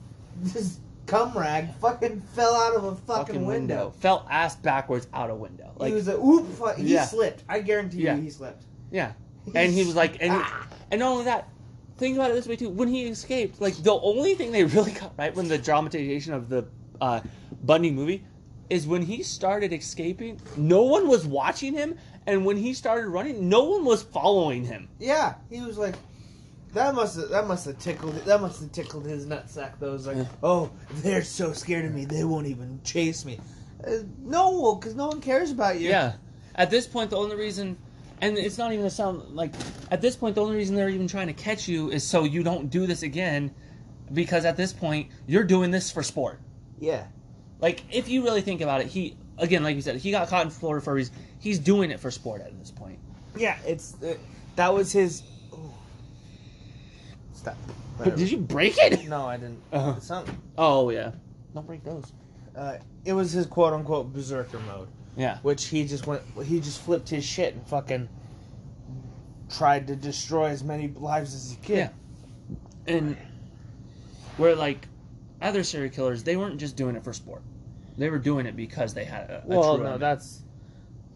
this 0.42 0.78
cum 1.08 1.36
rag 1.36 1.74
fucking 1.80 2.20
fell 2.34 2.54
out 2.54 2.76
of 2.76 2.84
a 2.84 2.94
fucking, 2.94 3.44
window. 3.44 3.92
Fell 3.98 4.26
ass 4.30 4.54
backwards 4.54 5.08
out 5.12 5.30
a 5.30 5.34
window. 5.34 5.72
Like 5.76 5.88
he 5.88 5.94
was 5.94 6.06
a 6.08 6.16
oop. 6.16 6.46
He 6.76 6.94
Yeah. 6.94 7.04
slipped. 7.06 7.42
I 7.48 7.60
guarantee 7.60 8.02
Yeah. 8.02 8.14
you, 8.16 8.22
he 8.22 8.30
slipped. 8.30 8.64
yeah, 8.90 9.12
and 9.54 9.72
he 9.72 9.84
was 9.84 9.96
like, 9.96 10.18
and 10.20 10.32
Ah. 10.34 10.66
and 10.90 11.00
not 11.00 11.10
only 11.12 11.24
that. 11.24 11.48
Think 11.96 12.16
about 12.16 12.30
it 12.30 12.34
this 12.34 12.46
way 12.46 12.54
too. 12.54 12.68
When 12.68 12.86
he 12.86 13.06
escaped, 13.06 13.60
like 13.60 13.74
the 13.74 13.98
only 13.98 14.34
thing 14.36 14.52
they 14.52 14.62
really 14.76 14.92
got 14.92 15.14
right 15.18 15.34
when 15.34 15.48
the 15.48 15.58
dramatization 15.58 16.32
of 16.32 16.48
the 16.48 16.64
uh, 17.00 17.20
Bundy 17.64 17.90
movie 17.90 18.24
is 18.70 18.86
when 18.86 19.02
he 19.02 19.22
started 19.24 19.72
escaping. 19.72 20.40
No 20.56 20.82
one 20.82 21.08
was 21.08 21.26
watching 21.26 21.72
him, 21.72 21.96
and 22.26 22.44
when 22.44 22.56
he 22.56 22.72
started 22.72 23.08
running, 23.08 23.48
no 23.48 23.64
one 23.64 23.84
was 23.84 24.02
following 24.04 24.64
him. 24.64 24.88
Yeah, 25.00 25.34
he 25.50 25.60
was 25.60 25.76
like. 25.78 25.96
That 26.74 26.94
must 26.94 27.16
have 27.16 27.28
that 27.30 27.46
must 27.46 27.64
have 27.66 27.78
tickled 27.78 28.14
that 28.24 28.40
must 28.40 28.60
have 28.60 28.72
tickled 28.72 29.06
his 29.06 29.26
nutsack. 29.26 29.72
Though, 29.80 29.94
like, 29.94 30.16
Yeah. 30.18 30.24
oh, 30.42 30.70
they're 30.96 31.22
so 31.22 31.52
scared 31.52 31.84
of 31.86 31.94
me, 31.94 32.04
they 32.04 32.24
won't 32.24 32.46
even 32.46 32.80
chase 32.84 33.24
me. 33.24 33.38
Uh, 33.86 33.90
no, 34.20 34.74
because 34.74 34.94
no 34.94 35.06
one 35.06 35.20
cares 35.20 35.50
about 35.50 35.80
you. 35.80 35.88
Yeah. 35.88 36.14
At 36.54 36.70
this 36.70 36.86
point, 36.86 37.10
the 37.10 37.16
only 37.16 37.36
reason, 37.36 37.76
and 38.20 38.36
it's 38.36 38.58
not 38.58 38.72
even 38.72 38.84
a 38.84 38.90
sound 38.90 39.22
like 39.34 39.52
at 39.90 40.00
this 40.00 40.16
point 40.16 40.34
the 40.34 40.42
only 40.42 40.56
reason 40.56 40.74
they're 40.74 40.88
even 40.88 41.06
trying 41.08 41.28
to 41.28 41.32
catch 41.32 41.68
you 41.68 41.90
is 41.90 42.04
so 42.06 42.24
you 42.24 42.42
don't 42.42 42.68
do 42.68 42.86
this 42.86 43.02
again 43.02 43.54
because 44.12 44.44
at 44.44 44.56
this 44.56 44.72
point 44.72 45.08
you're 45.26 45.44
doing 45.44 45.70
this 45.70 45.90
for 45.90 46.02
sport 46.02 46.40
Yeah. 46.80 47.04
like 47.60 47.84
if 47.94 48.08
you 48.08 48.24
really 48.24 48.40
think 48.40 48.60
about 48.60 48.80
it 48.80 48.88
he 48.88 49.16
again 49.38 49.62
like 49.62 49.76
you 49.76 49.82
said 49.82 49.96
he 49.96 50.10
got 50.10 50.28
caught 50.28 50.44
in 50.44 50.50
florida 50.50 50.82
for 50.84 50.90
a 50.90 50.94
reason 50.94 51.14
he's 51.38 51.58
doing 51.60 51.90
it 51.92 52.00
for 52.00 52.10
sport 52.10 52.40
at 52.40 52.58
this 52.58 52.70
point 52.72 52.98
Yeah, 53.36 53.56
it's 53.64 53.94
uh, 54.02 54.14
that 54.56 54.74
was 54.74 54.90
his. 54.90 55.22
Ooh. 57.38 57.40
Stop. 57.40 57.56
did 58.16 58.30
you 58.30 58.38
break 58.38 58.76
it 58.78 59.08
No, 59.08 59.26
I 59.26 59.36
didn't. 59.36 59.60
Uh-huh. 59.72 59.94
It's 59.96 60.08
not. 60.10 60.28
oh 60.56 60.90
yeah 60.90 61.12
don't 61.54 61.66
break 61.66 61.82
those 61.84 62.12
Uh, 62.54 62.76
it 63.04 63.12
was 63.12 63.32
his 63.32 63.46
quote 63.46 63.72
unquote 63.72 64.12
berserker 64.12 64.58
mode, 64.60 64.88
yeah 65.16 65.38
which 65.42 65.66
he 65.66 65.84
just 65.86 66.06
went. 66.06 66.22
He 66.44 66.60
just 66.60 66.80
flipped 66.82 67.08
his 67.08 67.24
shit 67.24 67.54
and 67.54 67.66
fucking 67.66 68.08
tried 69.50 69.86
to 69.88 69.96
destroy 69.96 70.46
as 70.46 70.62
many 70.62 70.88
lives 70.88 71.34
as 71.34 71.50
he 71.50 71.56
could. 71.56 71.76
Yeah. 71.76 71.88
and 72.86 73.16
where 74.36 74.54
like 74.54 74.86
other 75.40 75.62
serial 75.64 75.92
killers 75.92 76.22
they 76.22 76.36
weren't 76.36 76.58
just 76.58 76.76
doing 76.76 76.96
it 76.96 77.02
for 77.04 77.12
sport 77.12 77.42
they 77.96 78.10
were 78.10 78.18
doing 78.18 78.46
it 78.46 78.54
because 78.56 78.94
they 78.94 79.04
had 79.04 79.30
a, 79.30 79.42
a 79.42 79.46
Well, 79.46 79.76
true 79.76 79.84
no, 79.84 79.98
that's 79.98 80.42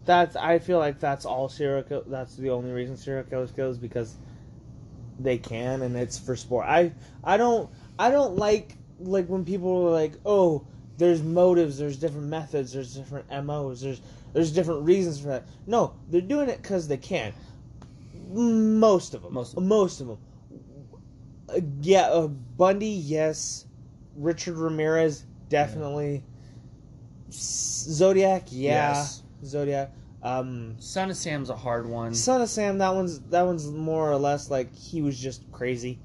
that's. 0.05 0.35
I 0.35 0.59
feel 0.59 0.79
like 0.79 0.99
that's 0.99 1.25
all 1.25 1.47
serial. 1.47 1.81
Kill, 1.83 2.03
that's 2.07 2.35
the 2.35 2.49
only 2.49 2.71
reason 2.71 2.97
serial 2.97 3.23
killers 3.23 3.51
kill 3.51 3.69
is 3.69 3.77
because 3.77 4.15
they 5.19 5.37
can, 5.37 5.81
and 5.81 5.95
it's 5.95 6.17
for 6.17 6.35
sport. 6.35 6.65
I 6.67 6.91
I 7.23 7.37
don't 7.37 7.69
I 7.99 8.11
don't 8.11 8.35
like 8.35 8.77
like 8.99 9.27
when 9.27 9.45
people 9.45 9.87
are 9.87 9.91
like, 9.91 10.13
oh, 10.25 10.65
there's 10.97 11.21
motives, 11.21 11.77
there's 11.77 11.97
different 11.97 12.27
methods, 12.27 12.73
there's 12.73 12.95
different 12.95 13.29
MOs, 13.45 13.81
there's 13.81 14.01
there's 14.33 14.51
different 14.51 14.83
reasons 14.83 15.19
for 15.19 15.27
that. 15.27 15.45
No, 15.67 15.93
they're 16.09 16.21
doing 16.21 16.49
it 16.49 16.61
because 16.61 16.87
they 16.87 16.97
can. 16.97 17.33
Most 18.31 19.13
of 19.13 19.21
them. 19.21 19.33
Most 19.33 19.53
of 19.53 19.57
'em. 19.59 19.67
Most 19.67 20.01
of 20.01 20.07
them. 20.07 20.17
Uh, 21.49 21.59
yeah, 21.81 22.07
uh, 22.09 22.27
Bundy, 22.27 22.87
yes. 22.87 23.65
Richard 24.15 24.55
Ramirez, 24.57 25.25
definitely. 25.49 26.23
S- 27.29 27.85
Zodiac, 27.89 28.43
yeah. 28.49 28.93
Yes. 28.93 29.23
Zodiac. 29.45 29.91
Um, 30.23 30.75
son 30.79 31.09
of 31.09 31.17
sam's 31.17 31.49
a 31.49 31.55
hard 31.55 31.85
one. 31.85 32.15
Son 32.15 32.41
of 32.41 32.49
Sam, 32.49 32.77
that 32.77 32.95
one's 32.95 33.19
that 33.23 33.41
one's 33.41 33.67
more 33.69 34.09
or 34.09 34.15
less 34.15 34.49
like 34.49 34.73
he 34.73 35.01
was 35.01 35.19
just 35.19 35.43
crazy. 35.51 35.99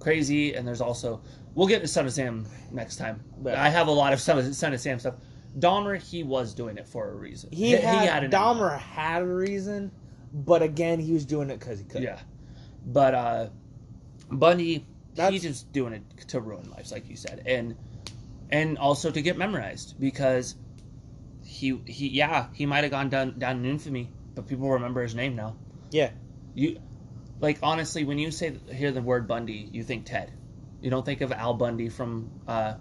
crazy 0.00 0.54
and 0.54 0.68
there's 0.68 0.82
also 0.82 1.20
we'll 1.54 1.66
get 1.66 1.80
to 1.80 1.88
son 1.88 2.06
of 2.06 2.12
sam 2.12 2.46
next 2.70 2.96
time. 2.96 3.24
But- 3.38 3.54
i 3.54 3.68
have 3.70 3.88
a 3.88 3.92
lot 3.92 4.12
of 4.12 4.20
son 4.20 4.38
of, 4.38 4.54
son 4.54 4.74
of 4.74 4.80
sam 4.80 4.98
stuff. 4.98 5.14
Dahmer 5.58 6.00
he 6.00 6.22
was 6.22 6.52
doing 6.54 6.76
it 6.76 6.86
for 6.86 7.10
a 7.10 7.14
reason. 7.14 7.48
He, 7.50 7.70
had, 7.70 8.22
an 8.22 8.30
Dahmer 8.30 8.78
had 8.78 9.22
a 9.22 9.26
reason, 9.26 9.90
but 10.32 10.62
again, 10.62 11.00
he 11.00 11.14
was 11.14 11.24
doing 11.24 11.48
it 11.50 11.58
because 11.58 11.78
he 11.78 11.86
could. 11.86 12.02
Yeah, 12.02 12.20
but 12.84 13.14
uh, 13.14 13.48
Bundy, 14.30 14.84
That's- 15.14 15.32
he's 15.32 15.42
just 15.42 15.72
doing 15.72 15.94
it 15.94 16.02
to 16.28 16.40
ruin 16.40 16.70
lives, 16.70 16.92
like 16.92 17.08
you 17.08 17.16
said, 17.16 17.42
and 17.46 17.76
and 18.50 18.76
also 18.76 19.10
to 19.10 19.22
get 19.22 19.38
memorized 19.38 19.98
because 19.98 20.54
he 21.48 21.80
he 21.86 22.08
yeah 22.08 22.48
he 22.52 22.66
might 22.66 22.84
have 22.84 22.90
gone 22.90 23.08
down 23.08 23.38
down 23.38 23.58
in 23.58 23.64
infamy, 23.64 24.10
but 24.34 24.46
people 24.46 24.68
remember 24.70 25.02
his 25.02 25.14
name 25.14 25.34
now. 25.34 25.56
Yeah. 25.90 26.10
You 26.54 26.80
like 27.40 27.58
honestly, 27.62 28.04
when 28.04 28.18
you 28.18 28.30
say 28.30 28.58
hear 28.70 28.92
the 28.92 29.00
word 29.00 29.26
Bundy, 29.26 29.68
you 29.72 29.82
think 29.82 30.04
Ted. 30.04 30.30
You 30.82 30.90
don't 30.90 31.04
think 31.04 31.22
of 31.22 31.32
Al 31.32 31.54
Bundy 31.54 31.88
from 31.88 32.30
uh, 32.46 32.74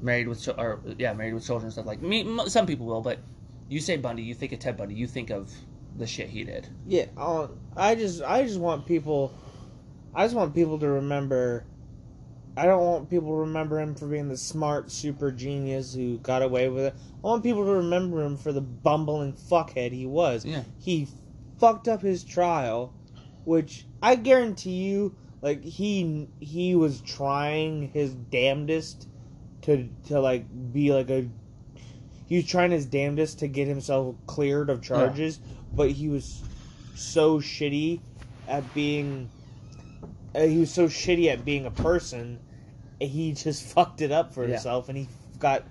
Married 0.00 0.28
with 0.28 0.48
or 0.48 0.80
yeah 0.98 1.12
Married 1.12 1.34
with 1.34 1.46
Children 1.46 1.66
and 1.66 1.72
stuff 1.72 1.86
like 1.86 2.00
me. 2.00 2.26
Some 2.46 2.66
people 2.66 2.86
will, 2.86 3.02
but 3.02 3.18
you 3.68 3.80
say 3.80 3.98
Bundy, 3.98 4.22
you 4.22 4.34
think 4.34 4.52
of 4.52 4.60
Ted 4.60 4.78
Bundy, 4.78 4.94
you 4.94 5.06
think 5.06 5.30
of 5.30 5.52
the 5.96 6.06
shit 6.06 6.30
he 6.30 6.44
did. 6.44 6.68
Yeah, 6.86 7.06
uh, 7.18 7.48
I 7.76 7.96
just 7.96 8.22
I 8.22 8.42
just 8.42 8.58
want 8.58 8.86
people 8.86 9.34
I 10.14 10.24
just 10.24 10.34
want 10.34 10.54
people 10.54 10.78
to 10.78 10.88
remember 10.88 11.66
I 12.56 12.64
don't 12.66 12.84
want 12.84 13.10
people 13.10 13.30
to 13.30 13.40
remember 13.40 13.80
him 13.80 13.94
for 13.94 14.06
being 14.06 14.28
the 14.28 14.36
smart 14.36 14.90
super 14.90 15.30
genius 15.30 15.94
who 15.94 16.18
got 16.18 16.42
away 16.42 16.68
with 16.68 16.84
it. 16.86 16.94
I 17.22 17.26
want 17.26 17.42
people 17.42 17.64
to 17.64 17.72
remember 17.72 18.22
him 18.22 18.36
for 18.36 18.52
the 18.52 18.60
bumbling 18.60 19.34
fuckhead 19.34 19.92
he 19.92 20.06
was. 20.06 20.44
Yeah. 20.44 20.64
He 20.78 21.08
fucked 21.58 21.88
up 21.88 22.02
his 22.02 22.24
trial, 22.24 22.92
which 23.44 23.86
I 24.02 24.16
guarantee 24.16 24.82
you 24.84 25.14
like 25.42 25.62
he 25.62 26.28
he 26.40 26.74
was 26.74 27.00
trying 27.00 27.88
his 27.88 28.14
damnedest 28.14 29.08
to 29.62 29.88
to 30.08 30.20
like 30.20 30.44
be 30.72 30.92
like 30.92 31.10
a 31.10 31.28
he 32.26 32.36
was 32.36 32.46
trying 32.46 32.70
his 32.70 32.86
damnedest 32.86 33.40
to 33.40 33.48
get 33.48 33.68
himself 33.68 34.14
cleared 34.26 34.70
of 34.70 34.82
charges, 34.82 35.40
but 35.72 35.90
he 35.90 36.08
was 36.08 36.42
so 36.94 37.40
shitty 37.40 38.00
at 38.46 38.72
being 38.74 39.30
he 40.34 40.58
was 40.58 40.70
so 40.72 40.86
shitty 40.86 41.26
at 41.28 41.44
being 41.44 41.66
a 41.66 41.70
person 41.70 42.38
he 43.00 43.32
just 43.32 43.62
fucked 43.74 44.00
it 44.00 44.12
up 44.12 44.32
for 44.34 44.44
Yeah. 44.44 44.50
himself 44.54 44.88
and 44.88 44.96
he 44.98 45.08
got 45.38 45.64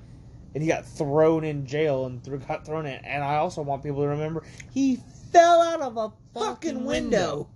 and 0.54 0.64
he 0.64 0.68
got 0.70 0.86
thrown 0.86 1.44
in 1.44 1.66
jail 1.66 2.06
and 2.06 2.24
thro- 2.24 2.40
got 2.40 2.66
thrown 2.66 2.86
in 2.88 3.06
and 3.06 3.24
i 3.24 3.36
also 3.36 3.62
want 3.62 3.84
people 3.84 4.02
to 4.02 4.08
remember 4.08 4.44
he 4.72 4.98
fell 5.32 5.62
out 5.62 5.82
of 5.82 5.96
a 5.98 6.12
fucking 6.34 6.84
window 6.86 7.48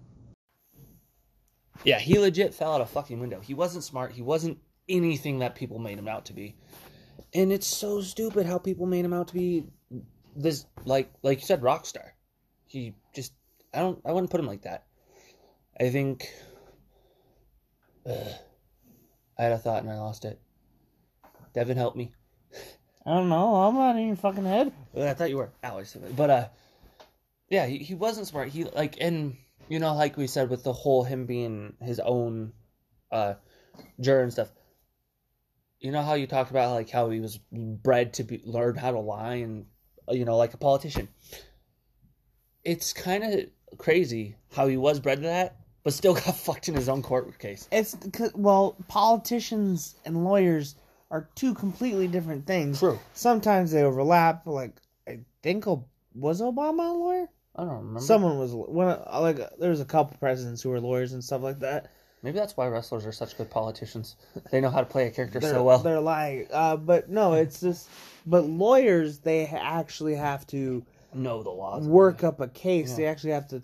Yeah, 1.84 2.00
he 2.00 2.18
legit 2.20 2.54
fell 2.54 2.74
out 2.76 2.82
of 2.82 2.88
a 2.88 2.92
fucking 2.94 3.20
window. 3.20 3.42
He 3.42 3.54
wasn't 3.56 3.84
smart. 3.84 4.14
He 4.14 4.22
wasn't 4.22 4.60
anything 4.88 5.40
that 5.40 5.56
people 5.56 5.80
made 5.80 5.98
him 5.98 6.08
out 6.08 6.26
to 6.26 6.34
be. 6.34 6.56
And 7.34 7.52
it's 7.52 7.68
so 7.68 8.00
stupid 8.02 8.46
how 8.46 8.58
people 8.58 8.86
made 8.86 9.04
him 9.04 9.12
out 9.12 9.28
to 9.30 9.34
be 9.34 9.66
this 10.36 10.66
like 10.86 11.12
like 11.24 11.42
you 11.42 11.46
said 11.48 11.62
rock 11.64 11.86
star. 11.86 12.14
He 12.68 12.94
just 13.14 13.34
I 13.74 13.80
don't 13.80 14.00
I 14.06 14.12
wouldn't 14.14 14.30
put 14.32 14.40
him 14.40 14.46
like 14.48 14.62
that. 14.62 14.86
I 15.80 15.90
think 15.90 16.32
Ugh. 18.10 18.34
I 19.38 19.44
had 19.44 19.52
a 19.52 19.58
thought 19.58 19.84
and 19.84 19.92
I 19.92 19.98
lost 19.98 20.26
it. 20.26 20.40
Devin 21.54 21.78
help 21.78 21.96
me. 21.96 22.12
i 23.06 23.14
don't 23.14 23.30
know 23.30 23.56
i'm 23.56 23.76
not 23.76 23.98
in 23.98 24.08
your 24.08 24.16
fucking 24.16 24.46
head 24.46 24.72
I 24.96 25.14
thought 25.14 25.30
you 25.30 25.38
were 25.38 25.52
Alex, 25.64 25.98
but 26.16 26.30
uh, 26.30 26.48
yeah, 27.50 27.66
he, 27.66 27.80
he 27.80 27.96
wasn't 27.96 28.28
smart. 28.28 28.50
He 28.50 28.64
like 28.64 28.98
and 29.00 29.36
you 29.70 29.80
know, 29.80 29.94
like 29.96 30.18
we 30.18 30.28
said 30.28 30.50
with 30.50 30.64
the 30.64 30.74
whole 30.74 31.04
him 31.04 31.26
being 31.26 31.76
his 31.82 32.00
own 32.00 32.54
uh 33.12 33.36
juror 34.00 34.24
and 34.24 34.32
stuff. 34.32 34.50
You 35.80 35.92
know 35.92 36.02
how 36.02 36.14
you 36.14 36.28
talked 36.28 36.52
about 36.52 36.74
like 36.74 36.90
how 36.90 37.10
he 37.10 37.20
was 37.20 37.38
bred 37.52 38.14
to 38.14 38.24
be 38.24 38.42
learn 38.44 38.76
how 38.76 38.92
to 38.92 39.00
lie 39.00 39.36
and 39.36 39.66
you 40.10 40.26
know 40.26 40.38
like 40.38 40.54
a 40.54 40.58
politician. 40.58 41.08
It's 42.64 42.94
kind 42.94 43.24
of 43.24 43.78
crazy 43.78 44.36
how 44.56 44.68
he 44.68 44.78
was 44.78 45.00
bred 45.00 45.18
to 45.18 45.28
that, 45.28 45.58
but 45.84 45.94
still 45.94 46.14
got 46.26 46.36
fucked 46.36 46.68
in 46.70 46.76
his 46.76 46.90
own 46.90 47.02
court 47.02 47.38
case. 47.40 47.68
it's 47.72 47.96
well 48.36 48.76
politicians 48.88 49.96
and 50.06 50.24
lawyers 50.24 50.76
are 51.12 51.30
two 51.36 51.54
completely 51.54 52.08
different 52.08 52.46
things 52.48 52.80
True. 52.80 53.00
sometimes 53.14 53.72
they 53.72 53.84
overlap 53.84 54.46
like 54.48 54.72
i 55.08 55.20
think 55.42 55.66
was 56.16 56.42
obama 56.42 56.90
a 56.90 56.94
lawyer 56.94 57.28
I 57.56 57.66
don't 57.66 57.76
remember. 57.78 58.00
Someone 58.00 58.40
was 58.40 58.52
one 58.52 59.00
like 59.22 59.38
there 59.60 59.70
was 59.70 59.80
a 59.80 59.86
couple 59.86 60.18
presidents 60.18 60.64
who 60.64 60.70
were 60.70 60.80
lawyers 60.80 61.14
and 61.14 61.24
stuff 61.24 61.44
like 61.44 61.60
that. 61.60 61.92
Maybe 62.24 62.40
that's 62.40 62.58
why 62.58 62.66
wrestlers 62.66 63.06
are 63.06 63.12
such 63.12 63.38
good 63.38 63.52
politicians. 63.52 64.16
They 64.50 64.60
know 64.60 64.72
how 64.72 64.80
to 64.80 64.88
play 64.88 65.06
a 65.06 65.12
character 65.12 65.40
so 65.40 65.62
well. 65.64 65.78
they're 65.78 66.00
like, 66.00 66.50
uh, 66.52 66.78
but 66.78 67.10
no, 67.10 67.34
it's 67.34 67.62
just. 67.62 67.90
But 68.26 68.46
lawyers, 68.46 69.20
they 69.20 69.46
actually 69.46 70.16
have 70.16 70.48
to 70.48 70.84
Know 71.14 71.44
the 71.44 71.52
laws. 71.52 71.86
work 71.86 72.24
up 72.24 72.40
a 72.40 72.48
case. 72.48 72.90
Yeah. 72.92 72.96
They 72.96 73.06
actually 73.06 73.34
have 73.34 73.48
to. 73.50 73.62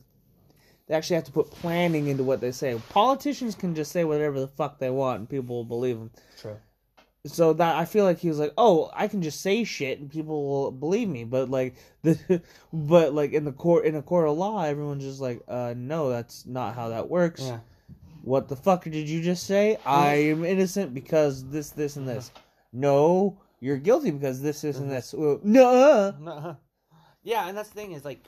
They 0.89 0.95
actually 0.95 1.15
have 1.15 1.25
to 1.25 1.31
put 1.31 1.51
planning 1.51 2.07
into 2.07 2.23
what 2.23 2.41
they 2.41 2.51
say. 2.51 2.77
Politicians 2.89 3.55
can 3.55 3.75
just 3.75 3.91
say 3.91 4.03
whatever 4.03 4.39
the 4.39 4.47
fuck 4.47 4.79
they 4.79 4.89
want, 4.89 5.19
and 5.19 5.29
people 5.29 5.55
will 5.55 5.63
believe 5.63 5.99
them. 5.99 6.11
True. 6.41 6.57
So 7.27 7.53
that 7.53 7.75
I 7.75 7.85
feel 7.85 8.05
like 8.05 8.17
he 8.17 8.27
was 8.27 8.39
like, 8.39 8.53
oh, 8.57 8.89
I 8.93 9.07
can 9.07 9.21
just 9.21 9.41
say 9.41 9.65
shit 9.65 9.99
and 9.99 10.09
people 10.09 10.47
will 10.47 10.71
believe 10.71 11.09
me. 11.09 11.25
But 11.25 11.49
like 11.49 11.75
the, 12.01 12.41
but 12.73 13.13
like 13.13 13.33
in 13.33 13.43
the 13.45 13.51
court 13.51 13.85
in 13.85 13.95
a 13.95 14.01
court 14.01 14.27
of 14.27 14.37
law, 14.37 14.63
everyone's 14.63 15.03
just 15.03 15.19
like, 15.19 15.41
uh, 15.47 15.73
no, 15.77 16.09
that's 16.09 16.45
not 16.45 16.75
how 16.75 16.89
that 16.89 17.09
works. 17.09 17.41
Yeah. 17.43 17.59
What 18.23 18.47
the 18.47 18.55
fuck 18.55 18.83
did 18.83 19.09
you 19.09 19.21
just 19.21 19.45
say? 19.45 19.77
I 19.85 20.15
am 20.15 20.43
innocent 20.43 20.93
because 20.93 21.47
this, 21.49 21.69
this, 21.69 21.95
and 21.95 22.07
this. 22.07 22.31
No, 22.73 23.37
you're 23.59 23.77
guilty 23.77 24.11
because 24.11 24.41
this, 24.41 24.61
this, 24.61 24.77
and 24.77 24.91
this. 24.91 25.13
Well, 25.13 25.39
no. 25.43 26.15
No. 26.19 26.57
Yeah, 27.23 27.47
and 27.47 27.57
that's 27.57 27.69
the 27.69 27.75
thing 27.75 27.93
is 27.93 28.05
like 28.05 28.23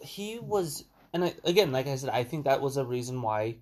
he 0.00 0.38
was, 0.38 0.84
and 1.12 1.24
I, 1.24 1.34
again, 1.44 1.72
like 1.72 1.86
I 1.86 1.96
said, 1.96 2.10
I 2.10 2.24
think 2.24 2.44
that 2.44 2.60
was 2.60 2.76
a 2.76 2.84
reason 2.84 3.22
why. 3.22 3.56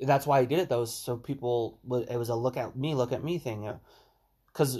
That's 0.00 0.26
why 0.26 0.40
he 0.40 0.46
did 0.46 0.58
it 0.58 0.68
though, 0.68 0.84
so 0.84 1.16
people 1.16 1.78
would. 1.84 2.08
It 2.10 2.16
was 2.16 2.28
a 2.28 2.34
look 2.34 2.56
at 2.56 2.76
me, 2.76 2.94
look 2.94 3.12
at 3.12 3.22
me 3.24 3.38
thing, 3.38 3.70
because 4.46 4.78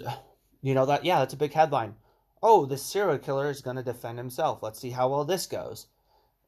you 0.63 0.75
know 0.75 0.87
that 0.87 1.05
yeah, 1.05 1.19
that's 1.19 1.35
a 1.35 1.39
big 1.39 1.53
headline. 1.53 1.95
Oh, 2.43 2.67
this 2.67 2.83
serial 2.83 3.19
killer 3.19 3.51
is 3.51 3.61
going 3.61 3.77
to 3.77 3.85
defend 3.85 4.19
himself. 4.19 4.63
Let's 4.63 4.81
see 4.81 4.91
how 4.91 5.09
well 5.09 5.25
this 5.25 5.47
goes. 5.47 5.87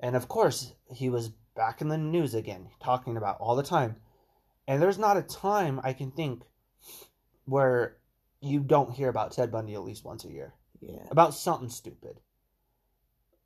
And 0.01 0.17
of 0.17 0.27
course, 0.27 0.73
he 0.93 1.09
was 1.09 1.31
back 1.55 1.81
in 1.81 1.89
the 1.89 1.97
news 1.99 2.35
again, 2.35 2.69
talking 2.81 3.17
about 3.17 3.39
all 3.39 3.55
the 3.55 3.63
time. 3.63 3.97
And 4.67 4.83
there's 4.83 4.99
not 4.99 5.17
a 5.17 5.23
time 5.23 5.81
I 5.85 5.93
can 5.93 6.11
think 6.11 6.43
where 7.45 7.97
you 8.41 8.61
don't 8.61 8.93
hear 8.93 9.09
about 9.09 9.33
Ted 9.33 9.53
Bundy 9.53 9.75
at 9.75 9.85
least 9.85 10.05
once 10.05 10.25
a 10.25 10.33
year 10.33 10.55
Yeah. 10.81 11.07
about 11.11 11.35
something 11.35 11.69
stupid. 11.69 12.19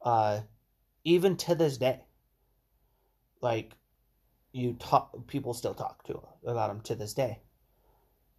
Uh, 0.00 0.40
even 1.04 1.36
to 1.36 1.54
this 1.54 1.78
day. 1.78 2.00
Like, 3.40 3.72
you 4.52 4.74
talk, 4.74 5.26
people 5.26 5.54
still 5.54 5.74
talk 5.74 6.04
to 6.04 6.20
about 6.46 6.70
him 6.70 6.80
to 6.82 6.94
this 6.94 7.14
day. 7.14 7.40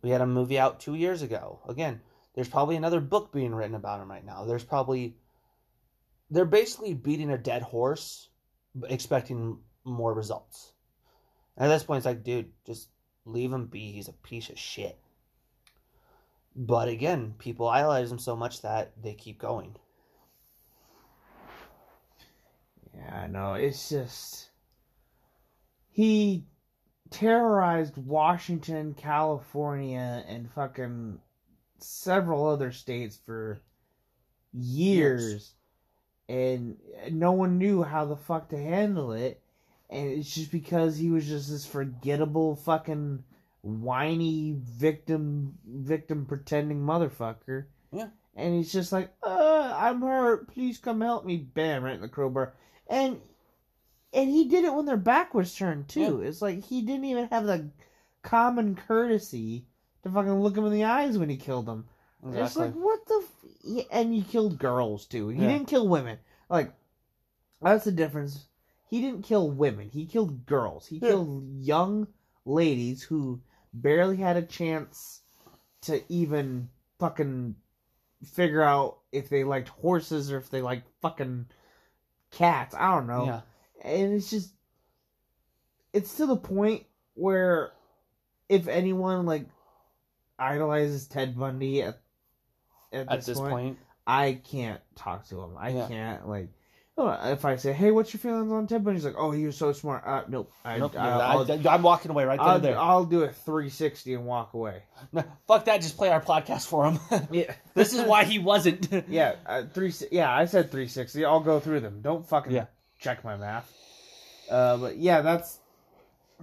We 0.01 0.09
had 0.09 0.21
a 0.21 0.27
movie 0.27 0.59
out 0.59 0.79
two 0.79 0.95
years 0.95 1.21
ago. 1.21 1.59
Again, 1.67 2.01
there's 2.35 2.49
probably 2.49 2.75
another 2.75 3.01
book 3.01 3.31
being 3.31 3.53
written 3.53 3.75
about 3.75 4.01
him 4.01 4.09
right 4.09 4.25
now. 4.25 4.45
There's 4.45 4.63
probably 4.63 5.15
they're 6.29 6.45
basically 6.45 6.93
beating 6.93 7.31
a 7.31 7.37
dead 7.37 7.61
horse, 7.61 8.29
expecting 8.87 9.59
more 9.83 10.13
results. 10.13 10.73
And 11.57 11.65
at 11.65 11.75
this 11.75 11.83
point, 11.83 11.97
it's 11.97 12.05
like, 12.05 12.23
dude, 12.23 12.51
just 12.65 12.89
leave 13.25 13.51
him 13.51 13.65
be. 13.65 13.91
He's 13.91 14.07
a 14.07 14.13
piece 14.13 14.49
of 14.49 14.59
shit. 14.59 14.97
But 16.55 16.87
again, 16.87 17.35
people 17.37 17.67
idolize 17.67 18.11
him 18.11 18.19
so 18.19 18.35
much 18.35 18.61
that 18.61 18.93
they 19.01 19.13
keep 19.13 19.39
going. 19.39 19.75
Yeah, 22.95 23.27
no, 23.29 23.53
it's 23.53 23.89
just 23.89 24.49
he 25.89 26.45
terrorized 27.09 27.97
Washington, 27.97 28.93
California, 28.93 30.23
and 30.27 30.51
fucking 30.51 31.19
several 31.79 32.47
other 32.47 32.71
states 32.71 33.19
for 33.25 33.61
years, 34.53 35.53
and 36.27 36.77
no 37.11 37.31
one 37.31 37.57
knew 37.57 37.83
how 37.83 38.05
the 38.05 38.15
fuck 38.15 38.49
to 38.49 38.57
handle 38.57 39.11
it. 39.13 39.41
And 39.89 40.07
it's 40.07 40.35
just 40.35 40.51
because 40.51 40.97
he 40.97 41.09
was 41.09 41.27
just 41.27 41.49
this 41.49 41.65
forgettable 41.65 42.55
fucking 42.55 43.23
whiny 43.61 44.55
victim 44.57 45.57
victim 45.65 46.25
pretending 46.25 46.81
motherfucker. 46.81 47.65
Yeah. 47.91 48.09
And 48.35 48.55
he's 48.55 48.71
just 48.71 48.91
like, 48.91 49.11
uh, 49.23 49.73
I'm 49.75 50.01
hurt. 50.01 50.47
Please 50.53 50.77
come 50.77 51.01
help 51.01 51.25
me. 51.25 51.37
Bam, 51.37 51.83
right 51.83 51.95
in 51.95 52.01
the 52.01 52.07
crowbar. 52.07 52.53
And 52.89 53.21
and 54.11 54.29
he 54.29 54.45
did 54.49 54.65
it 54.65 54.73
when 54.73 54.85
their 54.85 54.97
back 54.97 55.33
was 55.33 55.53
turned 55.55 55.87
too. 55.87 56.21
It's 56.21 56.41
like 56.41 56.63
he 56.63 56.81
didn't 56.81 57.05
even 57.05 57.27
have 57.27 57.45
the 57.45 57.69
common 58.23 58.75
courtesy 58.75 59.65
to 60.03 60.09
fucking 60.09 60.41
look 60.41 60.57
him 60.57 60.65
in 60.65 60.73
the 60.73 60.83
eyes 60.85 61.17
when 61.17 61.29
he 61.29 61.37
killed 61.37 61.67
them. 61.67 61.87
It's 62.33 62.57
like 62.57 62.73
what 62.73 63.05
the 63.05 63.23
f-? 63.23 63.49
Yeah, 63.63 63.83
and 63.91 64.13
he 64.13 64.23
killed 64.23 64.57
girls 64.57 65.05
too. 65.05 65.29
He 65.29 65.41
Yeah. 65.41 65.49
didn't 65.49 65.67
kill 65.67 65.87
women. 65.87 66.17
Like 66.49 66.73
that's 67.61 67.85
the 67.85 67.91
difference. 67.91 68.47
He 68.89 69.01
didn't 69.01 69.21
kill 69.23 69.51
women. 69.51 69.89
He 69.89 70.05
killed 70.05 70.45
girls. 70.45 70.87
He 70.87 70.97
Yeah. 70.97 71.09
killed 71.09 71.43
young 71.59 72.07
ladies 72.45 73.03
who 73.03 73.39
barely 73.73 74.17
had 74.17 74.35
a 74.35 74.41
chance 74.41 75.21
to 75.81 76.01
even 76.11 76.69
fucking 76.97 77.55
figure 78.25 78.63
out 78.63 78.97
if 79.11 79.29
they 79.29 79.43
liked 79.43 79.69
horses 79.69 80.31
or 80.31 80.37
if 80.37 80.49
they 80.49 80.61
liked 80.61 80.87
fucking 81.01 81.45
cats. 82.31 82.75
I 82.75 82.95
don't 82.95 83.07
know 83.07 83.25
yeah. 83.25 83.41
and 83.83 84.13
it's 84.13 84.29
just 84.29 84.53
it's 85.93 86.15
to 86.17 86.25
the 86.25 86.35
point 86.35 86.85
where 87.15 87.71
if 88.47 88.67
anyone 88.67 89.25
like 89.25 89.45
idolizes 90.37 91.07
Ted 91.07 91.37
Bundy 91.37 91.83
at 91.83 91.99
at, 92.91 93.11
At 93.11 93.25
this 93.25 93.39
point, 93.39 93.77
I 94.07 94.41
can't 94.49 94.81
talk 94.95 95.27
to 95.27 95.39
him. 95.41 95.55
I 95.57 95.69
Yeah. 95.69 95.87
can't 95.87 96.27
like 96.27 96.49
if 97.07 97.45
I 97.45 97.55
say, 97.55 97.71
"Hey, 97.73 97.91
what's 97.91 98.13
your 98.13 98.19
feelings 98.19 98.51
on 98.51 98.67
Ted 98.67 98.83
Bundy?" 98.83 98.97
He's 98.97 99.05
like, 99.05 99.15
"Oh, 99.17 99.31
he 99.31 99.45
was 99.45 99.55
so 99.55 99.71
smart." 99.71 100.03
Uh, 100.05 100.23
nope. 100.27 100.51
I, 100.65 100.77
nope, 100.77 100.95
I, 100.97 101.45
am 101.73 101.81
walking 101.81 102.11
away 102.11 102.25
right 102.25 102.37
there. 102.37 102.47
I'll, 102.47 102.59
there. 102.59 102.77
I'll 102.79 103.05
do 103.05 103.23
a 103.23 103.29
360 103.29 104.13
and 104.15 104.25
walk 104.25 104.53
away. 104.53 104.83
No, 105.13 105.23
fuck 105.47 105.65
that. 105.65 105.81
Just 105.81 105.95
play 105.97 106.09
our 106.09 106.21
podcast 106.21 106.67
for 106.67 106.85
him. 106.85 106.99
Yeah. 107.31 107.53
this 107.73 107.93
is 107.93 108.01
why 108.01 108.25
he 108.25 108.39
wasn't. 108.51 108.87
Yeah, 109.07 109.35
uh, 109.45 109.63
three. 109.73 109.93
Yeah, 110.11 110.29
I 110.33 110.45
said 110.45 110.71
360. 110.71 111.23
I'll 111.25 111.39
go 111.39 111.59
through 111.59 111.79
them. 111.79 112.01
Don't 112.01 112.27
fucking 112.27 112.51
Yeah. 112.51 112.65
check 112.99 113.23
my 113.23 113.37
math. 113.37 113.71
Uh, 114.49 114.77
but 114.77 114.97
yeah, 114.97 115.21
that's 115.21 115.59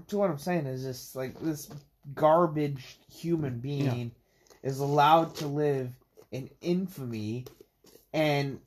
to 0.09 0.19
what 0.19 0.31
I'm 0.31 0.39
saying 0.39 0.67
is 0.67 0.83
just 0.83 1.17
like 1.17 1.39
this 1.41 1.69
garbage 2.15 2.99
human 3.13 3.59
being 3.59 4.13
is 4.63 4.79
allowed 4.79 5.35
to 5.37 5.47
live 5.47 5.91
in 6.33 6.51
infamy, 6.61 7.47
and 8.13 8.61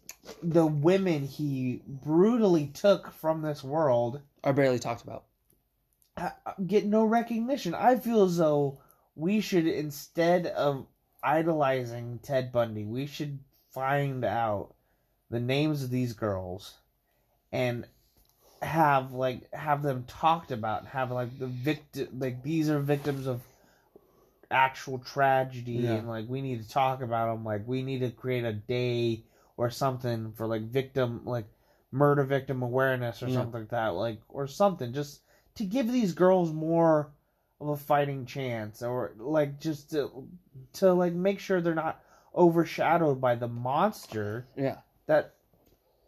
the 0.43 0.65
women 0.65 1.25
he 1.25 1.81
brutally 1.87 2.67
took 2.67 3.11
from 3.13 3.41
this 3.41 3.63
world 3.63 4.21
Are 4.43 4.53
barely 4.53 4.79
talked 4.79 5.03
about. 5.03 5.23
get 6.65 6.85
no 6.85 7.03
recognition. 7.05 7.73
I 7.73 7.95
feel 7.95 8.23
as 8.23 8.37
though 8.37 8.79
we 9.15 9.41
should 9.41 9.65
instead 9.67 10.47
of 10.47 10.85
idolizing 11.23 12.19
Ted 12.23 12.51
Bundy, 12.51 12.83
we 12.85 13.05
should 13.05 13.39
find 13.73 14.23
out 14.25 14.73
the 15.29 15.39
names 15.39 15.83
of 15.83 15.89
these 15.89 16.13
girls 16.13 16.75
and 17.51 17.85
have 18.61 19.13
like 19.13 19.51
have 19.53 19.81
them 19.83 20.03
talked 20.07 20.51
about 20.51 20.85
have 20.87 21.11
like 21.11 21.37
the 21.39 21.47
victim 21.47 22.07
like 22.17 22.43
these 22.43 22.69
are 22.69 22.79
victims 22.79 23.25
of 23.25 23.39
actual 24.51 24.97
tragedy 24.99 25.73
Yeah. 25.73 25.93
and 25.93 26.09
like 26.09 26.25
we 26.27 26.41
need 26.41 26.61
to 26.63 26.69
talk 26.69 27.01
about 27.01 27.33
them 27.33 27.45
like 27.45 27.65
we 27.67 27.83
need 27.83 27.99
to 27.99 28.09
create 28.09 28.43
a 28.43 28.51
day 28.51 29.23
or 29.59 29.69
something 29.69 30.31
for 30.37 30.47
like 30.47 30.61
victim 30.61 31.21
like 31.25 31.45
murder 31.91 32.23
victim 32.23 32.61
awareness 32.63 33.21
or 33.21 33.27
Yeah. 33.27 33.35
something 33.35 33.59
like 33.61 33.69
that 33.71 33.87
like 33.89 34.21
or 34.29 34.47
something 34.47 34.93
just 34.93 35.19
to 35.55 35.65
give 35.65 35.91
these 35.91 36.13
girls 36.13 36.53
more 36.53 37.11
of 37.59 37.67
a 37.67 37.75
fighting 37.75 38.25
chance 38.25 38.81
or 38.81 39.11
like 39.17 39.59
just 39.59 39.91
to 39.91 40.09
to 40.73 40.93
like 40.93 41.11
make 41.11 41.39
sure 41.39 41.59
they're 41.59 41.75
not 41.75 41.99
overshadowed 42.33 43.19
by 43.19 43.35
the 43.35 43.49
monster 43.49 44.47
Yeah. 44.55 44.77
that 45.07 45.33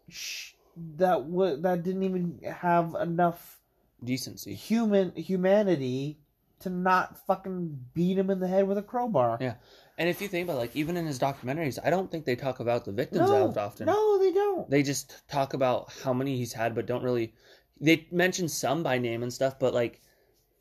sh- 0.08 0.54
that 0.96 1.26
would 1.26 1.64
that 1.64 1.84
didn't 1.84 2.04
even 2.04 2.40
have 2.46 2.96
enough 2.96 3.60
Decency. 4.02 4.54
human 4.56 5.12
humanity 5.16 6.20
to 6.62 6.70
not 6.70 7.18
fucking 7.28 7.86
beat 7.94 8.18
him 8.18 8.30
in 8.30 8.40
the 8.40 8.48
head 8.48 8.68
with 8.68 8.78
a 8.78 8.84
crowbar. 8.84 9.38
Yeah. 9.42 9.56
And 9.98 10.10
if 10.10 10.22
you 10.22 10.28
think 10.28 10.48
about 10.48 10.58
like 10.58 10.76
even 10.76 10.98
in 10.98 11.06
his 11.06 11.20
documentaries, 11.20 11.80
I 11.84 11.90
don't 11.90 12.10
think 12.10 12.26
they 12.26 12.36
talk 12.36 12.60
about 12.60 12.86
the 12.86 12.92
victims 12.92 13.30
no, 13.30 13.52
that 13.52 13.60
often. 13.60 13.86
no, 13.86 14.20
they 14.20 14.32
don't. 14.32 14.70
They 14.70 14.84
just 14.84 15.22
talk 15.30 15.54
about 15.54 15.92
how 16.04 16.14
many 16.14 16.38
he's 16.38 16.54
had, 16.54 16.76
but 16.76 16.86
don't 16.86 17.04
really. 17.04 17.34
They 17.80 18.08
mention 18.12 18.48
some 18.48 18.84
by 18.84 19.00
name 19.00 19.24
and 19.24 19.34
stuff, 19.34 19.60
but 19.60 19.74
like, 19.74 20.02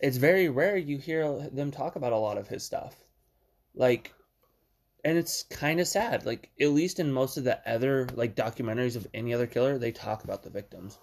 it's 0.00 0.16
very 0.16 0.48
rare 0.48 0.76
you 0.76 0.98
hear 0.98 1.48
them 1.50 1.70
talk 1.70 1.96
about 1.96 2.12
a 2.12 2.18
lot 2.18 2.38
of 2.38 2.48
his 2.48 2.64
stuff. 2.64 2.96
Like, 3.74 4.12
and 5.04 5.16
it's 5.18 5.42
kind 5.44 5.80
of 5.80 5.86
sad. 5.86 6.24
Like, 6.24 6.50
at 6.60 6.70
least 6.70 6.98
in 6.98 7.12
most 7.12 7.36
of 7.36 7.44
the 7.44 7.60
other 7.70 8.08
like 8.14 8.34
documentaries 8.34 8.96
of 8.96 9.06
any 9.14 9.34
other 9.34 9.46
killer, 9.46 9.78
they 9.78 9.92
talk 9.92 10.24
about 10.24 10.42
the 10.42 10.50
victims. 10.50 10.98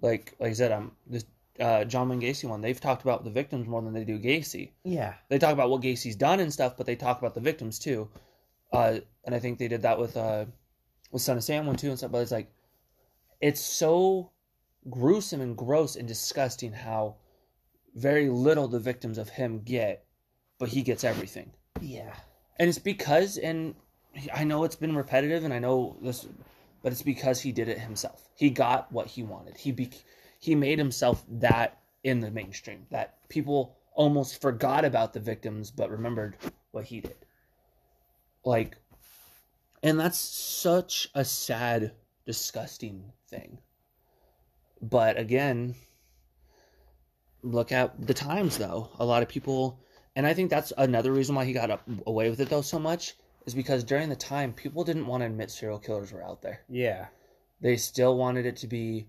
Like, 0.00 0.34
like 0.38 0.50
I 0.50 0.54
said, 0.54 0.72
um, 0.72 0.92
this 1.06 1.24
uh, 1.60 1.84
John 1.84 2.08
Wayne 2.08 2.20
Gacy 2.20 2.48
one, 2.48 2.60
they've 2.60 2.80
talked 2.80 3.02
about 3.02 3.24
the 3.24 3.30
victims 3.30 3.66
more 3.66 3.82
than 3.82 3.92
they 3.92 4.04
do 4.04 4.18
Gacy 4.18 4.70
yeah, 4.84 5.14
they 5.28 5.38
talk 5.38 5.52
about 5.52 5.70
what 5.70 5.82
Gacy's 5.82 6.16
done 6.16 6.40
and 6.40 6.52
stuff, 6.52 6.76
but 6.76 6.86
they 6.86 6.96
talk 6.96 7.18
about 7.18 7.34
the 7.34 7.40
victims 7.40 7.78
too. 7.78 8.08
Uh, 8.72 9.00
and 9.24 9.34
I 9.34 9.38
think 9.38 9.58
they 9.58 9.68
did 9.68 9.82
that 9.82 9.98
with 9.98 10.16
uh, 10.16 10.46
with 11.10 11.22
Son 11.22 11.36
of 11.36 11.44
Sam 11.44 11.66
one 11.66 11.76
too 11.76 11.90
and 11.90 11.98
stuff. 11.98 12.10
But 12.10 12.22
it's 12.22 12.32
like, 12.32 12.50
it's 13.40 13.60
so 13.60 14.30
gruesome 14.90 15.40
and 15.40 15.56
gross 15.56 15.96
and 15.96 16.08
disgusting 16.08 16.72
how 16.72 17.16
very 17.94 18.28
little 18.28 18.68
the 18.68 18.80
victims 18.80 19.18
of 19.18 19.28
him 19.28 19.60
get, 19.60 20.04
but 20.58 20.68
he 20.68 20.82
gets 20.82 21.04
everything. 21.04 21.52
yeah, 21.80 22.14
And 22.58 22.68
it's 22.68 22.78
because, 22.78 23.36
and 23.36 23.74
I 24.32 24.44
know 24.44 24.64
it's 24.64 24.76
been 24.76 24.96
repetitive, 24.96 25.44
and 25.44 25.52
I 25.52 25.58
know 25.58 25.96
this, 26.02 26.26
but 26.82 26.92
it's 26.92 27.02
because 27.02 27.40
he 27.40 27.52
did 27.52 27.68
it 27.68 27.78
himself. 27.78 28.28
He 28.34 28.50
got 28.50 28.90
what 28.90 29.06
he 29.06 29.22
wanted. 29.22 29.58
He 29.58 29.72
be, 29.72 29.90
he 30.42 30.56
made 30.56 30.78
himself 30.78 31.24
that 31.30 31.78
in 32.02 32.18
the 32.18 32.30
mainstream 32.30 32.84
that 32.90 33.16
people 33.28 33.76
almost 33.94 34.40
forgot 34.42 34.84
about 34.84 35.12
the 35.12 35.20
victims, 35.20 35.70
but 35.70 35.88
remembered 35.88 36.36
what 36.72 36.84
he 36.84 37.00
did. 37.00 37.14
Like, 38.44 38.76
and 39.84 40.00
that's 40.00 40.18
such 40.18 41.08
a 41.14 41.24
sad, 41.24 41.92
disgusting 42.26 43.04
thing. 43.28 43.58
But 44.82 45.16
again, 45.16 45.76
look 47.44 47.70
at 47.70 48.04
the 48.04 48.14
times 48.14 48.58
though. 48.58 48.90
A 48.98 49.04
lot 49.04 49.22
of 49.22 49.28
people 49.28 49.78
and 50.16 50.26
I 50.26 50.34
think 50.34 50.50
that's 50.50 50.72
another 50.76 51.12
reason 51.12 51.36
why 51.36 51.44
he 51.44 51.52
got 51.52 51.70
up, 51.70 51.88
away 52.04 52.28
with 52.28 52.40
it 52.40 52.50
though 52.50 52.62
so 52.62 52.80
much 52.80 53.14
is 53.46 53.54
because 53.54 53.84
during 53.84 54.08
the 54.08 54.16
time 54.16 54.52
people 54.52 54.82
didn't 54.82 55.06
want 55.06 55.20
to 55.20 55.26
admit 55.26 55.52
serial 55.52 55.78
killers 55.78 56.12
were 56.12 56.24
out 56.24 56.42
there. 56.42 56.62
yeah, 56.68 57.06
They 57.60 57.76
still 57.76 58.16
wanted 58.16 58.44
it 58.44 58.56
to 58.56 58.66
be 58.66 59.06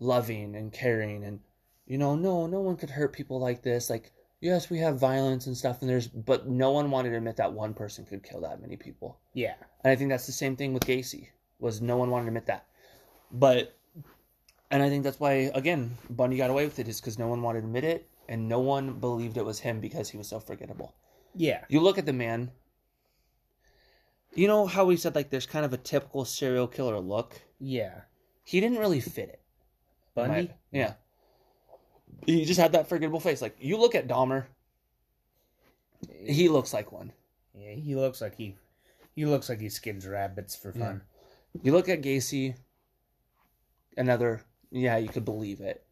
loving 0.00 0.56
and 0.56 0.72
caring 0.72 1.22
and 1.24 1.38
you 1.86 1.98
know, 1.98 2.14
no, 2.16 2.46
no 2.46 2.60
one 2.60 2.76
could 2.76 2.90
hurt 2.90 3.12
people 3.12 3.38
like 3.40 3.62
this. 3.62 3.90
Like, 3.90 4.12
yes, 4.40 4.70
we 4.70 4.78
have 4.78 4.98
violence 4.98 5.46
and 5.46 5.56
stuff 5.56 5.80
and 5.80 5.88
there's 5.90 6.08
but 6.08 6.48
no 6.48 6.70
one 6.72 6.90
wanted 6.90 7.10
to 7.10 7.16
admit 7.16 7.36
that 7.36 7.52
one 7.52 7.74
person 7.74 8.04
could 8.04 8.22
kill 8.22 8.40
that 8.42 8.60
many 8.60 8.76
people. 8.76 9.18
yeah, 9.34 9.54
And 9.84 9.90
I 9.92 9.96
think 9.96 10.10
that's 10.10 10.26
the 10.26 10.32
same 10.32 10.56
thing 10.56 10.72
with 10.74 10.84
Gacy. 10.84 11.28
Was 11.58 11.80
no 11.82 11.96
one 11.96 12.10
wanted 12.10 12.24
to 12.24 12.28
admit 12.28 12.46
that. 12.46 12.66
But 13.30 13.76
and 14.70 14.82
I 14.82 14.88
think 14.88 15.04
that's 15.04 15.20
why 15.20 15.50
again 15.54 15.96
Bundy 16.08 16.36
got 16.36 16.48
away 16.50 16.64
with 16.64 16.78
it 16.78 16.88
is 16.88 17.00
because 17.00 17.18
no 17.18 17.28
one 17.28 17.42
wanted 17.42 17.60
to 17.60 17.66
admit 17.66 17.84
it, 17.84 18.08
and 18.28 18.48
no 18.48 18.60
one 18.60 18.98
believed 19.00 19.36
it 19.36 19.44
was 19.44 19.58
him 19.60 19.80
because 19.80 20.08
he 20.10 20.16
was 20.16 20.28
so 20.28 20.40
forgettable. 20.40 20.94
yeah, 21.34 21.64
You 21.68 21.80
look 21.80 21.98
at 21.98 22.06
the 22.06 22.12
man. 22.12 22.52
You 24.34 24.46
know 24.46 24.66
how 24.66 24.84
we 24.84 24.96
said 24.96 25.14
like 25.16 25.30
there's 25.30 25.46
kind 25.46 25.64
of 25.64 25.72
a 25.72 25.76
typical 25.76 26.24
serial 26.24 26.68
killer 26.68 26.98
look. 27.00 27.42
yeah, 27.58 28.02
he 28.44 28.60
didn't 28.60 28.78
really 28.78 29.00
fit 29.00 29.28
it. 29.28 29.39
Bundy. 30.28 30.50
Yeah. 30.70 30.94
He 32.26 32.44
just 32.44 32.60
had 32.60 32.72
that 32.72 32.88
forgettable 32.88 33.20
face. 33.20 33.40
Like 33.40 33.56
you 33.60 33.76
look 33.76 33.94
at 33.94 34.08
Dahmer, 34.08 34.46
he 36.08 36.48
looks 36.48 36.72
like 36.72 36.92
one. 36.92 37.12
Yeah, 37.54 37.74
he 37.74 37.94
looks 37.94 38.20
like 38.20 38.36
he 38.36 38.56
he 39.14 39.26
looks 39.26 39.48
like 39.48 39.60
he 39.60 39.68
skins 39.68 40.06
rabbits 40.06 40.54
for 40.54 40.72
fun. 40.72 41.02
You 41.62 41.72
look 41.72 41.88
at 41.88 42.02
Gacy, 42.02 42.56
another. 43.96 44.42
Yeah, 44.70 44.98
you 44.98 45.08
could 45.08 45.24
believe 45.24 45.60
it. 45.60 45.84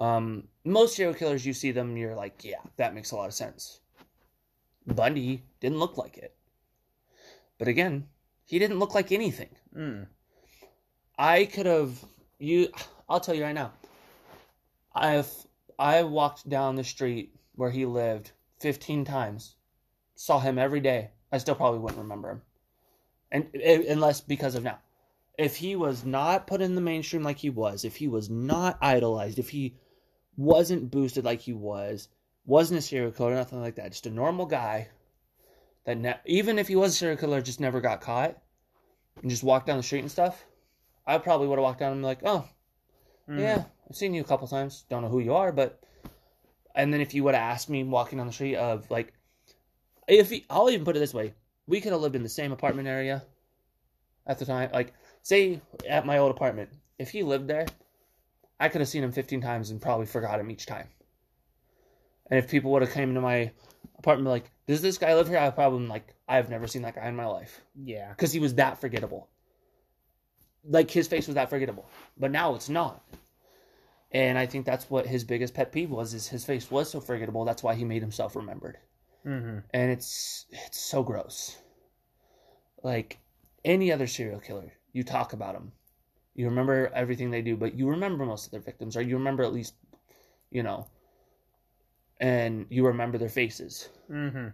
Um, 0.00 0.48
most 0.64 0.96
serial 0.96 1.14
killers, 1.14 1.46
you 1.46 1.52
see 1.52 1.70
them, 1.70 1.96
you're 1.96 2.16
like, 2.16 2.42
yeah, 2.44 2.58
that 2.76 2.94
makes 2.94 3.12
a 3.12 3.16
lot 3.16 3.28
of 3.28 3.34
sense. 3.34 3.78
Bundy 4.84 5.44
didn't 5.60 5.78
look 5.78 5.96
like 5.96 6.18
it, 6.18 6.34
but 7.58 7.68
again, 7.68 8.08
he 8.44 8.58
didn't 8.58 8.80
look 8.80 8.94
like 8.94 9.12
anything. 9.12 9.50
Mm. 9.76 10.06
I 11.16 11.44
could 11.44 11.66
have 11.66 12.04
you. 12.40 12.68
I'll 13.08 13.20
tell 13.20 13.34
you 13.34 13.44
right 13.44 13.54
now. 13.54 13.72
I've 14.94 15.30
I 15.78 16.02
walked 16.02 16.48
down 16.48 16.76
the 16.76 16.84
street 16.84 17.34
where 17.54 17.70
he 17.70 17.86
lived 17.86 18.32
fifteen 18.60 19.04
times, 19.04 19.56
saw 20.14 20.38
him 20.40 20.58
every 20.58 20.80
day. 20.80 21.10
I 21.30 21.38
still 21.38 21.54
probably 21.54 21.80
wouldn't 21.80 22.02
remember 22.02 22.30
him, 22.30 22.42
and 23.30 23.54
unless 23.54 24.20
because 24.20 24.54
of 24.54 24.64
now. 24.64 24.78
If 25.38 25.56
he 25.56 25.76
was 25.76 26.04
not 26.04 26.46
put 26.46 26.60
in 26.60 26.74
the 26.74 26.82
mainstream 26.82 27.22
like 27.22 27.38
he 27.38 27.48
was, 27.48 27.86
if 27.86 27.96
he 27.96 28.06
was 28.06 28.28
not 28.28 28.76
idolized, 28.82 29.38
if 29.38 29.48
he 29.48 29.76
wasn't 30.36 30.90
boosted 30.90 31.24
like 31.24 31.40
he 31.40 31.54
was, 31.54 32.08
wasn't 32.44 32.78
a 32.78 32.82
serial 32.82 33.12
killer, 33.12 33.34
nothing 33.34 33.62
like 33.62 33.76
that, 33.76 33.92
just 33.92 34.06
a 34.06 34.10
normal 34.10 34.44
guy 34.44 34.88
that 35.84 35.96
ne- 35.96 36.20
even 36.26 36.58
if 36.58 36.68
he 36.68 36.76
was 36.76 36.92
a 36.92 36.96
serial 36.96 37.16
killer, 37.16 37.40
just 37.40 37.60
never 37.60 37.80
got 37.80 38.02
caught 38.02 38.36
and 39.20 39.30
just 39.30 39.42
walked 39.42 39.66
down 39.66 39.78
the 39.78 39.82
street 39.82 40.00
and 40.00 40.10
stuff, 40.10 40.44
I 41.06 41.16
probably 41.16 41.48
would 41.48 41.58
have 41.58 41.64
walked 41.64 41.80
down 41.80 41.92
and 41.92 42.02
be 42.02 42.06
like, 42.06 42.20
oh, 42.24 42.46
Mm. 43.32 43.40
yeah, 43.40 43.64
I've 43.88 43.96
seen 43.96 44.14
you 44.14 44.20
a 44.20 44.24
couple 44.24 44.46
times. 44.48 44.84
Don't 44.88 45.02
know 45.02 45.08
who 45.08 45.20
you 45.20 45.34
are, 45.34 45.52
but. 45.52 45.78
And 46.74 46.92
then 46.92 47.02
if 47.02 47.12
you 47.12 47.22
would 47.24 47.34
have 47.34 47.42
asked 47.52 47.68
me 47.68 47.84
walking 47.84 48.16
down 48.16 48.26
the 48.26 48.32
street 48.32 48.56
of 48.56 48.90
like, 48.90 49.12
if 50.08 50.30
he, 50.30 50.46
I'll 50.48 50.70
even 50.70 50.86
put 50.86 50.96
it 50.96 51.00
this 51.00 51.12
way, 51.12 51.34
we 51.66 51.82
could 51.82 51.92
have 51.92 52.00
lived 52.00 52.16
in 52.16 52.22
the 52.22 52.30
same 52.30 52.50
apartment 52.50 52.88
area 52.88 53.22
at 54.26 54.38
the 54.38 54.46
time. 54.46 54.70
Like, 54.72 54.94
say 55.22 55.60
at 55.86 56.06
my 56.06 56.16
old 56.16 56.30
apartment, 56.30 56.70
if 56.98 57.10
he 57.10 57.22
lived 57.22 57.46
there, 57.46 57.66
I 58.58 58.68
could 58.70 58.80
have 58.80 58.88
seen 58.88 59.04
him 59.04 59.12
15 59.12 59.42
times 59.42 59.70
and 59.70 59.82
probably 59.82 60.06
forgot 60.06 60.40
him 60.40 60.50
each 60.50 60.64
time. 60.64 60.88
And 62.30 62.38
if 62.38 62.50
people 62.50 62.70
would 62.72 62.80
have 62.82 62.92
came 62.92 63.10
into 63.10 63.20
my 63.20 63.50
apartment 63.98 64.28
like, 64.30 64.50
does 64.66 64.80
this 64.80 64.96
guy 64.96 65.14
live 65.14 65.28
here? 65.28 65.36
I 65.38 65.50
probably 65.50 65.80
been 65.80 65.88
like, 65.88 66.14
I've 66.26 66.48
never 66.48 66.66
seen 66.66 66.82
that 66.82 66.94
guy 66.94 67.06
in 67.06 67.16
my 67.16 67.26
life 67.26 67.60
Yeah. 67.84 68.08
because 68.10 68.32
he 68.32 68.40
was 68.40 68.54
that 68.54 68.80
forgettable. 68.80 69.28
Like 70.64 70.90
his 70.90 71.06
face 71.06 71.26
was 71.26 71.34
that 71.34 71.50
forgettable, 71.50 71.86
but 72.16 72.30
now 72.30 72.54
it's 72.54 72.70
not. 72.70 73.04
And 74.12 74.36
I 74.38 74.46
think 74.46 74.66
that's 74.66 74.90
what 74.90 75.06
his 75.06 75.24
biggest 75.24 75.54
pet 75.54 75.72
peeve 75.72 75.90
was: 75.90 76.12
is 76.14 76.28
his 76.28 76.44
face 76.44 76.70
was 76.70 76.90
so 76.90 77.00
forgettable. 77.00 77.44
That's 77.44 77.62
why 77.62 77.74
he 77.74 77.84
made 77.84 78.02
himself 78.02 78.36
remembered, 78.36 78.78
Mm-hmm. 79.26 79.58
and 79.72 79.90
it's 79.90 80.46
it's 80.50 80.78
so 80.78 81.02
gross. 81.02 81.56
Like 82.82 83.18
any 83.64 83.92
other 83.92 84.06
serial 84.06 84.40
killer, 84.40 84.72
you 84.92 85.04
talk 85.04 85.32
about 85.32 85.54
them, 85.54 85.72
you 86.34 86.46
remember 86.46 86.90
everything 86.94 87.30
they 87.30 87.42
do, 87.42 87.56
but 87.56 87.74
you 87.74 87.88
remember 87.88 88.26
most 88.26 88.46
of 88.46 88.50
their 88.50 88.60
victims, 88.60 88.96
or 88.96 89.02
you 89.02 89.16
remember 89.16 89.44
at 89.44 89.52
least, 89.52 89.74
you 90.50 90.62
know, 90.62 90.88
and 92.20 92.66
you 92.70 92.86
remember 92.86 93.18
their 93.18 93.28
faces. 93.28 93.88
Mm-hmm. 94.10 94.48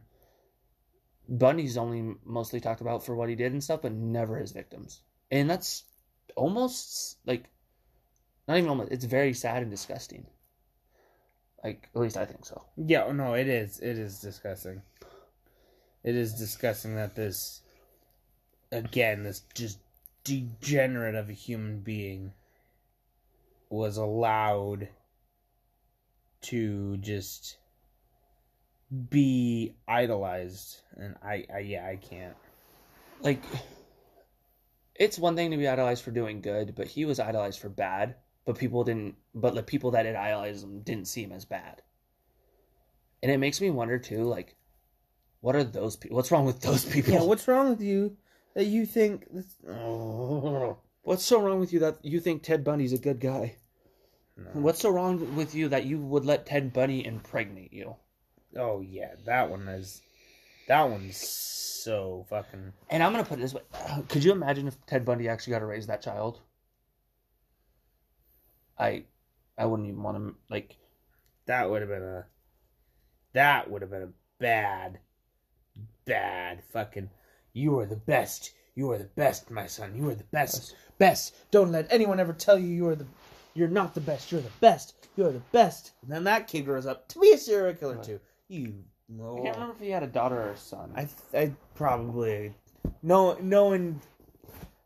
Bundy's 1.31 1.77
only 1.77 2.15
mostly 2.25 2.61
talked 2.61 2.81
about 2.81 3.05
for 3.05 3.15
what 3.15 3.29
he 3.29 3.35
did 3.35 3.53
and 3.53 3.63
stuff, 3.63 3.83
but 3.83 3.93
never 3.93 4.39
his 4.39 4.53
victims. 4.53 5.03
And 5.31 5.49
that's 5.49 5.85
almost 6.37 7.19
like 7.27 7.45
not 8.49 8.57
even 8.57 8.71
almost 8.71 8.91
it's 8.91 9.05
very 9.05 9.35
sad 9.35 9.63
and 9.63 9.71
disgusting. 9.71 10.27
Like 11.63 11.89
at 11.95 12.01
least 12.01 12.17
I 12.17 12.25
think 12.25 12.45
so. 12.45 12.65
Yeah, 12.77 13.13
no, 13.13 13.35
it 13.35 13.47
is. 13.47 13.79
It 13.81 13.99
is 13.99 14.21
disgusting. 14.21 14.83
It 16.03 16.17
is 16.17 16.35
disgusting 16.35 16.95
that 16.95 17.15
this, 17.15 17.61
again, 18.73 19.25
this 19.25 19.43
just 19.55 19.79
degenerate 20.25 21.15
of 21.15 21.29
a 21.29 21.35
human 21.35 21.81
being 21.81 22.33
was 23.69 23.97
allowed 23.99 24.89
to 26.41 26.97
just 26.99 27.59
be 29.11 29.75
idolized. 29.87 30.81
And 30.97 31.17
I, 31.23 31.45
I 31.53 31.59
yeah, 31.59 31.87
I 31.87 31.97
can't. 31.97 32.37
Like 33.21 33.43
it's 34.95 35.19
one 35.19 35.37
thing 35.37 35.51
to 35.51 35.57
be 35.57 35.69
idolized 35.69 36.05
for 36.05 36.13
doing 36.13 36.41
good, 36.41 36.75
but 36.75 36.87
he 36.87 37.05
was 37.05 37.21
idolized 37.21 37.61
for 37.61 37.69
bad. 37.69 38.15
But 38.49 38.57
people 38.57 38.83
didn't 38.83 39.17
but 39.35 39.55
the 39.55 39.63
people 39.63 39.91
that 39.91 40.07
had 40.07 40.17
idolized 40.17 40.65
him 40.65 40.81
didn't 40.81 41.07
see 41.07 41.23
him 41.23 41.33
as 41.33 41.45
bad. 41.45 41.83
And 43.23 43.31
it 43.31 43.37
makes 43.37 43.61
me 43.61 43.69
wonder 43.69 43.99
too, 43.99 44.25
like, 44.25 44.57
what 45.43 45.55
are 45.55 45.65
those 45.65 45.97
people 45.97 46.17
what's 46.17 46.31
wrong 46.31 46.47
with 46.47 46.63
those 46.63 46.83
people? 46.95 47.13
Yeah, 47.13 47.25
what's 47.25 47.47
wrong 47.47 47.69
with 47.69 47.83
you 47.83 48.17
that 48.55 48.65
you 48.65 48.87
think? 48.87 49.27
Oh, 49.69 50.79
What's 51.03 51.25
so 51.27 51.43
wrong 51.43 51.61
with 51.61 51.75
you 51.75 51.81
that 51.81 52.03
you 52.03 52.21
think 52.21 52.43
Ted 52.43 52.65
Bundy's 52.65 52.95
a 52.95 52.99
good 52.99 53.21
guy? 53.21 53.57
no. 54.35 54.49
What's 54.55 54.81
so 54.81 54.89
wrong 54.89 55.37
with 55.37 55.55
you 55.55 55.69
that 55.69 55.85
you 55.85 55.99
would 55.99 56.25
let 56.25 56.47
Ted 56.47 56.73
Bundy 56.73 57.05
impregnate 57.05 57.75
you? 57.75 57.97
Oh 58.57 58.81
yeah, 58.81 59.11
that 59.27 59.51
one 59.51 59.69
is. 59.69 60.01
That 60.69 60.89
one's 60.89 61.19
so 61.19 62.25
fucking. 62.31 62.73
And 62.89 63.03
I'm 63.03 63.13
gonna 63.13 63.25
put 63.25 63.41
it 63.41 63.43
this 63.43 63.53
way: 63.53 63.61
Could 64.09 64.25
you 64.25 64.33
imagine 64.33 64.69
if 64.69 64.87
Ted 64.87 65.05
Bundy 65.05 65.29
actually 65.29 65.51
got 65.51 65.59
to 65.59 65.67
raise 65.67 65.89
that 65.89 66.01
child? 66.01 66.41
I, 68.79 69.05
I 69.57 69.67
wouldn't 69.67 69.89
even 69.89 70.03
want 70.03 70.17
to 70.17 70.35
like. 70.51 70.77
That 71.47 71.71
would 71.71 71.83
have 71.83 71.91
been 71.91 72.03
a. 72.03 72.27
That 73.33 73.71
would 73.71 73.83
have 73.83 73.91
been 73.91 74.03
a 74.03 74.13
bad, 74.39 74.99
bad 76.05 76.63
fucking. 76.73 77.11
You 77.53 77.79
are 77.79 77.87
the 77.87 77.97
best. 77.97 78.53
You 78.75 78.91
are 78.93 78.99
the 78.99 79.05
best, 79.05 79.51
my 79.51 79.67
son. 79.67 79.97
You 79.97 80.09
are 80.11 80.15
the 80.15 80.25
best. 80.25 80.75
Best. 80.99 81.35
Don't 81.51 81.73
let 81.73 81.93
anyone 81.93 82.21
ever 82.21 82.33
tell 82.33 82.59
you 82.59 82.69
you 82.69 82.89
are 82.89 82.95
the. 82.95 83.07
You're 83.55 83.69
not 83.69 83.95
the 83.95 84.01
best. 84.01 84.31
You're 84.31 84.41
the 84.41 84.51
best. 84.61 84.95
You're 85.17 85.33
the 85.33 85.43
best. 85.53 85.93
And 86.03 86.13
then 86.13 86.25
that 86.25 86.47
kid 86.47 86.65
grows 86.65 86.87
up 86.87 87.09
to 87.09 87.19
be 87.19 87.33
a 87.33 87.39
serial 87.39 87.75
killer 87.75 88.03
too. 88.03 88.21
You. 88.49 88.85
Know 89.11 89.39
I 89.39 89.43
can't 89.43 89.57
remember 89.57 89.75
if 89.75 89.81
he 89.81 89.91
had 89.91 90.03
a 90.03 90.07
daughter 90.07 90.37
or 90.37 90.51
a 90.51 90.57
son. 90.57 90.93
I 90.95 91.09
I 91.33 91.53
probably 91.75 92.55
know 93.03 93.39
knowing 93.41 94.03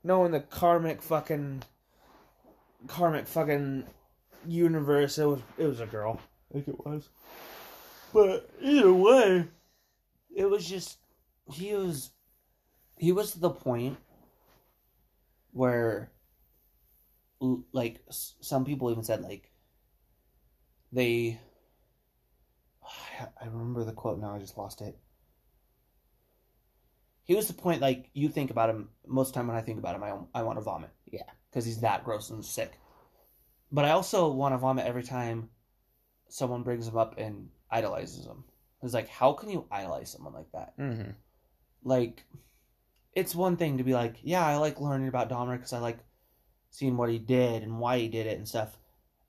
knowing 0.04 0.30
the 0.30 0.38
karmic 0.38 1.02
fucking 1.02 1.64
karmic 2.86 3.26
fucking 3.26 3.84
universe. 4.46 5.18
It 5.18 5.26
was 5.26 5.40
it 5.58 5.66
was 5.66 5.80
a 5.80 5.86
girl. 5.86 6.20
I 6.50 6.54
think 6.54 6.68
it 6.68 6.84
was. 6.84 7.08
But 8.12 8.50
either 8.60 8.92
way, 8.92 9.48
it 10.34 10.46
was 10.46 10.68
just 10.68 10.98
he 11.52 11.74
was 11.74 12.10
he 12.98 13.12
was 13.12 13.32
to 13.32 13.40
the 13.40 13.50
point 13.50 13.96
where 15.52 16.12
like 17.72 18.00
some 18.08 18.64
people 18.64 18.90
even 18.90 19.02
said 19.02 19.22
like 19.22 19.50
they 20.92 21.40
I 23.40 23.46
remember 23.46 23.84
the 23.84 23.92
quote 23.92 24.20
now 24.20 24.34
I 24.34 24.38
just 24.38 24.58
lost 24.58 24.80
it. 24.80 24.98
He 27.24 27.34
was 27.34 27.46
the 27.46 27.54
point 27.54 27.80
like 27.80 28.10
you 28.14 28.28
think 28.28 28.50
about 28.50 28.70
him 28.70 28.90
most 29.06 29.28
of 29.28 29.34
the 29.34 29.38
time 29.40 29.48
when 29.48 29.56
I 29.56 29.62
think 29.62 29.78
about 29.78 29.96
him 29.96 30.02
I 30.02 30.40
I 30.40 30.42
want 30.42 30.58
to 30.58 30.62
vomit. 30.62 30.90
Yeah. 31.10 31.22
Cuz 31.52 31.64
he's 31.64 31.80
that 31.80 32.04
gross 32.04 32.30
and 32.30 32.44
sick. 32.44 32.78
But 33.72 33.86
I 33.86 33.90
also 33.90 34.30
want 34.30 34.52
to 34.52 34.58
vomit 34.58 34.86
every 34.86 35.02
time 35.02 35.48
someone 36.28 36.62
brings 36.62 36.86
him 36.86 36.96
up 36.96 37.18
and 37.18 37.48
idolizes 37.70 38.26
him. 38.26 38.44
It's 38.82 38.94
like 38.94 39.08
how 39.08 39.32
can 39.32 39.48
you 39.48 39.66
idolize 39.70 40.10
someone 40.10 40.34
like 40.34 40.52
that? 40.52 40.76
mm-hmm. 40.78 41.10
like 41.84 42.24
it's 43.14 43.34
one 43.34 43.56
thing 43.56 43.78
to 43.78 43.84
be 43.84 43.92
like 43.92 44.16
yeah 44.22 44.44
i 44.44 44.56
like 44.56 44.80
learning 44.80 45.08
about 45.08 45.28
Dahmer 45.28 45.56
because 45.56 45.72
i 45.72 45.78
like 45.78 45.98
seeing 46.70 46.96
what 46.96 47.10
he 47.10 47.18
did 47.18 47.62
and 47.62 47.78
why 47.78 47.98
he 47.98 48.08
did 48.08 48.26
it 48.26 48.38
and 48.38 48.48
stuff 48.48 48.78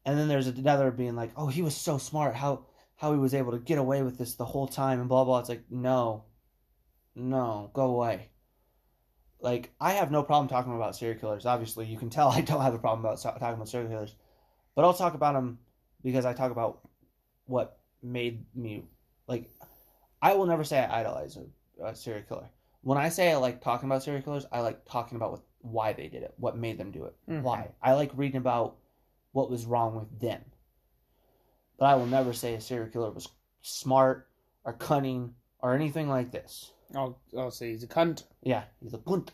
and 0.06 0.18
then 0.18 0.28
there's 0.28 0.48
another 0.48 0.92
being 0.92 1.16
like 1.16 1.32
oh 1.36 1.48
he 1.48 1.62
was 1.62 1.76
so 1.76 1.98
smart 1.98 2.36
how 2.36 2.66
how 2.96 3.12
he 3.12 3.20
was 3.20 3.34
able 3.34 3.52
to 3.52 3.60
get 3.60 3.78
away 3.78 4.02
with 4.02 4.18
this 4.18 4.36
the 4.36 4.46
whole 4.46 4.68
time 4.68 5.00
and 5.00 5.10
blah 5.10 5.24
blah 5.24 5.40
it's 5.40 5.50
like 5.50 5.64
no 5.70 6.24
no 7.16 7.70
go 7.74 7.86
away 7.86 8.30
like 9.42 9.72
i 9.80 9.94
have 9.94 10.12
no 10.12 10.24
problem 10.24 10.48
talking 10.48 10.76
about 10.76 10.96
serial 10.96 11.20
killers 11.20 11.46
obviously 11.46 11.86
you 11.86 11.98
can 11.98 12.10
tell 12.10 12.30
i 12.32 12.42
don't 12.42 12.62
have 12.62 12.74
a 12.74 12.80
problem 12.80 13.06
about 13.06 13.22
talking 13.22 13.56
about 13.56 13.70
serial 13.70 13.90
killers 13.90 14.16
but 14.76 14.84
i'll 14.86 14.94
talk 14.94 15.14
about 15.14 15.34
them 15.34 15.60
because 16.04 16.26
i 16.26 16.34
talk 16.34 16.52
about 16.52 16.80
what 17.46 17.80
made 18.02 18.46
me 18.56 18.84
like 19.28 19.50
i 20.22 20.34
will 20.34 20.46
never 20.46 20.64
say 20.64 20.80
i 20.80 21.00
idolize 21.02 21.38
a, 21.38 21.86
a 21.86 21.96
serial 21.96 22.24
killer 22.24 22.50
when 22.86 22.98
I 22.98 23.08
say 23.08 23.32
I 23.32 23.38
like 23.38 23.62
talking 23.62 23.88
about 23.88 24.04
serial 24.04 24.22
killers, 24.22 24.46
I 24.52 24.60
like 24.60 24.84
talking 24.84 25.16
about 25.16 25.32
what, 25.32 25.42
why 25.62 25.94
they 25.94 26.10
did 26.10 26.22
it, 26.22 26.34
what 26.36 26.58
made 26.58 26.78
them 26.78 26.92
do 26.92 27.06
it, 27.06 27.16
Mhm. 27.30 27.42
why. 27.42 27.70
I 27.82 27.94
like 27.94 28.12
reading 28.14 28.36
about 28.42 28.76
what 29.32 29.50
was 29.50 29.66
wrong 29.66 29.96
with 29.96 30.20
them. 30.20 30.44
But 31.78 31.86
I 31.86 31.96
will 31.96 32.08
never 32.08 32.34
say 32.34 32.56
a 32.56 32.60
serial 32.60 32.90
killer 32.90 33.10
was 33.10 33.30
smart 33.62 34.28
or 34.66 34.74
cunning 34.74 35.34
or 35.60 35.74
anything 35.74 36.10
like 36.10 36.32
this. 36.32 36.74
I'll 36.94 37.18
I'll 37.38 37.52
say 37.52 37.70
he's 37.72 37.84
a 37.84 37.88
cunt. 37.88 38.24
Yeah, 38.42 38.66
he's 38.82 38.94
a 38.94 38.98
cunt. 38.98 39.30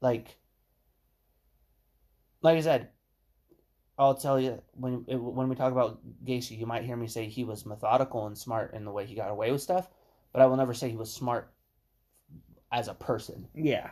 Like, 0.00 0.36
like 2.40 2.56
I 2.56 2.60
said, 2.60 2.90
I'll 4.00 4.14
tell 4.14 4.40
you 4.40 4.62
when 4.76 5.04
when 5.06 5.50
we 5.50 5.54
talk 5.54 5.72
about 5.72 6.00
Gacy, 6.24 6.58
you 6.58 6.64
might 6.64 6.84
hear 6.84 6.96
me 6.96 7.06
say 7.06 7.28
he 7.28 7.44
was 7.44 7.66
methodical 7.66 8.26
and 8.26 8.36
smart 8.36 8.72
in 8.72 8.86
the 8.86 8.90
way 8.90 9.04
he 9.04 9.14
got 9.14 9.30
away 9.30 9.52
with 9.52 9.60
stuff, 9.60 9.90
but 10.32 10.40
I 10.40 10.46
will 10.46 10.56
never 10.56 10.72
say 10.72 10.88
he 10.88 10.96
was 10.96 11.12
smart 11.12 11.52
as 12.72 12.88
a 12.88 12.94
person. 12.94 13.46
Yeah. 13.54 13.90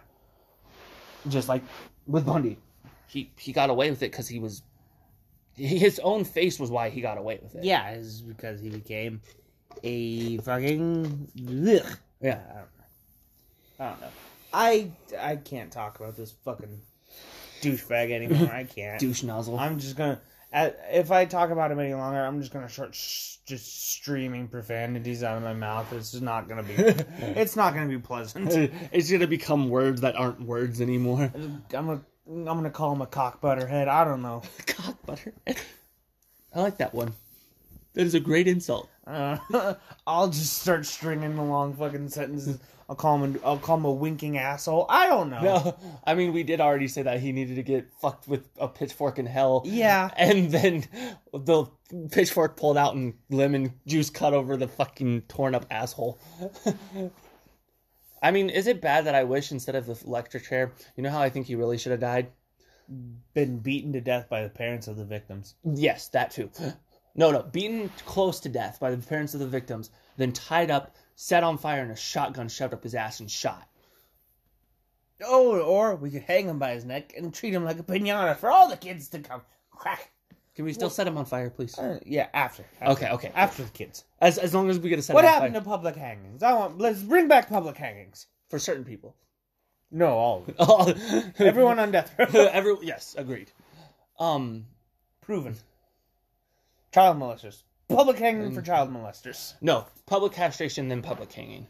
Just 1.29 1.51
like 1.51 1.63
with 2.07 2.25
Bundy, 2.25 2.57
he 3.07 3.31
he 3.39 3.53
got 3.53 3.69
away 3.69 3.91
with 3.91 4.03
it 4.03 4.11
because 4.11 4.27
he 4.27 4.39
was 4.39 4.63
his 5.55 5.99
own 5.99 6.25
face 6.25 6.59
was 6.59 6.71
why 6.71 6.89
he 6.89 7.03
got 7.03 7.19
away 7.19 7.39
with 7.43 7.55
it. 7.57 7.65
Yeah, 7.65 7.91
it's 7.91 8.23
because 8.23 8.63
he 8.63 8.71
became 8.71 9.21
a 9.83 10.39
fucking. 10.39 11.29
Ugh. 11.39 11.99
Yeah. 12.23 12.41
I 12.49 12.55
don't 12.55 12.71
know. 12.79 13.79
I 13.79 13.89
don't 13.91 14.01
know. 14.01 14.09
I 14.55 14.91
I 15.21 15.37
can't 15.37 15.71
talk 15.71 16.01
about 16.01 16.17
this 16.17 16.33
fucking 16.47 16.81
douchebag 17.61 18.11
anymore. 18.13 18.49
I 18.53 18.65
can't. 18.65 19.01
Douche 19.01 19.23
nozzle. 19.23 19.59
I'm 19.59 19.79
just 19.79 19.97
gonna. 19.97 20.21
uh, 20.53 20.71
If 20.91 21.11
I 21.11 21.25
talk 21.25 21.51
about 21.51 21.71
him 21.73 21.79
any 21.81 21.95
longer, 21.95 22.25
I'm 22.25 22.41
just 22.41 22.53
gonna 22.53 22.69
start 22.69 22.95
sh- 22.95 23.37
just 23.47 23.93
streaming 23.93 24.49
profanities 24.49 25.23
out 25.23 25.37
of 25.37 25.43
my 25.43 25.55
mouth. 25.55 25.93
It's 25.93 26.11
just 26.13 26.23
not 26.23 26.49
gonna 26.49 26.63
be. 26.63 26.75
it's 26.77 27.57
not 27.57 27.75
gonna 27.75 27.89
be 27.89 27.99
pleasant. 27.99 28.53
it's 28.93 29.11
gonna 29.11 29.27
become 29.27 29.69
words 29.71 30.01
that 30.03 30.17
aren't 30.17 30.41
words 30.43 30.81
anymore. 30.81 31.31
I'm 31.35 31.63
gonna. 31.69 32.01
I'm 32.29 32.45
gonna 32.45 32.71
call 32.71 32.93
him 32.93 33.01
a 33.01 33.07
cock 33.07 33.41
butterhead. 33.41 33.89
I 33.89 34.05
don't 34.05 34.21
know. 34.23 34.43
Cock 34.67 34.97
butter. 35.07 35.33
I 36.55 36.61
like 36.61 36.79
that 36.79 36.93
one. 36.95 37.15
That 37.99 38.07
is 38.07 38.15
a 38.15 38.21
great 38.21 38.47
insult. 38.47 38.89
Uh, 39.09 39.39
I'll 40.07 40.29
just 40.29 40.59
start 40.59 40.87
stringing 40.87 41.37
along 41.37 41.75
fucking 41.75 42.11
sentences. 42.11 42.61
I'll 42.89 42.95
call 42.95 43.21
him. 43.21 43.35
A, 43.43 43.45
I'll 43.45 43.59
call 43.59 43.77
him 43.77 43.87
a 43.87 43.91
winking 43.91 44.39
asshole. 44.39 44.87
I 44.89 45.09
don't 45.09 45.31
know. 45.31 45.43
No, 45.43 45.77
I 46.05 46.15
mean 46.15 46.33
we 46.33 46.45
did 46.45 46.61
already 46.61 46.87
say 46.87 47.03
that 47.03 47.19
he 47.19 47.33
needed 47.33 47.57
to 47.57 47.65
get 47.65 47.89
fucked 48.01 48.29
with 48.29 48.49
a 48.57 48.69
pitchfork 48.69 49.19
in 49.19 49.27
hell. 49.27 49.63
Yeah. 49.65 50.11
And 50.17 50.49
then 50.53 50.85
the 51.33 51.67
pitchfork 52.13 52.57
pulled 52.57 52.77
out 52.77 52.95
and 52.95 53.15
lemon 53.31 53.75
juice 53.85 54.11
cut 54.11 54.33
over 54.33 54.57
the 54.57 54.69
fucking 54.69 55.23
torn 55.23 55.57
up 55.57 55.67
asshole. 55.69 56.21
I 58.23 58.31
mean, 58.31 58.49
is 58.49 58.69
it 58.69 58.81
bad 58.81 59.07
that 59.07 59.17
I 59.17 59.25
wish 59.25 59.51
instead 59.51 59.75
of 59.75 59.87
the 59.87 59.99
electric 60.07 60.45
chair, 60.45 60.73
you 60.95 61.03
know 61.03 61.11
how 61.11 61.21
I 61.21 61.31
think 61.31 61.49
he 61.49 61.57
really 61.57 61.79
should 61.79 61.91
have 61.91 62.01
died? 62.01 62.31
Been 63.35 63.59
beaten 63.59 63.93
to 63.95 64.01
death 64.01 64.29
by 64.29 64.45
the 64.45 64.49
parents 64.49 64.87
of 64.87 64.97
the 64.97 65.05
victims. 65.05 65.57
Yes, 65.65 66.07
that 66.11 66.31
too. 66.31 66.49
No, 67.19 67.33
no, 67.33 67.43
beaten 67.43 67.91
close 68.07 68.39
to 68.41 68.49
death 68.49 68.79
by 68.79 68.93
the 68.93 69.05
parents 69.05 69.35
of 69.35 69.41
the 69.41 69.47
victims, 69.49 69.91
then 70.17 70.33
tied 70.33 70.71
up, 70.71 70.95
set 71.17 71.43
on 71.43 71.59
fire, 71.59 71.83
and 71.83 71.91
a 71.91 71.97
shotgun 71.97 72.49
shoved 72.49 72.73
up 72.73 72.85
his 72.85 72.95
ass 72.95 73.19
and 73.19 73.29
shot. 73.29 73.69
Oh, 75.25 75.61
or 75.61 75.97
we 75.97 76.13
could 76.13 76.23
hang 76.23 76.47
him 76.49 76.61
by 76.61 76.75
his 76.75 76.85
neck 76.85 77.15
and 77.17 77.35
treat 77.35 77.53
him 77.53 77.65
like 77.65 77.81
a 77.81 77.83
pinata 77.83 78.37
for 78.37 78.53
all 78.53 78.69
the 78.69 78.77
kids 78.77 79.09
to 79.09 79.19
come. 79.19 79.43
Crack. 79.73 80.13
Can 80.55 80.65
we 80.65 80.73
still 80.73 80.91
set 80.91 81.09
him 81.09 81.19
on 81.19 81.25
fire, 81.25 81.51
please? 81.51 81.77
Uh, 81.77 81.99
yeah, 82.07 82.29
after, 82.33 82.65
after. 82.81 82.93
Okay, 82.93 83.13
okay. 83.13 83.33
After 83.35 83.65
the 83.65 83.71
kids. 83.71 84.05
As 84.21 84.39
as 84.39 84.55
long 84.55 84.71
as 84.71 84.79
we 84.79 84.89
get 84.89 85.01
a 85.01 85.03
set 85.03 85.15
What 85.15 85.25
him 85.25 85.29
on 85.29 85.35
happened 85.35 85.55
fire. 85.55 85.63
to 85.63 85.69
public 85.69 85.97
hangings? 85.97 86.43
I 86.45 86.53
want. 86.53 86.79
Let's 86.79 87.03
bring 87.03 87.27
back 87.27 87.49
public 87.49 87.77
hangings. 87.77 88.27
for 88.49 88.61
certain 88.61 88.85
people? 88.85 89.17
No, 89.91 90.09
all 90.17 90.47
of 90.57 90.87
them. 90.87 91.33
Everyone 91.39 91.81
on 91.81 91.91
death 91.91 92.15
row. 92.17 92.27
Every 92.53 92.77
yes, 92.83 93.17
agreed. 93.19 93.51
Um, 94.21 94.67
Proven. 95.21 95.57
Child 96.93 97.19
molesters. 97.19 97.63
Public 97.89 98.19
hanging 98.19 98.53
for 98.53 98.61
child 98.63 98.91
molesters. 98.93 99.55
no, 99.63 99.87
public 100.07 100.33
castration, 100.33 100.89
then 100.89 101.01
public 101.03 101.33
hanging, 101.33 101.67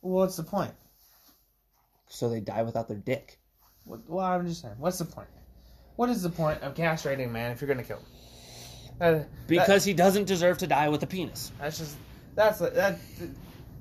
What's 0.00 0.36
the 0.36 0.42
point? 0.42 0.72
so 2.08 2.28
they 2.28 2.40
die 2.40 2.62
without 2.62 2.88
their 2.88 2.98
dick. 2.98 3.38
What, 3.84 4.00
well, 4.08 4.26
I'm 4.26 4.46
just 4.46 4.60
saying. 4.60 4.74
What's 4.78 4.98
the 4.98 5.04
point? 5.06 5.28
What 5.96 6.10
is 6.10 6.22
the 6.22 6.28
point 6.30 6.60
of 6.62 6.74
castrating 6.74 7.26
a 7.26 7.30
man 7.30 7.52
if 7.52 7.60
you're 7.60 7.68
gonna 7.68 7.82
kill 7.84 7.98
him? 7.98 8.04
Uh, 9.00 9.10
that- 9.12 9.28
Because 9.46 9.84
he 9.84 9.94
doesn't 9.94 10.26
deserve 10.26 10.58
to 10.58 10.66
die 10.66 10.88
with 10.88 11.02
a 11.02 11.06
penis. 11.06 11.52
that's 11.58 11.78
just 11.78 11.96
that's 12.34 12.58
that 12.58 12.98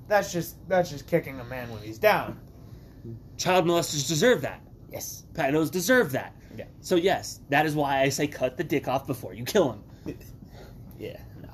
that's 0.08 0.32
just 0.32 0.56
that's 0.70 0.90
just 0.90 1.08
kicking 1.08 1.40
a 1.40 1.44
man 1.44 1.70
when 1.72 1.82
he's 1.82 1.98
down. 1.98 2.40
Child 3.38 3.66
molesters 3.66 4.08
deserve 4.08 4.42
that. 4.44 4.62
Yes. 4.92 5.26
Pedos 5.34 5.72
deserve 5.72 6.12
that. 6.14 6.34
Yeah. 6.58 6.66
So 6.82 6.96
yes, 6.96 7.40
that 7.50 7.66
is 7.66 7.76
why 7.76 8.02
I 8.02 8.10
say 8.10 8.28
cut 8.28 8.56
the 8.58 8.64
dick 8.64 8.88
off 8.88 9.08
before 9.08 9.34
you 9.34 9.44
kill 9.46 9.72
him. 9.74 9.84
Yeah. 11.00 11.18
No. 11.42 11.50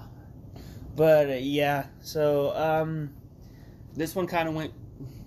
But 0.96 1.30
uh, 1.30 1.34
yeah. 1.34 1.86
So 2.02 2.56
um, 2.56 3.12
This 3.96 4.14
one 4.16 4.28
kind 4.28 4.50
of 4.50 4.56
went. 4.56 4.74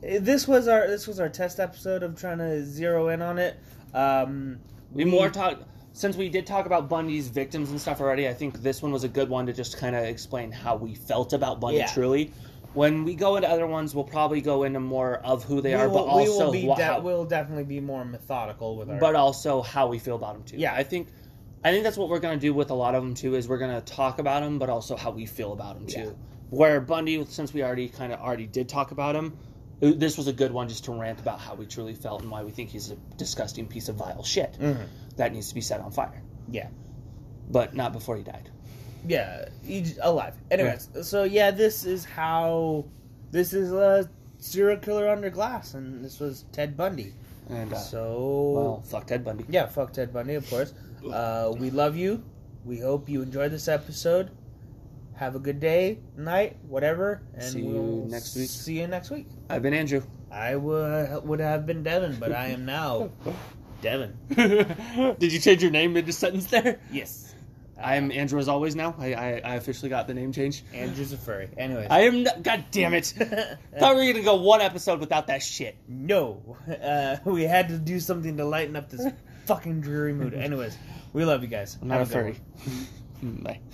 this 0.03 0.47
was 0.47 0.69
our 0.69 0.87
this 0.87 1.07
was 1.07 1.21
our 1.21 1.29
test 1.29 1.59
episode 1.61 2.03
of 2.03 2.19
trying 2.21 2.39
to 2.39 2.65
zero 2.65 3.09
in 3.09 3.23
on 3.23 3.39
it. 3.39 3.57
Um, 3.95 4.59
We 4.93 5.05
more 5.05 5.31
talk 5.31 5.61
since 5.93 6.17
we 6.17 6.29
did 6.29 6.47
talk 6.47 6.67
about 6.67 6.89
Bundy's 6.89 7.29
victims 7.29 7.71
and 7.71 7.81
stuff 7.81 8.01
already. 8.01 8.29
I 8.29 8.35
think 8.35 8.61
this 8.63 8.83
one 8.83 8.93
was 8.93 9.05
a 9.05 9.09
good 9.09 9.29
one 9.29 9.47
to 9.47 9.53
just 9.53 9.79
kind 9.79 9.97
of 9.97 10.05
explain 10.05 10.53
how 10.53 10.77
we 10.77 10.95
felt 10.95 11.33
about 11.33 11.61
Bundy 11.61 11.79
Yeah. 11.79 11.87
truly. 11.87 12.33
When 12.75 13.03
we 13.05 13.15
go 13.17 13.35
into 13.35 13.49
other 13.51 13.67
ones, 13.67 13.95
we'll 13.97 14.05
probably 14.05 14.41
go 14.41 14.63
into 14.63 14.79
more 14.79 15.17
of 15.25 15.43
who 15.43 15.61
they 15.61 15.71
we 15.71 15.75
are, 15.81 15.89
will, 15.89 16.07
but 16.07 16.17
we 16.17 16.23
also 16.29 16.45
will 16.47 16.53
be 16.53 16.65
wha- 16.67 16.77
de- 16.77 16.85
how- 16.85 17.01
we'll 17.01 17.25
definitely 17.25 17.65
be 17.65 17.81
more 17.81 18.05
methodical 18.05 18.77
with 18.77 18.89
our. 18.91 18.99
but 19.01 19.17
also 19.17 19.61
how 19.63 19.89
we 19.89 19.99
feel 19.99 20.15
about 20.15 20.35
them 20.35 20.45
too. 20.45 20.57
Yeah. 20.57 20.75
I 20.75 20.85
think 20.85 21.09
I 21.62 21.70
think 21.73 21.85
that's 21.85 21.97
what 21.97 22.09
we're 22.09 22.20
gonna 22.20 22.39
do 22.39 22.55
with 22.55 22.70
a 22.70 22.74
lot 22.74 22.95
of 22.95 23.03
them 23.03 23.15
too. 23.15 23.35
Is 23.35 23.49
we're 23.49 23.59
gonna 23.59 23.81
talk 23.82 24.19
about 24.19 24.43
them, 24.43 24.59
but 24.59 24.69
also 24.70 24.97
how 24.97 25.11
we 25.11 25.27
feel 25.27 25.53
about 25.53 25.74
them 25.77 25.87
too. 25.87 26.01
Yeah. 26.01 26.11
Where 26.51 26.81
Bundy, 26.81 27.24
since 27.27 27.53
we 27.53 27.62
already 27.62 27.89
kind 27.89 28.12
of 28.12 28.20
already 28.20 28.47
did 28.47 28.69
talk 28.69 28.91
about 28.93 29.15
him, 29.15 29.37
uh, 29.82 29.93
this 29.97 30.16
was 30.16 30.27
a 30.27 30.32
good 30.32 30.53
one 30.53 30.69
just 30.69 30.85
to 30.87 30.93
rant 30.93 31.20
about 31.20 31.39
how 31.39 31.55
we 31.55 31.66
truly 31.66 31.95
felt 31.95 32.23
and 32.23 32.31
why 32.31 32.43
we 32.43 32.51
think 32.51 32.70
he's 32.70 32.91
a 32.91 32.97
disgusting 33.16 33.66
piece 33.66 33.89
of 33.89 33.97
vile 33.97 34.23
shit 34.24 34.57
Mhm. 34.59 34.87
that 35.16 35.32
needs 35.32 35.49
to 35.51 35.55
be 35.55 35.61
set 35.61 35.81
on 35.81 35.91
fire, 35.91 36.23
yeah. 36.51 36.69
but 37.51 37.74
not 37.74 37.93
before 37.93 38.16
he 38.16 38.23
died. 38.23 38.51
Yeah, 39.07 39.49
he's 39.65 39.99
alive. 40.03 40.35
Anyways, 40.51 40.89
so 41.03 41.24
yeah, 41.24 41.51
this 41.51 41.85
is 41.85 42.05
how 42.05 42.85
this 43.31 43.53
is 43.53 43.73
a 43.73 44.09
serial 44.39 44.78
killer 44.78 45.09
under 45.09 45.31
glass, 45.31 45.74
and 45.74 46.05
this 46.05 46.19
was 46.20 46.45
Ted 46.53 46.77
Bundy. 46.77 47.15
And 47.51 47.73
uh, 47.73 47.77
So 47.77 48.53
well, 48.57 48.83
fuck 48.83 49.07
Ted 49.07 49.25
Bundy. 49.25 49.45
yeah, 49.49 49.67
fuck 49.67 49.93
Ted 49.93 50.13
Bundy, 50.13 50.35
of 50.35 50.49
course. 50.49 50.73
Uh, 51.13 51.53
we 51.59 51.71
love 51.71 51.97
you. 51.97 52.23
We 52.65 52.79
hope 52.79 53.09
you 53.09 53.23
enjoyed 53.23 53.53
this 53.53 53.69
episode. 53.69 54.31
Have 55.17 55.35
a 55.35 55.39
good 55.39 55.61
day, 55.61 55.99
night, 56.17 56.57
whatever, 56.67 57.23
and 57.35 57.43
See 57.43 57.61
you 57.61 57.67
we'll 57.75 58.07
next 58.07 58.37
week. 58.37 58.49
See 58.49 58.81
you 58.81 58.87
next 58.87 59.11
week. 59.11 59.27
I've 59.51 59.63
been 59.63 59.75
Andrew. 59.75 60.03
I 60.31 60.57
would 60.57 61.25
would 61.25 61.41
have 61.41 61.67
been 61.67 61.83
Devin, 61.83 62.17
but 62.19 62.33
I 62.33 62.49
am 62.49 62.65
now 62.65 63.11
Devin. 63.83 64.17
Did 65.19 65.33
you 65.33 65.39
change 65.41 65.63
your 65.63 65.71
name 65.73 65.93
mid 65.93 66.13
sentence 66.15 66.47
there? 66.47 66.81
Yes, 66.91 67.30
I 67.82 67.97
am 67.97 68.11
Andrew 68.12 68.39
as 68.39 68.48
always 68.48 68.77
now. 68.77 68.94
I, 68.98 69.15
I, 69.15 69.40
I 69.44 69.55
officially 69.57 69.89
got 69.89 70.07
the 70.07 70.15
name 70.15 70.32
change. 70.32 70.62
Andrew's 70.73 71.12
a 71.12 71.16
furry. 71.16 71.48
Anyways, 71.57 71.89
I 71.90 72.01
am. 72.01 72.23
Not, 72.24 72.43
God 72.43 72.65
damn 72.70 72.94
it! 72.94 73.07
Thought 73.78 73.97
we 73.97 74.07
were 74.07 74.12
gonna 74.12 74.24
go 74.24 74.36
one 74.36 74.61
episode 74.61 75.01
without 75.01 75.27
that 75.28 75.43
shit. 75.43 75.77
No, 75.89 76.57
uh, 76.82 77.16
we 77.24 77.44
had 77.44 77.69
to 77.69 77.78
do 77.78 78.01
something 78.01 78.36
to 78.36 78.44
lighten 78.44 78.77
up 78.77 78.90
this 78.90 79.07
fucking 79.47 79.81
dreary 79.81 80.12
mood. 80.12 80.35
Anyways, 80.35 80.77
we 81.12 81.24
love 81.24 81.43
you 81.43 81.48
guys. 81.48 81.78
I'm 81.81 81.89
not 81.89 81.98
Have 81.98 82.11
a 82.11 82.12
furry. 82.12 82.36
Bye. 83.23 83.61